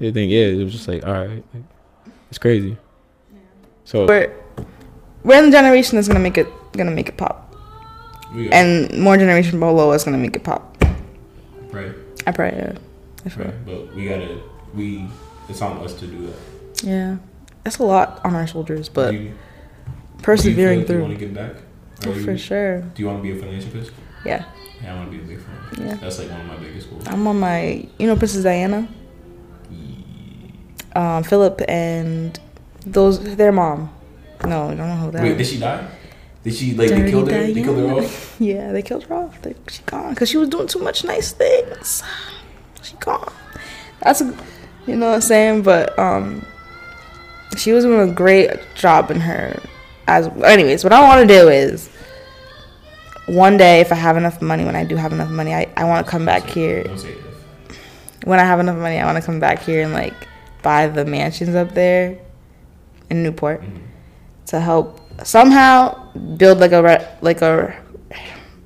They 0.00 0.10
think 0.10 0.32
yeah. 0.32 0.46
It 0.58 0.64
was 0.64 0.72
just 0.72 0.88
like 0.88 1.06
all 1.06 1.12
right, 1.12 1.44
like, 1.54 1.62
it's 2.30 2.38
crazy. 2.38 2.76
So 3.84 4.06
we're 4.06 4.34
we're 5.22 5.38
in 5.38 5.44
the 5.52 5.56
generation 5.56 5.94
that's 5.94 6.08
gonna 6.08 6.18
make 6.18 6.36
it 6.36 6.48
gonna 6.72 6.90
make 6.90 7.08
it 7.10 7.16
pop, 7.16 7.54
We 8.34 8.50
and 8.50 8.90
more 8.98 9.16
generation 9.16 9.60
below 9.60 9.92
us 9.92 10.02
gonna 10.02 10.18
make 10.18 10.34
it 10.34 10.42
pop. 10.42 10.74
right. 11.70 11.94
I 12.28 12.32
pray. 12.32 12.52
Yeah. 12.54 12.78
I 13.24 13.28
feel- 13.30 13.44
Right. 13.46 13.66
But 13.66 13.94
we 13.94 14.06
gotta. 14.08 14.38
We. 14.74 15.08
It's 15.48 15.62
on 15.62 15.78
us 15.78 15.94
to 15.94 16.06
do 16.06 16.26
that. 16.26 16.84
yeah. 16.84 17.16
That's 17.64 17.78
a 17.78 17.82
lot 17.84 18.20
on 18.24 18.34
our 18.34 18.46
shoulders, 18.46 18.88
but 18.88 19.12
you, 19.14 19.32
persevering 20.22 20.84
do 20.84 20.92
you, 20.94 21.00
want 21.00 21.10
through. 21.12 21.18
to 21.18 21.26
give 21.26 21.34
back? 21.34 21.52
Oh, 22.06 22.12
Are 22.12 22.20
for 22.20 22.36
sure. 22.38 22.80
Do 22.80 23.02
you 23.02 23.06
want 23.08 23.18
to 23.18 23.22
be 23.22 23.32
a 23.36 23.40
philanthropist? 23.42 23.90
Yeah. 24.24 24.44
Yeah, 24.82 24.92
I 24.92 24.96
want 24.96 25.10
to 25.10 25.16
be 25.18 25.22
a 25.24 25.26
big 25.26 25.44
philanthropist. 25.44 25.82
Yeah. 25.82 25.94
That's 25.96 26.18
like 26.18 26.30
one 26.30 26.40
of 26.42 26.46
my 26.46 26.56
biggest 26.56 26.88
goals. 26.90 27.06
I'm 27.08 27.26
on 27.26 27.40
my, 27.40 27.86
you 27.98 28.06
know, 28.06 28.16
Princess 28.16 28.42
Diana, 28.44 28.86
um, 30.94 31.22
Philip, 31.24 31.60
and 31.68 32.38
those 32.86 33.20
their 33.36 33.52
mom. 33.52 33.90
No, 34.46 34.68
I 34.70 34.74
don't 34.74 34.78
know 34.88 34.96
who 34.96 35.10
that. 35.12 35.22
Wait, 35.22 35.36
did 35.36 35.46
she 35.46 35.58
die? 35.58 35.88
Did 36.48 36.56
she 36.56 36.74
like 36.74 36.88
they 36.88 36.96
Dirty 36.96 37.10
killed 37.10 37.30
her? 37.30 37.46
They 37.46 37.62
killed 37.62 37.78
her 37.78 37.98
off. 37.98 38.36
Yeah, 38.40 38.72
they 38.72 38.82
killed 38.82 39.04
her 39.04 39.14
off. 39.14 39.42
They, 39.42 39.54
she 39.68 39.82
gone 39.82 40.14
because 40.14 40.28
she 40.30 40.36
was 40.38 40.48
doing 40.48 40.66
too 40.66 40.78
much 40.78 41.04
nice 41.04 41.32
things. 41.32 42.02
She 42.82 42.94
gone. 42.96 43.32
That's 44.00 44.20
a, 44.20 44.34
you 44.86 44.96
know 44.96 45.08
what 45.08 45.14
I'm 45.16 45.20
saying. 45.20 45.62
But 45.62 45.98
um, 45.98 46.44
she 47.56 47.72
was 47.72 47.84
doing 47.84 48.08
a 48.08 48.12
great 48.12 48.50
job 48.74 49.10
in 49.10 49.20
her. 49.20 49.60
As 50.06 50.26
anyways, 50.42 50.84
what 50.84 50.92
I 50.92 51.00
want 51.02 51.28
to 51.28 51.34
do 51.34 51.48
is 51.48 51.90
one 53.26 53.56
day 53.58 53.80
if 53.80 53.92
I 53.92 53.96
have 53.96 54.16
enough 54.16 54.40
money, 54.40 54.64
when 54.64 54.76
I 54.76 54.84
do 54.84 54.96
have 54.96 55.12
enough 55.12 55.30
money, 55.30 55.52
I, 55.54 55.66
I 55.76 55.84
want 55.84 56.06
to 56.06 56.10
come 56.10 56.24
back 56.24 56.44
here. 56.44 56.84
Don't 56.84 56.98
say 56.98 57.10
it. 57.10 57.18
When 58.24 58.38
I 58.38 58.44
have 58.44 58.58
enough 58.60 58.78
money, 58.78 58.98
I 58.98 59.04
want 59.04 59.16
to 59.22 59.24
come 59.26 59.38
back 59.40 59.62
here 59.62 59.82
and 59.82 59.92
like 59.92 60.14
buy 60.62 60.86
the 60.88 61.04
mansions 61.04 61.54
up 61.54 61.72
there 61.74 62.18
in 63.10 63.22
Newport 63.22 63.62
Mhm. 63.62 63.80
to 64.46 64.60
help 64.60 65.00
somehow 65.24 66.12
build 66.36 66.58
like 66.58 66.72
a 66.72 66.82
re- 66.82 67.08
like 67.20 67.42
a 67.42 67.76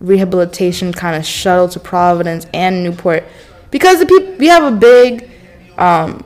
rehabilitation 0.01 0.93
kind 0.93 1.17
of 1.17 1.25
shuttle 1.25 1.69
to 1.69 1.81
Providence 1.81 2.47
and 2.53 2.83
Newport 2.83 3.25
because 3.71 3.99
the 3.99 4.07
people 4.07 4.35
we 4.35 4.49
have 4.49 4.65
a 4.65 4.77
big 4.77 5.31
um 5.79 6.25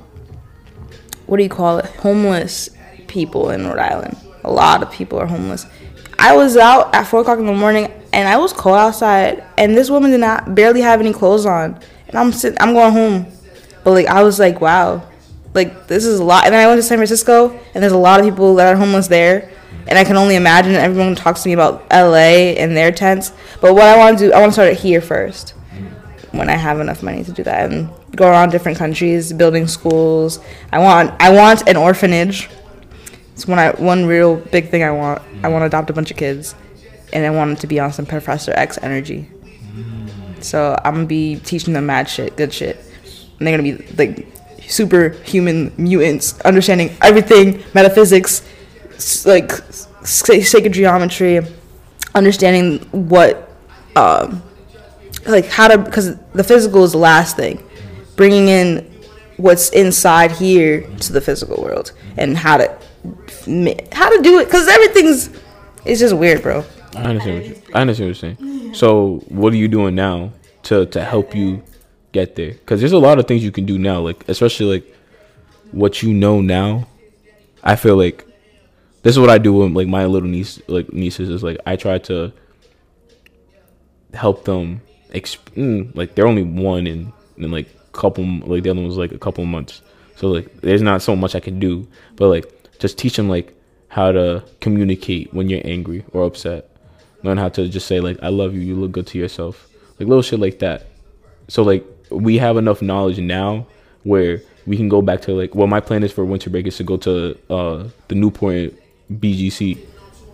what 1.26 1.36
do 1.36 1.42
you 1.42 1.48
call 1.48 1.78
it 1.78 1.84
homeless 1.96 2.70
people 3.06 3.50
in 3.50 3.66
Rhode 3.66 3.78
Island. 3.78 4.16
A 4.44 4.50
lot 4.50 4.82
of 4.82 4.90
people 4.92 5.18
are 5.18 5.26
homeless. 5.26 5.66
I 6.18 6.36
was 6.36 6.56
out 6.56 6.94
at 6.94 7.04
four 7.04 7.20
o'clock 7.20 7.38
in 7.38 7.46
the 7.46 7.52
morning 7.52 7.92
and 8.12 8.28
I 8.28 8.36
was 8.36 8.52
cold 8.52 8.76
outside 8.76 9.44
and 9.58 9.76
this 9.76 9.90
woman 9.90 10.10
did 10.10 10.20
not 10.20 10.54
barely 10.54 10.80
have 10.80 11.00
any 11.00 11.12
clothes 11.12 11.46
on 11.46 11.78
and 12.08 12.16
I'm 12.16 12.32
sitting 12.32 12.58
I'm 12.60 12.72
going 12.72 12.92
home. 12.92 13.26
But 13.84 13.92
like 13.92 14.06
I 14.06 14.22
was 14.22 14.38
like 14.38 14.60
wow 14.60 15.06
like 15.54 15.86
this 15.88 16.04
is 16.04 16.20
a 16.20 16.24
lot 16.24 16.44
and 16.44 16.54
then 16.54 16.62
I 16.62 16.66
went 16.66 16.78
to 16.78 16.82
San 16.82 16.98
Francisco 16.98 17.58
and 17.74 17.82
there's 17.82 17.92
a 17.92 17.98
lot 17.98 18.20
of 18.20 18.26
people 18.26 18.54
that 18.56 18.72
are 18.72 18.76
homeless 18.76 19.08
there 19.08 19.50
and 19.88 19.98
I 19.98 20.04
can 20.04 20.16
only 20.16 20.36
imagine 20.36 20.74
everyone 20.74 21.14
talks 21.14 21.42
to 21.42 21.48
me 21.48 21.52
about 21.52 21.86
LA 21.90 22.54
and 22.56 22.76
their 22.76 22.90
tents. 22.90 23.32
But 23.60 23.74
what 23.74 23.84
I 23.84 23.96
want 23.96 24.18
to 24.18 24.26
do 24.26 24.32
I 24.32 24.40
want 24.40 24.50
to 24.50 24.52
start 24.54 24.68
it 24.68 24.78
here 24.78 25.00
first 25.00 25.54
when 26.32 26.50
I 26.50 26.56
have 26.56 26.80
enough 26.80 27.02
money 27.02 27.24
to 27.24 27.32
do 27.32 27.42
that 27.44 27.70
and 27.70 27.88
go 28.14 28.28
around 28.28 28.50
different 28.50 28.78
countries 28.78 29.32
building 29.32 29.66
schools. 29.66 30.40
I 30.72 30.78
want 30.78 31.14
I 31.20 31.32
want 31.32 31.68
an 31.68 31.76
orphanage. 31.76 32.48
It's 33.34 33.46
one 33.46 33.58
I 33.58 33.70
one 33.72 34.06
real 34.06 34.36
big 34.36 34.70
thing 34.70 34.82
I 34.82 34.90
want. 34.90 35.22
I 35.42 35.48
want 35.48 35.62
to 35.62 35.66
adopt 35.66 35.90
a 35.90 35.92
bunch 35.92 36.10
of 36.10 36.16
kids, 36.16 36.54
and 37.12 37.24
I 37.24 37.30
want 37.30 37.52
it 37.52 37.60
to 37.60 37.66
be 37.66 37.78
on 37.80 37.92
some 37.92 38.06
Professor 38.06 38.52
X 38.52 38.78
energy. 38.82 39.30
So 40.40 40.78
I'm 40.84 40.94
gonna 40.94 41.06
be 41.06 41.36
teaching 41.36 41.74
them 41.74 41.86
mad 41.86 42.08
shit, 42.08 42.36
good 42.36 42.52
shit, 42.52 42.76
and 43.38 43.46
they're 43.46 43.56
gonna 43.56 43.76
be 43.76 43.84
like 43.94 44.26
superhuman 44.62 45.72
mutants, 45.76 46.40
understanding 46.40 46.96
everything, 47.02 47.62
metaphysics, 47.74 48.42
like 49.24 49.52
sacred 50.06 50.72
geometry, 50.72 51.40
understanding 52.14 52.78
what, 53.08 53.50
um, 53.96 54.42
like 55.26 55.46
how 55.46 55.68
to, 55.68 55.78
because 55.78 56.16
the 56.32 56.44
physical 56.44 56.84
is 56.84 56.92
the 56.92 56.98
last 56.98 57.36
thing, 57.36 57.62
bringing 58.14 58.48
in 58.48 58.90
what's 59.36 59.70
inside 59.70 60.32
here 60.32 60.82
to 60.98 61.12
the 61.12 61.20
physical 61.20 61.62
world 61.62 61.92
and 62.16 62.36
how 62.36 62.56
to, 62.56 62.68
how 63.92 64.08
to 64.08 64.22
do 64.22 64.38
it, 64.38 64.46
because 64.46 64.68
everything's, 64.68 65.30
it's 65.84 66.00
just 66.00 66.16
weird, 66.16 66.42
bro. 66.42 66.64
I 66.94 67.02
understand. 67.02 67.38
What 67.38 67.46
you, 67.46 67.62
I 67.74 67.80
understand 67.82 68.10
what 68.10 68.22
you're 68.22 68.36
saying. 68.36 68.74
So 68.74 69.18
what 69.28 69.52
are 69.52 69.56
you 69.56 69.68
doing 69.68 69.94
now 69.94 70.32
to 70.64 70.86
to 70.86 71.04
help 71.04 71.34
you 71.34 71.62
get 72.12 72.36
there? 72.36 72.52
Because 72.52 72.80
there's 72.80 72.92
a 72.92 72.98
lot 72.98 73.18
of 73.18 73.28
things 73.28 73.44
you 73.44 73.52
can 73.52 73.66
do 73.66 73.78
now, 73.78 74.00
like 74.00 74.26
especially 74.28 74.80
like 74.80 74.96
what 75.72 76.02
you 76.02 76.12
know 76.12 76.40
now. 76.40 76.88
I 77.62 77.76
feel 77.76 77.96
like 77.96 78.26
this 79.06 79.14
is 79.14 79.20
what 79.20 79.30
I 79.30 79.38
do 79.38 79.52
with 79.52 79.70
like 79.70 79.86
my 79.86 80.04
little 80.04 80.28
niece, 80.28 80.60
like 80.66 80.92
nieces, 80.92 81.28
is 81.28 81.44
like 81.44 81.58
I 81.64 81.76
try 81.76 81.98
to 81.98 82.32
help 84.14 84.44
them. 84.44 84.80
Exp- 85.10 85.54
mm, 85.54 85.94
like 85.94 86.16
they're 86.16 86.26
only 86.26 86.42
one 86.42 86.88
and 86.88 87.12
in 87.36 87.52
like 87.52 87.68
couple 87.92 88.24
like 88.24 88.64
the 88.64 88.70
other 88.70 88.80
one 88.80 88.88
was 88.88 88.98
like 88.98 89.12
a 89.12 89.18
couple 89.18 89.44
months. 89.44 89.80
So 90.16 90.26
like 90.26 90.60
there's 90.60 90.82
not 90.82 91.02
so 91.02 91.14
much 91.14 91.36
I 91.36 91.40
can 91.40 91.60
do, 91.60 91.86
but 92.16 92.26
like 92.26 92.52
just 92.80 92.98
teach 92.98 93.16
them 93.16 93.28
like 93.28 93.54
how 93.86 94.10
to 94.10 94.42
communicate 94.60 95.32
when 95.32 95.48
you're 95.48 95.62
angry 95.64 96.04
or 96.12 96.24
upset. 96.24 96.68
Learn 97.22 97.38
how 97.38 97.48
to 97.50 97.68
just 97.68 97.86
say 97.86 98.00
like 98.00 98.20
I 98.24 98.30
love 98.30 98.54
you, 98.54 98.60
you 98.60 98.74
look 98.74 98.90
good 98.90 99.06
to 99.06 99.18
yourself. 99.18 99.68
Like 100.00 100.08
little 100.08 100.20
shit 100.20 100.40
like 100.40 100.58
that. 100.58 100.84
So 101.46 101.62
like 101.62 101.86
we 102.10 102.38
have 102.38 102.56
enough 102.56 102.82
knowledge 102.82 103.20
now 103.20 103.68
where 104.02 104.42
we 104.66 104.76
can 104.76 104.88
go 104.88 105.00
back 105.00 105.22
to 105.22 105.32
like 105.32 105.54
well 105.54 105.68
my 105.68 105.78
plan 105.78 106.02
is 106.02 106.10
for 106.10 106.24
winter 106.24 106.50
break 106.50 106.66
is 106.66 106.76
to 106.78 106.82
go 106.82 106.96
to 106.96 107.38
uh 107.48 107.86
the 108.08 108.16
Newport 108.16 108.72
BGC. 109.10 109.78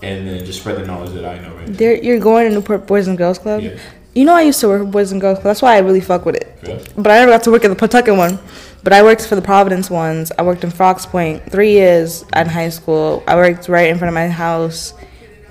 And 0.03 0.27
then 0.27 0.44
just 0.44 0.61
spread 0.61 0.77
the 0.77 0.86
knowledge 0.86 1.12
that 1.12 1.24
I 1.24 1.39
know, 1.39 1.55
right? 1.55 1.66
There, 1.69 1.94
you're 1.94 2.19
going 2.19 2.49
to 2.49 2.55
Newport 2.55 2.86
Boys 2.86 3.07
and 3.07 3.16
Girls 3.16 3.39
Club. 3.39 3.62
Yeah. 3.62 3.78
You 4.15 4.24
know, 4.24 4.35
I 4.35 4.43
used 4.43 4.61
to 4.61 4.69
work 4.69 4.82
with 4.82 4.90
Boys 4.90 5.12
and 5.12 5.20
Girls 5.20 5.39
Club. 5.39 5.44
That's 5.44 5.62
why 5.62 5.77
I 5.77 5.78
really 5.78 6.01
fuck 6.01 6.27
with 6.27 6.35
it. 6.35 6.59
Yeah. 6.66 6.82
But 6.97 7.12
I 7.12 7.20
never 7.20 7.31
got 7.31 7.44
to 7.44 7.51
work 7.53 7.65
at 7.65 7.69
the 7.69 7.77
Pawtucket 7.77 8.16
one. 8.16 8.39
But 8.82 8.93
I 8.93 9.03
worked 9.03 9.27
for 9.27 9.36
the 9.36 9.43
Providence 9.43 9.89
ones. 9.89 10.32
I 10.36 10.43
worked 10.43 10.65
in 10.65 10.70
Fox 10.70 11.07
Point 11.07 11.51
three 11.51 11.70
years 11.70 12.24
in 12.35 12.49
high 12.49 12.69
school. 12.69 13.23
I 13.28 13.36
worked 13.36 13.69
right 13.69 13.89
in 13.89 13.97
front 13.97 14.09
of 14.09 14.15
my 14.15 14.28
house, 14.28 14.93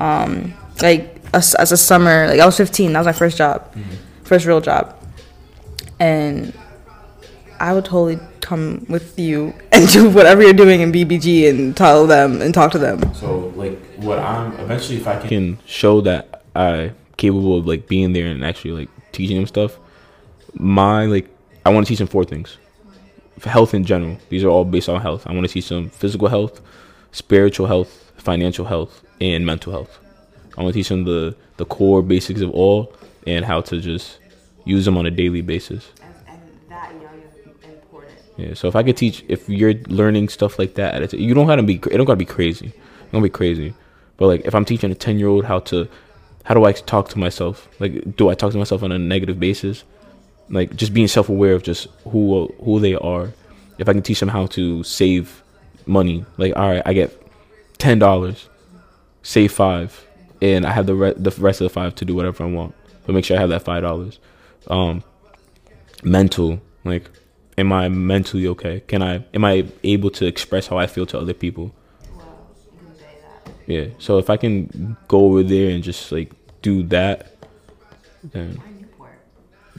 um, 0.01 0.53
like 0.81 1.15
as, 1.33 1.55
as 1.55 1.71
a 1.71 1.77
summer. 1.77 2.27
Like 2.27 2.41
I 2.41 2.45
was 2.45 2.57
15. 2.57 2.91
That 2.91 2.99
was 2.99 3.05
my 3.05 3.13
first 3.13 3.37
job, 3.37 3.73
first 4.23 4.45
real 4.45 4.59
job. 4.59 4.97
And 5.97 6.53
I 7.59 7.73
would 7.73 7.85
totally 7.85 8.19
come 8.51 8.85
with 8.89 9.17
you 9.17 9.53
and 9.71 9.87
do 9.87 10.09
whatever 10.09 10.43
you're 10.43 10.61
doing 10.65 10.81
in 10.81 10.91
BBG 10.91 11.49
and 11.49 11.75
tell 11.75 12.05
them 12.05 12.41
and 12.41 12.53
talk 12.53 12.69
to 12.73 12.77
them. 12.77 13.13
So 13.13 13.53
like 13.55 13.79
what 13.95 14.19
I'm 14.19 14.51
eventually 14.59 14.97
if 14.97 15.07
I 15.07 15.19
can 15.19 15.29
can 15.29 15.59
show 15.65 16.01
that 16.01 16.43
I'm 16.53 16.93
capable 17.15 17.57
of 17.59 17.65
like 17.65 17.87
being 17.87 18.11
there 18.11 18.27
and 18.27 18.43
actually 18.43 18.71
like 18.71 18.89
teaching 19.13 19.37
them 19.37 19.47
stuff. 19.47 19.77
My 20.53 21.05
like 21.05 21.29
I 21.65 21.69
want 21.69 21.85
to 21.85 21.89
teach 21.89 21.99
them 21.99 22.07
four 22.07 22.25
things. 22.25 22.57
For 23.39 23.49
health 23.49 23.73
in 23.73 23.85
general. 23.85 24.17
These 24.29 24.43
are 24.43 24.49
all 24.49 24.65
based 24.65 24.89
on 24.89 25.01
health. 25.01 25.25
I 25.25 25.33
want 25.33 25.47
to 25.47 25.53
teach 25.53 25.69
them 25.69 25.89
physical 25.89 26.27
health, 26.27 26.61
spiritual 27.11 27.67
health, 27.67 28.11
financial 28.17 28.65
health, 28.65 29.03
and 29.19 29.45
mental 29.45 29.71
health. 29.71 29.97
I 30.57 30.61
want 30.61 30.73
to 30.73 30.79
teach 30.79 30.89
them 30.89 31.05
the 31.05 31.35
the 31.57 31.65
core 31.65 32.01
basics 32.03 32.41
of 32.41 32.51
all 32.51 32.93
and 33.25 33.45
how 33.45 33.61
to 33.61 33.79
just 33.79 34.19
use 34.65 34.83
them 34.85 34.97
on 34.97 35.05
a 35.05 35.11
daily 35.11 35.41
basis. 35.41 35.89
And, 36.01 36.39
that 36.69 36.91
young 37.01 37.21
is 37.21 37.33
important. 37.63 38.19
Yeah. 38.37 38.53
So 38.53 38.67
if 38.67 38.75
I 38.75 38.83
could 38.83 38.97
teach, 38.97 39.23
if 39.27 39.47
you're 39.49 39.73
learning 39.87 40.29
stuff 40.29 40.57
like 40.57 40.75
that, 40.75 41.01
at 41.01 41.13
you 41.13 41.33
don't 41.33 41.47
gotta 41.47 41.63
be. 41.63 41.75
It 41.75 41.97
don't 41.97 42.05
gotta 42.05 42.17
be 42.17 42.25
crazy. 42.25 42.73
Don't 43.11 43.23
be 43.23 43.29
crazy. 43.29 43.73
But 44.17 44.27
like, 44.27 44.41
if 44.45 44.55
I'm 44.55 44.65
teaching 44.65 44.91
a 44.91 44.95
ten 44.95 45.19
year 45.19 45.27
old 45.27 45.45
how 45.45 45.59
to, 45.59 45.87
how 46.43 46.53
do 46.53 46.65
I 46.65 46.71
talk 46.71 47.09
to 47.09 47.19
myself? 47.19 47.67
Like, 47.79 48.15
do 48.15 48.29
I 48.29 48.35
talk 48.35 48.51
to 48.51 48.57
myself 48.57 48.83
on 48.83 48.91
a 48.91 48.99
negative 48.99 49.39
basis? 49.39 49.83
Like, 50.49 50.75
just 50.75 50.93
being 50.93 51.07
self 51.07 51.29
aware 51.29 51.53
of 51.53 51.63
just 51.63 51.87
who 52.05 52.47
who 52.63 52.79
they 52.79 52.95
are. 52.95 53.31
If 53.77 53.89
I 53.89 53.93
can 53.93 54.01
teach 54.01 54.19
them 54.19 54.29
how 54.29 54.45
to 54.47 54.83
save 54.83 55.41
money, 55.85 56.25
like, 56.37 56.55
all 56.55 56.69
right, 56.69 56.83
I 56.85 56.93
get 56.93 57.11
ten 57.77 57.99
dollars, 57.99 58.47
save 59.23 59.51
five, 59.51 60.05
and 60.41 60.65
I 60.65 60.71
have 60.71 60.85
the 60.85 60.95
re- 60.95 61.13
the 61.17 61.31
rest 61.31 61.61
of 61.61 61.65
the 61.65 61.69
five 61.69 61.95
to 61.95 62.05
do 62.05 62.15
whatever 62.15 62.43
I 62.43 62.47
want. 62.47 62.75
But 63.05 63.13
make 63.13 63.25
sure 63.25 63.37
I 63.37 63.39
have 63.39 63.49
that 63.49 63.63
five 63.63 63.81
dollars. 63.81 64.19
Um, 64.67 65.03
mental, 66.03 66.61
like 66.83 67.09
am 67.61 67.71
I 67.71 67.87
mentally 67.89 68.47
okay? 68.47 68.81
Can 68.87 69.01
I 69.01 69.23
am 69.33 69.45
I 69.45 69.65
able 69.83 70.09
to 70.11 70.25
express 70.25 70.67
how 70.67 70.77
I 70.77 70.87
feel 70.87 71.05
to 71.07 71.17
other 71.17 71.33
people? 71.33 71.73
Yeah. 73.67 73.85
So 73.99 74.17
if 74.17 74.29
I 74.29 74.37
can 74.37 74.97
go 75.07 75.25
over 75.27 75.43
there 75.43 75.69
and 75.69 75.81
just 75.83 76.11
like 76.11 76.31
do 76.61 76.83
that, 76.83 77.37
then 78.33 78.61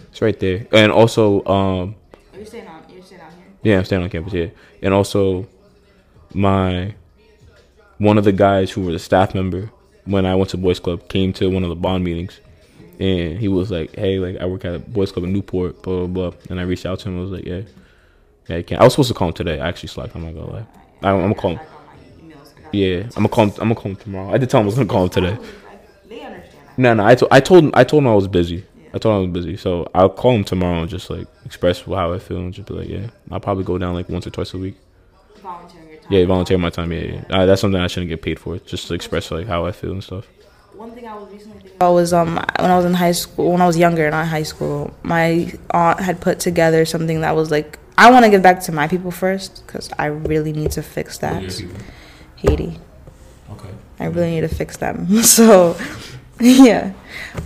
it's 0.08 0.22
right 0.22 0.38
there. 0.40 0.66
And 0.72 0.90
also, 0.90 1.44
um, 1.44 1.96
Are 2.32 2.38
you 2.38 2.44
staying 2.46 2.66
on? 2.68 2.82
You're 2.88 3.02
staying 3.02 3.20
out 3.20 3.32
here? 3.34 3.46
yeah, 3.62 3.78
I'm 3.78 3.84
staying 3.84 4.02
on 4.02 4.08
campus. 4.08 4.32
Yeah, 4.32 4.48
and 4.80 4.94
also 4.94 5.46
my 6.32 6.94
one 7.98 8.16
of 8.18 8.24
the 8.24 8.32
guys 8.32 8.70
who 8.70 8.80
was 8.82 8.94
a 8.94 8.98
staff 8.98 9.34
member 9.34 9.70
when 10.04 10.24
I 10.26 10.34
went 10.34 10.50
to 10.50 10.56
Boys 10.56 10.80
Club 10.80 11.08
came 11.08 11.32
to 11.34 11.50
one 11.50 11.62
of 11.62 11.68
the 11.68 11.76
bond 11.76 12.04
meetings, 12.04 12.40
and 13.00 13.38
he 13.38 13.48
was 13.48 13.70
like, 13.70 13.94
"Hey, 13.96 14.18
like 14.18 14.36
I 14.40 14.46
work 14.46 14.64
at 14.64 14.74
a 14.74 14.78
Boys 14.78 15.12
Club 15.12 15.24
in 15.24 15.32
Newport, 15.32 15.82
blah 15.82 16.06
blah 16.06 16.30
blah." 16.30 16.38
And 16.50 16.60
I 16.60 16.64
reached 16.64 16.86
out 16.86 16.98
to 17.00 17.08
him. 17.08 17.18
I 17.18 17.22
was 17.22 17.30
like, 17.30 17.44
"Yeah, 17.44 17.62
yeah, 18.48 18.56
you 18.58 18.64
can." 18.64 18.78
I 18.78 18.84
was 18.84 18.92
supposed 18.92 19.08
to 19.08 19.14
call 19.14 19.28
him 19.28 19.34
today. 19.34 19.60
I 19.60 19.68
actually 19.68 19.88
slacked. 19.88 20.14
I'm 20.14 20.24
not 20.24 20.34
gonna 20.34 20.50
lie. 20.52 20.66
I, 21.02 21.10
I'm 21.10 21.20
gonna 21.20 21.34
call 21.34 21.56
him. 21.56 21.60
Yeah, 22.72 23.02
I'm 23.16 23.24
gonna 23.24 23.28
call 23.28 23.44
him. 23.46 23.50
I'm 23.52 23.68
gonna 23.68 23.74
call 23.74 23.90
him 23.90 23.96
tomorrow. 23.96 24.32
I 24.32 24.38
did 24.38 24.48
tell 24.50 24.60
him 24.60 24.64
I 24.64 24.66
was 24.66 24.74
gonna 24.76 24.88
call 24.88 25.04
him 25.04 25.10
today. 25.10 25.38
No, 26.78 26.94
no, 26.94 27.04
I, 27.04 27.14
to- 27.16 27.28
I 27.30 27.40
told 27.40 27.64
him 27.64 27.70
I 27.74 27.84
told 27.84 28.02
him 28.02 28.08
I 28.08 28.14
was 28.14 28.28
busy. 28.28 28.64
I 28.94 28.98
told 28.98 29.14
him 29.14 29.18
I 29.18 29.32
was 29.32 29.44
busy, 29.44 29.56
so 29.56 29.90
I'll 29.94 30.08
call 30.08 30.32
him 30.32 30.44
tomorrow 30.44 30.80
and 30.80 30.88
just 30.88 31.10
like 31.10 31.26
express 31.44 31.80
how 31.82 32.12
I 32.12 32.18
feel 32.18 32.38
and 32.38 32.52
just 32.52 32.68
be 32.68 32.74
like, 32.74 32.88
yeah, 32.88 33.08
I'll 33.30 33.40
probably 33.40 33.64
go 33.64 33.76
down 33.78 33.94
like 33.94 34.08
once 34.08 34.26
or 34.26 34.30
twice 34.30 34.52
a 34.54 34.58
week. 34.58 34.76
Volunteering 35.42 35.88
your 35.90 36.00
time. 36.00 36.12
Yeah, 36.12 36.24
volunteer 36.26 36.58
my 36.58 36.70
time. 36.70 36.92
Yeah, 36.92 37.00
yeah. 37.00 37.24
Uh, 37.30 37.46
that's 37.46 37.60
something 37.60 37.80
I 37.80 37.86
shouldn't 37.88 38.08
get 38.10 38.22
paid 38.22 38.38
for. 38.38 38.58
Just 38.58 38.88
to 38.88 38.94
express 38.94 39.30
like 39.30 39.46
how 39.46 39.66
I 39.66 39.72
feel 39.72 39.92
and 39.92 40.04
stuff. 40.04 40.26
One 40.82 40.90
thing 40.90 41.06
I 41.06 41.14
was 41.16 41.30
recently 41.30 41.60
thinking 41.60 41.76
about 41.76 41.92
was 41.92 42.12
um 42.12 42.34
when 42.58 42.70
I 42.72 42.76
was 42.76 42.84
in 42.84 42.94
high 42.94 43.12
school, 43.12 43.52
when 43.52 43.60
I 43.60 43.68
was 43.68 43.78
younger, 43.78 44.10
not 44.10 44.26
high 44.26 44.42
school, 44.42 44.92
my 45.04 45.52
aunt 45.70 46.00
had 46.00 46.20
put 46.20 46.40
together 46.40 46.84
something 46.84 47.20
that 47.20 47.36
was 47.36 47.52
like, 47.52 47.78
I 47.96 48.10
want 48.10 48.24
to 48.24 48.30
give 48.32 48.42
back 48.42 48.58
to 48.62 48.72
my 48.72 48.88
people 48.88 49.12
first 49.12 49.64
because 49.64 49.90
I 49.96 50.06
really 50.06 50.52
need 50.52 50.72
to 50.72 50.82
fix 50.82 51.18
that. 51.18 51.40
Haiti. 52.34 52.80
Okay. 53.48 53.68
I 54.00 54.06
really 54.06 54.32
need 54.32 54.40
to 54.40 54.48
fix 54.48 54.76
them. 54.76 55.06
So, 55.22 55.78
yeah. 56.40 56.94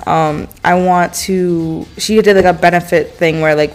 Um, 0.07 0.49
I 0.65 0.83
want 0.83 1.13
to. 1.27 1.87
She 1.99 2.19
did 2.23 2.37
like 2.37 2.47
a 2.47 2.55
benefit 2.59 3.11
thing 3.11 3.43
where 3.43 3.55
like 3.55 3.75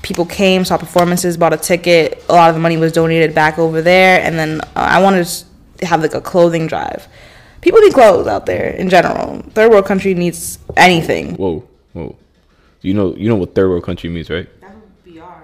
people 0.00 0.24
came, 0.24 0.64
saw 0.64 0.78
performances, 0.78 1.36
bought 1.36 1.52
a 1.52 1.58
ticket. 1.58 2.24
A 2.30 2.32
lot 2.32 2.48
of 2.48 2.54
the 2.54 2.62
money 2.62 2.78
was 2.78 2.92
donated 2.92 3.34
back 3.34 3.58
over 3.58 3.82
there, 3.82 4.22
and 4.22 4.38
then 4.38 4.62
uh, 4.62 4.68
I 4.74 5.02
wanted 5.02 5.26
to 5.26 5.86
have 5.86 6.00
like 6.00 6.14
a 6.14 6.22
clothing 6.22 6.66
drive. 6.66 7.06
People 7.66 7.80
need 7.80 7.94
clothes 7.94 8.28
out 8.28 8.46
there 8.46 8.68
in 8.70 8.88
general. 8.88 9.42
Third 9.50 9.72
world 9.72 9.86
country 9.86 10.14
needs 10.14 10.60
anything. 10.76 11.34
Whoa, 11.34 11.64
whoa. 11.94 12.14
You 12.80 12.94
know, 12.94 13.12
you 13.16 13.28
know 13.28 13.34
what 13.34 13.56
third 13.56 13.68
world 13.68 13.82
country 13.82 14.08
means, 14.08 14.30
right? 14.30 14.48
That 14.60 14.72
would 14.76 15.02
be 15.04 15.18
our. 15.18 15.42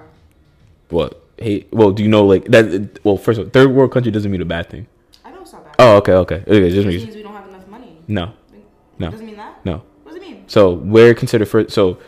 What? 0.88 1.20
Hey, 1.36 1.66
well, 1.72 1.90
do 1.90 2.04
you 2.04 2.08
know 2.08 2.24
like 2.24 2.44
that? 2.44 3.00
Well, 3.02 3.16
first 3.16 3.40
of 3.40 3.46
all, 3.46 3.50
third 3.50 3.72
world 3.72 3.90
country 3.90 4.12
doesn't 4.12 4.30
mean 4.30 4.40
a 4.40 4.44
bad 4.44 4.70
thing. 4.70 4.86
I 5.24 5.32
know 5.32 5.40
it's 5.40 5.52
not 5.52 5.64
bad. 5.64 5.74
Oh, 5.80 5.96
okay, 5.96 6.12
okay. 6.12 6.44
Okay, 6.46 6.70
just 6.70 6.86
means 6.86 7.12
we 7.12 7.24
don't 7.24 7.34
have 7.34 7.48
enough 7.48 7.66
money. 7.66 7.96
no, 8.06 8.32
No. 9.00 9.10
Doesn't 9.10 9.26
mean 9.26 9.36
that. 9.36 9.66
no. 9.66 9.82
What 10.04 10.12
does 10.14 10.22
it 10.22 10.24
mean? 10.24 10.44
So 10.46 10.74
we're 10.74 11.14
considered 11.14 11.48
first. 11.48 11.70
So 11.70 11.98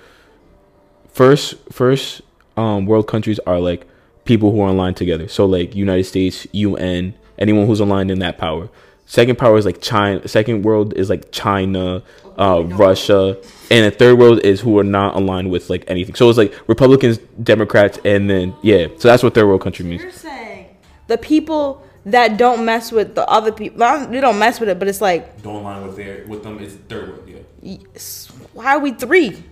first, 1.08 1.56
first 1.72 2.22
um, 2.56 2.86
world 2.86 3.08
countries 3.08 3.40
are 3.48 3.58
like 3.58 3.84
people 4.24 4.52
who 4.52 4.60
are 4.60 4.68
aligned 4.68 4.96
together. 4.96 5.26
So 5.26 5.44
like 5.44 5.74
United 5.74 6.04
States, 6.04 6.46
UN, 6.52 7.14
anyone 7.36 7.66
who's 7.66 7.80
aligned 7.80 8.12
in 8.12 8.20
that 8.20 8.38
power. 8.38 8.68
Second 9.06 9.36
power 9.38 9.56
is 9.58 9.66
like 9.66 9.80
China. 9.80 10.26
Second 10.26 10.62
world 10.62 10.94
is 10.94 11.10
like 11.10 11.30
China, 11.30 12.02
uh, 12.38 12.62
Russia, 12.64 13.36
and 13.70 13.84
the 13.84 13.90
third 13.90 14.18
world 14.18 14.40
is 14.44 14.60
who 14.60 14.78
are 14.78 14.84
not 14.84 15.14
aligned 15.14 15.50
with 15.50 15.68
like 15.70 15.84
anything. 15.88 16.14
So 16.14 16.28
it's 16.28 16.38
like 16.38 16.54
Republicans, 16.68 17.18
Democrats, 17.42 17.98
and 18.04 18.28
then 18.30 18.54
yeah. 18.62 18.86
So 18.98 19.08
that's 19.08 19.22
what 19.22 19.34
third 19.34 19.46
world 19.46 19.60
country 19.60 19.84
means. 19.84 20.02
You're 20.02 20.10
saying 20.10 20.74
the 21.06 21.18
people 21.18 21.82
that 22.06 22.36
don't 22.38 22.64
mess 22.64 22.92
with 22.92 23.14
the 23.14 23.26
other 23.28 23.52
people, 23.52 23.78
not- 23.78 24.10
they 24.10 24.20
don't 24.20 24.38
mess 24.38 24.58
with 24.60 24.68
it, 24.68 24.78
but 24.78 24.88
it's 24.88 25.00
like, 25.00 25.42
Don't 25.42 25.56
align 25.56 25.86
with 25.86 25.96
their 25.96 26.24
with 26.26 26.42
them. 26.42 26.58
It's 26.60 26.74
third 26.74 27.08
world. 27.08 27.28
Yeah. 27.28 27.38
yes, 27.92 28.28
why 28.52 28.74
are 28.74 28.78
we 28.80 28.92
three? 28.92 29.42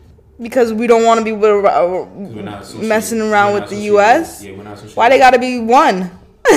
Because 0.40 0.72
we 0.72 0.86
don't 0.86 1.04
want 1.04 1.18
to 1.18 1.24
be 1.24 1.32
with, 1.32 1.64
uh, 1.64 2.06
messing 2.78 3.20
around 3.20 3.54
with 3.54 3.68
the 3.70 3.76
U.S. 3.92 4.42
Yeah, 4.42 4.52
we're 4.52 4.64
not 4.64 4.72
associated. 4.74 4.96
Why 4.96 5.08
they 5.10 5.18
gotta 5.18 5.38
be 5.38 5.60
one? 5.60 6.10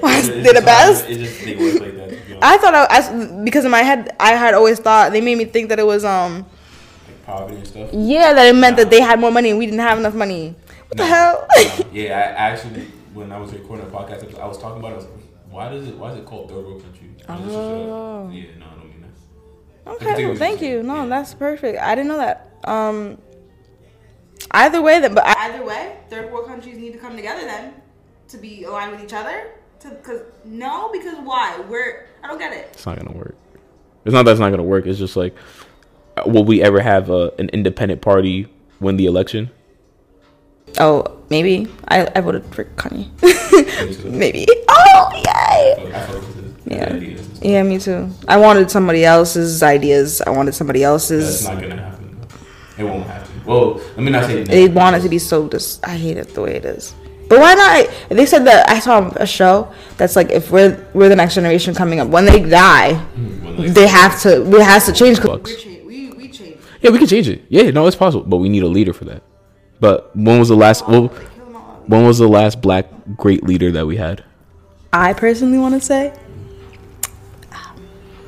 why 0.00 0.16
is 0.18 0.28
they 0.28 0.42
just 0.42 0.54
the 0.54 0.60
how- 0.60 0.66
best? 0.66 1.04
It 1.08 1.18
just 1.18 1.44
they 1.44 1.56
work 1.56 1.80
like 1.80 1.95
that. 2.40 2.56
to 2.56 2.60
be 2.60 2.66
honest. 2.66 2.90
I 2.90 3.06
thought 3.08 3.32
I, 3.32 3.38
I, 3.38 3.44
because 3.44 3.64
in 3.64 3.70
my 3.70 3.82
head 3.82 4.14
I 4.20 4.32
had 4.32 4.54
always 4.54 4.78
thought 4.78 5.12
they 5.12 5.20
made 5.20 5.38
me 5.38 5.44
think 5.44 5.68
that 5.70 5.78
it 5.78 5.86
was 5.86 6.04
um 6.04 6.46
like 7.06 7.24
poverty 7.24 7.56
and 7.56 7.66
stuff. 7.66 7.90
yeah 7.92 8.32
that 8.32 8.46
it 8.46 8.54
meant 8.54 8.76
that 8.76 8.90
they 8.90 9.00
had 9.00 9.18
more 9.20 9.30
money 9.30 9.50
and 9.50 9.58
we 9.58 9.66
didn't 9.66 9.80
have 9.80 9.98
enough 9.98 10.14
money. 10.14 10.54
What 10.88 10.96
the 10.98 11.04
hell? 11.06 11.46
no. 11.56 11.84
Yeah, 11.92 12.16
I 12.18 12.50
actually 12.50 12.84
when 13.14 13.32
I 13.32 13.38
was 13.40 13.52
recording 13.52 13.86
a 13.86 13.88
podcast, 13.90 14.22
episode, 14.22 14.40
I 14.40 14.46
was 14.46 14.58
talking 14.58 14.78
about 14.78 14.92
it. 14.92 14.94
I 14.94 14.96
was 14.98 15.04
like, 15.06 15.24
why 15.50 15.68
does 15.70 15.88
it 15.88 15.96
why 15.96 16.12
is 16.12 16.18
it 16.18 16.26
called 16.26 16.48
third 16.50 16.64
world 16.64 16.82
country? 16.82 17.08
I 17.28 17.32
was 17.36 17.44
just 17.44 17.54
like, 17.56 17.64
Oh. 17.64 18.30
yeah, 18.32 18.42
no, 18.58 18.66
I 18.66 18.74
don't 18.74 18.88
mean 18.90 19.02
that. 19.02 19.90
Okay, 19.94 20.26
well, 20.26 20.36
thank 20.36 20.60
you're 20.60 20.82
saying. 20.82 20.86
No, 20.86 21.02
Yeah. 21.02 21.06
that's 21.06 21.34
perfect. 21.34 21.78
I 21.80 21.94
didn't 21.94 22.08
know 22.08 22.18
that. 22.18 22.50
Um, 22.64 23.18
either 24.50 24.82
way, 24.82 25.00
then, 25.00 25.14
but 25.14 25.24
either 25.26 25.64
way, 25.64 25.96
third 26.10 26.30
world 26.32 26.46
countries 26.46 26.76
need 26.78 26.92
to 26.92 26.98
come 26.98 27.16
together 27.16 27.42
then 27.46 27.74
to 28.28 28.38
be 28.38 28.64
aligned 28.64 28.92
with 28.92 29.02
each 29.02 29.12
other. 29.12 29.50
To 29.80 29.90
because 29.90 30.22
no, 30.44 30.90
because 30.92 31.18
why? 31.18 31.60
We're 31.68 32.06
I 32.22 32.28
don't 32.28 32.38
get 32.38 32.52
it. 32.52 32.68
It's 32.72 32.86
not 32.86 32.96
gonna 32.98 33.16
work. 33.16 33.34
It's 34.04 34.12
not 34.14 34.24
that 34.24 34.30
it's 34.32 34.40
not 34.40 34.50
gonna 34.50 34.62
work. 34.62 34.86
It's 34.86 34.98
just 34.98 35.16
like, 35.16 35.34
uh, 36.16 36.22
will 36.26 36.44
we 36.44 36.62
ever 36.62 36.80
have 36.80 37.10
a, 37.10 37.32
an 37.38 37.48
independent 37.50 38.00
party 38.00 38.48
win 38.80 38.96
the 38.96 39.06
election? 39.06 39.50
Oh, 40.78 41.18
maybe 41.30 41.68
I 41.88 42.06
I 42.14 42.20
voted 42.20 42.44
for 42.54 42.64
Kanye. 42.64 43.08
Maybe. 44.04 44.46
Oh 44.68 45.10
yay! 45.14 45.92
I 45.92 46.00
fuck 46.06 46.14
with 46.20 46.66
it. 46.66 46.72
Yeah. 46.72 46.92
Ideas 46.94 47.20
and 47.20 47.36
stuff. 47.36 47.44
Yeah, 47.44 47.62
me 47.62 47.78
too. 47.78 48.10
I 48.28 48.36
wanted 48.38 48.70
somebody 48.70 49.04
else's 49.04 49.62
ideas. 49.62 50.20
I 50.22 50.30
wanted 50.30 50.54
somebody 50.54 50.80
That's 50.80 51.10
else's. 51.10 51.44
not 51.46 51.60
gonna 51.60 51.76
happen. 51.80 52.18
It 52.78 52.84
won't 52.84 53.06
happen. 53.06 53.42
Well, 53.46 53.74
let 53.74 53.98
me 53.98 54.10
not 54.10 54.24
say 54.24 54.40
it 54.42 54.48
They 54.48 54.66
never. 54.66 54.74
want 54.74 54.96
it 54.96 55.00
to 55.00 55.08
be 55.08 55.18
so 55.18 55.48
dis. 55.48 55.80
I 55.84 55.96
hate 55.96 56.16
it 56.16 56.34
the 56.34 56.42
way 56.42 56.56
it 56.56 56.64
is. 56.64 56.94
But 57.28 57.40
why 57.40 57.54
not? 57.54 57.88
They 58.08 58.26
said 58.26 58.44
that 58.46 58.68
I 58.68 58.78
saw 58.78 59.08
a 59.16 59.26
show 59.26 59.72
that's 59.96 60.14
like 60.16 60.30
if 60.30 60.50
we're 60.50 60.86
we're 60.94 61.08
the 61.08 61.16
next 61.16 61.34
generation 61.34 61.74
coming 61.74 61.98
up 62.00 62.08
when 62.08 62.24
they 62.24 62.40
die, 62.40 62.94
When, 62.94 63.56
like, 63.58 63.74
they 63.74 63.86
have 63.88 64.20
to 64.22 64.46
it 64.56 64.62
has 64.62 64.86
to 64.86 64.92
change. 64.92 65.20
Bucks. 65.20 65.64
We 65.64 66.10
we 66.12 66.28
change. 66.28 66.58
Yeah, 66.80 66.90
we 66.90 66.98
can 66.98 67.06
change 67.08 67.28
it. 67.28 67.44
Yeah, 67.48 67.70
no, 67.70 67.86
it's 67.86 67.96
possible, 67.96 68.24
but 68.24 68.36
we 68.36 68.48
need 68.48 68.62
a 68.62 68.68
leader 68.68 68.92
for 68.92 69.06
that. 69.06 69.22
But 69.80 70.14
when 70.16 70.38
was 70.38 70.48
the 70.48 70.56
last? 70.56 70.86
Well, 70.88 71.08
when 71.86 72.06
was 72.06 72.18
the 72.18 72.28
last 72.28 72.60
black 72.60 72.86
great 73.16 73.42
leader 73.44 73.70
that 73.72 73.86
we 73.86 73.96
had? 73.96 74.24
I 74.92 75.12
personally 75.12 75.58
want 75.58 75.74
to 75.74 75.80
say, 75.80 76.12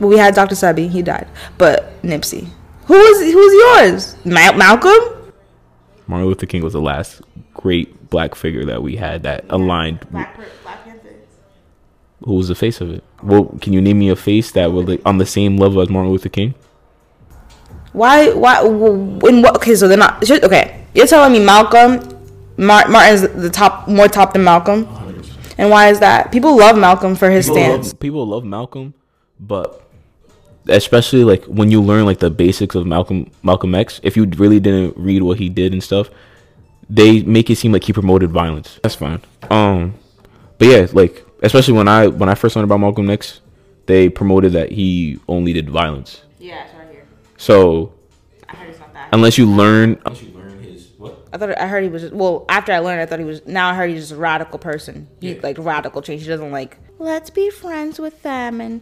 well, 0.01 0.11
we 0.11 0.19
had 0.19 0.35
Dr. 0.35 0.55
Sebi, 0.55 0.89
he 0.89 1.03
died, 1.03 1.27
but 1.57 2.01
Nipsey. 2.03 2.49
Who 2.87 2.95
was 2.95 3.21
who's 3.21 3.53
yours? 3.55 4.17
Ma- 4.25 4.57
Malcolm? 4.57 5.33
Martin 6.07 6.27
Luther 6.27 6.47
King 6.47 6.63
was 6.63 6.73
the 6.73 6.81
last 6.81 7.21
great 7.55 7.95
black 8.11 8.35
figure 8.35 8.65
that 8.67 8.83
we 8.83 8.97
had 8.97 9.23
that 9.25 9.45
aligned. 9.51 10.01
Black, 10.11 10.37
Black 10.63 10.85
Panther. 10.85 11.09
Who 12.25 12.35
was 12.35 12.49
the 12.49 12.55
face 12.55 12.81
of 12.81 12.91
it? 12.91 13.05
Well, 13.23 13.45
can 13.61 13.73
you 13.73 13.81
name 13.81 13.99
me 13.99 14.09
a 14.11 14.17
face 14.17 14.53
that 14.53 14.73
was 14.73 14.87
like, 14.89 15.01
on 15.05 15.19
the 15.19 15.27
same 15.27 15.57
level 15.57 15.81
as 15.81 15.89
Martin 15.89 16.11
Luther 16.13 16.29
King? 16.29 16.55
Why? 17.93 18.33
Why? 18.33 18.63
In 18.65 19.43
what? 19.43 19.57
Okay, 19.57 19.75
so 19.75 19.89
they're 19.89 19.97
not. 19.99 20.29
Okay, 20.31 20.85
you're 20.95 21.07
telling 21.07 21.33
me 21.33 21.41
Malcolm, 21.45 22.01
Mar- 22.57 22.89
Martin's 22.89 23.23
the 23.23 23.51
top, 23.51 23.89
more 23.89 24.09
top 24.09 24.33
than 24.35 24.45
Malcolm, 24.45 24.87
100%. 24.87 25.55
and 25.59 25.71
why 25.71 25.89
is 25.89 25.99
that? 26.01 26.31
People 26.31 26.57
love 26.57 26.77
Malcolm 26.79 27.15
for 27.15 27.31
his 27.31 27.47
People 27.47 27.57
stance. 27.57 27.87
love, 27.89 28.01
people 28.01 28.27
love 28.27 28.45
Malcolm, 28.45 28.95
but 29.41 29.83
especially 30.69 31.25
like 31.25 31.45
when 31.45 31.71
you 31.71 31.81
learn 31.81 32.05
like 32.05 32.19
the 32.19 32.31
basics 32.31 32.75
of 32.75 32.87
Malcolm 32.87 33.31
Malcolm 33.43 33.75
X, 33.75 34.01
if 34.03 34.17
you 34.17 34.27
really 34.37 34.61
didn't 34.61 34.97
read 34.97 35.23
what 35.23 35.39
he 35.39 35.49
did 35.49 35.73
and 35.73 35.83
stuff, 35.83 36.11
they 36.91 37.23
make 37.23 37.51
it 37.51 37.57
seem 37.57 37.73
like 37.73 37.85
he 37.85 37.93
promoted 37.93 38.31
violence. 38.31 38.79
That's 38.83 38.95
fine. 38.95 39.21
Um, 39.51 39.95
but 40.59 40.69
yeah, 40.69 40.87
like 40.93 41.25
especially 41.43 41.75
when 41.75 41.89
I 41.89 42.07
when 42.09 42.29
I 42.29 42.35
first 42.35 42.57
learned 42.57 42.65
about 42.65 42.81
Malcolm 42.81 43.11
X, 43.11 43.41
they 43.87 44.09
promoted 44.09 44.53
that 44.53 44.73
he 44.73 45.19
only 45.29 45.53
did 45.53 45.69
violence. 45.71 46.23
Yeah, 46.39 46.65
it's 46.65 46.75
right 46.75 46.89
here. 46.91 47.07
So 47.37 47.93
I 48.49 48.57
heard 48.57 48.71
it's 48.71 48.79
not 48.81 48.93
that. 48.95 49.09
unless 49.13 49.39
you 49.39 49.47
learn, 49.47 50.01
Once 50.05 50.23
you 50.23 50.33
learn 50.33 50.63
his 50.63 50.89
what? 50.99 51.27
I 51.33 51.37
thought 51.39 51.59
I 51.61 51.67
heard 51.69 51.83
he 51.85 51.91
was 51.91 52.03
just, 52.03 52.15
well. 52.15 52.45
After 52.49 52.73
I 52.73 52.79
learned, 52.79 53.01
I 53.01 53.07
thought 53.07 53.19
he 53.19 53.25
was. 53.25 53.47
Now 53.47 53.71
I 53.71 53.75
heard 53.75 53.91
he's 53.91 54.01
just 54.01 54.13
a 54.13 54.17
radical 54.17 54.59
person. 54.59 55.09
He 55.21 55.33
Yeah. 55.35 55.41
like 55.43 55.57
radical 55.59 56.01
change. 56.03 56.23
He 56.23 56.29
doesn't 56.29 56.51
like 56.51 56.79
let's 56.99 57.31
be 57.31 57.51
friends 57.51 57.99
with 58.01 58.23
them 58.23 58.61
and 58.61 58.81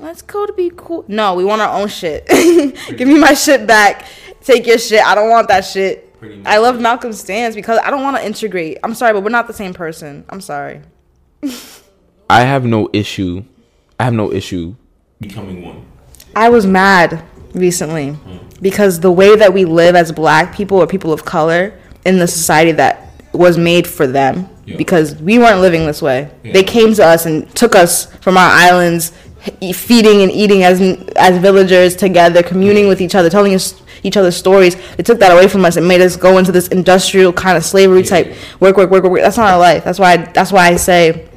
let's 0.00 0.20
go 0.22 0.44
to 0.44 0.52
be 0.52 0.70
cool. 0.76 1.04
No, 1.08 1.34
we 1.34 1.44
want 1.44 1.62
our 1.62 1.80
own 1.80 1.88
shit. 1.88 2.26
Give 2.96 3.08
me 3.08 3.18
my 3.18 3.32
shit 3.34 3.66
back. 3.66 4.06
Take 4.42 4.66
your 4.66 4.76
shit. 4.78 5.02
I 5.02 5.14
don't 5.14 5.30
want 5.30 5.48
that 5.48 5.62
shit. 5.64 6.13
Pretty 6.24 6.36
much. 6.40 6.46
I 6.46 6.58
love 6.58 6.80
Malcolm's 6.80 7.20
stance 7.20 7.54
because 7.54 7.78
I 7.84 7.90
don't 7.90 8.02
want 8.02 8.16
to 8.16 8.24
integrate. 8.24 8.78
I'm 8.82 8.94
sorry, 8.94 9.12
but 9.12 9.22
we're 9.22 9.30
not 9.30 9.46
the 9.46 9.52
same 9.52 9.74
person. 9.74 10.24
I'm 10.30 10.40
sorry. 10.40 10.80
I 12.30 12.40
have 12.42 12.64
no 12.64 12.88
issue. 12.92 13.44
I 14.00 14.04
have 14.04 14.14
no 14.14 14.32
issue. 14.32 14.74
Becoming 15.20 15.62
one. 15.62 15.84
I 16.34 16.48
was 16.48 16.66
mad 16.66 17.22
recently 17.52 18.16
because 18.60 19.00
the 19.00 19.12
way 19.12 19.36
that 19.36 19.52
we 19.52 19.64
live 19.64 19.94
as 19.94 20.10
black 20.12 20.54
people 20.54 20.78
or 20.78 20.86
people 20.86 21.12
of 21.12 21.24
color 21.24 21.78
in 22.04 22.18
the 22.18 22.26
society 22.26 22.72
that 22.72 23.08
was 23.32 23.58
made 23.58 23.86
for 23.86 24.06
them 24.06 24.48
Yeah. 24.64 24.76
because 24.76 25.14
we 25.16 25.38
weren't 25.38 25.60
living 25.60 25.86
this 25.86 26.00
way. 26.02 26.30
Yeah. 26.42 26.52
They 26.54 26.62
came 26.64 26.94
to 26.94 27.04
us 27.04 27.26
and 27.26 27.48
took 27.54 27.74
us 27.76 28.06
from 28.22 28.36
our 28.36 28.50
islands 28.50 29.12
e- 29.60 29.72
feeding 29.72 30.22
and 30.22 30.32
eating 30.32 30.64
as 30.64 30.80
as 31.16 31.38
villagers 31.38 31.94
together, 31.94 32.42
communing 32.42 32.88
with 32.88 33.00
each 33.00 33.14
other, 33.14 33.28
telling 33.30 33.54
us 33.54 33.74
each 34.04 34.16
other's 34.16 34.36
stories. 34.36 34.76
They 34.96 35.02
took 35.02 35.18
that 35.18 35.32
away 35.32 35.48
from 35.48 35.64
us 35.64 35.76
and 35.76 35.88
made 35.88 36.00
us 36.00 36.16
go 36.16 36.38
into 36.38 36.52
this 36.52 36.68
industrial 36.68 37.32
kind 37.32 37.56
of 37.56 37.64
slavery 37.64 38.04
type 38.04 38.28
work, 38.60 38.76
work, 38.76 38.90
work, 38.90 39.02
work. 39.02 39.12
work. 39.12 39.22
That's 39.22 39.36
not 39.36 39.52
our 39.52 39.58
life. 39.58 39.82
That's 39.82 39.98
why. 39.98 40.18
that's 40.18 40.52
why 40.52 40.68
I 40.68 40.76
say 40.76 41.28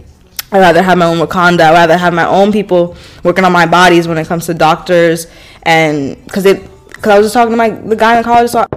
I'd 0.51 0.59
rather 0.59 0.81
have 0.83 0.97
my 0.97 1.05
own 1.05 1.17
Wakanda. 1.17 1.61
I'd 1.61 1.71
rather 1.73 1.97
have 1.97 2.13
my 2.13 2.25
own 2.27 2.51
people 2.51 2.95
working 3.23 3.43
on 3.45 3.51
my 3.51 3.65
bodies 3.65 4.07
when 4.07 4.17
it 4.19 4.27
comes 4.27 4.45
to 4.45 4.53
doctors 4.53 5.27
and 5.63 6.23
because 6.25 6.45
it 6.45 6.61
because 6.87 7.11
I 7.11 7.17
was 7.17 7.25
just 7.25 7.33
talking 7.33 7.51
to 7.51 7.57
my 7.57 7.69
the 7.69 7.95
guy 7.95 8.17
in 8.17 8.23
gynecologist 8.23 8.67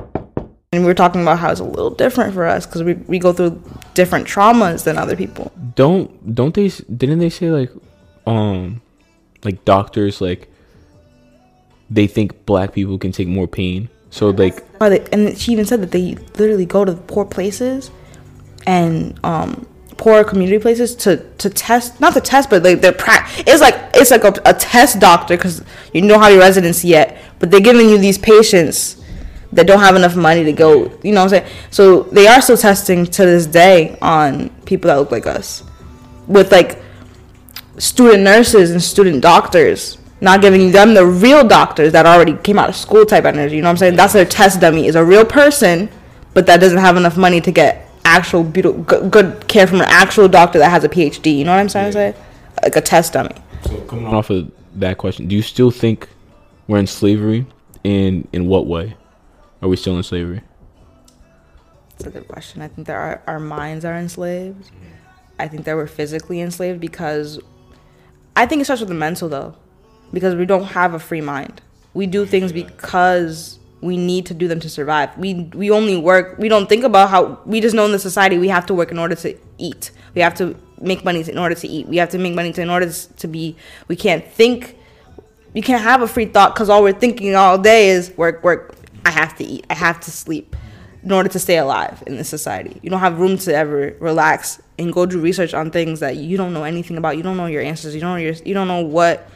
and 0.72 0.82
we 0.82 0.86
were 0.86 0.94
talking 0.94 1.22
about 1.22 1.38
how 1.40 1.50
it's 1.50 1.60
a 1.60 1.64
little 1.64 1.90
different 1.90 2.32
for 2.32 2.46
us 2.46 2.64
because 2.66 2.82
we, 2.84 2.94
we 2.94 3.18
go 3.18 3.32
through 3.32 3.60
different 3.94 4.26
traumas 4.28 4.84
than 4.84 4.98
other 4.98 5.16
people. 5.16 5.50
Don't 5.74 6.34
don't 6.34 6.54
they? 6.54 6.66
s- 6.66 6.78
Didn't 6.78 7.18
they 7.18 7.30
say 7.30 7.50
like, 7.50 7.70
um, 8.26 8.80
like 9.44 9.64
doctors 9.64 10.20
like 10.20 10.48
they 11.90 12.06
think 12.06 12.46
black 12.46 12.72
people 12.72 12.98
can 12.98 13.12
take 13.12 13.28
more 13.28 13.46
pain. 13.48 13.88
So 14.10 14.30
like 14.30 14.64
they- 14.78 15.04
And 15.12 15.36
she 15.38 15.52
even 15.52 15.64
said 15.66 15.80
that 15.82 15.90
they 15.90 16.14
literally 16.38 16.66
go 16.66 16.84
to 16.84 16.92
poor 16.94 17.24
places 17.24 17.90
and 18.66 19.18
um 19.24 19.66
poor 19.96 20.24
community 20.24 20.58
places 20.58 20.94
to 20.94 21.16
to 21.38 21.48
test 21.50 22.00
not 22.00 22.12
to 22.14 22.20
test 22.20 22.48
but 22.50 22.62
like 22.62 22.80
they're 22.80 22.92
pra- 22.92 23.26
it's 23.38 23.60
like 23.60 23.74
it's 23.94 24.10
like 24.10 24.24
a, 24.24 24.32
a 24.46 24.54
test 24.54 24.98
doctor 24.98 25.36
because 25.36 25.62
you 25.92 26.06
don't 26.06 26.20
have 26.22 26.30
your 26.32 26.40
residency 26.40 26.88
yet 26.88 27.18
but 27.38 27.50
they're 27.50 27.60
giving 27.60 27.88
you 27.88 27.98
these 27.98 28.16
patients 28.18 29.02
that 29.52 29.66
don't 29.66 29.80
have 29.80 29.96
enough 29.96 30.16
money 30.16 30.44
to 30.44 30.52
go 30.52 30.90
you 31.02 31.12
know 31.12 31.20
what 31.24 31.32
i'm 31.32 31.40
saying? 31.40 31.46
So 31.70 32.02
they 32.04 32.26
are 32.26 32.40
still 32.40 32.56
testing 32.56 33.04
to 33.06 33.26
this 33.26 33.46
day 33.46 33.98
on 34.00 34.48
people 34.64 34.88
that 34.88 34.96
look 34.96 35.10
like 35.10 35.26
us 35.26 35.64
with 36.26 36.50
like 36.52 36.78
student 37.78 38.22
nurses 38.22 38.70
and 38.70 38.82
student 38.82 39.22
doctors 39.22 39.98
not 40.20 40.40
giving 40.40 40.70
them 40.70 40.94
the 40.94 41.04
real 41.06 41.46
doctors 41.46 41.92
that 41.92 42.06
already 42.06 42.34
came 42.38 42.58
out 42.58 42.68
of 42.68 42.76
school 42.76 43.04
type 43.06 43.24
energy 43.24 43.56
you 43.56 43.62
know 43.62 43.68
what 43.68 43.72
i'm 43.72 43.76
saying 43.76 43.96
that's 43.96 44.12
their 44.12 44.24
test 44.24 44.60
dummy 44.60 44.86
is 44.86 44.94
a 44.94 45.04
real 45.04 45.24
person 45.24 45.88
but 46.34 46.46
that 46.46 46.60
doesn't 46.60 46.78
have 46.78 46.96
enough 46.96 47.16
money 47.16 47.40
to 47.40 47.50
get 47.50 47.88
actual 48.04 48.42
beautiful 48.44 48.82
good, 48.82 49.10
good 49.10 49.48
care 49.48 49.66
from 49.66 49.80
an 49.80 49.86
actual 49.88 50.28
doctor 50.28 50.58
that 50.58 50.70
has 50.70 50.84
a 50.84 50.88
phd 50.88 51.36
you 51.36 51.44
know 51.44 51.52
what 51.52 51.60
i'm 51.60 51.68
trying 51.68 51.86
to 51.86 51.92
say 51.92 52.14
like 52.62 52.76
a 52.76 52.80
test 52.80 53.12
dummy 53.12 53.34
So 53.62 53.80
coming 53.82 54.06
off. 54.06 54.14
off 54.14 54.30
of 54.30 54.50
that 54.76 54.98
question, 54.98 55.26
do 55.28 55.34
you 55.34 55.42
still 55.42 55.70
think 55.70 56.08
we're 56.68 56.78
in 56.78 56.86
slavery? 56.86 57.46
In 57.82 58.28
in 58.32 58.46
what 58.46 58.66
way 58.66 58.94
are 59.62 59.68
we 59.68 59.76
still 59.76 59.96
in 59.96 60.02
slavery? 60.02 60.42
That's 61.90 62.06
a 62.06 62.10
good 62.10 62.28
question. 62.28 62.62
I 62.62 62.68
think 62.68 62.86
that 62.86 62.94
our, 62.96 63.22
our 63.26 63.40
minds 63.40 63.84
are 63.84 63.96
enslaved. 63.96 64.66
Mm-hmm. 64.66 64.84
I 65.38 65.48
think 65.48 65.64
that 65.64 65.76
we're 65.76 65.86
physically 65.86 66.40
enslaved 66.40 66.80
because 66.80 67.40
I 68.36 68.46
think 68.46 68.60
it 68.60 68.64
starts 68.66 68.80
with 68.80 68.90
the 68.90 68.94
mental 68.94 69.28
though, 69.28 69.54
because 70.12 70.34
we 70.34 70.46
don't 70.46 70.64
have 70.64 70.94
a 70.94 70.98
free 70.98 71.20
mind. 71.20 71.60
We 71.94 72.06
do 72.06 72.24
things 72.26 72.52
because 72.52 73.58
we 73.80 73.96
need 73.96 74.26
to 74.26 74.34
do 74.34 74.46
them 74.48 74.60
to 74.60 74.68
survive. 74.68 75.16
We 75.16 75.34
we 75.54 75.70
only 75.70 75.96
work. 75.96 76.38
We 76.38 76.48
don't 76.48 76.68
think 76.68 76.84
about 76.84 77.10
how 77.10 77.40
we 77.46 77.60
just 77.60 77.74
know 77.74 77.84
in 77.84 77.92
the 77.92 77.98
society 77.98 78.38
we 78.38 78.48
have 78.48 78.66
to 78.66 78.74
work 78.74 78.90
in 78.90 78.98
order 78.98 79.14
to 79.16 79.36
eat. 79.58 79.90
We 80.14 80.20
have 80.20 80.34
to 80.34 80.56
make 80.80 81.04
money 81.04 81.28
in 81.28 81.38
order 81.38 81.54
to 81.54 81.68
eat. 81.68 81.86
We 81.86 81.96
have 81.98 82.10
to 82.10 82.18
make 82.18 82.34
money 82.34 82.52
to, 82.52 82.62
in 82.62 82.70
order 82.70 82.90
to 82.90 83.28
be. 83.28 83.56
We 83.88 83.96
can't 83.96 84.26
think 84.26 84.76
you 85.54 85.62
can't 85.62 85.82
have 85.82 86.02
a 86.02 86.08
free 86.08 86.26
thought 86.26 86.54
because 86.54 86.68
all 86.68 86.82
we're 86.82 86.92
thinking 86.92 87.34
all 87.34 87.58
day 87.58 87.88
is 87.88 88.16
work, 88.16 88.44
work. 88.44 88.74
I 89.04 89.10
have 89.10 89.36
to 89.38 89.44
eat. 89.44 89.66
I 89.70 89.74
have 89.74 90.00
to 90.00 90.10
sleep 90.10 90.54
in 91.02 91.10
order 91.12 91.28
to 91.30 91.38
stay 91.38 91.56
alive 91.56 92.02
in 92.06 92.16
this 92.16 92.28
society. 92.28 92.78
You 92.82 92.90
don't 92.90 93.00
have 93.00 93.18
room 93.18 93.38
to 93.38 93.54
ever 93.54 93.96
relax 94.00 94.60
and 94.78 94.92
go 94.92 95.06
do 95.06 95.20
research 95.20 95.54
on 95.54 95.70
things 95.70 96.00
that 96.00 96.16
you 96.16 96.36
don't 96.36 96.52
know 96.52 96.64
anything 96.64 96.98
about. 96.98 97.16
You 97.16 97.22
don't 97.22 97.36
know 97.36 97.46
your 97.46 97.62
answers. 97.62 97.94
You 97.94 98.00
don't 98.00 98.10
know 98.10 98.22
your. 98.22 98.34
You 98.34 98.54
don't 98.54 98.68
know 98.68 98.82
what 98.82 99.28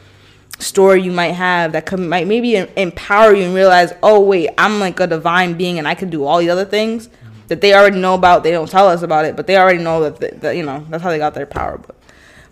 story 0.59 1.01
you 1.01 1.11
might 1.11 1.33
have 1.33 1.73
that 1.73 1.85
could 1.85 1.99
might 1.99 2.27
maybe 2.27 2.55
empower 2.55 3.33
you 3.33 3.43
and 3.43 3.53
realize, 3.53 3.93
oh 4.01 4.19
wait, 4.19 4.49
I'm 4.57 4.79
like 4.79 4.99
a 4.99 5.07
divine 5.07 5.55
being 5.55 5.79
and 5.79 5.87
I 5.87 5.95
could 5.95 6.09
do 6.09 6.25
all 6.25 6.39
these 6.39 6.49
other 6.49 6.65
things 6.65 7.09
that 7.47 7.61
they 7.61 7.73
already 7.73 7.99
know 7.99 8.13
about. 8.13 8.43
They 8.43 8.51
don't 8.51 8.69
tell 8.69 8.87
us 8.87 9.01
about 9.01 9.25
it, 9.25 9.35
but 9.35 9.47
they 9.47 9.57
already 9.57 9.83
know 9.83 10.09
that, 10.09 10.19
th- 10.19 10.41
that 10.41 10.55
you 10.55 10.63
know 10.63 10.85
that's 10.89 11.03
how 11.03 11.09
they 11.09 11.17
got 11.17 11.33
their 11.33 11.45
power. 11.45 11.77
But 11.77 11.95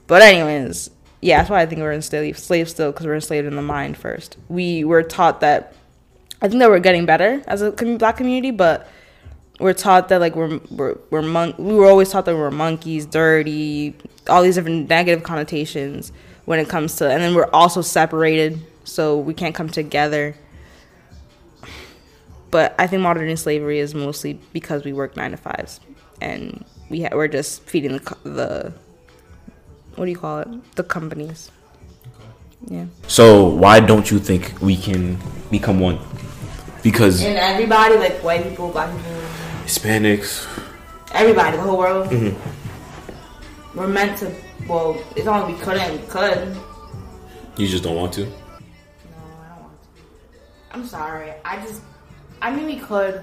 but 0.07 0.21
anyways, 0.21 0.89
yeah, 1.21 1.37
that's 1.37 1.49
why 1.49 1.61
I 1.61 1.65
think 1.65 1.81
we're 1.81 1.93
enslaved 1.93 2.69
still 2.69 2.91
because 2.91 3.05
we're 3.05 3.15
enslaved 3.15 3.47
in 3.47 3.55
the 3.55 3.61
mind 3.61 3.97
first. 3.97 4.37
We 4.49 4.83
were 4.83 5.03
taught 5.03 5.39
that. 5.41 5.75
I 6.41 6.49
think 6.49 6.59
that 6.59 6.69
we're 6.69 6.79
getting 6.79 7.05
better 7.05 7.41
as 7.47 7.61
a 7.61 7.71
black 7.71 8.17
community, 8.17 8.51
but 8.51 8.89
we're 9.59 9.73
taught 9.73 10.09
that 10.09 10.19
like 10.19 10.35
we're 10.35 10.59
we're, 10.69 10.97
we're 11.09 11.21
mon- 11.21 11.55
we 11.57 11.73
were 11.73 11.85
always 11.85 12.09
taught 12.09 12.25
that 12.25 12.35
we're 12.35 12.51
monkeys, 12.51 13.05
dirty, 13.05 13.95
all 14.27 14.43
these 14.43 14.55
different 14.55 14.89
negative 14.89 15.23
connotations 15.23 16.11
when 16.45 16.59
it 16.59 16.67
comes 16.69 16.95
to, 16.97 17.09
and 17.09 17.21
then 17.21 17.35
we're 17.35 17.49
also 17.51 17.81
separated, 17.81 18.59
so 18.83 19.17
we 19.17 19.33
can't 19.33 19.55
come 19.55 19.69
together. 19.69 20.35
But 22.51 22.75
I 22.77 22.87
think 22.87 23.01
modern 23.01 23.27
day 23.27 23.35
slavery 23.35 23.79
is 23.79 23.95
mostly 23.95 24.39
because 24.51 24.83
we 24.83 24.93
work 24.93 25.15
nine 25.15 25.31
to 25.31 25.37
fives, 25.37 25.79
and 26.21 26.63
we 26.89 27.03
ha- 27.03 27.09
we're 27.13 27.27
just 27.27 27.63
feeding 27.63 27.93
the 27.93 28.17
the 28.23 28.73
what 29.95 30.05
do 30.05 30.11
you 30.11 30.17
call 30.17 30.39
it? 30.39 30.75
The 30.75 30.83
companies. 30.83 31.51
Yeah. 32.67 32.85
So 33.07 33.47
why 33.47 33.79
don't 33.79 34.09
you 34.09 34.19
think 34.19 34.53
we 34.61 34.75
can 34.75 35.17
become 35.51 35.79
one? 35.79 35.99
Because 36.81 37.23
And 37.23 37.37
everybody, 37.37 37.97
like 37.97 38.23
white 38.23 38.43
people, 38.43 38.69
black 38.69 38.89
people, 38.95 39.11
Hispanics, 39.65 40.47
everybody, 41.11 41.57
the 41.57 41.63
whole 41.63 41.77
world, 41.77 42.09
mm-hmm. 42.09 43.77
we're 43.77 43.87
meant 43.87 44.17
to. 44.19 44.33
Well, 44.67 45.01
it's 45.15 45.25
not 45.25 45.47
like 45.47 45.57
we 45.57 45.63
couldn't, 45.63 45.91
we 46.01 46.07
could. 46.07 46.57
you 47.57 47.67
just 47.67 47.83
don't 47.83 47.95
want 47.95 48.13
to. 48.13 48.25
No, 48.25 48.31
I 48.31 49.49
don't 49.49 49.61
want 49.63 49.81
to. 49.83 50.01
I'm 50.71 50.85
sorry. 50.85 51.33
I 51.43 51.61
just. 51.65 51.81
I 52.41 52.55
mean, 52.55 52.65
we 52.65 52.77
could. 52.77 53.21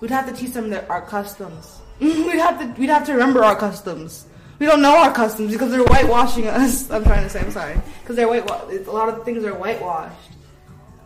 We'd 0.00 0.10
have 0.10 0.26
to 0.28 0.34
teach 0.34 0.52
them 0.52 0.70
their, 0.70 0.90
our 0.90 1.02
customs. 1.02 1.80
we'd 2.00 2.38
have 2.38 2.58
to. 2.58 2.80
We'd 2.80 2.90
have 2.90 3.06
to 3.06 3.12
remember 3.12 3.44
our 3.44 3.56
customs. 3.56 4.26
We 4.58 4.66
don't 4.66 4.80
know 4.80 4.96
our 4.96 5.12
customs 5.12 5.52
because 5.52 5.70
they're 5.70 5.84
whitewashing 5.84 6.46
us. 6.46 6.90
I'm 6.90 7.04
trying 7.04 7.24
to 7.24 7.30
say. 7.30 7.40
I'm 7.40 7.50
sorry. 7.50 7.76
Because 8.02 8.16
they're 8.16 8.28
white. 8.28 8.48
A 8.48 8.90
lot 8.90 9.08
of 9.08 9.24
things 9.24 9.44
are 9.44 9.54
whitewashed. 9.54 10.30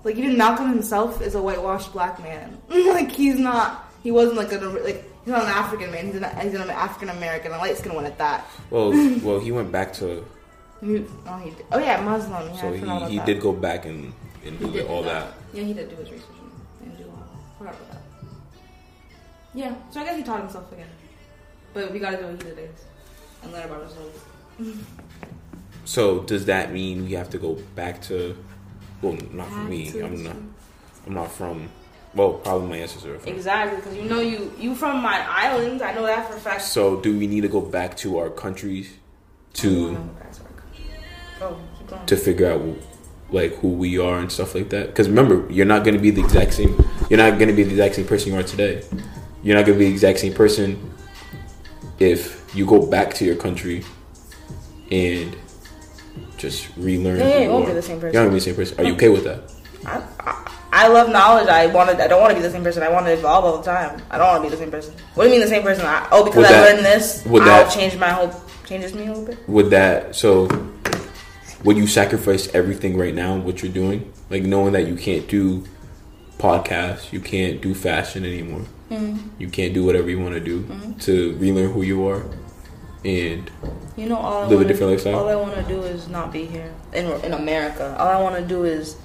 Like 0.04 0.16
even 0.16 0.36
Malcolm 0.36 0.70
himself 0.70 1.20
is 1.20 1.34
a 1.34 1.42
whitewashed 1.42 1.92
black 1.92 2.20
man. 2.22 2.58
like 2.68 3.12
he's 3.12 3.38
not. 3.38 3.92
He 4.02 4.10
wasn't 4.10 4.36
like 4.36 4.52
a 4.52 4.58
like. 4.58 5.09
He's 5.24 5.32
not 5.32 5.42
an 5.42 5.48
African 5.48 5.90
man. 5.90 6.06
He's 6.06 6.16
an 6.16 6.24
he's 6.40 6.54
an 6.54 6.70
African 6.70 7.10
American, 7.10 7.52
a 7.52 7.58
light 7.58 7.76
skinned 7.76 7.94
one 7.94 8.06
at 8.06 8.18
that. 8.18 8.46
Well, 8.70 8.90
well, 9.22 9.40
he 9.40 9.52
went 9.52 9.70
back 9.70 9.92
to 9.94 10.24
He, 10.80 11.04
oh, 11.26 11.36
he 11.38 11.50
did. 11.50 11.66
oh 11.72 11.78
yeah, 11.78 12.00
Muslim. 12.00 12.48
Yeah, 12.54 12.68
I 12.68 12.80
forgot 12.80 13.10
about 13.10 13.26
that. 13.26 13.40
go 13.40 13.52
back 13.52 13.86
and 13.86 14.12
and 14.44 14.58
He 14.58 14.70
did 14.70 14.86
do 14.86 15.04
Yeah, 15.52 15.62
he 15.62 15.74
did 15.74 15.90
do 15.90 15.96
his 15.96 16.10
research 16.10 16.26
and, 16.80 16.88
and 16.88 16.98
do 16.98 17.04
all. 17.04 17.26
Forgot 17.58 17.74
about 17.74 17.90
that. 17.92 18.02
Yeah, 19.52 19.74
so 19.90 20.00
I 20.00 20.04
guess 20.04 20.16
he 20.16 20.22
taught 20.22 20.40
himself 20.40 20.72
again. 20.72 20.88
But 21.74 21.92
we 21.92 21.98
gotta 21.98 22.16
go 22.16 22.32
eat 22.32 22.56
days 22.56 22.84
and 23.42 23.52
learn 23.52 23.64
about 23.64 23.82
ourselves. 23.82 24.24
So 25.84 26.20
does 26.20 26.44
that 26.44 26.72
mean 26.72 27.04
we 27.06 27.12
have 27.12 27.30
to 27.30 27.38
go 27.38 27.54
back 27.74 28.02
to? 28.02 28.36
Well, 29.02 29.16
not 29.32 29.48
for 29.48 29.64
me. 29.64 29.88
I'm 30.00 30.22
not. 30.22 30.36
I'm 31.06 31.14
not 31.14 31.32
from. 31.32 31.68
Well, 32.14 32.34
probably 32.34 32.68
my 32.68 32.76
answers 32.78 33.04
are. 33.04 33.14
Exactly, 33.28 33.76
because 33.76 33.96
you 33.96 34.02
know 34.02 34.20
you 34.20 34.52
you 34.58 34.74
from 34.74 35.00
my 35.00 35.24
island. 35.28 35.82
I 35.82 35.94
know 35.94 36.06
that 36.06 36.28
for 36.28 36.36
a 36.36 36.40
fact. 36.40 36.62
So 36.62 37.00
do 37.00 37.16
we 37.16 37.26
need 37.26 37.42
to 37.42 37.48
go 37.48 37.60
back 37.60 37.96
to 37.98 38.18
our 38.18 38.30
countries 38.30 38.92
to 39.54 39.96
Oh, 41.40 41.42
oh 41.42 41.60
keep 41.78 42.06
to 42.06 42.16
figure 42.16 42.50
out 42.50 42.62
like 43.30 43.54
who 43.56 43.68
we 43.68 43.98
are 43.98 44.18
and 44.18 44.30
stuff 44.30 44.54
like 44.54 44.70
that? 44.70 44.88
Because 44.88 45.08
remember, 45.08 45.46
you're 45.52 45.66
not 45.66 45.84
going 45.84 45.94
to 45.94 46.00
be 46.00 46.10
the 46.10 46.22
exact 46.22 46.54
same. 46.54 46.84
You're 47.08 47.18
not 47.18 47.38
going 47.38 47.48
to 47.48 47.54
be 47.54 47.62
the 47.62 47.70
exact 47.70 47.94
same 47.94 48.06
person 48.06 48.32
you 48.32 48.38
are 48.38 48.42
today. 48.42 48.84
You're 49.42 49.56
not 49.56 49.64
going 49.64 49.78
to 49.78 49.84
be 49.84 49.86
the 49.86 49.92
exact 49.92 50.18
same 50.18 50.34
person 50.34 50.92
if 52.00 52.44
you 52.54 52.66
go 52.66 52.84
back 52.84 53.14
to 53.14 53.24
your 53.24 53.36
country 53.36 53.84
and 54.90 55.36
just 56.38 56.74
relearn. 56.76 57.18
Yeah, 57.18 57.28
yeah, 57.28 57.38
you 57.40 57.50
won't 57.50 57.66
be 57.66 57.72
the 57.72 57.82
same 57.82 58.00
person. 58.00 58.14
You're 58.14 58.22
not 58.22 58.28
gonna 58.28 58.30
be 58.30 58.38
the 58.38 58.44
same 58.44 58.54
person. 58.56 58.80
Are 58.80 58.84
you 58.84 58.94
okay 58.94 59.08
with 59.08 59.24
that? 59.24 59.52
I, 59.86 60.02
I, 60.20 60.39
I 60.82 60.88
love 60.88 61.10
knowledge. 61.10 61.48
I 61.48 61.66
wanted. 61.66 62.00
I 62.00 62.06
don't 62.08 62.20
want 62.22 62.30
to 62.30 62.36
be 62.36 62.42
the 62.42 62.50
same 62.50 62.64
person. 62.64 62.82
I 62.82 62.88
want 62.90 63.04
to 63.06 63.12
evolve 63.12 63.44
all 63.44 63.56
the 63.58 63.62
time. 63.64 64.00
I 64.10 64.16
don't 64.18 64.26
want 64.28 64.42
to 64.42 64.48
be 64.48 64.54
the 64.56 64.60
same 64.62 64.70
person. 64.70 64.94
What 65.14 65.24
do 65.24 65.28
you 65.28 65.34
mean 65.34 65.42
the 65.42 65.48
same 65.54 65.62
person? 65.62 65.84
I, 65.84 66.08
oh, 66.10 66.24
because 66.24 66.36
Would 66.38 66.46
I 66.46 66.52
that- 66.52 66.74
learned 66.74 66.84
this, 66.86 67.24
would 67.26 67.42
I'll 67.42 67.64
that- 67.64 67.72
change 67.72 67.96
my 67.98 68.08
whole 68.08 68.32
changes 68.64 68.94
me 68.94 69.06
a 69.06 69.10
little 69.12 69.26
bit. 69.26 69.38
Would 69.48 69.70
that 69.70 70.14
so? 70.16 70.48
Would 71.64 71.76
you 71.76 71.86
sacrifice 71.86 72.48
everything 72.54 72.96
right 72.96 73.14
now? 73.14 73.36
What 73.36 73.62
you're 73.62 73.72
doing, 73.72 74.10
like 74.30 74.42
knowing 74.44 74.72
that 74.72 74.86
you 74.86 74.96
can't 74.96 75.28
do 75.28 75.64
podcasts, 76.38 77.12
you 77.12 77.20
can't 77.20 77.60
do 77.60 77.74
fashion 77.74 78.24
anymore, 78.24 78.62
Mm-hmm. 78.90 79.18
you 79.38 79.48
can't 79.48 79.74
do 79.74 79.84
whatever 79.84 80.08
you 80.10 80.18
want 80.18 80.34
to 80.34 80.40
do 80.40 80.66
to 81.00 81.36
relearn 81.36 81.72
who 81.72 81.82
you 81.82 82.08
are, 82.08 82.22
and 83.04 83.50
You 83.96 84.06
know, 84.06 84.16
all 84.16 84.42
Live 84.42 84.52
a 84.52 84.56
wanna, 84.56 84.68
different 84.68 84.92
lifestyle? 84.92 85.16
All 85.16 85.28
I 85.28 85.34
want 85.36 85.54
to 85.54 85.62
do 85.62 85.82
is 85.82 86.08
not 86.08 86.32
be 86.32 86.46
here 86.46 86.72
in 86.94 87.06
in 87.22 87.34
America. 87.34 87.94
All 87.98 88.08
I 88.08 88.20
want 88.20 88.36
to 88.36 88.42
do 88.42 88.64
is 88.64 88.96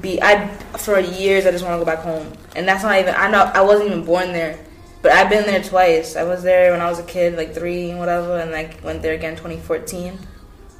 be. 0.00 0.20
I 0.22 0.48
for 0.78 0.98
years 1.00 1.46
I 1.46 1.50
just 1.50 1.64
want 1.64 1.74
to 1.78 1.84
go 1.84 1.84
back 1.84 2.04
home, 2.04 2.32
and 2.56 2.66
that's 2.68 2.82
not 2.82 2.98
even. 2.98 3.14
I 3.14 3.30
know 3.30 3.42
I 3.54 3.62
wasn't 3.62 3.90
even 3.90 4.04
born 4.04 4.32
there, 4.32 4.58
but 5.02 5.12
I've 5.12 5.30
been 5.30 5.44
there 5.46 5.62
twice. 5.62 6.16
I 6.16 6.24
was 6.24 6.42
there 6.42 6.72
when 6.72 6.80
I 6.80 6.88
was 6.90 6.98
a 6.98 7.04
kid, 7.04 7.36
like 7.36 7.54
three 7.54 7.90
and 7.90 7.98
whatever, 7.98 8.38
and 8.38 8.54
I 8.54 8.74
went 8.82 9.02
there 9.02 9.14
again 9.14 9.36
2014. 9.36 10.18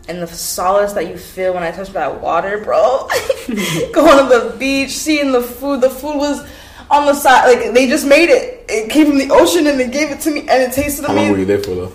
And 0.08 0.22
the 0.22 0.26
solace 0.26 0.94
that 0.94 1.06
you 1.06 1.18
feel 1.18 1.52
when 1.52 1.62
I 1.62 1.70
touch 1.70 1.90
that 1.90 2.22
water, 2.22 2.64
bro. 2.64 3.08
Going 3.92 4.18
to 4.28 4.38
the 4.40 4.56
beach, 4.58 4.90
seeing 4.92 5.32
the 5.32 5.42
food. 5.42 5.82
The 5.82 5.90
food 5.90 6.16
was 6.16 6.48
on 6.90 7.04
the 7.04 7.12
side, 7.12 7.46
like 7.46 7.74
they 7.74 7.86
just 7.86 8.06
made 8.06 8.30
it. 8.30 8.64
It 8.70 8.90
came 8.90 9.06
from 9.06 9.18
the 9.18 9.28
ocean 9.30 9.66
and 9.66 9.78
they 9.78 9.88
gave 9.90 10.10
it 10.10 10.20
to 10.20 10.30
me, 10.30 10.40
and 10.48 10.62
it 10.62 10.72
tasted 10.72 11.04
amazing. 11.04 11.16
how 11.16 11.22
long 11.24 11.32
were 11.32 11.38
you 11.38 11.44
there 11.44 11.62
for 11.62 11.74
though? 11.74 11.92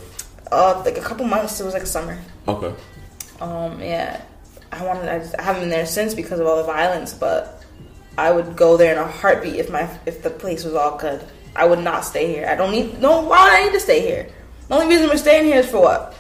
Uh, 0.52 0.84
like 0.86 1.00
a 1.00 1.02
couple 1.02 1.26
months. 1.26 1.60
It 1.60 1.64
was 1.64 1.74
like 1.74 1.82
a 1.82 1.88
summer. 1.88 2.20
Okay, 2.48 2.74
Um, 3.42 3.80
yeah, 3.82 4.22
I 4.74 4.84
wanted. 4.84 5.10
I, 5.10 5.20
just, 5.20 5.36
I 5.38 5.44
haven't 5.44 5.62
been 5.62 5.70
there 5.70 5.86
since 5.86 6.14
because 6.14 6.40
of 6.40 6.48
all 6.48 6.58
the 6.58 6.64
violence, 6.64 7.14
but 7.14 7.64
I 8.18 8.32
would 8.32 8.56
go 8.56 8.78
there 8.78 8.94
in 8.94 9.00
a 9.00 9.08
heartbeat 9.08 9.56
if 9.56 9.70
my 9.70 9.90
if 10.06 10.24
the 10.24 10.30
place 10.30 10.64
was 10.64 10.74
all 10.74 10.98
good. 10.98 11.24
I 11.56 11.66
would 11.66 11.80
not 11.80 12.04
stay 12.04 12.34
here. 12.34 12.48
I 12.48 12.56
don't 12.56 12.72
need 12.72 13.00
no. 13.00 13.22
Why 13.22 13.44
would 13.44 13.54
I 13.54 13.66
need 13.66 13.74
to 13.74 13.80
stay 13.80 14.02
here? 14.02 14.28
The 14.68 14.76
only 14.76 14.88
reason 14.88 15.10
we're 15.10 15.18
staying 15.18 15.46
here 15.46 15.60
is 15.60 15.70
for 15.70 15.82
what? 15.82 16.14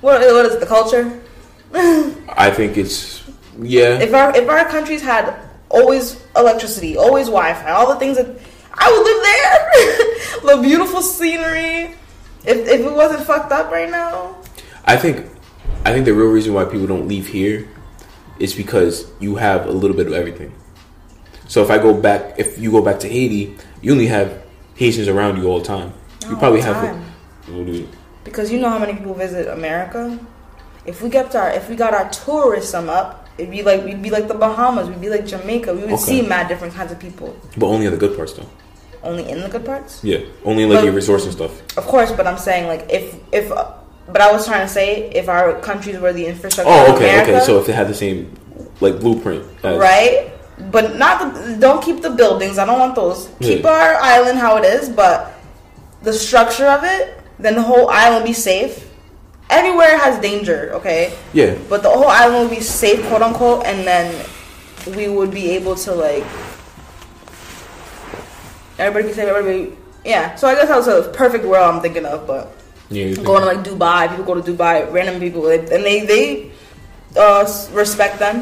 What, 0.00 0.20
what 0.20 0.46
is 0.46 0.54
it, 0.54 0.60
the 0.60 0.66
culture? 0.66 1.22
I 1.74 2.50
think 2.50 2.76
it's 2.76 3.24
yeah. 3.58 3.98
If 4.00 4.12
our 4.12 4.36
if 4.36 4.48
our 4.48 4.68
countries 4.68 5.00
had 5.00 5.34
always 5.70 6.22
electricity, 6.36 6.96
always 6.96 7.26
Wi-Fi, 7.26 7.70
all 7.70 7.92
the 7.92 7.98
things 7.98 8.16
that 8.16 8.26
I 8.74 8.90
would 8.90 9.04
live 9.04 9.22
there. 10.42 10.56
the 10.56 10.62
beautiful 10.62 11.00
scenery. 11.00 11.96
If 12.44 12.68
if 12.68 12.80
it 12.80 12.92
wasn't 12.92 13.24
fucked 13.26 13.52
up 13.52 13.70
right 13.70 13.90
now, 13.90 14.36
I 14.84 14.96
think 14.96 15.26
I 15.86 15.92
think 15.92 16.04
the 16.04 16.12
real 16.12 16.28
reason 16.28 16.52
why 16.52 16.64
people 16.64 16.86
don't 16.86 17.08
leave 17.08 17.26
here 17.26 17.68
is 18.38 18.54
because 18.54 19.06
you 19.20 19.36
have 19.36 19.66
a 19.66 19.70
little 19.72 19.96
bit 19.96 20.06
of 20.06 20.12
everything. 20.12 20.52
So 21.48 21.62
if 21.62 21.70
I 21.70 21.78
go 21.78 21.94
back, 21.94 22.34
if 22.38 22.58
you 22.58 22.70
go 22.70 22.82
back 22.82 22.98
to 23.00 23.08
Haiti, 23.08 23.56
you 23.82 23.92
only 23.92 24.06
have 24.06 24.42
Haitians 24.76 25.08
around 25.08 25.36
you 25.36 25.46
all 25.48 25.58
the 25.60 25.64
time. 25.66 25.92
You 26.28 26.36
probably 26.36 26.60
have. 26.62 26.96
do 27.46 27.52
you- 27.64 27.88
because 28.24 28.50
you 28.50 28.58
know 28.58 28.70
how 28.70 28.78
many 28.78 28.94
people 28.94 29.12
visit 29.14 29.46
America. 29.48 30.18
If 30.86 31.02
we 31.02 31.10
kept 31.10 31.34
our 31.34 31.50
if 31.50 31.68
we 31.68 31.76
got 31.76 31.92
our 31.92 32.08
tourism 32.08 32.88
up, 32.88 33.28
it'd 33.36 33.50
be 33.50 33.62
like 33.62 33.84
we'd 33.84 34.02
be 34.02 34.08
like 34.10 34.28
the 34.28 34.34
Bahamas, 34.34 34.88
we'd 34.88 35.00
be 35.00 35.10
like 35.10 35.26
Jamaica. 35.26 35.74
We 35.74 35.80
would 35.80 35.90
Okay. 35.92 35.96
see 36.02 36.22
mad 36.22 36.48
different 36.48 36.74
kinds 36.74 36.90
of 36.92 36.98
people. 36.98 37.36
But 37.58 37.66
only 37.66 37.84
in 37.86 37.92
the 37.92 37.98
good 37.98 38.16
parts, 38.16 38.32
though. 38.32 38.46
Only 39.02 39.28
in 39.28 39.42
the 39.42 39.48
good 39.50 39.66
parts, 39.66 40.00
Yeah, 40.02 40.20
only 40.46 40.64
like 40.64 40.78
But- 40.78 40.84
your 40.84 40.94
resorts 40.94 41.24
and 41.24 41.32
stuff. 41.34 41.50
of 41.76 41.84
course. 41.86 42.10
But 42.12 42.26
I'm 42.26 42.38
saying 42.38 42.66
like 42.66 42.86
if 42.90 43.14
if. 43.32 43.52
But 44.06 44.20
I 44.20 44.30
was 44.32 44.46
trying 44.46 44.66
to 44.66 44.72
say 44.72 45.10
if 45.10 45.28
our 45.28 45.58
countries 45.60 45.98
were 45.98 46.12
the 46.12 46.26
infrastructure 46.26 46.70
Oh, 46.72 46.94
okay, 46.94 47.08
America, 47.10 47.36
okay. 47.36 47.44
So 47.46 47.58
if 47.58 47.66
they 47.66 47.72
had 47.72 47.88
the 47.88 47.94
same 47.94 48.32
like 48.80 49.00
blueprint, 49.00 49.44
as, 49.64 49.78
right? 49.78 50.32
But 50.70 50.96
not 50.96 51.34
the, 51.34 51.56
don't 51.56 51.82
keep 51.82 52.02
the 52.02 52.10
buildings. 52.10 52.58
I 52.58 52.66
don't 52.66 52.78
want 52.78 52.94
those. 52.94 53.28
Keep 53.40 53.62
Yeah. 53.64 53.70
our 53.70 53.94
island 53.96 54.38
how 54.38 54.56
it 54.58 54.64
is, 54.64 54.88
but 54.88 55.32
the 56.02 56.12
structure 56.12 56.66
of 56.66 56.84
it, 56.84 57.18
then 57.38 57.54
the 57.54 57.62
whole 57.62 57.88
island 57.88 58.24
be 58.24 58.32
safe. 58.32 58.86
Everywhere 59.50 59.98
has 59.98 60.20
danger, 60.20 60.70
okay? 60.74 61.12
Yeah, 61.32 61.54
But 61.68 61.82
the 61.82 61.90
whole 61.90 62.08
island 62.08 62.48
would 62.48 62.56
be 62.56 62.62
safe, 62.62 63.04
quote 63.08 63.22
unquote, 63.22 63.64
and 63.66 63.86
then 63.86 64.14
we 64.96 65.08
would 65.08 65.30
be 65.30 65.50
able 65.50 65.74
to 65.76 65.92
like 65.94 66.24
everybody 68.78 69.08
be 69.08 69.14
safe. 69.14 69.28
Everybody, 69.28 69.76
yeah. 70.04 70.34
So 70.36 70.48
I 70.48 70.54
guess 70.54 70.68
that 70.68 70.76
was 70.76 70.88
a 70.88 71.10
perfect 71.10 71.44
world 71.44 71.74
I'm 71.74 71.80
thinking 71.80 72.04
of, 72.04 72.26
but 72.26 72.52
yeah. 72.94 73.14
going 73.30 73.40
to 73.42 73.46
like 73.52 73.62
Dubai, 73.64 74.08
people 74.10 74.24
go 74.24 74.34
to 74.40 74.52
Dubai, 74.52 74.90
random 74.92 75.20
people, 75.20 75.46
and 75.48 75.68
they 75.68 76.04
they 76.12 76.50
uh, 77.16 77.44
respect 77.72 78.18
them 78.18 78.36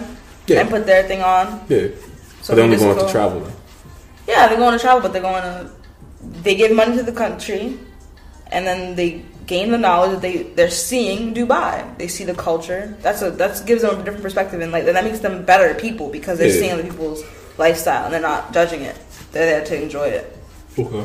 Yeah. 0.46 0.60
and 0.60 0.70
put 0.70 0.86
their 0.86 1.02
thing 1.10 1.22
on. 1.22 1.64
yeah. 1.68 1.88
So 2.42 2.54
they're 2.54 2.64
only 2.64 2.76
going 2.76 2.96
go- 2.98 3.06
to 3.06 3.12
travel. 3.12 3.40
Then. 3.40 3.52
Yeah, 4.26 4.48
they're 4.48 4.58
going 4.58 4.76
to 4.78 4.82
travel, 4.86 5.00
but 5.02 5.12
they're 5.12 5.22
going 5.22 5.42
to. 5.42 5.70
They 6.44 6.54
give 6.54 6.72
money 6.74 6.96
to 6.96 7.02
the 7.02 7.12
country, 7.24 7.78
and 8.50 8.66
then 8.66 8.94
they 8.96 9.22
gain 9.46 9.70
the 9.72 9.78
knowledge 9.78 10.12
that 10.12 10.22
they 10.22 10.36
they're 10.56 10.70
seeing 10.70 11.34
Dubai. 11.34 11.74
They 11.98 12.08
see 12.08 12.24
the 12.24 12.34
culture. 12.34 12.94
That's 13.02 13.22
a 13.22 13.30
that 13.42 13.62
gives 13.66 13.82
them 13.82 13.98
a 14.00 14.02
different 14.04 14.22
perspective, 14.22 14.60
and 14.60 14.70
like 14.72 14.84
that 14.86 15.04
makes 15.04 15.20
them 15.20 15.44
better 15.44 15.74
people 15.74 16.08
because 16.10 16.38
they're 16.38 16.48
Yeah. 16.54 16.60
seeing 16.60 16.72
other 16.72 16.84
people's 16.90 17.22
lifestyle 17.58 18.04
and 18.06 18.14
they're 18.14 18.20
not 18.32 18.52
judging 18.54 18.82
it. 18.82 18.96
They're 19.32 19.46
there 19.46 19.64
to 19.70 19.82
enjoy 19.82 20.08
it. 20.20 20.26
Okay. 20.78 21.04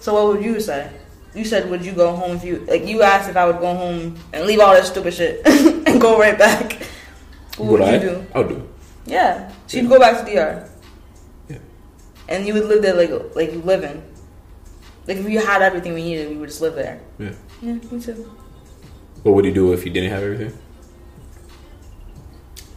So 0.00 0.14
what 0.14 0.24
would 0.28 0.44
you 0.44 0.60
say? 0.60 0.90
You 1.34 1.44
said 1.44 1.68
would 1.68 1.84
you 1.84 1.92
go 1.92 2.14
home 2.14 2.36
if 2.36 2.44
you 2.44 2.64
like 2.68 2.86
you 2.86 3.02
asked 3.02 3.28
if 3.28 3.36
I 3.36 3.44
would 3.46 3.58
go 3.58 3.74
home 3.74 4.16
and 4.32 4.46
leave 4.46 4.60
all 4.60 4.72
that 4.72 4.84
stupid 4.84 5.14
shit 5.14 5.44
and 5.86 6.00
go 6.00 6.18
right 6.18 6.38
back. 6.38 6.74
What 7.56 7.70
would, 7.70 7.80
Would 7.80 7.88
you 7.90 7.94
I? 7.94 7.98
do? 7.98 8.26
I'll 8.34 8.48
do. 8.48 8.68
Yeah, 9.06 9.52
so 9.66 9.76
you'd 9.78 9.88
go 9.88 9.98
back 9.98 10.24
to 10.24 10.30
DR. 10.32 10.68
Yeah. 11.48 11.58
And 12.28 12.46
you 12.46 12.54
would 12.54 12.64
live 12.66 12.82
there 12.82 12.94
like 12.94 13.10
like 13.36 13.52
you 13.52 13.60
live 13.62 13.82
in. 13.84 14.02
Like 15.06 15.18
if 15.18 15.28
you 15.28 15.40
had 15.40 15.60
everything 15.60 15.92
we 15.94 16.02
needed, 16.02 16.30
we 16.30 16.36
would 16.36 16.48
just 16.48 16.60
live 16.62 16.74
there. 16.74 17.00
Yeah. 17.18 17.32
Yeah, 17.60 17.74
me 17.74 18.00
too. 18.00 18.30
What 19.22 19.34
would 19.34 19.44
you 19.44 19.52
do 19.52 19.72
if 19.72 19.84
you 19.84 19.90
didn't 19.92 20.10
have 20.10 20.22
everything? 20.22 20.56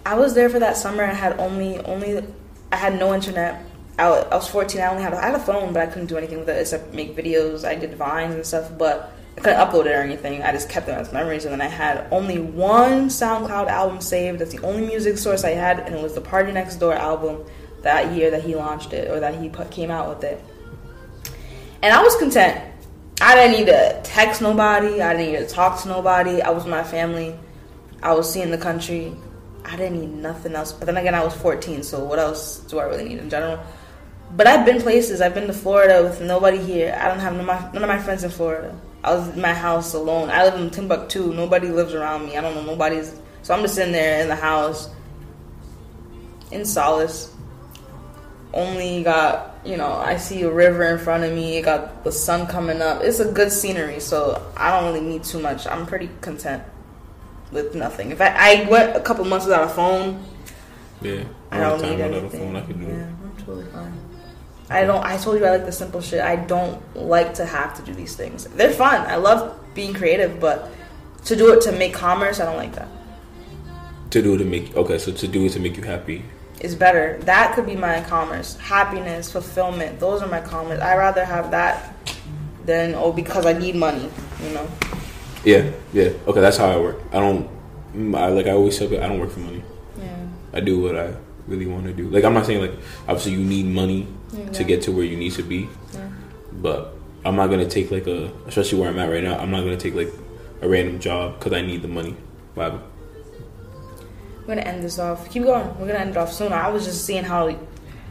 I 0.05 0.15
was 0.15 0.33
there 0.33 0.49
for 0.49 0.59
that 0.59 0.77
summer. 0.77 1.03
I 1.03 1.13
had 1.13 1.39
only 1.39 1.79
only 1.79 2.23
I 2.71 2.75
had 2.77 2.97
no 2.99 3.13
internet. 3.13 3.63
I 3.99 4.09
was 4.09 4.47
14. 4.47 4.79
I 4.79 4.87
only 4.87 5.03
had 5.03 5.13
had 5.13 5.33
a 5.33 5.39
phone, 5.39 5.73
but 5.73 5.81
I 5.81 5.87
couldn't 5.87 6.07
do 6.07 6.17
anything 6.17 6.39
with 6.39 6.49
it 6.49 6.59
except 6.59 6.93
make 6.93 7.15
videos. 7.15 7.65
I 7.65 7.75
did 7.75 7.95
vines 7.95 8.35
and 8.35 8.45
stuff, 8.45 8.71
but 8.77 9.11
I 9.37 9.41
couldn't 9.41 9.59
upload 9.59 9.85
it 9.85 9.91
or 9.91 10.01
anything. 10.01 10.43
I 10.43 10.51
just 10.51 10.69
kept 10.69 10.85
them 10.85 10.99
as 10.99 11.11
memories. 11.11 11.45
And 11.45 11.53
then 11.53 11.61
I 11.61 11.67
had 11.67 12.07
only 12.11 12.39
one 12.39 13.07
SoundCloud 13.07 13.67
album 13.67 13.99
saved. 14.01 14.39
That's 14.39 14.51
the 14.51 14.63
only 14.65 14.85
music 14.85 15.17
source 15.17 15.43
I 15.43 15.51
had, 15.51 15.79
and 15.79 15.95
it 15.95 16.01
was 16.01 16.13
the 16.13 16.21
PARTYNEXTDOOR 16.21 16.95
album 16.95 17.43
that 17.81 18.13
year 18.15 18.29
that 18.31 18.43
he 18.43 18.55
launched 18.55 18.93
it 18.93 19.09
or 19.09 19.19
that 19.19 19.41
he 19.41 19.49
put, 19.49 19.71
came 19.71 19.89
out 19.89 20.09
with 20.09 20.23
it. 20.23 20.43
And 21.81 21.93
I 21.93 22.01
was 22.03 22.15
content. 22.17 22.63
I 23.19 23.33
didn't 23.33 23.57
need 23.57 23.65
to 23.65 23.99
text 24.03 24.41
nobody. 24.41 25.01
I 25.01 25.13
didn't 25.13 25.33
need 25.33 25.39
to 25.39 25.47
talk 25.47 25.81
to 25.81 25.87
nobody. 25.87 26.41
I 26.41 26.51
was 26.51 26.65
with 26.65 26.71
my 26.71 26.83
family. 26.83 27.35
I 28.03 28.13
was 28.13 28.31
seeing 28.31 28.51
the 28.51 28.57
country. 28.59 29.15
I 29.65 29.75
didn't 29.75 29.99
need 29.99 30.21
nothing 30.21 30.53
else. 30.53 30.71
But 30.71 30.85
then 30.85 30.97
again, 30.97 31.15
I 31.15 31.23
was 31.23 31.33
14, 31.33 31.81
so 31.83 32.03
what 32.03 32.19
else 32.19 32.59
do 32.59 32.79
I 32.79 32.83
really 32.83 33.09
need 33.09 33.17
in 33.17 33.29
general? 33.29 33.59
But 34.35 34.47
I've 34.47 34.65
been 34.65 34.81
places. 34.81 35.21
I've 35.21 35.33
been 35.33 35.47
to 35.47 35.53
Florida 35.53 36.03
with 36.03 36.21
nobody 36.21 36.57
here. 36.57 36.97
I 36.99 37.07
don't 37.07 37.19
have 37.19 37.33
none 37.33 37.41
of 37.41 37.45
my, 37.47 37.71
none 37.71 37.83
of 37.83 37.87
my 37.89 37.97
friends 37.97 38.23
in 38.23 38.29
Florida. 38.29 38.77
I 39.03 39.13
was 39.15 39.29
in 39.29 39.41
my 39.41 39.53
house 39.53 39.93
alone. 39.93 40.29
I 40.29 40.43
live 40.43 40.55
in 40.59 40.69
Timbuktu. 40.69 41.33
Nobody 41.33 41.69
lives 41.69 41.93
around 41.93 42.25
me. 42.25 42.35
I 42.37 42.41
don't 42.41 42.53
know 42.55 42.63
nobody's. 42.63 43.19
So 43.41 43.53
I'm 43.53 43.61
just 43.61 43.75
sitting 43.75 43.93
there 43.93 44.21
in 44.21 44.27
the 44.27 44.35
house 44.35 44.89
in 46.51 46.65
solace. 46.65 47.33
Only 48.53 49.03
got, 49.03 49.57
you 49.65 49.77
know, 49.77 49.93
I 49.93 50.17
see 50.17 50.41
a 50.43 50.51
river 50.51 50.83
in 50.83 50.97
front 50.99 51.23
of 51.23 51.33
me. 51.33 51.61
Got 51.61 52.03
the 52.03 52.11
sun 52.11 52.47
coming 52.47 52.81
up. 52.81 53.01
It's 53.03 53.19
a 53.19 53.31
good 53.31 53.51
scenery, 53.51 53.99
so 53.99 54.41
I 54.57 54.71
don't 54.71 54.91
really 54.93 55.05
need 55.05 55.23
too 55.23 55.39
much. 55.39 55.67
I'm 55.67 55.85
pretty 55.85 56.09
content 56.21 56.63
with 57.51 57.75
nothing. 57.75 58.11
If 58.11 58.19
I, 58.21 58.33
I 58.63 58.69
went 58.69 58.95
a 58.95 58.99
couple 58.99 59.23
months 59.25 59.45
without 59.45 59.63
a 59.65 59.69
phone, 59.69 60.23
Yeah. 61.01 61.23
I 61.51 61.59
don't 61.59 61.81
need 61.81 61.99
anything. 62.01 62.29
phone, 62.29 62.55
I 62.55 62.61
could 62.61 62.79
do 62.79 62.87
yeah, 62.87 62.93
it. 62.93 63.07
I'm 63.23 63.35
totally 63.37 63.65
fine. 63.67 63.93
I 64.69 64.83
don't. 64.83 65.03
I 65.03 65.17
told 65.17 65.39
you 65.39 65.45
I 65.45 65.51
like 65.51 65.65
the 65.65 65.71
simple 65.71 66.01
shit. 66.01 66.21
I 66.21 66.35
don't 66.35 66.81
like 66.95 67.33
to 67.35 67.45
have 67.45 67.75
to 67.77 67.81
do 67.83 67.93
these 67.93 68.15
things. 68.15 68.45
They're 68.45 68.71
fun. 68.71 69.01
I 69.07 69.15
love 69.15 69.57
being 69.73 69.93
creative, 69.93 70.39
but 70.39 70.69
to 71.25 71.35
do 71.35 71.53
it 71.53 71.61
to 71.61 71.71
make 71.71 71.93
commerce, 71.93 72.39
I 72.39 72.45
don't 72.45 72.57
like 72.57 72.75
that. 72.75 72.89
To 74.11 74.21
do 74.21 74.35
it 74.35 74.39
to 74.39 74.45
make 74.45 74.75
okay, 74.75 74.97
so 74.97 75.11
to 75.11 75.27
do 75.27 75.45
it 75.45 75.51
to 75.51 75.59
make 75.59 75.77
you 75.77 75.83
happy. 75.83 76.25
Is 76.59 76.75
better. 76.75 77.17
That 77.21 77.53
could 77.55 77.65
be 77.65 77.75
my 77.75 78.01
commerce. 78.01 78.57
Happiness, 78.57 79.31
fulfillment. 79.31 79.99
Those 79.99 80.21
are 80.21 80.27
my 80.27 80.41
commerce. 80.41 80.81
I 80.81 80.97
rather 80.97 81.23
have 81.23 81.51
that 81.51 81.93
than 82.65 82.95
oh 82.95 83.13
because 83.13 83.45
I 83.45 83.53
need 83.53 83.75
money. 83.75 84.09
You 84.43 84.49
know. 84.53 84.67
Yeah, 85.45 85.71
yeah. 85.93 86.09
Okay, 86.27 86.41
that's 86.41 86.57
how 86.57 86.67
I 86.67 86.77
work. 86.77 86.99
I 87.13 87.19
don't. 87.19 87.49
mm, 87.93 88.17
I 88.17 88.27
like 88.27 88.47
I 88.47 88.51
always 88.51 88.77
say, 88.77 88.85
I 88.99 89.07
don't 89.07 89.19
work 89.19 89.31
for 89.31 89.39
money. 89.39 89.63
Yeah. 89.97 90.27
I 90.51 90.59
do 90.59 90.81
what 90.81 90.97
I 90.97 91.13
really 91.47 91.67
want 91.67 91.85
to 91.85 91.93
do. 91.93 92.09
Like 92.09 92.25
I'm 92.25 92.33
not 92.33 92.45
saying 92.45 92.59
like 92.59 92.73
obviously 93.07 93.33
you 93.33 93.39
need 93.39 93.65
money 93.65 94.07
to 94.53 94.63
get 94.63 94.81
to 94.83 94.91
where 94.91 95.05
you 95.05 95.15
need 95.17 95.33
to 95.33 95.43
be, 95.43 95.69
Yeah. 95.93 95.99
but 96.53 96.93
I'm 97.25 97.35
not 97.35 97.47
gonna 97.49 97.67
take 97.69 97.91
like 97.91 98.07
a 98.07 98.31
especially 98.47 98.79
where 98.79 98.89
I'm 98.89 98.99
at 98.99 99.09
right 99.09 99.23
now. 99.23 99.37
I'm 99.37 99.51
not 99.51 99.61
gonna 99.61 99.77
take 99.77 99.95
like 99.95 100.11
a 100.61 100.67
random 100.67 100.99
job 100.99 101.37
because 101.39 101.53
I 101.53 101.61
need 101.61 101.81
the 101.81 101.87
money. 101.87 102.15
We're 102.55 102.71
gonna 104.47 104.61
end 104.61 104.83
this 104.83 104.97
off. 104.99 105.29
Keep 105.29 105.43
going. 105.43 105.67
We're 105.79 105.87
gonna 105.87 105.99
end 105.99 106.11
it 106.11 106.17
off 106.17 106.31
soon. 106.31 106.53
I 106.53 106.69
was 106.69 106.85
just 106.85 107.05
seeing 107.05 107.23
how 107.23 107.53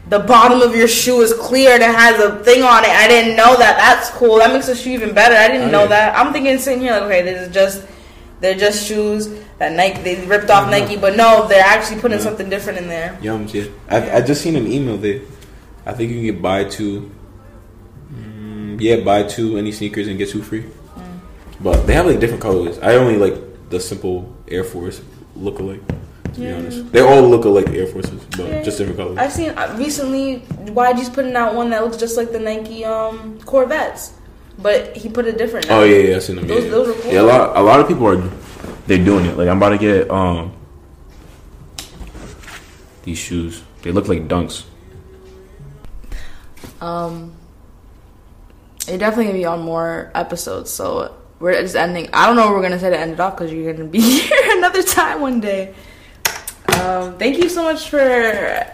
the 0.09 0.19
bottom 0.19 0.61
of 0.61 0.75
your 0.75 0.87
shoe 0.87 1.21
is 1.21 1.33
clear 1.33 1.71
and 1.71 1.83
it 1.83 1.89
has 1.93 2.19
a 2.19 2.41
thing 2.43 2.61
on 2.63 2.83
it. 2.83 2.89
I 2.89 3.07
didn't 3.07 3.35
know 3.35 3.57
that. 3.57 3.77
That's 3.77 4.09
cool. 4.11 4.37
That 4.37 4.53
makes 4.53 4.67
the 4.67 4.75
shoe 4.75 4.91
even 4.91 5.13
better. 5.13 5.35
I 5.35 5.47
didn't 5.47 5.69
Oh, 5.69 5.71
know 5.71 5.81
yeah. 5.83 5.87
that. 6.11 6.17
I'm 6.17 6.31
thinking 6.31 6.57
sitting 6.59 6.81
here 6.81 6.93
like, 6.93 7.01
okay, 7.03 7.21
this 7.23 7.47
is 7.47 7.53
just 7.53 7.83
they're 8.39 8.55
just 8.55 8.85
shoes 8.85 9.29
that 9.57 9.71
Nike 9.73 10.01
they 10.03 10.25
ripped 10.27 10.49
off 10.51 10.63
Uh-huh. 10.67 10.71
Nike, 10.71 10.95
but 10.95 11.17
no, 11.17 11.47
they're 11.47 11.63
actually 11.65 11.99
putting 11.99 12.19
Yeah. 12.19 12.23
something 12.23 12.49
different 12.49 12.77
in 12.79 12.87
there. 12.87 13.17
Yums, 13.21 13.53
yeah. 13.53 13.63
I 13.89 14.17
I 14.17 14.21
just 14.21 14.41
seen 14.41 14.55
an 14.55 14.71
email 14.71 14.97
there. 14.97 15.21
I 15.87 15.93
think 15.93 16.11
you 16.11 16.17
can 16.17 16.25
get 16.25 16.41
buy 16.41 16.65
two. 16.65 17.09
Mm, 18.13 18.75
yeah, 18.81 18.97
buy 18.97 19.23
two 19.23 19.57
any 19.57 19.71
sneakers 19.71 20.07
and 20.09 20.17
get 20.17 20.29
two 20.29 20.41
free. 20.43 20.63
Mm. 20.63 21.19
But 21.61 21.87
they 21.87 21.93
have 21.93 22.05
like 22.05 22.19
different 22.19 22.41
colors. 22.43 22.77
I 22.79 22.95
only 22.95 23.15
like 23.17 23.69
the 23.69 23.79
simple 23.79 24.35
Air 24.49 24.63
Force 24.65 25.01
look 25.35 25.59
alike. 25.59 25.81
To 26.33 26.39
be 26.39 26.45
Yeah. 26.45 26.55
honest, 26.57 26.91
they 26.91 26.99
all 26.99 27.23
look 27.23 27.45
alike 27.45 27.69
Air 27.69 27.87
Forces, 27.87 28.19
but 28.35 28.45
Yeah. 28.47 28.63
just 28.63 28.77
different 28.77 28.99
colors. 28.99 29.17
I've 29.17 29.31
seen 29.31 29.51
uh, 29.51 29.73
recently 29.79 30.43
YG's 30.75 31.09
putting 31.09 31.35
out 31.35 31.55
one 31.55 31.69
that 31.71 31.83
looks 31.83 31.95
just 31.97 32.17
like 32.17 32.31
the 32.33 32.39
Nike 32.39 32.83
um 32.83 33.39
Corvettes, 33.45 34.11
but 34.59 34.95
he 34.95 35.07
put 35.07 35.25
a 35.25 35.31
different. 35.31 35.67
now. 35.69 35.79
Oh 35.79 35.83
yeah, 35.85 36.09
yeah, 36.11 36.15
I 36.17 36.19
seen 36.19 36.35
them. 36.35 36.47
Those- 36.47 36.65
yeah, 36.65 36.71
those 36.71 36.87
are 36.89 36.99
cool. 37.01 37.11
Yeah, 37.13 37.21
a 37.21 37.29
lot 37.31 37.55
a 37.55 37.63
lot 37.63 37.79
of 37.79 37.87
people 37.87 38.05
are 38.11 38.21
they're 38.87 39.03
doing 39.03 39.25
it. 39.25 39.37
Like 39.37 39.47
I'm 39.47 39.55
about 39.57 39.69
to 39.69 39.77
get 39.79 40.11
um 40.11 40.51
these 43.07 43.17
shoes. 43.17 43.63
They 43.83 43.91
look 43.91 44.07
like 44.11 44.27
dunks. 44.27 44.66
Um, 46.81 47.33
you're 48.87 48.97
definitely 48.97 49.25
gonna 49.25 49.37
be 49.37 49.45
on 49.45 49.61
more 49.61 50.11
episodes, 50.15 50.71
so 50.71 51.15
we're 51.39 51.59
just 51.61 51.75
ending. 51.75 52.09
I 52.13 52.25
don't 52.25 52.35
know 52.35 52.51
we're 52.51 52.61
gonna 52.61 52.79
say 52.79 52.89
to 52.89 52.97
end 52.97 53.13
it 53.13 53.19
off 53.19 53.37
because 53.37 53.51
you're 53.51 53.73
gonna 53.73 53.89
be 53.89 54.01
here 54.19 54.57
another 54.57 54.83
time 54.83 55.21
one 55.21 55.39
day. 55.39 55.75
Um, 56.81 57.17
thank 57.17 57.37
you 57.37 57.49
so 57.49 57.63
much 57.63 57.89
for 57.89 58.65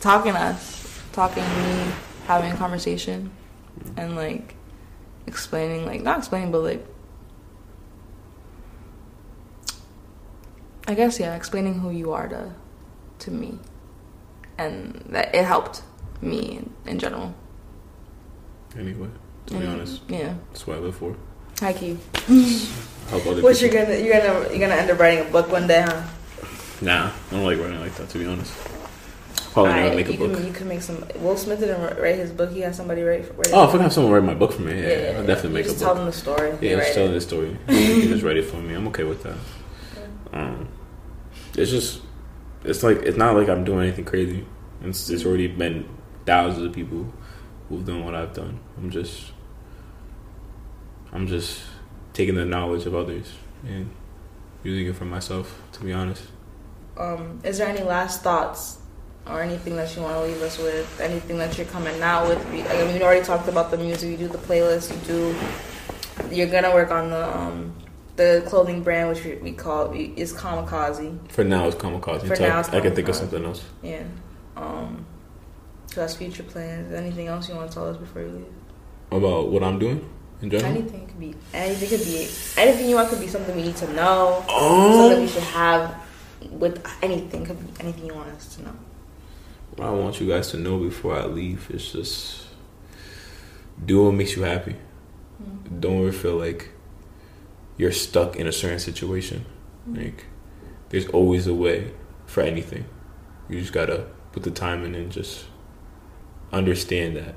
talking 0.00 0.32
to 0.32 0.38
us, 0.38 1.02
talking 1.12 1.42
to 1.42 1.50
me, 1.50 1.92
having 2.26 2.52
a 2.52 2.56
conversation, 2.56 3.30
and 3.96 4.16
like 4.16 4.54
explaining, 5.26 5.86
like 5.86 6.02
not 6.02 6.18
explaining, 6.18 6.52
but 6.52 6.60
like 6.60 6.86
I 10.86 10.94
guess 10.94 11.18
yeah, 11.18 11.34
explaining 11.34 11.78
who 11.78 11.90
you 11.90 12.12
are 12.12 12.28
to 12.28 12.52
to 13.20 13.30
me, 13.30 13.58
and 14.58 15.02
that 15.10 15.34
it 15.34 15.44
helped 15.44 15.82
me 16.22 16.58
in, 16.58 16.72
in 16.86 16.98
general. 16.98 17.34
Anyway, 18.78 19.08
to 19.46 19.54
be 19.58 19.66
honest, 19.66 20.00
Yeah. 20.08 20.34
that's 20.50 20.66
what 20.66 20.78
I 20.78 20.80
live 20.80 20.96
for. 20.96 21.14
Hi, 21.60 21.72
Q. 21.72 21.98
Help 23.10 23.26
other 23.26 23.42
What 23.42 23.60
you're 23.60 23.70
gonna 23.70 23.96
you're 23.96 24.18
gonna 24.20 24.48
you're 24.50 24.58
gonna 24.60 24.74
end 24.80 24.90
up 24.90 24.98
writing 24.98 25.26
a 25.26 25.30
book 25.30 25.50
one 25.50 25.66
day, 25.66 25.82
huh? 25.82 26.02
Nah, 26.80 27.08
I 27.08 27.12
don't 27.30 27.44
like 27.44 27.58
writing 27.58 27.80
like 27.80 27.94
that. 27.96 28.08
To 28.10 28.18
be 28.18 28.26
honest, 28.26 28.52
probably 29.52 29.72
never 29.72 29.82
Alright, 29.82 29.96
make 29.96 30.08
a 30.08 30.12
you 30.12 30.18
book. 30.18 30.34
Can, 30.34 30.46
you 30.46 30.52
can 30.52 30.68
make 30.68 30.80
some. 30.82 31.04
Will 31.16 31.36
Smith 31.36 31.60
didn't 31.60 32.00
write 32.00 32.16
his 32.16 32.30
book. 32.32 32.50
He 32.52 32.60
had 32.60 32.74
somebody 32.74 33.02
write. 33.02 33.28
write 33.36 33.50
Oh, 33.52 33.64
if 33.64 33.68
I 33.68 33.72
can 33.72 33.80
have 33.82 33.92
someone 33.92 34.12
write 34.12 34.24
my 34.24 34.34
book 34.34 34.52
for 34.52 34.62
me, 34.62 34.80
yeah, 34.80 34.88
yeah, 35.12 35.18
I'll 35.18 35.26
definitely 35.26 35.50
you 35.50 35.54
make 35.54 35.66
a 35.66 35.68
book. 35.68 35.78
tell 35.78 35.94
them 35.94 36.06
the 36.06 36.12
story. 36.12 36.50
Yeah, 36.52 36.56
they 36.60 36.68
just 36.70 36.86
write 36.88 36.94
telling 36.94 37.12
the 37.12 37.20
story. 37.20 37.48
you 37.68 38.00
can 38.00 38.08
just 38.08 38.22
write 38.24 38.36
it 38.38 38.44
for 38.46 38.56
me. 38.56 38.74
I'm 38.74 38.88
okay 38.88 39.04
with 39.04 39.22
that. 39.24 39.36
Um, 40.32 40.68
it's 41.54 41.70
just, 41.70 42.00
it's 42.64 42.82
like 42.82 42.98
it's 43.02 43.18
not 43.18 43.36
like 43.36 43.48
I'm 43.48 43.64
doing 43.64 43.80
anything 43.80 44.06
crazy. 44.06 44.46
It's 44.82 45.10
it's 45.10 45.26
already 45.26 45.48
been 45.48 45.86
thousands 46.26 46.66
of 46.66 46.72
people 46.72 47.12
who've 47.68 47.84
done 47.84 48.04
what 48.04 48.14
I've 48.14 48.34
done. 48.34 48.60
I'm 48.76 48.90
just, 48.90 49.32
I'm 51.12 51.26
just 51.26 51.62
taking 52.12 52.34
the 52.34 52.44
knowledge 52.44 52.86
of 52.86 52.94
others 52.94 53.32
and 53.66 53.90
using 54.62 54.86
it 54.86 54.96
for 54.96 55.04
myself. 55.04 55.60
To 55.72 55.80
be 55.84 55.92
honest, 55.92 56.24
Um, 56.96 57.40
is 57.42 57.58
there 57.58 57.68
any 57.68 57.82
last 57.82 58.22
thoughts 58.22 58.78
or 59.26 59.40
anything 59.40 59.76
that 59.76 59.94
you 59.96 60.02
want 60.02 60.14
to 60.16 60.22
leave 60.22 60.42
us 60.42 60.58
with? 60.58 61.00
Anything 61.00 61.38
that 61.38 61.56
you're 61.56 61.66
coming 61.66 62.00
out 62.02 62.28
with? 62.28 62.44
I 62.46 62.84
mean, 62.84 62.94
we 62.94 63.02
already 63.02 63.24
talked 63.24 63.48
about 63.48 63.70
the 63.70 63.78
music. 63.78 64.10
You 64.10 64.16
do 64.16 64.28
the 64.28 64.38
playlist. 64.38 64.92
You 64.92 65.00
do. 65.06 66.34
You're 66.34 66.48
gonna 66.48 66.72
work 66.74 66.90
on 66.90 67.10
the 67.10 67.36
um, 67.36 67.74
the 68.16 68.42
clothing 68.46 68.82
brand, 68.82 69.08
which 69.08 69.24
we, 69.24 69.36
we 69.36 69.52
call 69.52 69.92
is 69.92 70.32
Kamikaze. 70.34 71.30
for 71.30 71.44
now 71.44 71.66
it's 71.66 71.76
kamikaze. 71.76 72.20
For 72.20 72.32
until 72.34 72.48
now 72.48 72.56
I, 72.56 72.60
it's 72.60 72.68
I 72.68 72.80
can 72.80 72.94
think 72.94 73.08
of 73.08 73.14
something 73.16 73.42
else 73.44 73.64
Yeah. 73.82 74.04
Um, 74.56 75.06
so 75.92 76.00
that's 76.00 76.16
future 76.16 76.42
plans. 76.42 76.92
Anything 76.92 77.26
else 77.26 77.48
you 77.48 77.54
want 77.54 77.70
to 77.70 77.74
tell 77.74 77.88
us 77.88 77.96
before 77.96 78.22
you 78.22 78.28
leave? 78.28 78.46
about 79.12 79.48
what 79.48 79.62
I'm 79.62 79.78
doing 79.78 80.08
in 80.40 80.50
general. 80.50 80.70
Anything 80.70 81.06
could 81.06 81.20
be. 81.20 81.34
Anything 81.52 81.88
could 81.88 82.06
be. 82.06 82.28
Anything 82.56 82.88
you 82.88 82.96
want 82.96 83.10
could 83.10 83.20
be 83.20 83.28
something 83.28 83.54
we 83.54 83.62
need 83.62 83.76
to 83.76 83.92
know. 83.92 84.44
Oh. 84.48 85.08
Something 85.08 85.22
we 85.22 85.28
should 85.28 85.42
have. 85.42 86.02
With 86.50 86.84
anything 87.02 87.44
could 87.44 87.60
be 87.60 87.80
anything 87.80 88.06
you 88.06 88.14
want 88.14 88.30
us 88.30 88.56
to 88.56 88.64
know. 88.64 88.76
What 89.76 89.88
I 89.88 89.90
want 89.90 90.20
you 90.20 90.28
guys 90.28 90.50
to 90.50 90.56
know 90.56 90.78
before 90.78 91.16
I 91.16 91.26
leave 91.26 91.70
is 91.70 91.92
just 91.92 92.46
do 93.84 94.04
what 94.04 94.12
makes 94.12 94.36
you 94.36 94.42
happy. 94.42 94.76
Mm-hmm. 95.42 95.80
Don't 95.80 96.00
ever 96.00 96.12
feel 96.12 96.36
like 96.36 96.70
you're 97.76 97.92
stuck 97.92 98.36
in 98.36 98.46
a 98.46 98.52
certain 98.52 98.80
situation. 98.80 99.44
Mm-hmm. 99.88 100.02
Like 100.02 100.24
there's 100.88 101.06
always 101.08 101.46
a 101.46 101.54
way 101.54 101.92
for 102.26 102.42
anything. 102.42 102.86
You 103.48 103.60
just 103.60 103.72
gotta 103.72 104.06
put 104.32 104.42
the 104.42 104.50
time 104.50 104.84
in 104.84 104.94
and 104.94 105.12
just 105.12 105.44
understand 106.52 107.16
that 107.16 107.34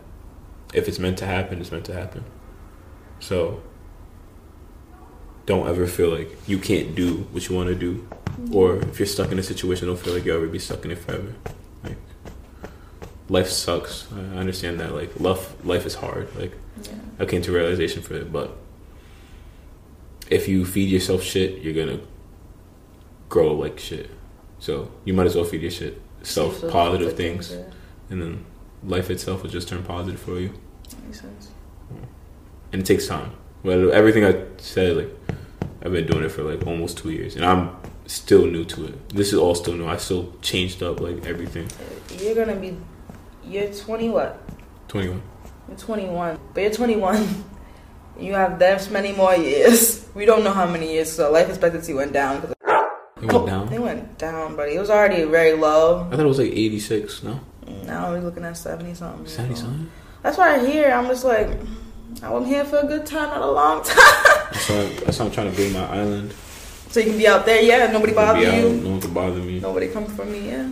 if 0.73 0.87
it's 0.87 0.99
meant 0.99 1.17
to 1.19 1.25
happen, 1.25 1.61
it's 1.61 1.71
meant 1.71 1.85
to 1.85 1.93
happen. 1.93 2.23
So 3.19 3.61
don't 5.45 5.67
ever 5.67 5.87
feel 5.87 6.09
like 6.09 6.29
you 6.47 6.57
can't 6.59 6.95
do 6.95 7.27
what 7.31 7.47
you 7.47 7.55
want 7.55 7.69
to 7.69 7.75
do, 7.75 8.07
or 8.51 8.77
if 8.77 8.99
you're 8.99 9.05
stuck 9.05 9.31
in 9.31 9.39
a 9.39 9.43
situation, 9.43 9.87
don't 9.87 9.99
feel 9.99 10.13
like 10.13 10.25
you'll 10.25 10.37
ever 10.37 10.47
be 10.47 10.59
stuck 10.59 10.83
in 10.85 10.91
it 10.91 10.99
forever. 10.99 11.33
Like 11.83 11.97
life 13.29 13.49
sucks. 13.49 14.07
I 14.13 14.37
understand 14.37 14.79
that. 14.79 14.93
Like 14.93 15.19
life, 15.19 15.53
life 15.65 15.85
is 15.85 15.95
hard. 15.95 16.35
Like 16.35 16.53
Yeah. 16.83 16.93
I 17.19 17.25
came 17.25 17.41
to 17.43 17.51
realization 17.51 18.01
for 18.01 18.15
it, 18.15 18.31
but 18.33 18.57
if 20.29 20.47
you 20.47 20.65
feed 20.65 20.89
yourself 20.89 21.23
shit, 21.23 21.61
you're 21.61 21.73
gonna 21.73 22.01
grow 23.29 23.53
like 23.53 23.79
shit. 23.79 24.09
So 24.59 24.91
you 25.05 25.13
might 25.13 25.27
as 25.27 25.35
well 25.35 25.45
feed 25.45 25.61
your 25.61 25.71
shit 25.71 26.01
self 26.23 26.61
positive 26.69 27.15
things, 27.15 27.51
yeah. 27.51 27.63
and 28.09 28.21
then 28.21 28.45
life 28.85 29.09
itself 29.09 29.43
will 29.43 29.49
just 29.49 29.67
turn 29.67 29.83
positive 29.83 30.19
for 30.19 30.39
you. 30.39 30.51
Makes 31.05 31.21
sense. 31.21 31.49
And 32.71 32.81
it 32.81 32.85
takes 32.85 33.07
time. 33.07 33.31
Well, 33.63 33.91
everything 33.91 34.25
I 34.25 34.43
said, 34.57 34.97
like 34.97 35.09
I've 35.83 35.91
been 35.91 36.05
doing 36.07 36.23
it 36.23 36.29
for 36.29 36.43
like 36.43 36.65
almost 36.67 36.97
two 36.97 37.11
years, 37.11 37.35
and 37.35 37.45
I'm 37.45 37.75
still 38.05 38.45
new 38.45 38.63
to 38.65 38.85
it. 38.85 39.09
This 39.09 39.33
is 39.33 39.39
all 39.39 39.55
still 39.55 39.75
new. 39.75 39.87
I 39.87 39.97
still 39.97 40.33
changed 40.41 40.83
up 40.83 40.99
like 40.99 41.25
everything. 41.25 41.67
You're 42.19 42.35
gonna 42.35 42.55
be. 42.55 42.77
You're 43.47 43.71
20. 43.71 44.09
What? 44.09 44.41
Twenty 44.87 45.09
one. 45.09 45.21
You're 45.67 45.77
21. 45.77 46.39
But 46.53 46.61
you're 46.61 46.71
21. 46.71 47.27
You 48.19 48.33
have 48.33 48.57
this 48.59 48.89
many 48.89 49.11
more 49.11 49.35
years. 49.35 50.07
We 50.15 50.25
don't 50.25 50.43
know 50.45 50.53
how 50.53 50.65
many 50.65 50.93
years. 50.93 51.11
So 51.11 51.31
life 51.31 51.49
expectancy 51.49 51.93
went 51.93 52.13
down. 52.13 52.41
'cause- 52.41 52.53
It 53.21 53.31
went 53.33 53.45
down. 53.47 53.73
It 53.73 53.81
went 53.81 54.17
down, 54.17 54.55
buddy. 54.55 54.75
It 54.75 54.79
was 54.79 54.89
already 54.89 55.23
very 55.25 55.53
low. 55.53 56.07
I 56.09 56.15
thought 56.15 56.21
it 56.25 56.27
was 56.27 56.39
like 56.39 56.51
eighty 56.51 56.79
six. 56.79 57.23
No, 57.23 57.39
Now 57.85 58.11
we're 58.11 58.21
looking 58.21 58.43
at 58.45 58.57
70 58.57 58.93
something. 58.95 59.27
seventy 59.27 59.55
something. 59.55 59.89
That's 60.21 60.37
why 60.37 60.55
I 60.55 60.65
hear. 60.65 60.91
I'm 60.91 61.07
just 61.07 61.23
like, 61.23 61.49
I'm 62.23 62.45
here 62.45 62.65
for 62.65 62.77
a 62.77 62.85
good 62.87 63.05
time, 63.05 63.29
not 63.29 63.41
a 63.41 63.51
long 63.51 63.83
time. 63.83 63.95
That's 64.51 64.69
why. 64.69 64.85
That's 65.05 65.19
why 65.19 65.25
I'm 65.25 65.31
trying 65.31 65.51
to 65.51 65.57
build 65.57 65.73
my 65.73 65.85
island. 65.87 66.33
so 66.89 66.99
you 66.99 67.07
can 67.07 67.17
be 67.17 67.27
out 67.27 67.45
there, 67.45 67.61
yeah. 67.61 67.91
Nobody 67.91 68.13
bother 68.13 68.39
out, 68.45 68.53
you. 68.63 68.69
No 68.81 68.89
one 68.91 69.01
can 69.01 69.13
bother 69.13 69.39
me. 69.39 69.59
Nobody 69.59 69.87
come 69.89 70.05
for 70.05 70.25
me, 70.25 70.47
yeah. 70.49 70.71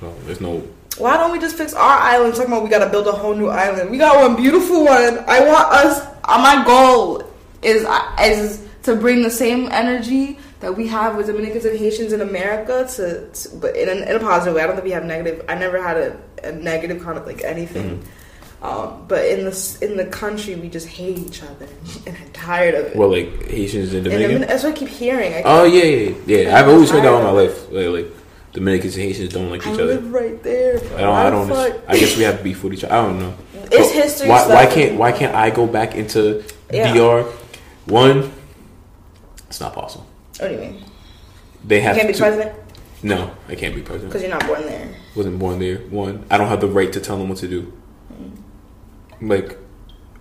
So 0.00 0.14
there's 0.24 0.40
no. 0.40 0.62
Why 0.98 1.16
don't 1.16 1.32
we 1.32 1.38
just 1.40 1.56
fix 1.56 1.74
our 1.74 1.98
island? 1.98 2.34
Talking 2.34 2.52
about 2.52 2.62
we 2.62 2.70
gotta 2.70 2.88
build 2.88 3.06
a 3.08 3.12
whole 3.12 3.34
new 3.34 3.48
island. 3.48 3.90
We 3.90 3.98
got 3.98 4.16
one 4.16 4.36
beautiful 4.36 4.84
one. 4.84 5.18
I 5.26 5.40
want 5.40 5.72
us. 5.72 6.06
Uh, 6.24 6.38
my 6.38 6.64
goal 6.64 7.24
is 7.62 7.86
is 8.22 8.66
to 8.84 8.94
bring 8.94 9.22
the 9.22 9.30
same 9.30 9.68
energy 9.72 10.38
that 10.64 10.76
we 10.76 10.86
have 10.88 11.16
with 11.16 11.26
Dominicans 11.26 11.64
and 11.66 11.78
Haitians 11.78 12.12
in 12.12 12.20
America 12.22 12.88
to, 12.96 13.28
to 13.30 13.56
but 13.56 13.76
in 13.76 13.88
a, 13.88 13.92
in 13.92 14.16
a 14.16 14.20
positive 14.20 14.54
way. 14.54 14.62
I 14.62 14.66
don't 14.66 14.76
think 14.76 14.86
we 14.86 14.92
have 14.92 15.04
negative. 15.04 15.44
I 15.48 15.54
never 15.54 15.82
had 15.82 15.96
a, 15.98 16.18
a 16.42 16.52
negative 16.52 17.02
kind 17.02 17.18
of 17.18 17.26
like 17.26 17.44
anything. 17.44 18.02
Um, 18.62 19.04
but 19.06 19.26
in 19.26 19.44
the 19.44 19.78
in 19.82 19.98
the 19.98 20.06
country, 20.06 20.54
we 20.54 20.70
just 20.70 20.88
hate 20.88 21.18
each 21.18 21.42
other, 21.42 21.68
and 22.06 22.16
I'm 22.16 22.32
tired 22.32 22.74
of 22.74 22.86
it. 22.86 22.96
Well, 22.96 23.10
like 23.10 23.46
Haitians 23.46 23.92
and 23.92 24.06
and 24.06 24.14
Dominican. 24.14 24.42
Domin- 24.42 24.48
that's 24.48 24.64
what 24.64 24.72
I 24.72 24.76
keep 24.76 24.88
hearing. 24.88 25.34
I 25.34 25.42
Oh 25.44 25.64
yeah, 25.64 25.84
yeah, 25.84 26.16
yeah. 26.26 26.58
I've 26.58 26.68
always 26.68 26.90
heard 26.90 27.04
that 27.04 27.12
all 27.12 27.22
my 27.22 27.30
life. 27.30 27.70
Like, 27.70 27.88
like 27.88 28.06
Dominicans 28.54 28.96
and 28.96 29.04
Haitians 29.04 29.34
don't 29.34 29.50
like 29.50 29.66
I 29.66 29.70
each 29.74 29.78
other. 29.78 29.94
live 29.96 30.10
right 30.10 30.42
there. 30.42 30.80
Bro. 30.80 30.96
I 30.96 31.00
don't. 31.00 31.14
I 31.14 31.30
don't. 31.30 31.48
The 31.48 31.82
I 31.88 31.98
guess 31.98 32.16
we 32.16 32.22
have 32.22 32.38
to 32.38 32.42
beef 32.44 32.64
with 32.64 32.72
each 32.72 32.84
other. 32.84 32.94
I 32.94 33.02
don't 33.02 33.18
know. 33.20 33.32
fuck? 33.32 33.68
It's 33.70 33.92
history. 33.92 34.28
Why, 34.30 34.48
why 34.48 34.64
can't 34.64 34.98
Why 34.98 35.12
can't 35.12 35.34
I 35.34 35.50
go 35.50 35.66
back 35.66 35.94
into 35.94 36.42
Yeah. 36.72 36.94
DR? 36.94 37.24
One, 37.84 38.32
it's 39.48 39.60
not 39.60 39.74
possible. 39.74 40.06
What 40.38 40.48
do 40.48 40.54
you 40.54 40.60
mean? 40.60 40.84
They 41.64 41.76
You 41.76 41.82
have 41.82 41.96
can't 41.96 42.08
be 42.08 42.14
president 42.18 42.52
No, 43.02 43.30
I 43.48 43.54
can't 43.54 43.74
be 43.74 43.82
president. 43.82 44.10
because 44.12 44.22
you're 44.22 44.30
not 44.30 44.46
born 44.46 44.62
there. 44.62 44.88
Wasn't 45.14 45.38
born 45.38 45.58
there. 45.58 45.78
One, 45.90 46.24
I 46.30 46.36
don't 46.38 46.48
have 46.48 46.60
the 46.60 46.68
right 46.68 46.92
to 46.92 47.00
tell 47.00 47.16
them 47.18 47.28
what 47.28 47.38
to 47.38 47.48
do. 47.48 47.72
Mm. 48.12 49.28
Like, 49.30 49.58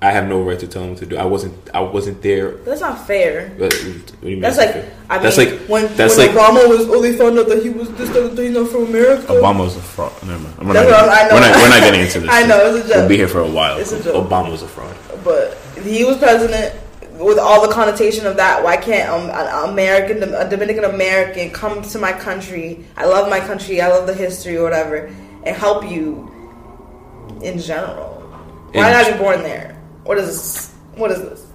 I 0.02 0.12
have 0.12 0.28
no 0.28 0.42
right 0.44 0.60
to 0.60 0.68
tell 0.68 0.82
them 0.84 0.92
what 0.92 1.00
to 1.00 1.06
do. 1.06 1.18
I 1.18 1.24
wasn't. 1.26 1.56
I 1.74 1.80
wasn't 1.80 2.22
there. 2.22 2.52
But 2.52 2.66
that's 2.66 2.82
not 2.82 3.08
fair. 3.08 3.54
But, 3.58 3.74
what 3.74 4.22
do 4.22 4.28
you 4.30 4.32
mean? 4.36 4.42
That's 4.42 4.58
like 4.58 4.76
I 5.10 5.16
mean, 5.16 5.24
That's 5.24 5.38
like- 5.38 5.60
when 5.68 5.88
that's 5.96 6.18
when 6.18 6.28
like- 6.28 6.36
Obama 6.36 6.68
was 6.68 6.90
only 6.90 7.16
found 7.18 7.40
out 7.40 7.48
that 7.48 7.64
he 7.64 7.70
was 7.70 7.90
this 7.94 8.10
other 8.12 8.30
thing 8.36 8.54
not 8.54 8.68
from 8.70 8.84
America. 8.84 9.28
Obama's 9.28 9.76
a 9.78 9.80
fraud. 9.82 10.12
Never 10.24 10.40
mind. 10.44 10.58
We're 10.60 10.66
not, 10.66 10.74
That's 10.74 10.90
getting, 10.90 11.08
what 11.08 11.18
I 11.18 11.28
know. 11.28 11.34
we're 11.36 11.40
not, 11.40 11.56
we're 11.56 11.70
not 11.70 11.80
getting 11.82 12.02
into 12.02 12.20
this. 12.20 12.30
I 12.34 12.46
know, 12.46 12.76
it's 12.76 12.86
a 12.86 12.88
joke. 12.90 12.98
We'll 12.98 13.08
be 13.10 13.18
here 13.18 13.28
for 13.30 13.40
a 13.40 13.50
while. 13.50 13.78
It's 13.80 13.92
a 13.94 14.04
joke. 14.04 14.28
Obama 14.30 14.52
was 14.52 14.62
a 14.62 14.68
fraud. 14.68 14.96
but 15.24 15.58
he 15.84 16.04
was 16.04 16.18
president 16.18 16.76
with 17.20 17.38
all 17.38 17.66
the 17.66 17.74
connotation 17.74 18.26
of 18.26 18.36
that. 18.38 18.64
Why 18.64 18.78
can't 18.78 19.10
um, 19.10 19.30
an 19.30 19.70
American, 19.70 20.22
a 20.34 20.50
Dominican 20.50 20.84
American, 20.86 21.52
come 21.52 21.82
to 21.82 22.00
my 22.00 22.12
country? 22.14 22.86
I 22.98 23.06
love 23.06 23.30
my 23.30 23.40
country. 23.40 23.82
I 23.82 23.88
love 23.90 24.08
the 24.08 24.14
history 24.14 24.58
or 24.58 24.64
whatever, 24.64 25.06
and 25.44 25.56
help 25.56 25.90
you 25.90 26.30
in 27.42 27.60
general. 27.60 28.20
Why 28.74 28.88
In- 28.88 28.94
not 28.94 29.12
be 29.14 29.18
born 29.18 29.44
there? 29.44 29.80
What 30.04 30.18
is 30.18 30.28
this? 30.28 30.74
What 30.96 31.12
is 31.12 31.22
this? 31.22 31.46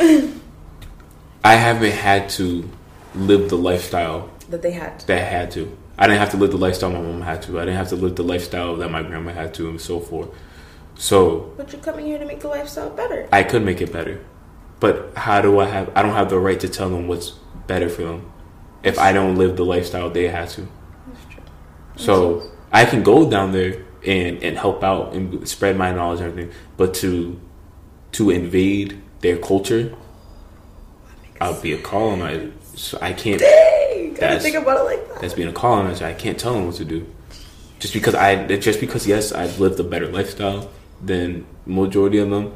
I 1.44 1.54
haven't 1.54 1.92
had 1.92 2.28
to 2.30 2.68
live 3.14 3.48
the 3.50 3.56
lifestyle 3.56 4.30
That 4.50 4.62
they 4.62 4.70
had. 4.72 5.00
that 5.02 5.18
I 5.18 5.24
had 5.24 5.50
to. 5.52 5.76
I 5.98 6.06
didn't 6.06 6.20
have 6.20 6.30
to 6.30 6.36
live 6.36 6.50
the 6.52 6.58
lifestyle 6.58 6.90
my 6.90 7.00
mom 7.00 7.20
had 7.22 7.42
to. 7.42 7.58
I 7.58 7.64
didn't 7.64 7.76
have 7.76 7.88
to 7.88 7.96
live 7.96 8.14
the 8.16 8.22
lifestyle 8.22 8.76
that 8.76 8.90
my 8.90 9.02
grandma 9.02 9.32
had 9.32 9.54
to, 9.54 9.68
and 9.68 9.80
so 9.80 9.98
forth. 10.00 10.28
So 10.96 11.52
But 11.56 11.72
you're 11.72 11.82
coming 11.82 12.06
here 12.06 12.18
to 12.18 12.24
make 12.24 12.40
the 12.40 12.48
lifestyle 12.48 12.90
better. 12.90 13.28
I 13.32 13.42
could 13.42 13.64
make 13.64 13.80
it 13.80 13.92
better, 13.92 14.20
but 14.80 15.12
how 15.16 15.40
do 15.40 15.58
I 15.60 15.66
have? 15.66 15.90
I 15.94 16.02
don't 16.02 16.14
have 16.14 16.30
the 16.30 16.38
right 16.38 16.58
to 16.60 16.68
tell 16.68 16.88
them 16.90 17.08
what's 17.08 17.30
better 17.66 17.88
for 17.88 18.02
them 18.02 18.32
if 18.82 18.98
I 18.98 19.12
don't 19.12 19.36
live 19.36 19.56
the 19.56 19.64
lifestyle 19.64 20.10
they 20.10 20.28
have 20.28 20.50
to. 20.52 20.62
That's 21.06 21.34
true. 21.34 21.42
So 21.96 22.50
I 22.72 22.84
can 22.84 23.02
go 23.02 23.28
down 23.30 23.52
there 23.52 23.84
and 24.06 24.42
and 24.42 24.56
help 24.56 24.82
out 24.84 25.12
and 25.14 25.46
spread 25.48 25.76
my 25.76 25.92
knowledge 25.92 26.20
and 26.20 26.30
everything, 26.30 26.52
but 26.76 26.94
to 26.94 27.38
to 28.12 28.30
invade 28.30 29.00
their 29.20 29.36
culture, 29.36 29.94
I'll 31.40 31.60
be 31.60 31.72
a 31.72 31.78
colonizer. 31.78 32.52
So 32.74 32.98
I 33.00 33.12
can't. 33.12 33.40
Dang, 33.40 34.14
That's- 34.14 34.42
think 34.42 34.56
about 34.56 34.80
it 34.80 34.84
like 34.84 35.08
that. 35.08 35.20
That's 35.20 35.34
being 35.34 35.48
a 35.48 35.52
colonizer. 35.52 36.06
I 36.06 36.14
can't 36.14 36.38
tell 36.38 36.54
them 36.54 36.66
what 36.66 36.76
to 36.76 36.84
do. 36.84 37.06
Just 37.80 37.94
because 37.94 38.14
I, 38.14 38.46
just 38.56 38.80
because 38.80 39.06
yes, 39.06 39.30
I've 39.32 39.60
lived 39.60 39.78
a 39.78 39.84
better 39.84 40.08
lifestyle 40.08 40.70
than 41.04 41.46
majority 41.66 42.18
of 42.18 42.30
them. 42.30 42.52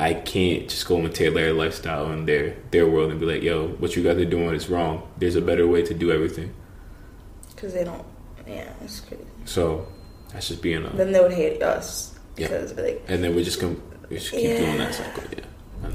I 0.00 0.14
can't 0.14 0.66
just 0.66 0.86
go 0.88 0.96
and 0.96 1.14
tailor 1.14 1.42
their 1.42 1.52
lifestyle 1.52 2.06
and 2.06 2.26
their 2.26 2.56
their 2.70 2.88
world 2.88 3.10
and 3.10 3.20
be 3.20 3.26
like, 3.26 3.42
"Yo, 3.42 3.68
what 3.80 3.94
you 3.96 4.02
guys 4.02 4.16
are 4.16 4.24
doing 4.24 4.54
is 4.54 4.70
wrong. 4.70 5.06
There's 5.18 5.36
a 5.36 5.42
better 5.42 5.66
way 5.66 5.82
to 5.82 5.92
do 5.92 6.10
everything." 6.10 6.54
Because 7.54 7.74
they 7.74 7.84
don't. 7.84 8.04
Yeah, 8.48 8.72
it's 8.82 9.00
crazy. 9.00 9.24
So 9.44 9.86
that's 10.32 10.48
just 10.48 10.62
being 10.62 10.86
a. 10.86 10.90
Then 10.96 11.12
they 11.12 11.20
would 11.20 11.34
hate 11.34 11.62
us 11.62 12.18
Yeah. 12.38 12.48
because 12.48 12.74
like. 12.78 13.04
And 13.08 13.22
then 13.22 13.34
we're 13.34 13.44
just 13.44 13.60
gonna 13.60 13.76
we 14.08 14.16
just 14.16 14.30
keep 14.30 14.56
doing 14.56 14.78
that 14.78 14.94
cycle. 14.94 15.22
Yeah. 15.36 15.90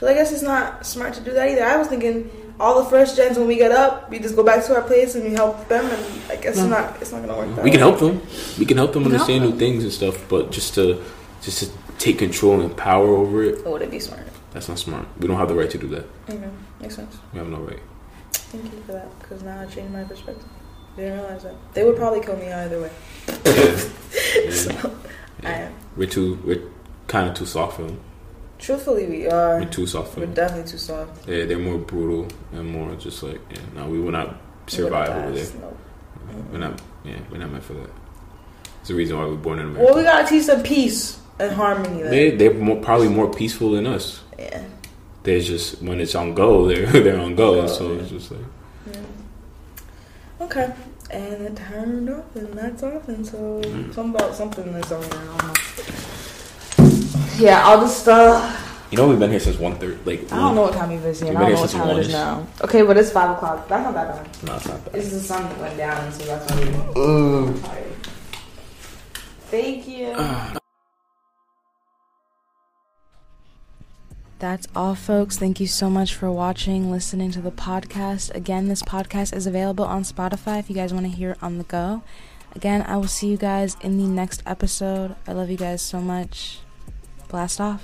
So 0.00 0.08
I 0.08 0.14
guess 0.14 0.32
it's 0.32 0.42
not 0.42 0.86
smart 0.86 1.12
to 1.14 1.20
do 1.20 1.32
that 1.32 1.46
either. 1.50 1.64
I 1.64 1.76
was 1.76 1.88
thinking 1.88 2.30
all 2.58 2.82
the 2.82 2.88
first 2.88 3.14
gens 3.14 3.36
when 3.36 3.46
we 3.46 3.56
get 3.56 3.72
up, 3.72 4.08
we 4.10 4.20
just 4.20 4.36
go 4.36 4.42
back 4.42 4.64
to 4.64 4.74
our 4.74 4.82
place 4.82 5.16
and 5.16 5.22
we 5.22 5.32
help 5.32 5.68
them, 5.68 5.84
and 5.84 6.02
I 6.30 6.36
guess 6.36 6.56
it's 6.56 6.66
not 6.66 6.96
it's 7.02 7.12
not 7.12 7.20
gonna 7.20 7.36
work. 7.36 7.54
That 7.56 7.64
We 7.64 7.70
can 7.70 7.80
help 7.80 7.98
them. 7.98 8.22
We 8.58 8.64
can 8.64 8.78
help 8.78 8.94
them 8.94 9.04
We 9.04 9.12
understand 9.12 9.42
help 9.42 9.52
new 9.52 9.58
things 9.58 9.84
and 9.84 9.92
stuff, 9.92 10.16
but 10.30 10.50
just 10.50 10.74
to 10.76 11.02
just 11.42 11.58
to 11.62 11.83
take 11.98 12.18
control 12.18 12.60
and 12.60 12.76
power 12.76 13.08
over 13.08 13.42
it, 13.44 13.64
Or 13.66 13.72
would 13.72 13.82
it 13.82 13.90
be 13.90 14.00
smart? 14.00 14.26
that's 14.52 14.68
not 14.68 14.78
smart. 14.78 15.06
We 15.18 15.26
don't 15.26 15.36
have 15.36 15.48
the 15.48 15.54
right 15.54 15.70
to 15.70 15.78
do 15.78 15.88
that. 15.88 16.06
Okay, 16.28 16.48
makes 16.80 16.96
sense. 16.96 17.16
We 17.32 17.38
have 17.38 17.48
no 17.48 17.58
right. 17.58 17.80
Thank 18.32 18.64
you 18.72 18.82
for 18.86 18.92
that 18.92 19.18
because 19.18 19.42
now 19.42 19.60
I 19.60 19.66
changed 19.66 19.92
my 19.92 20.04
perspective. 20.04 20.46
Didn't 20.96 21.14
realize 21.18 21.42
that 21.42 21.54
they 21.74 21.82
would 21.82 21.96
probably 21.96 22.20
kill 22.20 22.36
me 22.36 22.52
either 22.52 22.80
way. 22.82 22.90
Yeah. 24.44 24.50
So 24.50 24.96
I 25.44 25.50
am. 25.52 25.74
We're 25.96 26.08
too 26.08 26.38
we're 26.44 26.62
kind 27.06 27.28
of 27.28 27.34
too 27.34 27.46
soft 27.46 27.76
for 27.76 27.82
them. 27.84 28.00
Truthfully, 28.58 29.06
we 29.06 29.26
are. 29.28 29.60
We're 29.60 29.66
too 29.68 29.86
soft 29.86 30.14
for 30.14 30.20
We're 30.20 30.26
definitely 30.26 30.70
too 30.70 30.78
soft. 30.78 31.28
Yeah, 31.28 31.44
they're 31.44 31.58
more 31.58 31.78
brutal 31.78 32.28
and 32.52 32.68
more 32.68 32.94
just 32.96 33.22
like 33.22 33.40
yeah. 33.50 33.58
No, 33.74 33.86
we 33.86 34.00
will 34.00 34.12
not 34.12 34.36
survive 34.66 35.08
over 35.10 35.32
there. 35.32 35.44
last, 35.44 35.54
no. 35.56 35.76
We're 36.52 36.58
not. 36.58 36.80
Yeah, 37.04 37.18
we're 37.30 37.38
not 37.38 37.50
meant 37.50 37.64
for 37.64 37.74
that. 37.74 37.90
It's 38.80 38.88
the 38.88 38.94
reason 38.94 39.18
why 39.18 39.24
we're 39.24 39.34
born 39.36 39.58
in 39.58 39.66
America. 39.66 39.84
Well, 39.84 39.96
we 39.96 40.02
gotta 40.02 40.28
teach 40.28 40.46
them 40.46 40.62
peace 40.62 41.18
and 41.38 41.52
harmony. 41.52 42.02
Then. 42.02 42.10
They 42.10 42.30
they're 42.30 42.54
more, 42.54 42.76
probably 42.80 43.08
more 43.08 43.30
peaceful 43.32 43.72
than 43.72 43.86
us. 43.86 44.22
Yeah. 44.38 44.62
They're 45.22 45.40
just 45.40 45.80
when 45.82 46.00
it's 46.00 46.14
on 46.14 46.34
go, 46.34 46.66
they're 46.68 46.86
they're 46.86 47.18
on 47.20 47.34
go, 47.34 47.60
and 47.60 47.68
so 47.70 47.92
it's 47.94 48.10
just 48.10 48.30
like 48.30 48.40
Yeah. 48.92 49.00
Okay. 50.44 50.72
And 51.10 51.42
it 51.46 51.56
turned 51.56 52.10
off, 52.10 52.34
and 52.34 52.52
that's 52.54 52.82
off, 52.82 53.08
and 53.08 53.24
so 53.26 53.60
Mm. 53.62 53.94
something 53.94 54.14
about 54.14 54.34
something 54.34 54.66
is 54.68 54.90
on 54.92 55.00
there. 55.02 55.20
I 55.20 55.36
don't 55.38 55.46
know. 55.46 55.54
Yeah, 57.38 57.66
I'll 57.66 57.80
just. 57.80 58.06
uh 58.08 58.60
you 58.90 58.98
know 58.98 59.08
we've 59.08 59.18
been 59.18 59.30
here 59.30 59.40
since 59.40 59.58
one 59.58 59.74
third. 59.76 60.06
Like 60.06 60.30
I 60.32 60.36
don't 60.36 60.54
know 60.54 60.62
what 60.62 60.74
time 60.74 60.90
you've 60.92 61.00
been 61.02 61.08
We've 61.10 61.16
seeing. 61.16 61.32
been 61.32 61.42
I 61.42 61.48
don't 61.48 61.54
know 61.54 61.60
what 61.62 61.70
time 61.70 61.88
it 61.96 61.98
is 62.06 62.12
now. 62.12 62.46
Okay, 62.62 62.82
but 62.82 62.96
it's 62.96 63.10
five 63.10 63.30
o'clock. 63.30 63.66
That's 63.68 63.82
not 63.84 63.94
that 63.94 64.08
bad. 64.14 64.44
No, 64.46 64.54
it's 64.56 64.68
not 64.68 64.84
bad. 64.84 64.94
It's 64.94 65.10
the 65.10 65.20
sun 65.20 65.42
that 65.48 65.58
went 65.58 65.76
down, 65.76 66.12
so 66.12 66.24
that's 66.26 66.52
why 66.52 66.60
we're 66.94 67.52
tired. 67.62 67.92
Thank 69.50 69.88
you. 69.88 70.14
That's 74.44 74.68
all, 74.76 74.94
folks. 74.94 75.38
Thank 75.38 75.58
you 75.58 75.66
so 75.66 75.88
much 75.88 76.14
for 76.14 76.30
watching, 76.30 76.90
listening 76.90 77.30
to 77.30 77.40
the 77.40 77.50
podcast. 77.50 78.34
Again, 78.34 78.68
this 78.68 78.82
podcast 78.82 79.34
is 79.34 79.46
available 79.46 79.86
on 79.86 80.02
Spotify 80.02 80.58
if 80.58 80.68
you 80.68 80.76
guys 80.76 80.92
want 80.92 81.06
to 81.06 81.10
hear 81.10 81.30
it 81.30 81.38
on 81.40 81.56
the 81.56 81.64
go. 81.64 82.02
Again, 82.54 82.82
I 82.82 82.98
will 82.98 83.08
see 83.08 83.28
you 83.28 83.38
guys 83.38 83.74
in 83.80 83.96
the 83.96 84.06
next 84.06 84.42
episode. 84.44 85.16
I 85.26 85.32
love 85.32 85.48
you 85.48 85.56
guys 85.56 85.80
so 85.80 85.98
much. 85.98 86.58
Blast 87.28 87.58
off. 87.58 87.82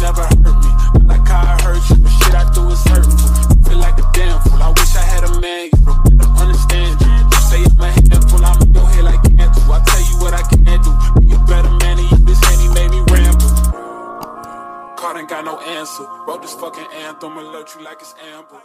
Never 0.00 0.22
hurt. 0.22 0.59
How 1.30 1.54
I 1.54 1.62
hurt 1.62 1.78
you, 1.88 1.96
but 2.02 2.10
shit 2.10 2.34
I 2.34 2.42
do 2.50 2.68
is 2.70 2.82
hurtful. 2.90 3.62
Feel 3.62 3.78
like 3.78 3.96
a 4.02 4.06
damn 4.12 4.40
fool. 4.42 4.60
I 4.60 4.70
wish 4.70 4.96
I 4.96 5.04
had 5.06 5.22
a 5.22 5.40
man, 5.40 5.70
you 5.70 6.18
to 6.18 6.26
understand 6.42 7.00
you. 7.00 7.06
You 7.06 7.40
say 7.46 7.62
I'm 7.70 7.80
a 7.80 7.86
handful, 7.86 8.44
I'm 8.44 8.60
in 8.62 8.74
your 8.74 8.88
head 8.90 9.04
like 9.04 9.22
cancer. 9.22 9.62
I 9.70 9.78
tell 9.86 10.02
you 10.10 10.16
what 10.18 10.34
I 10.34 10.42
can't 10.42 10.82
do. 10.82 10.92
Be 11.22 11.30
a 11.32 11.38
better 11.46 11.70
man 11.70 12.02
than 12.02 12.06
you. 12.10 12.18
This 12.26 12.42
handy 12.42 12.66
made 12.74 12.90
me 12.90 13.00
ramble. 13.14 13.50
Caught 14.98 15.18
ain't 15.18 15.28
got 15.28 15.44
no 15.44 15.60
answer. 15.60 16.02
Wrote 16.26 16.42
this 16.42 16.54
fucking 16.54 16.88
anthem, 17.06 17.38
alert 17.38 17.76
you 17.76 17.84
like 17.84 18.00
it's 18.00 18.14
amber. 18.34 18.60